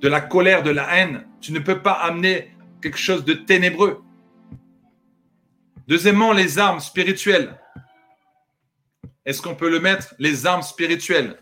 de 0.00 0.08
la 0.08 0.22
colère, 0.22 0.62
de 0.62 0.70
la 0.70 0.88
haine. 0.96 1.26
Tu 1.42 1.52
ne 1.52 1.58
peux 1.58 1.82
pas 1.82 1.92
amener 1.92 2.56
quelque 2.80 2.96
chose 2.96 3.22
de 3.22 3.34
ténébreux. 3.34 4.02
Deuxièmement, 5.88 6.32
les 6.32 6.58
armes 6.58 6.80
spirituelles. 6.80 7.60
Est-ce 9.26 9.42
qu'on 9.42 9.54
peut 9.54 9.68
le 9.68 9.78
mettre 9.78 10.14
Les 10.18 10.46
armes 10.46 10.62
spirituelles? 10.62 11.36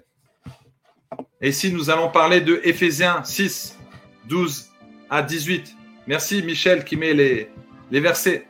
Et 1.42 1.48
ici, 1.48 1.72
nous 1.72 1.88
allons 1.88 2.10
parler 2.10 2.42
de 2.42 2.60
Éphésiens 2.64 3.24
6, 3.24 3.78
12 4.26 4.70
à 5.08 5.22
18. 5.22 5.74
Merci 6.06 6.42
Michel 6.42 6.84
qui 6.84 6.96
met 6.96 7.14
les, 7.14 7.48
les 7.90 8.00
versets. 8.00 8.46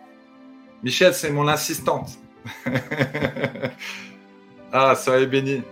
Michel, 0.83 1.15
c'est 1.15 1.31
mon 1.31 1.47
assistante. 1.47 2.19
ah, 4.73 4.97
soyez 4.97 5.27
béni. 5.27 5.63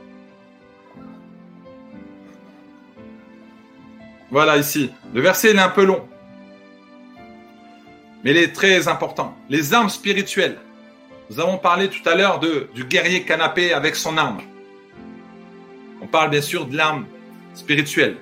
Voilà 4.30 4.56
ici. 4.56 4.92
Le 5.12 5.20
verset 5.20 5.56
est 5.56 5.58
un 5.58 5.70
peu 5.70 5.84
long. 5.84 6.06
Mais 8.22 8.30
il 8.30 8.36
est 8.36 8.54
très 8.54 8.86
important. 8.86 9.36
Les 9.48 9.74
armes 9.74 9.88
spirituelles. 9.88 10.58
Nous 11.30 11.40
avons 11.40 11.58
parlé 11.58 11.88
tout 11.88 12.08
à 12.08 12.14
l'heure 12.14 12.38
du 12.38 12.84
guerrier 12.84 13.24
canapé 13.24 13.72
avec 13.72 13.96
son 13.96 14.16
arme. 14.16 14.40
On 16.00 16.06
parle 16.06 16.30
bien 16.30 16.42
sûr 16.42 16.66
de 16.66 16.76
l'arme 16.76 17.06
spirituelle. 17.54 18.16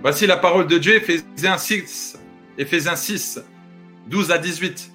Voici 0.00 0.26
la 0.26 0.36
parole 0.36 0.66
de 0.66 0.78
Dieu, 0.78 0.96
Ephésiens 0.96 1.58
6, 1.58 2.18
Ephésiens 2.58 2.96
6, 2.96 3.40
12 4.06 4.30
à 4.30 4.38
18. 4.38 4.90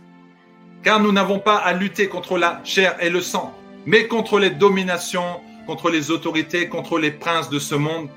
Car 0.83 0.99
nous 0.99 1.11
n'avons 1.11 1.39
pas 1.39 1.57
à 1.57 1.73
lutter 1.73 2.07
contre 2.07 2.37
la 2.37 2.61
chair 2.63 2.95
et 2.99 3.09
le 3.09 3.21
sang, 3.21 3.55
mais 3.85 4.07
contre 4.07 4.39
les 4.39 4.49
dominations, 4.49 5.41
contre 5.65 5.89
les 5.89 6.11
autorités, 6.11 6.67
contre 6.69 6.99
les 6.99 7.11
princes 7.11 7.49
de 7.49 7.59
ce 7.59 7.75
monde, 7.75 8.09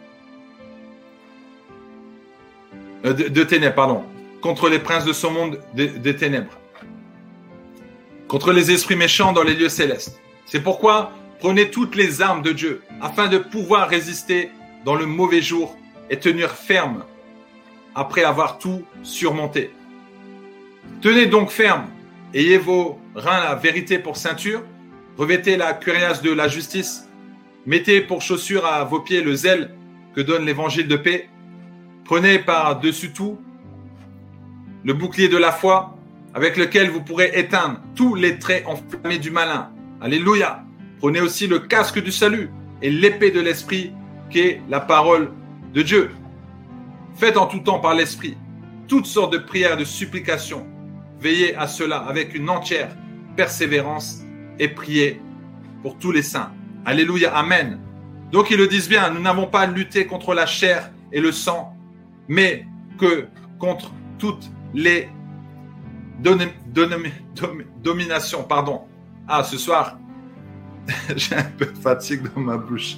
euh, 3.04 3.12
de, 3.12 3.44
ténèbres, 3.44 3.74
pardon, 3.74 4.04
contre 4.40 4.68
les 4.68 4.78
princes 4.78 5.04
de 5.04 5.12
ce 5.12 5.26
monde 5.26 5.60
des 5.74 6.16
ténèbres, 6.16 6.58
contre 8.26 8.52
les 8.52 8.70
esprits 8.70 8.96
méchants 8.96 9.32
dans 9.32 9.42
les 9.42 9.54
lieux 9.54 9.68
célestes. 9.68 10.18
C'est 10.46 10.60
pourquoi 10.60 11.12
prenez 11.40 11.70
toutes 11.70 11.96
les 11.96 12.22
armes 12.22 12.42
de 12.42 12.52
Dieu 12.52 12.82
afin 13.00 13.28
de 13.28 13.38
pouvoir 13.38 13.88
résister 13.88 14.50
dans 14.84 14.94
le 14.94 15.06
mauvais 15.06 15.42
jour 15.42 15.76
et 16.10 16.18
tenir 16.18 16.52
ferme 16.52 17.04
après 17.94 18.24
avoir 18.24 18.58
tout 18.58 18.84
surmonté. 19.02 19.70
Tenez 21.00 21.26
donc 21.26 21.50
ferme, 21.50 21.86
ayez 22.34 22.58
vos 22.58 22.98
reins 23.14 23.40
la 23.40 23.54
vérité 23.54 23.98
pour 23.98 24.16
ceinture, 24.16 24.62
revêtez 25.16 25.56
la 25.56 25.74
cuirasse 25.74 26.22
de 26.22 26.32
la 26.32 26.48
justice, 26.48 27.08
mettez 27.66 28.00
pour 28.00 28.22
chaussure 28.22 28.66
à 28.66 28.84
vos 28.84 29.00
pieds 29.00 29.22
le 29.22 29.34
zèle 29.34 29.70
que 30.14 30.20
donne 30.20 30.44
l'évangile 30.44 30.88
de 30.88 30.96
paix, 30.96 31.28
Prenez 32.08 32.38
par-dessus 32.38 33.12
tout 33.12 33.38
le 34.82 34.94
bouclier 34.94 35.28
de 35.28 35.36
la 35.36 35.52
foi 35.52 35.94
avec 36.32 36.56
lequel 36.56 36.88
vous 36.88 37.02
pourrez 37.02 37.32
éteindre 37.34 37.82
tous 37.94 38.14
les 38.14 38.38
traits 38.38 38.66
enflammés 38.66 39.18
du 39.18 39.30
malin. 39.30 39.70
Alléluia. 40.00 40.64
Prenez 40.98 41.20
aussi 41.20 41.46
le 41.46 41.60
casque 41.60 42.02
du 42.02 42.10
salut 42.10 42.50
et 42.82 42.90
l'épée 42.90 43.30
de 43.30 43.40
l'esprit 43.40 43.92
qui 44.30 44.40
est 44.40 44.62
la 44.68 44.80
parole 44.80 45.32
de 45.72 45.82
Dieu. 45.82 46.10
Faites 47.16 47.36
en 47.36 47.46
tout 47.46 47.60
temps 47.60 47.80
par 47.80 47.94
l'esprit 47.94 48.36
toutes 48.88 49.06
sortes 49.06 49.32
de 49.32 49.38
prières 49.38 49.74
et 49.74 49.76
de 49.76 49.84
supplications. 49.84 50.66
Veillez 51.20 51.54
à 51.56 51.66
cela 51.66 51.98
avec 51.98 52.34
une 52.34 52.48
entière 52.48 52.96
persévérance 53.36 54.22
et 54.58 54.68
priez 54.68 55.20
pour 55.82 55.98
tous 55.98 56.10
les 56.10 56.22
saints. 56.22 56.52
Alléluia. 56.84 57.34
Amen. 57.36 57.78
Donc 58.32 58.50
ils 58.50 58.56
le 58.56 58.66
disent 58.66 58.88
bien, 58.88 59.10
nous 59.10 59.20
n'avons 59.20 59.46
pas 59.46 59.66
lutté 59.66 60.06
contre 60.06 60.34
la 60.34 60.46
chair 60.46 60.90
et 61.12 61.20
le 61.20 61.32
sang, 61.32 61.76
mais 62.28 62.66
que 62.98 63.28
contre 63.58 63.92
toutes 64.18 64.50
les 64.74 65.08
dominations. 67.82 68.42
Pardon. 68.42 68.82
Ah, 69.26 69.44
ce 69.44 69.58
soir, 69.58 69.98
j'ai 71.16 71.36
un 71.36 71.42
peu 71.42 71.66
de 71.66 71.78
fatigue 71.78 72.22
dans 72.34 72.40
ma 72.40 72.56
bouche. 72.56 72.96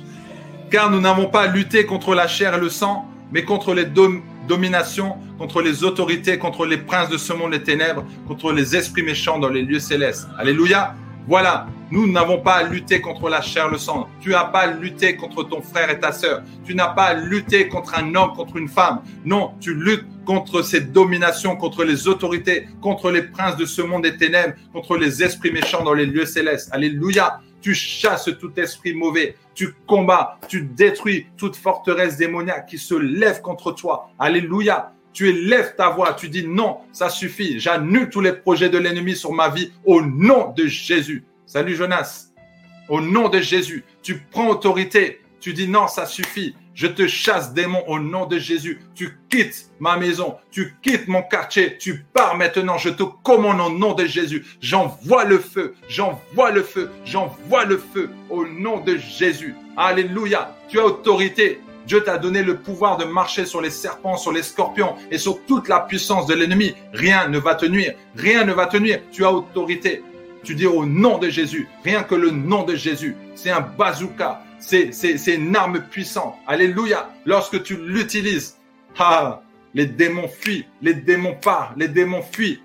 Car 0.71 0.91
nous 0.91 1.01
n'avons 1.01 1.27
pas 1.27 1.47
lutté 1.47 1.85
contre 1.85 2.15
la 2.15 2.29
chair 2.29 2.55
et 2.55 2.61
le 2.61 2.69
sang, 2.69 3.09
mais 3.33 3.45
contre 3.45 3.75
les 3.75 3.85
dominations, 3.85 5.17
contre 5.39 5.63
les 5.63 5.85
autorités, 5.85 6.39
contre 6.39 6.67
les 6.67 6.79
princes 6.79 7.09
de 7.09 7.19
ce 7.19 7.33
monde 7.33 7.53
des 7.53 7.63
ténèbres, 7.63 8.05
contre 8.27 8.53
les 8.53 8.77
esprits 8.77 9.03
méchants 9.03 9.39
dans 9.39 9.49
les 9.49 9.63
lieux 9.63 9.81
célestes. 9.81 10.29
Alléluia. 10.39 10.95
Voilà, 11.29 11.67
nous 11.91 12.11
n'avons 12.11 12.41
pas 12.41 12.55
à 12.55 12.63
lutter 12.63 13.01
contre 13.01 13.29
la 13.29 13.41
chair, 13.41 13.69
le 13.69 13.79
sang. 13.79 14.09
Tu 14.21 14.31
n'as 14.31 14.45
pas 14.45 14.61
à 14.61 14.67
lutter 14.69 15.17
contre 15.17 15.43
ton 15.45 15.61
frère 15.61 15.91
et 15.91 16.01
ta 16.01 16.13
sœur. 16.13 16.43
Tu 16.65 16.75
n'as 16.75 16.89
pas 16.89 17.05
à 17.05 17.15
lutter 17.15 17.69
contre 17.69 17.99
un 17.99 18.15
homme, 18.15 18.33
contre 18.35 18.57
une 18.57 18.69
femme. 18.69 19.03
Non, 19.25 19.53
tu 19.61 19.75
luttes 19.75 20.07
contre 20.25 20.63
ces 20.63 20.81
dominations, 20.81 21.57
contre 21.57 21.85
les 21.85 22.09
autorités, 22.09 22.67
contre 22.81 23.11
les 23.11 23.23
princes 23.23 23.57
de 23.57 23.67
ce 23.67 23.83
monde 23.83 24.03
des 24.03 24.17
ténèbres, 24.17 24.55
contre 24.73 24.97
les 24.97 25.23
esprits 25.23 25.53
méchants 25.53 25.85
dans 25.85 25.95
les 25.95 26.07
lieux 26.07 26.27
célestes. 26.27 26.71
Alléluia. 26.73 27.41
Tu 27.61 27.75
chasses 27.75 28.31
tout 28.39 28.53
esprit 28.59 28.95
mauvais. 28.95 29.37
Tu 29.55 29.75
combats, 29.87 30.39
tu 30.49 30.63
détruis 30.63 31.27
toute 31.37 31.57
forteresse 31.57 32.17
démoniaque 32.17 32.67
qui 32.67 32.79
se 32.79 32.95
lève 32.95 33.41
contre 33.41 33.73
toi. 33.73 34.11
Alléluia. 34.19 34.93
Tu 35.13 35.29
élèves 35.29 35.75
ta 35.77 35.91
voix, 35.91 36.15
tu 36.15 36.29
dis 36.29 36.47
non, 36.47 36.79
ça 36.93 37.09
suffit. 37.09 37.59
J'annule 37.59 38.11
tous 38.11 38.21
les 38.21 38.33
projets 38.33 38.69
de 38.69 38.79
l'ennemi 38.79 39.17
sur 39.17 39.33
ma 39.33 39.49
vie 39.49 39.73
au 39.85 40.03
nom 40.03 40.53
de 40.57 40.67
Jésus. 40.67 41.25
Salut 41.47 41.75
Jonas. 41.75 42.29
Au 42.89 43.01
nom 43.01 43.29
de 43.29 43.41
Jésus, 43.41 43.85
tu 44.03 44.21
prends 44.31 44.49
autorité. 44.49 45.21
Tu 45.41 45.53
dis 45.53 45.67
non, 45.67 45.89
ça 45.89 46.07
suffit. 46.07 46.55
Je 46.75 46.87
te 46.87 47.07
chasse 47.07 47.53
démon 47.53 47.83
au 47.87 47.99
nom 47.99 48.27
de 48.27 48.39
Jésus. 48.39 48.81
Tu 48.95 49.19
quittes 49.29 49.71
ma 49.81 49.97
maison. 49.97 50.37
Tu 50.51 50.77
quittes 50.83 51.09
mon 51.09 51.23
quartier. 51.23 51.77
Tu 51.79 52.05
pars 52.13 52.37
maintenant. 52.37 52.79
Je 52.79 52.91
te 52.91 53.03
commande 53.03 53.61
au 53.61 53.71
nom 53.71 53.95
de 53.95 54.07
Jésus. 54.07 54.45
J'envoie 54.61 55.25
le 55.25 55.39
feu. 55.39 55.75
J'envoie 55.89 56.51
le 56.51 56.63
feu. 56.63 56.91
J'envoie 57.05 57.65
le 57.65 57.79
feu 57.79 58.11
au 58.29 58.47
nom 58.47 58.81
de 58.81 58.97
Jésus. 58.97 59.55
Alléluia. 59.77 60.57
Tu 60.69 60.79
as 60.79 60.87
autorité. 60.87 61.61
Dieu 61.87 62.03
t'a 62.05 62.19
donné 62.19 62.43
le 62.43 62.57
pouvoir 62.57 62.99
de 62.99 63.05
marcher 63.05 63.47
sur 63.47 63.61
les 63.61 63.71
serpents, 63.71 64.17
sur 64.17 64.33
les 64.33 64.43
scorpions 64.43 64.95
et 65.11 65.19
sur 65.19 65.45
toute 65.47 65.69
la 65.69 65.81
puissance 65.81 66.27
de 66.27 66.35
l'ennemi. 66.35 66.75
Rien 66.93 67.29
ne 67.29 67.39
va 67.39 67.55
te 67.57 67.67
nuire. 67.67 67.95
Rien 68.15 68.45
ne 68.45 68.53
va 68.53 68.67
te 68.67 68.77
nuire. 68.77 69.01
Tu 69.11 69.25
as 69.25 69.33
autorité. 69.33 70.03
Tu 70.43 70.55
dis 70.55 70.67
au 70.67 70.87
nom 70.87 71.19
de 71.19 71.29
Jésus, 71.29 71.69
rien 71.85 72.03
que 72.03 72.15
le 72.15 72.31
nom 72.31 72.63
de 72.63 72.75
Jésus, 72.75 73.15
c'est 73.35 73.51
un 73.51 73.61
bazooka, 73.61 74.43
c'est, 74.61 75.35
une 75.35 75.57
arme 75.57 75.81
puissante. 75.91 76.35
Alléluia. 76.47 77.11
Lorsque 77.25 77.63
tu 77.63 77.77
l'utilises, 77.77 78.57
ah, 78.99 79.43
les 79.75 79.87
démons 79.87 80.29
fuient, 80.29 80.67
les 80.83 80.95
démons 80.95 81.35
partent, 81.35 81.77
les 81.77 81.89
démons 81.89 82.23
fuient. 82.23 82.61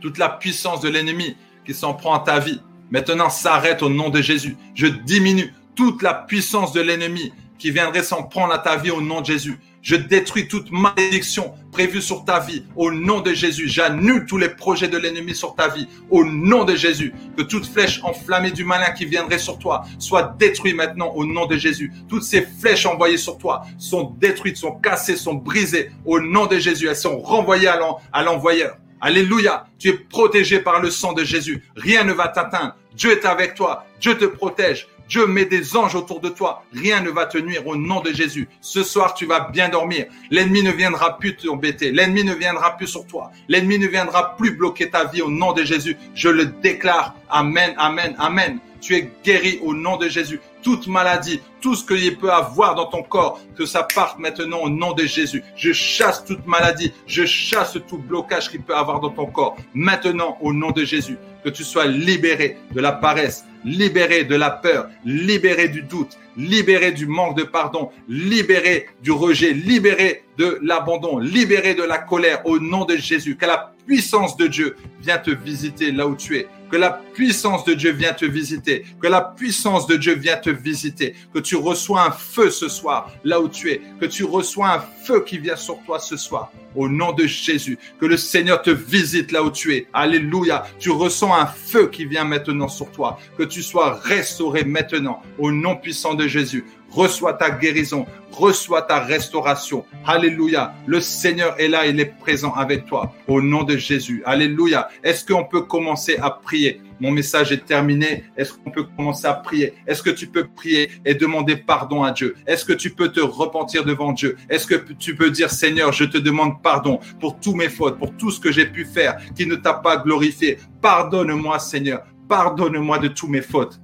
Toute 0.00 0.18
la 0.18 0.28
puissance 0.28 0.80
de 0.80 0.88
l'ennemi 0.88 1.36
qui 1.64 1.72
s'en 1.72 1.94
prend 1.94 2.14
à 2.14 2.20
ta 2.20 2.38
vie, 2.38 2.60
maintenant 2.90 3.30
s'arrête 3.30 3.82
au 3.82 3.88
nom 3.88 4.10
de 4.10 4.20
Jésus. 4.20 4.56
Je 4.74 4.86
diminue 4.86 5.52
toute 5.74 6.02
la 6.02 6.14
puissance 6.14 6.72
de 6.72 6.80
l'ennemi 6.80 7.32
qui 7.58 7.70
viendrait 7.70 8.02
s'en 8.02 8.22
prendre 8.22 8.52
à 8.52 8.58
ta 8.58 8.76
vie 8.76 8.90
au 8.90 9.00
nom 9.00 9.20
de 9.20 9.26
Jésus. 9.26 9.58
Je 9.84 9.96
détruis 9.96 10.48
toute 10.48 10.70
malédiction 10.70 11.52
prévue 11.70 12.00
sur 12.00 12.24
ta 12.24 12.40
vie 12.40 12.64
au 12.74 12.90
nom 12.90 13.20
de 13.20 13.34
Jésus. 13.34 13.68
J'annule 13.68 14.24
tous 14.24 14.38
les 14.38 14.48
projets 14.48 14.88
de 14.88 14.96
l'ennemi 14.96 15.34
sur 15.34 15.54
ta 15.54 15.68
vie 15.68 15.86
au 16.08 16.24
nom 16.24 16.64
de 16.64 16.74
Jésus. 16.74 17.12
Que 17.36 17.42
toute 17.42 17.66
flèche 17.66 18.00
enflammée 18.02 18.50
du 18.50 18.64
malin 18.64 18.92
qui 18.92 19.04
viendrait 19.04 19.38
sur 19.38 19.58
toi 19.58 19.84
soit 19.98 20.36
détruite 20.38 20.74
maintenant 20.74 21.12
au 21.14 21.26
nom 21.26 21.44
de 21.44 21.58
Jésus. 21.58 21.92
Toutes 22.08 22.22
ces 22.22 22.40
flèches 22.40 22.86
envoyées 22.86 23.18
sur 23.18 23.36
toi 23.36 23.66
sont 23.76 24.14
détruites, 24.18 24.56
sont 24.56 24.72
cassées, 24.72 25.16
sont 25.16 25.34
brisées 25.34 25.90
au 26.06 26.18
nom 26.18 26.46
de 26.46 26.58
Jésus. 26.58 26.88
Elles 26.88 26.96
sont 26.96 27.18
renvoyées 27.18 27.68
à 27.68 28.22
l'envoyeur. 28.22 28.78
Alléluia. 29.02 29.66
Tu 29.78 29.90
es 29.90 29.92
protégé 29.92 30.60
par 30.60 30.80
le 30.80 30.88
sang 30.88 31.12
de 31.12 31.24
Jésus. 31.24 31.62
Rien 31.76 32.04
ne 32.04 32.14
va 32.14 32.28
t'atteindre. 32.28 32.74
Dieu 32.96 33.12
est 33.12 33.26
avec 33.26 33.54
toi. 33.54 33.84
Dieu 34.00 34.16
te 34.16 34.24
protège. 34.24 34.88
Dieu 35.08 35.26
met 35.26 35.44
des 35.44 35.76
anges 35.76 35.94
autour 35.94 36.20
de 36.20 36.28
toi. 36.28 36.64
Rien 36.72 37.00
ne 37.00 37.10
va 37.10 37.26
te 37.26 37.38
nuire 37.38 37.66
au 37.66 37.76
nom 37.76 38.00
de 38.00 38.12
Jésus. 38.12 38.48
Ce 38.60 38.82
soir, 38.82 39.14
tu 39.14 39.26
vas 39.26 39.48
bien 39.50 39.68
dormir. 39.68 40.06
L'ennemi 40.30 40.62
ne 40.62 40.70
viendra 40.70 41.18
plus 41.18 41.36
t'embêter. 41.36 41.92
L'ennemi 41.92 42.24
ne 42.24 42.34
viendra 42.34 42.76
plus 42.76 42.86
sur 42.86 43.06
toi. 43.06 43.30
L'ennemi 43.48 43.78
ne 43.78 43.86
viendra 43.86 44.36
plus 44.36 44.52
bloquer 44.52 44.90
ta 44.90 45.04
vie 45.04 45.22
au 45.22 45.30
nom 45.30 45.52
de 45.52 45.62
Jésus. 45.64 45.96
Je 46.14 46.28
le 46.28 46.46
déclare. 46.46 47.14
Amen, 47.28 47.74
amen, 47.76 48.14
amen. 48.18 48.58
Tu 48.84 48.94
es 48.94 49.10
guéri 49.24 49.58
au 49.62 49.72
nom 49.72 49.96
de 49.96 50.08
Jésus. 50.08 50.40
Toute 50.62 50.86
maladie, 50.86 51.40
tout 51.62 51.74
ce 51.74 51.84
qu'il 51.84 52.18
peut 52.18 52.30
avoir 52.30 52.74
dans 52.74 52.84
ton 52.84 53.02
corps, 53.02 53.40
que 53.56 53.64
ça 53.64 53.86
parte 53.94 54.18
maintenant 54.18 54.58
au 54.58 54.68
nom 54.68 54.92
de 54.92 55.04
Jésus. 55.04 55.42
Je 55.56 55.72
chasse 55.72 56.24
toute 56.24 56.46
maladie, 56.46 56.92
je 57.06 57.24
chasse 57.24 57.78
tout 57.88 57.96
blocage 57.96 58.50
qu'il 58.50 58.60
peut 58.60 58.76
avoir 58.76 59.00
dans 59.00 59.08
ton 59.08 59.26
corps. 59.26 59.56
Maintenant 59.72 60.36
au 60.42 60.52
nom 60.52 60.70
de 60.70 60.84
Jésus, 60.84 61.16
que 61.42 61.48
tu 61.48 61.64
sois 61.64 61.86
libéré 61.86 62.58
de 62.72 62.80
la 62.80 62.92
paresse, 62.92 63.44
libéré 63.64 64.24
de 64.24 64.34
la 64.34 64.50
peur, 64.50 64.88
libéré 65.04 65.68
du 65.68 65.82
doute, 65.82 66.18
libéré 66.36 66.92
du 66.92 67.06
manque 67.06 67.38
de 67.38 67.44
pardon, 67.44 67.90
libéré 68.08 68.88
du 69.02 69.12
rejet, 69.12 69.52
libéré 69.52 70.24
de 70.36 70.58
l'abandon, 70.62 71.18
libéré 71.18 71.74
de 71.74 71.82
la 71.82 71.98
colère 71.98 72.44
au 72.46 72.58
nom 72.58 72.84
de 72.84 72.96
Jésus. 72.96 73.36
Que 73.36 73.46
la 73.46 73.72
puissance 73.86 74.36
de 74.36 74.46
Dieu 74.46 74.76
vienne 75.00 75.22
te 75.22 75.30
visiter 75.30 75.92
là 75.92 76.06
où 76.06 76.16
tu 76.16 76.36
es. 76.36 76.48
Que 76.74 76.78
la 76.80 76.90
puissance 76.90 77.64
de 77.64 77.74
Dieu 77.74 77.92
vienne 77.92 78.16
te 78.16 78.24
visiter. 78.24 78.84
Que 79.00 79.06
la 79.06 79.20
puissance 79.20 79.86
de 79.86 79.94
Dieu 79.94 80.16
vienne 80.16 80.40
te 80.40 80.50
visiter. 80.50 81.14
Que 81.32 81.38
tu 81.38 81.54
reçois 81.54 82.04
un 82.04 82.10
feu 82.10 82.50
ce 82.50 82.68
soir 82.68 83.12
là 83.22 83.40
où 83.40 83.48
tu 83.48 83.70
es. 83.70 83.80
Que 84.00 84.06
tu 84.06 84.24
reçois 84.24 84.72
un 84.72 84.80
feu 84.80 85.22
qui 85.24 85.38
vient 85.38 85.54
sur 85.54 85.78
toi 85.86 86.00
ce 86.00 86.16
soir. 86.16 86.50
Au 86.74 86.88
nom 86.88 87.12
de 87.12 87.26
Jésus. 87.26 87.78
Que 88.00 88.06
le 88.06 88.16
Seigneur 88.16 88.60
te 88.60 88.70
visite 88.70 89.30
là 89.30 89.44
où 89.44 89.52
tu 89.52 89.72
es. 89.72 89.86
Alléluia. 89.92 90.66
Tu 90.80 90.90
ressens 90.90 91.32
un 91.32 91.46
feu 91.46 91.86
qui 91.86 92.06
vient 92.06 92.24
maintenant 92.24 92.66
sur 92.66 92.90
toi. 92.90 93.20
Que 93.38 93.44
tu 93.44 93.62
sois 93.62 94.00
restauré 94.02 94.64
maintenant. 94.64 95.22
Au 95.38 95.52
nom 95.52 95.76
puissant 95.76 96.14
de 96.14 96.26
Jésus 96.26 96.64
reçois 96.94 97.34
ta 97.34 97.50
guérison, 97.50 98.06
reçois 98.30 98.82
ta 98.82 99.00
restauration. 99.00 99.84
Alléluia. 100.06 100.74
Le 100.86 101.00
Seigneur 101.00 101.60
est 101.60 101.68
là, 101.68 101.86
il 101.86 101.98
est 101.98 102.18
présent 102.18 102.52
avec 102.54 102.86
toi. 102.86 103.12
Au 103.26 103.42
nom 103.42 103.64
de 103.64 103.76
Jésus. 103.76 104.22
Alléluia. 104.24 104.88
Est-ce 105.02 105.24
qu'on 105.24 105.44
peut 105.44 105.62
commencer 105.62 106.16
à 106.16 106.30
prier? 106.30 106.80
Mon 107.00 107.10
message 107.10 107.50
est 107.50 107.64
terminé. 107.64 108.24
Est-ce 108.36 108.52
qu'on 108.52 108.70
peut 108.70 108.84
commencer 108.84 109.26
à 109.26 109.34
prier? 109.34 109.74
Est-ce 109.86 110.02
que 110.02 110.10
tu 110.10 110.28
peux 110.28 110.46
prier 110.46 110.90
et 111.04 111.14
demander 111.14 111.56
pardon 111.56 112.04
à 112.04 112.12
Dieu? 112.12 112.36
Est-ce 112.46 112.64
que 112.64 112.72
tu 112.72 112.90
peux 112.90 113.08
te 113.08 113.20
repentir 113.20 113.84
devant 113.84 114.12
Dieu? 114.12 114.36
Est-ce 114.48 114.66
que 114.66 114.76
tu 114.76 115.16
peux 115.16 115.30
dire 115.30 115.50
Seigneur, 115.50 115.92
je 115.92 116.04
te 116.04 116.18
demande 116.18 116.62
pardon 116.62 117.00
pour 117.20 117.40
tous 117.40 117.54
mes 117.54 117.68
fautes, 117.68 117.98
pour 117.98 118.16
tout 118.16 118.30
ce 118.30 118.38
que 118.38 118.52
j'ai 118.52 118.66
pu 118.66 118.84
faire 118.84 119.16
qui 119.34 119.46
ne 119.46 119.56
t'a 119.56 119.74
pas 119.74 119.96
glorifié? 119.96 120.58
Pardonne-moi 120.80 121.58
Seigneur. 121.58 122.04
Pardonne-moi 122.28 122.98
de 122.98 123.08
tous 123.08 123.28
mes 123.28 123.42
fautes. 123.42 123.80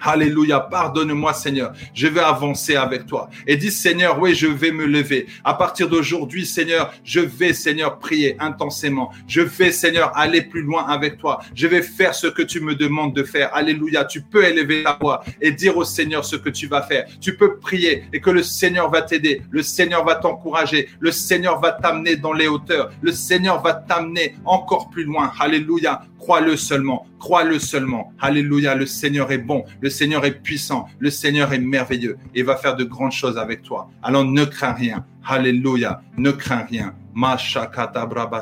Alléluia, 0.00 0.60
pardonne-moi 0.60 1.32
Seigneur, 1.32 1.72
je 1.94 2.06
vais 2.06 2.20
avancer 2.20 2.76
avec 2.76 3.06
toi. 3.06 3.28
Et 3.46 3.56
dis 3.56 3.70
Seigneur, 3.70 4.20
oui, 4.20 4.34
je 4.34 4.46
vais 4.46 4.70
me 4.70 4.86
lever. 4.86 5.26
À 5.44 5.54
partir 5.54 5.88
d'aujourd'hui, 5.88 6.46
Seigneur, 6.46 6.92
je 7.04 7.20
vais 7.20 7.52
Seigneur 7.52 7.98
prier 7.98 8.36
intensément. 8.38 9.10
Je 9.26 9.40
vais 9.40 9.72
Seigneur 9.72 10.16
aller 10.16 10.42
plus 10.42 10.62
loin 10.62 10.86
avec 10.86 11.18
toi. 11.18 11.40
Je 11.54 11.66
vais 11.66 11.82
faire 11.82 12.14
ce 12.14 12.26
que 12.26 12.42
tu 12.42 12.60
me 12.60 12.74
demandes 12.74 13.14
de 13.14 13.24
faire. 13.24 13.50
Alléluia, 13.54 14.04
tu 14.04 14.22
peux 14.22 14.44
élever 14.44 14.84
ta 14.84 14.96
voix 15.00 15.24
et 15.40 15.50
dire 15.50 15.76
au 15.76 15.84
Seigneur 15.84 16.24
ce 16.24 16.36
que 16.36 16.48
tu 16.48 16.66
vas 16.66 16.82
faire. 16.82 17.06
Tu 17.20 17.36
peux 17.36 17.56
prier 17.58 18.04
et 18.12 18.20
que 18.20 18.30
le 18.30 18.42
Seigneur 18.42 18.90
va 18.90 19.02
t'aider. 19.02 19.42
Le 19.50 19.62
Seigneur 19.62 20.04
va 20.04 20.14
t'encourager. 20.14 20.88
Le 21.00 21.10
Seigneur 21.10 21.60
va 21.60 21.72
t'amener 21.72 22.16
dans 22.16 22.32
les 22.32 22.46
hauteurs. 22.46 22.90
Le 23.02 23.12
Seigneur 23.12 23.60
va 23.62 23.74
t'amener 23.74 24.36
encore 24.44 24.90
plus 24.90 25.04
loin. 25.04 25.32
Alléluia. 25.38 26.02
Crois-le 26.18 26.56
seulement. 26.56 27.06
Crois-le 27.18 27.58
seulement. 27.58 28.12
Alléluia. 28.20 28.74
Le 28.74 28.86
Seigneur 28.86 29.30
est 29.32 29.38
bon. 29.38 29.64
Seigneur 29.90 30.24
est 30.24 30.42
puissant. 30.42 30.88
Le 30.98 31.10
Seigneur 31.10 31.52
est 31.52 31.58
merveilleux 31.58 32.18
et 32.34 32.42
va 32.42 32.56
faire 32.56 32.76
de 32.76 32.84
grandes 32.84 33.12
choses 33.12 33.38
avec 33.38 33.62
toi. 33.62 33.90
Alors 34.02 34.24
ne 34.24 34.44
crains 34.44 34.72
rien. 34.72 35.04
Alléluia. 35.26 36.02
Ne 36.16 36.30
crains 36.30 36.66
rien. 36.68 36.94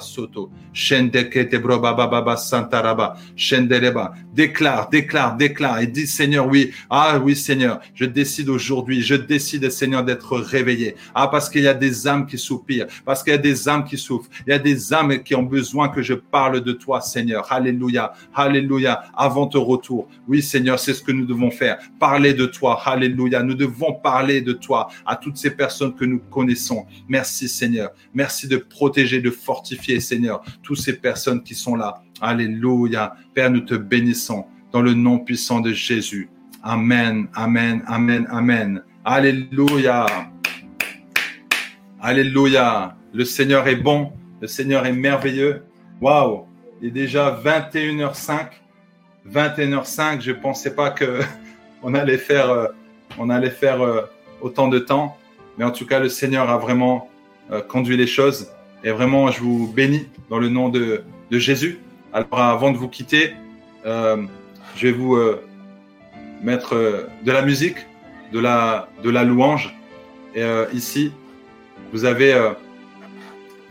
Soto. 0.01 0.51
Déclare, 4.35 4.91
déclare, 4.91 5.37
déclare 5.37 5.81
et 5.81 5.87
dis 5.87 6.07
Seigneur, 6.07 6.47
oui, 6.47 6.73
ah 6.91 7.19
oui 7.19 7.35
Seigneur, 7.35 7.81
je 7.95 8.05
décide 8.05 8.51
aujourd'hui, 8.51 9.01
je 9.01 9.15
décide 9.15 9.71
Seigneur 9.71 10.05
d'être 10.05 10.37
réveillé. 10.37 10.95
Ah 11.15 11.29
parce 11.29 11.49
qu'il 11.49 11.63
y 11.63 11.69
a 11.69 11.75
des 11.75 12.07
âmes 12.07 12.27
qui 12.27 12.37
soupirent, 12.37 12.87
parce 13.07 13.23
qu'il 13.23 13.33
y 13.33 13.37
a 13.37 13.39
des 13.39 13.69
âmes 13.69 13.85
qui 13.85 13.97
souffrent, 13.97 14.29
il 14.47 14.51
y 14.51 14.53
a 14.53 14.59
des 14.59 14.93
âmes 14.93 15.23
qui 15.23 15.35
ont 15.35 15.43
besoin 15.43 15.89
que 15.89 16.03
je 16.03 16.13
parle 16.13 16.61
de 16.61 16.73
toi 16.73 17.01
Seigneur. 17.01 17.51
Alléluia, 17.51 18.13
alléluia, 18.35 19.05
avant 19.17 19.47
ton 19.47 19.65
retour. 19.65 20.09
Oui 20.29 20.43
Seigneur, 20.43 20.79
c'est 20.79 20.93
ce 20.93 21.03
que 21.03 21.13
nous 21.13 21.25
devons 21.25 21.51
faire, 21.51 21.79
parler 21.99 22.35
de 22.35 22.45
toi. 22.45 22.79
Alléluia, 22.85 23.43
nous 23.43 23.55
devons 23.55 23.95
parler 23.95 24.43
de 24.43 24.53
toi 24.53 24.89
à 25.07 25.17
toutes 25.17 25.39
ces 25.39 25.51
personnes 25.51 25.95
que 25.95 26.05
nous 26.05 26.19
connaissons. 26.19 26.85
Merci 27.09 27.49
Seigneur, 27.49 27.91
merci 28.13 28.47
de 28.47 28.66
protéger, 28.69 29.21
de 29.21 29.31
fortifier 29.31 30.01
Seigneur 30.01 30.43
toutes 30.63 30.79
ces 30.79 30.97
personnes 30.97 31.43
qui 31.43 31.55
sont 31.55 31.77
là. 31.77 32.03
Alléluia. 32.21 33.15
Père, 33.35 33.51
nous 33.51 33.61
te 33.61 33.75
bénissons 33.75 34.47
dans 34.73 34.83
le 34.83 34.95
nom 34.95 35.19
puissant 35.19 35.61
de 35.61 35.73
Jésus. 35.73 36.29
Amen, 36.63 37.29
amen, 37.35 37.83
amen, 37.87 38.27
amen. 38.31 38.83
Alléluia. 39.05 40.07
Alléluia. 42.01 42.97
Le 43.13 43.25
Seigneur 43.25 43.67
est 43.69 43.77
bon. 43.77 44.13
Le 44.41 44.47
Seigneur 44.47 44.85
est 44.87 44.93
merveilleux. 44.93 45.63
Waouh. 46.01 46.47
Il 46.81 46.89
est 46.89 46.91
déjà 46.91 47.41
21h05. 47.43 48.49
21h05. 49.31 50.21
Je 50.21 50.33
ne 50.33 50.37
pensais 50.37 50.75
pas 50.75 50.91
que 50.91 51.21
on 51.83 51.95
allait 51.95 52.19
faire, 52.19 52.51
euh, 52.51 52.67
on 53.19 53.31
allait 53.31 53.51
faire 53.51 53.81
euh, 53.81 54.03
autant 54.41 54.69
de 54.69 54.79
temps. 54.79 55.17
Mais 55.57 55.65
en 55.65 55.71
tout 55.71 55.87
cas, 55.87 56.01
le 56.01 56.09
Seigneur 56.09 56.51
a 56.51 56.59
vraiment 56.59 57.09
euh, 57.51 57.61
conduit 57.61 57.97
les 57.97 58.07
choses. 58.07 58.49
Et 58.85 58.91
vraiment, 58.91 59.31
je 59.31 59.41
vous 59.41 59.73
bénis 59.73 60.07
dans 60.31 60.39
le 60.39 60.49
nom 60.49 60.69
de, 60.69 61.03
de 61.31 61.39
Jésus. 61.39 61.79
Alors, 62.13 62.39
avant 62.41 62.71
de 62.71 62.77
vous 62.77 62.89
quitter, 62.89 63.33
euh, 63.85 64.17
je 64.77 64.87
vais 64.89 64.93
vous 64.93 65.17
euh, 65.17 65.43
mettre 66.43 66.75
euh, 66.75 67.07
de 67.25 67.33
la 67.33 67.43
musique, 67.43 67.77
de 68.33 68.39
la, 68.39 68.89
de 69.03 69.11
la 69.11 69.25
louange. 69.25 69.75
Et 70.35 70.45
ici, 70.75 71.13
vous 71.95 72.05
avez, 72.05 72.53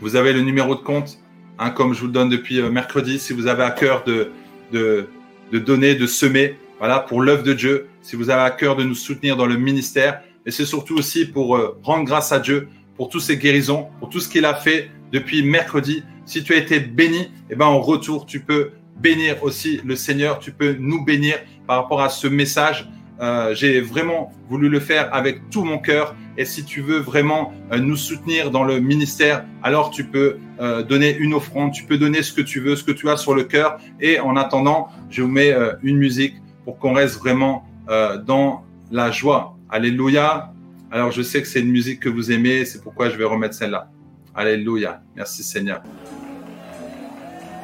vous 0.00 0.16
avez 0.16 0.32
le 0.32 0.40
numéro 0.40 0.74
de 0.74 0.80
compte, 0.80 1.16
hein, 1.60 1.70
comme 1.70 1.94
je 1.94 2.00
vous 2.00 2.06
le 2.06 2.12
donne 2.12 2.28
depuis 2.28 2.60
mercredi. 2.60 3.20
Si 3.20 3.32
vous 3.32 3.46
avez 3.46 3.62
à 3.62 3.70
cœur 3.70 4.02
de, 4.02 4.32
de, 4.72 5.06
de 5.52 5.58
donner, 5.60 5.94
de 5.94 6.08
semer, 6.08 6.58
voilà, 6.80 6.98
pour 6.98 7.22
l'œuvre 7.22 7.44
de 7.44 7.52
Dieu. 7.52 7.86
Si 8.02 8.16
vous 8.16 8.30
avez 8.30 8.42
à 8.42 8.50
cœur 8.50 8.74
de 8.74 8.82
nous 8.82 8.96
soutenir 8.96 9.36
dans 9.36 9.46
le 9.46 9.56
ministère, 9.56 10.22
et 10.44 10.50
c'est 10.50 10.64
surtout 10.64 10.96
aussi 10.96 11.24
pour 11.24 11.56
rendre 11.84 12.04
grâce 12.04 12.32
à 12.32 12.40
Dieu 12.40 12.66
pour 12.96 13.10
toutes 13.10 13.22
ces 13.22 13.36
guérisons, 13.36 13.86
pour 14.00 14.08
tout 14.08 14.18
ce 14.18 14.28
qu'il 14.28 14.44
a 14.44 14.54
fait 14.54 14.90
depuis 15.12 15.42
mercredi. 15.42 16.02
Si 16.24 16.42
tu 16.42 16.54
as 16.54 16.56
été 16.56 16.80
béni, 16.80 17.30
eh 17.50 17.54
ben, 17.54 17.66
en 17.66 17.80
retour, 17.80 18.26
tu 18.26 18.40
peux 18.40 18.72
bénir 18.96 19.42
aussi 19.42 19.80
le 19.84 19.96
Seigneur. 19.96 20.38
Tu 20.38 20.52
peux 20.52 20.76
nous 20.78 21.04
bénir 21.04 21.36
par 21.66 21.82
rapport 21.82 22.02
à 22.02 22.08
ce 22.08 22.26
message. 22.26 22.88
Euh, 23.20 23.54
J'ai 23.54 23.80
vraiment 23.80 24.32
voulu 24.48 24.68
le 24.68 24.80
faire 24.80 25.14
avec 25.14 25.48
tout 25.50 25.64
mon 25.64 25.78
cœur. 25.78 26.14
Et 26.36 26.44
si 26.44 26.64
tu 26.64 26.82
veux 26.82 26.98
vraiment 26.98 27.52
euh, 27.72 27.78
nous 27.78 27.96
soutenir 27.96 28.50
dans 28.50 28.64
le 28.64 28.78
ministère, 28.80 29.44
alors 29.62 29.90
tu 29.90 30.04
peux 30.04 30.36
euh, 30.60 30.82
donner 30.82 31.16
une 31.16 31.32
offrande, 31.32 31.72
tu 31.72 31.84
peux 31.84 31.96
donner 31.96 32.22
ce 32.22 32.32
que 32.32 32.42
tu 32.42 32.60
veux, 32.60 32.76
ce 32.76 32.84
que 32.84 32.92
tu 32.92 33.08
as 33.08 33.16
sur 33.16 33.34
le 33.34 33.44
cœur. 33.44 33.78
Et 34.00 34.20
en 34.20 34.36
attendant, 34.36 34.88
je 35.10 35.22
vous 35.22 35.28
mets 35.28 35.54
une 35.82 35.96
musique 35.96 36.34
pour 36.64 36.78
qu'on 36.78 36.92
reste 36.92 37.18
vraiment 37.18 37.64
dans 37.88 38.64
la 38.90 39.10
joie. 39.10 39.56
Alléluia. 39.70 40.52
Alors 40.90 41.10
je 41.10 41.22
sais 41.22 41.42
que 41.42 41.48
c'est 41.48 41.60
une 41.60 41.70
musique 41.70 42.00
que 42.00 42.08
vous 42.08 42.30
aimez, 42.30 42.64
c'est 42.64 42.82
pourquoi 42.82 43.10
je 43.10 43.16
vais 43.16 43.24
remettre 43.24 43.54
celle-là. 43.54 43.90
Alléluia. 44.36 45.00
Merci 45.14 45.42
Seigneur. 45.42 45.82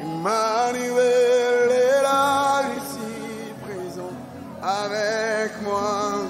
Emmanuel 0.01 1.69
est 1.69 2.01
là, 2.01 2.63
ici 2.77 3.53
présent 3.61 4.11
avec 4.59 5.61
moi. 5.61 6.23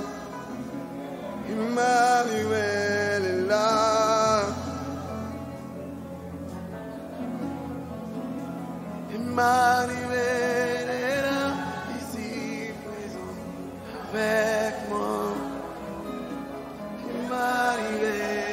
Emmanuel 1.50 3.24
est 3.24 3.48
là. 3.48 4.42
Emmanuel 9.16 10.90
est 10.90 11.22
là, 11.22 11.54
ici 11.98 12.74
présent 12.84 13.34
avec 14.12 14.76
moi. 14.90 15.34
Emmanuel 17.10 18.44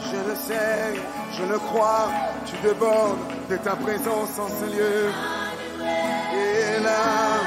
Je 0.00 0.18
le 0.28 0.34
sais, 0.36 0.94
je 1.36 1.44
le 1.44 1.58
crois, 1.58 2.08
tu 2.46 2.56
débordes 2.62 3.18
de 3.50 3.56
ta 3.56 3.74
présence 3.74 4.38
en 4.38 4.48
ce 4.48 4.64
lieu. 4.76 5.10
Et 6.32 6.82
là, 6.82 7.40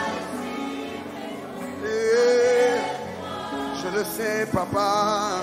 je 3.82 3.98
le 3.98 4.04
sais, 4.04 4.46
papa. 4.52 5.42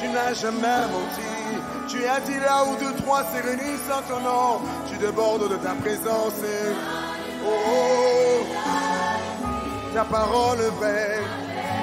Tu 0.00 0.08
n'as 0.08 0.32
jamais 0.32 0.86
menti. 0.90 1.32
Tu 1.88 2.06
as 2.06 2.20
dit 2.20 2.40
là 2.40 2.64
où 2.64 2.76
deux, 2.76 2.94
trois 3.02 3.22
se 3.24 3.42
réunissent 3.42 3.90
en 3.92 4.02
ton 4.08 4.20
nom. 4.20 4.60
Tu 4.90 4.96
débordes 4.96 5.50
de 5.50 5.56
ta 5.56 5.74
présence. 5.74 6.40
Oh, 7.44 7.50
oh, 7.50 8.44
oh. 8.46 8.74
ta 9.94 10.04
parole 10.04 10.58
vraie, 10.78 11.20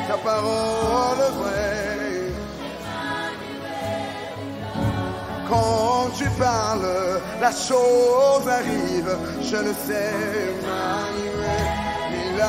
ta 0.07 0.17
parole 0.17 1.17
vraie. 1.37 1.78
Quand 5.49 6.09
tu 6.17 6.29
parles, 6.37 7.19
la 7.41 7.51
chose 7.51 8.47
arrive. 8.47 9.17
Je 9.41 9.57
le 9.57 9.73
sais, 9.73 10.13
Emmanuel, 10.49 11.71
il 12.11 12.41
a, 12.41 12.45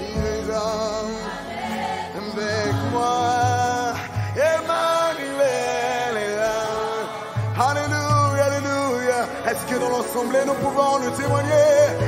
il 0.00 0.24
est 0.24 0.46
là 0.48 0.98
avec 2.38 2.74
moi. 2.92 3.94
Emmanuel 4.36 6.14
est 6.16 6.36
là. 6.36 6.58
Alléluia, 7.68 8.44
alléluia. 8.44 9.20
Est-ce 9.48 9.66
que 9.66 9.80
dans 9.80 9.90
l'ensemble 9.90 10.36
nous 10.46 10.54
pouvons 10.54 10.98
le 10.98 11.10
témoigner? 11.12 12.07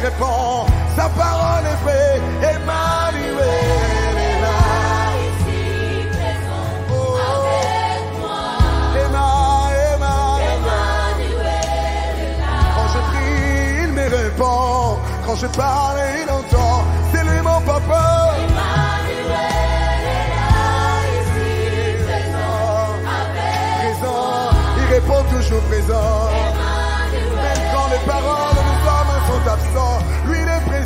Répond. 0.00 0.66
Sa 0.96 1.08
parole 1.08 1.64
est 1.66 1.80
vraie. 1.84 2.20
Emmanuel 2.54 4.16
est 4.28 4.40
là. 4.44 4.60
Oh, 6.92 7.18
Emma, 9.04 9.30
Emma, 9.94 10.16
Quand 12.74 12.88
je 12.94 13.00
prie, 13.10 13.84
il 13.84 13.92
me 13.92 14.06
répond. 14.08 14.98
Quand 15.26 15.36
je 15.36 15.46
parle, 15.46 15.98
il 16.22 16.30
entend. 16.30 16.84
C'est 17.12 17.24
lui 17.24 17.40
mon 17.42 17.60
papa. 17.60 18.34
Présent, 23.78 24.50
il 24.78 24.94
répond 24.94 25.22
toujours 25.30 25.62
présent. 25.62 26.29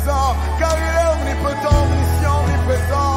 Car 0.05 0.75
il 0.77 0.83
est 0.83 1.09
omnipotent, 1.13 1.83
omniscient, 1.83 2.43
omniprésent. 2.43 3.15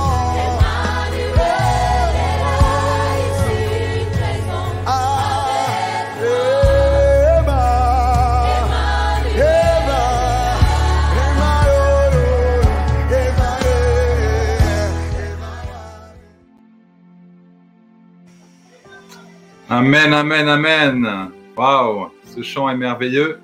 Amen, 19.70 20.14
amen, 20.14 20.48
amen. 20.48 21.30
Waouh, 21.54 22.10
ce 22.24 22.42
chant 22.42 22.70
est 22.70 22.76
merveilleux. 22.76 23.38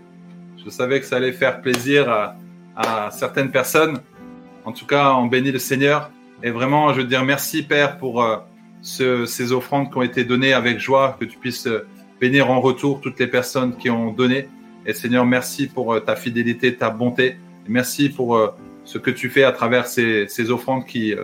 Je 0.65 0.71
savais 0.71 0.99
que 0.99 1.07
ça 1.07 1.17
allait 1.17 1.33
faire 1.33 1.61
plaisir 1.61 2.35
à 2.77 3.11
certaines 3.11 3.51
personnes. 3.51 4.01
En 4.65 4.73
tout 4.73 4.87
cas, 4.87 5.13
on 5.15 5.27
bénit 5.27 5.53
le 5.53 5.59
Seigneur. 5.59 6.11
Et 6.43 6.51
vraiment, 6.51 6.93
je 6.93 7.01
veux 7.01 7.07
dire 7.07 7.25
merci, 7.25 7.63
Père, 7.63 7.99
pour 7.99 8.23
euh, 8.23 8.37
ce- 8.83 9.27
ces 9.27 9.53
offrandes 9.53 9.91
qui 9.91 9.99
ont 9.99 10.03
été 10.03 10.25
données 10.25 10.53
avec 10.53 10.79
joie, 10.79 11.17
que 11.19 11.25
tu 11.25 11.39
puisses 11.39 11.67
euh, 11.67 11.87
bénir 12.21 12.51
en 12.51 12.61
retour 12.61 13.01
toutes 13.01 13.19
les 13.19 13.27
personnes 13.27 13.77
qui 13.77 13.91
ont 13.91 14.13
donné. 14.13 14.49
Et 14.87 14.93
Seigneur, 14.93 15.25
merci 15.25 15.67
pour 15.67 15.95
euh, 15.95 16.01
ta 16.01 16.17
fidélité, 16.17 16.75
ta 16.75 16.91
bonté. 16.91 17.37
Merci 17.69 18.11
pour 18.11 18.39
ce 18.85 18.99
que 18.99 19.11
tu 19.11 19.31
fais 19.31 19.45
à 19.45 19.53
travers 19.53 19.87
ces, 19.87 20.27
ces 20.29 20.51
offrandes 20.51 20.85
qui 20.85 21.15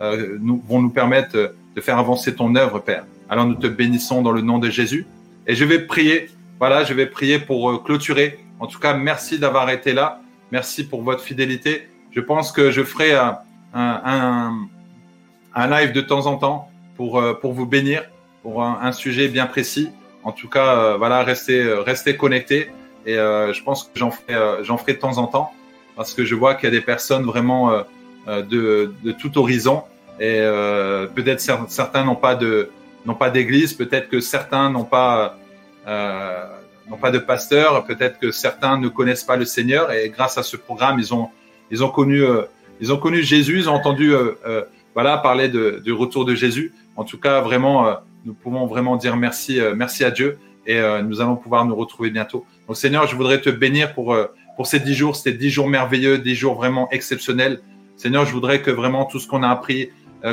euh, 0.00 0.38
nous, 0.40 0.62
vont 0.66 0.80
nous 0.80 0.88
permettre 0.88 1.36
de 1.76 1.80
faire 1.82 1.98
avancer 1.98 2.34
ton 2.34 2.54
œuvre, 2.56 2.78
Père. 2.78 3.04
Alors 3.28 3.44
nous 3.46 3.54
te 3.54 3.66
bénissons 3.66 4.22
dans 4.22 4.32
le 4.32 4.40
nom 4.40 4.58
de 4.58 4.70
Jésus. 4.70 5.06
Et 5.46 5.54
je 5.54 5.64
vais 5.66 5.80
prier, 5.80 6.30
voilà, 6.58 6.84
je 6.84 6.94
vais 6.94 7.04
prier 7.04 7.38
pour 7.38 7.84
clôturer. 7.84 8.38
En 8.60 8.66
tout 8.66 8.78
cas, 8.78 8.94
merci 8.94 9.38
d'avoir 9.38 9.68
été 9.68 9.92
là. 9.92 10.19
Merci 10.52 10.86
pour 10.86 11.02
votre 11.02 11.22
fidélité. 11.22 11.88
Je 12.10 12.20
pense 12.20 12.52
que 12.52 12.70
je 12.70 12.82
ferai 12.82 13.14
un, 13.14 13.38
un, 13.74 14.52
un, 15.54 15.66
live 15.68 15.92
de 15.92 16.00
temps 16.00 16.26
en 16.26 16.36
temps 16.36 16.70
pour, 16.96 17.20
euh, 17.20 17.34
pour 17.34 17.52
vous 17.52 17.66
bénir, 17.66 18.02
pour 18.42 18.62
un, 18.64 18.92
sujet 18.92 19.28
bien 19.28 19.46
précis. 19.46 19.90
En 20.22 20.32
tout 20.32 20.48
cas, 20.48 20.76
euh, 20.76 20.96
voilà, 20.96 21.22
restez, 21.22 21.62
euh, 21.62 21.80
restez 21.82 22.16
connectés. 22.16 22.70
Et 23.06 23.14
je 23.14 23.62
pense 23.62 23.84
que 23.84 23.90
j'en 23.94 24.10
ferai, 24.10 24.62
j'en 24.62 24.76
ferai 24.76 24.92
de 24.92 24.98
temps 24.98 25.16
en 25.16 25.26
temps 25.26 25.52
parce 25.96 26.12
que 26.12 26.22
je 26.22 26.34
vois 26.34 26.54
qu'il 26.54 26.64
y 26.64 26.66
a 26.68 26.70
des 26.70 26.82
personnes 26.82 27.24
vraiment 27.24 27.72
de, 28.26 28.92
de 29.02 29.12
tout 29.12 29.38
horizon. 29.38 29.84
Et 30.20 30.36
peut-être 31.14 31.40
cer- 31.40 31.64
certains 31.68 32.04
n'ont 32.04 32.14
pas 32.14 32.34
de, 32.34 32.70
n'ont 33.06 33.14
pas 33.14 33.30
d'église, 33.30 33.72
peut-être 33.72 34.08
que 34.08 34.20
certains 34.20 34.70
n'ont 34.70 34.84
pas, 34.84 35.38
euh, 35.86 36.46
n'ont 36.90 36.96
pas 36.96 37.10
de 37.10 37.18
pasteur, 37.18 37.84
peut-être 37.84 38.18
que 38.18 38.30
certains 38.32 38.78
ne 38.78 38.88
connaissent 38.88 39.24
pas 39.24 39.36
le 39.36 39.44
Seigneur 39.44 39.92
et 39.92 40.10
grâce 40.10 40.36
à 40.38 40.42
ce 40.42 40.56
programme, 40.56 40.98
ils 40.98 41.14
ont, 41.14 41.30
ils 41.70 41.84
ont 41.84 41.88
connu, 41.88 42.22
euh, 42.22 42.42
ils 42.80 42.92
ont 42.92 42.96
connu 42.96 43.22
Jésus, 43.22 43.58
ils 43.58 43.68
ont 43.68 43.74
entendu, 43.74 44.12
euh, 44.12 44.32
euh, 44.46 44.64
voilà, 44.94 45.18
parler 45.18 45.48
de, 45.48 45.80
du 45.84 45.92
retour 45.92 46.24
de 46.24 46.34
Jésus. 46.34 46.72
En 46.96 47.04
tout 47.04 47.18
cas, 47.18 47.40
vraiment, 47.40 47.96
nous 48.24 48.34
pouvons 48.34 48.66
vraiment 48.66 48.96
dire 48.96 49.16
merci, 49.16 49.60
merci 49.76 50.04
à 50.04 50.10
Dieu 50.10 50.38
et 50.66 50.82
nous 51.04 51.20
allons 51.20 51.36
pouvoir 51.36 51.64
nous 51.64 51.76
retrouver 51.76 52.10
bientôt. 52.10 52.44
Donc, 52.66 52.76
Seigneur, 52.76 53.06
je 53.06 53.14
voudrais 53.14 53.40
te 53.40 53.48
bénir 53.48 53.94
pour, 53.94 54.14
pour 54.56 54.66
ces 54.66 54.80
dix 54.80 54.94
jours. 54.94 55.14
C'était 55.14 55.32
dix 55.32 55.48
jours 55.48 55.68
merveilleux, 55.68 56.18
dix 56.18 56.34
jours 56.34 56.56
vraiment 56.56 56.90
exceptionnels. 56.90 57.60
Seigneur, 57.96 58.26
je 58.26 58.32
voudrais 58.32 58.60
que 58.60 58.70
vraiment 58.72 59.04
tout 59.06 59.20
ce 59.20 59.28
qu'on 59.28 59.44
a 59.44 59.48
appris, 59.48 59.90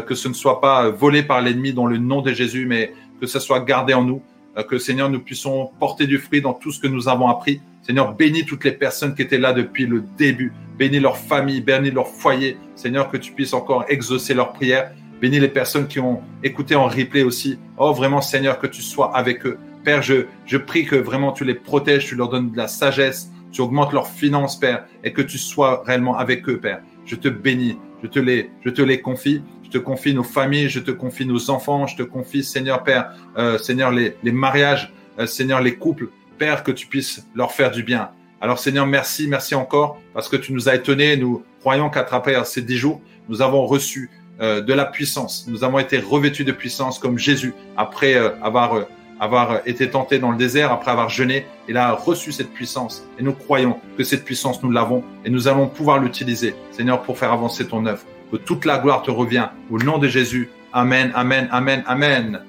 que 0.08 0.16
ce 0.16 0.28
ne 0.28 0.34
soit 0.34 0.60
pas 0.60 0.90
volé 0.90 1.22
par 1.22 1.42
l'ennemi 1.42 1.72
dans 1.72 1.86
le 1.86 2.00
nom 2.00 2.22
de 2.22 2.34
Jésus, 2.34 2.66
mais 2.66 2.94
que 3.22 3.28
ce 3.28 3.40
soit 3.40 3.62
gardé 3.62 3.94
en 3.94 4.04
nous, 4.04 4.22
que 4.64 4.78
Seigneur, 4.78 5.10
nous 5.10 5.20
puissions 5.20 5.70
porter 5.80 6.08
du 6.08 6.18
fruit 6.18 6.42
dans 6.42 6.54
tout 6.54 6.72
ce 6.72 6.80
que 6.80 6.88
nous 6.88 7.08
avons 7.08 7.28
appris. 7.28 7.62
Seigneur, 7.84 8.14
bénis 8.14 8.46
toutes 8.46 8.64
les 8.64 8.72
personnes 8.72 9.16
qui 9.16 9.22
étaient 9.22 9.38
là 9.38 9.54
depuis 9.54 9.86
le 9.86 10.04
début. 10.18 10.52
Bénis 10.78 11.00
leur 11.00 11.18
famille, 11.18 11.62
bénis 11.62 11.92
leur 11.92 12.08
foyer. 12.08 12.58
Seigneur, 12.76 13.10
que 13.10 13.18
tu 13.18 13.32
puisses 13.32 13.54
encore 13.54 13.86
exaucer 13.88 14.34
leurs 14.34 14.54
prières. 14.54 14.92
Bénis 15.22 15.40
les 15.40 15.48
personnes 15.48 15.88
qui 15.88 16.00
ont 16.00 16.22
écouté 16.44 16.76
en 16.76 16.88
replay 16.88 17.24
aussi. 17.24 17.58
Oh, 17.78 17.94
vraiment, 17.94 18.22
Seigneur, 18.22 18.60
que 18.60 18.68
tu 18.68 18.82
sois 18.82 19.16
avec 19.16 19.46
eux. 19.46 19.58
Père, 19.84 20.02
je, 20.02 20.26
je 20.46 20.58
prie 20.58 20.86
que 20.86 20.96
vraiment 20.96 21.32
tu 21.32 21.46
les 21.46 21.56
protèges, 21.56 22.08
tu 22.08 22.16
leur 22.16 22.30
donnes 22.30 22.52
de 22.52 22.58
la 22.58 22.68
sagesse, 22.68 23.32
tu 23.52 23.62
augmentes 23.62 23.94
leurs 23.94 24.10
finances, 24.10 24.60
Père, 24.60 24.86
et 25.04 25.14
que 25.14 25.22
tu 25.22 25.38
sois 25.38 25.84
réellement 25.86 26.18
avec 26.18 26.48
eux, 26.50 26.60
Père. 26.60 26.82
Je 27.06 27.16
te 27.16 27.30
bénis, 27.30 27.78
je 28.04 28.08
te 28.08 28.20
les, 28.20 28.52
je 28.66 28.70
te 28.70 28.82
les 28.82 29.02
confie. 29.02 29.42
Je 29.68 29.72
te 29.72 29.77
confie 29.80 30.14
nos 30.14 30.23
familles, 30.23 30.69
je 30.69 30.80
te 30.80 30.91
confie 30.91 31.26
nos 31.26 31.49
enfants, 31.49 31.88
je 31.88 31.98
te 31.98 32.03
confie, 32.03 32.41
Seigneur 32.41 32.84
Père, 32.84 33.11
euh, 33.38 33.57
Seigneur, 33.57 33.91
les, 33.91 34.15
mariages, 34.23 34.94
euh, 35.19 35.26
Seigneur, 35.26 35.60
les 35.60 35.76
couples. 35.76 36.07
Père, 36.38 36.64
que 36.64 36.72
tu 36.72 36.88
puisses 36.88 37.27
leur 37.35 37.52
faire 37.52 37.69
du 37.69 37.84
bien. 37.84 38.11
Alors, 38.39 38.60
Seigneur, 38.60 38.85
merci, 38.88 39.27
merci 39.27 39.56
encore, 39.56 39.99
parce 40.14 40.30
que 40.30 40.38
tu 40.38 40.53
nous 40.53 40.69
as 40.69 40.76
étonnés. 40.76 41.18
Nous 41.18 41.44
croyons 41.60 41.89
qu'à 41.89 42.03
travers 42.03 42.45
ces 42.45 42.61
dix 42.61 42.77
jours, 42.77 43.02
nous 43.27 43.41
avons 43.41 43.65
reçu 43.65 44.10
euh, 44.39 44.61
de 44.61 44.72
la 44.72 44.85
puissance. 44.85 45.45
Nous 45.49 45.65
avons 45.65 45.80
été 45.80 45.99
revêtus 45.99 46.45
de 46.45 46.53
puissance 46.53 46.98
comme 46.98 47.18
Jésus, 47.18 47.53
après 47.76 48.15
avoir, 48.41 48.85
avoir 49.19 49.60
été 49.65 49.89
tenté 49.89 50.18
dans 50.18 50.31
le 50.31 50.38
désert, 50.38 50.72
après 50.72 50.91
avoir 50.91 51.10
jeûné. 51.10 51.45
Il 51.68 51.76
a 51.76 51.91
reçu 51.91 52.31
cette 52.31 52.53
puissance. 52.53 53.06
Et 53.19 53.23
nous 53.23 53.34
croyons 53.34 53.81
que 53.98 54.06
cette 54.06 54.23
puissance, 54.23 54.64
nous 54.64 54.72
l'avons. 54.72 55.03
Et 55.26 55.30
nous 55.30 55.49
allons 55.49 55.68
pouvoir 55.68 55.99
l'utiliser, 55.99 56.56
Seigneur, 56.72 57.02
pour 57.02 57.18
faire 57.18 57.34
avancer 57.34 57.68
ton 57.68 57.85
œuvre. 57.85 58.06
Que 58.32 58.38
toute 58.38 58.66
la 58.66 58.78
gloire 58.80 59.04
te 59.04 59.12
revient. 59.12 59.49
Au 59.70 59.78
nom 59.78 59.98
de 59.98 60.08
Jésus. 60.08 60.49
Amen, 60.74 61.12
amen, 61.16 61.48
amen, 61.52 61.84
amen. 61.88 62.41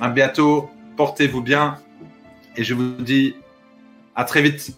À 0.00 0.08
bientôt. 0.08 0.70
Portez-vous 0.96 1.42
bien. 1.42 1.76
Et 2.56 2.64
je 2.64 2.74
vous 2.74 2.92
dis 2.98 3.36
à 4.16 4.24
très 4.24 4.42
vite. 4.42 4.76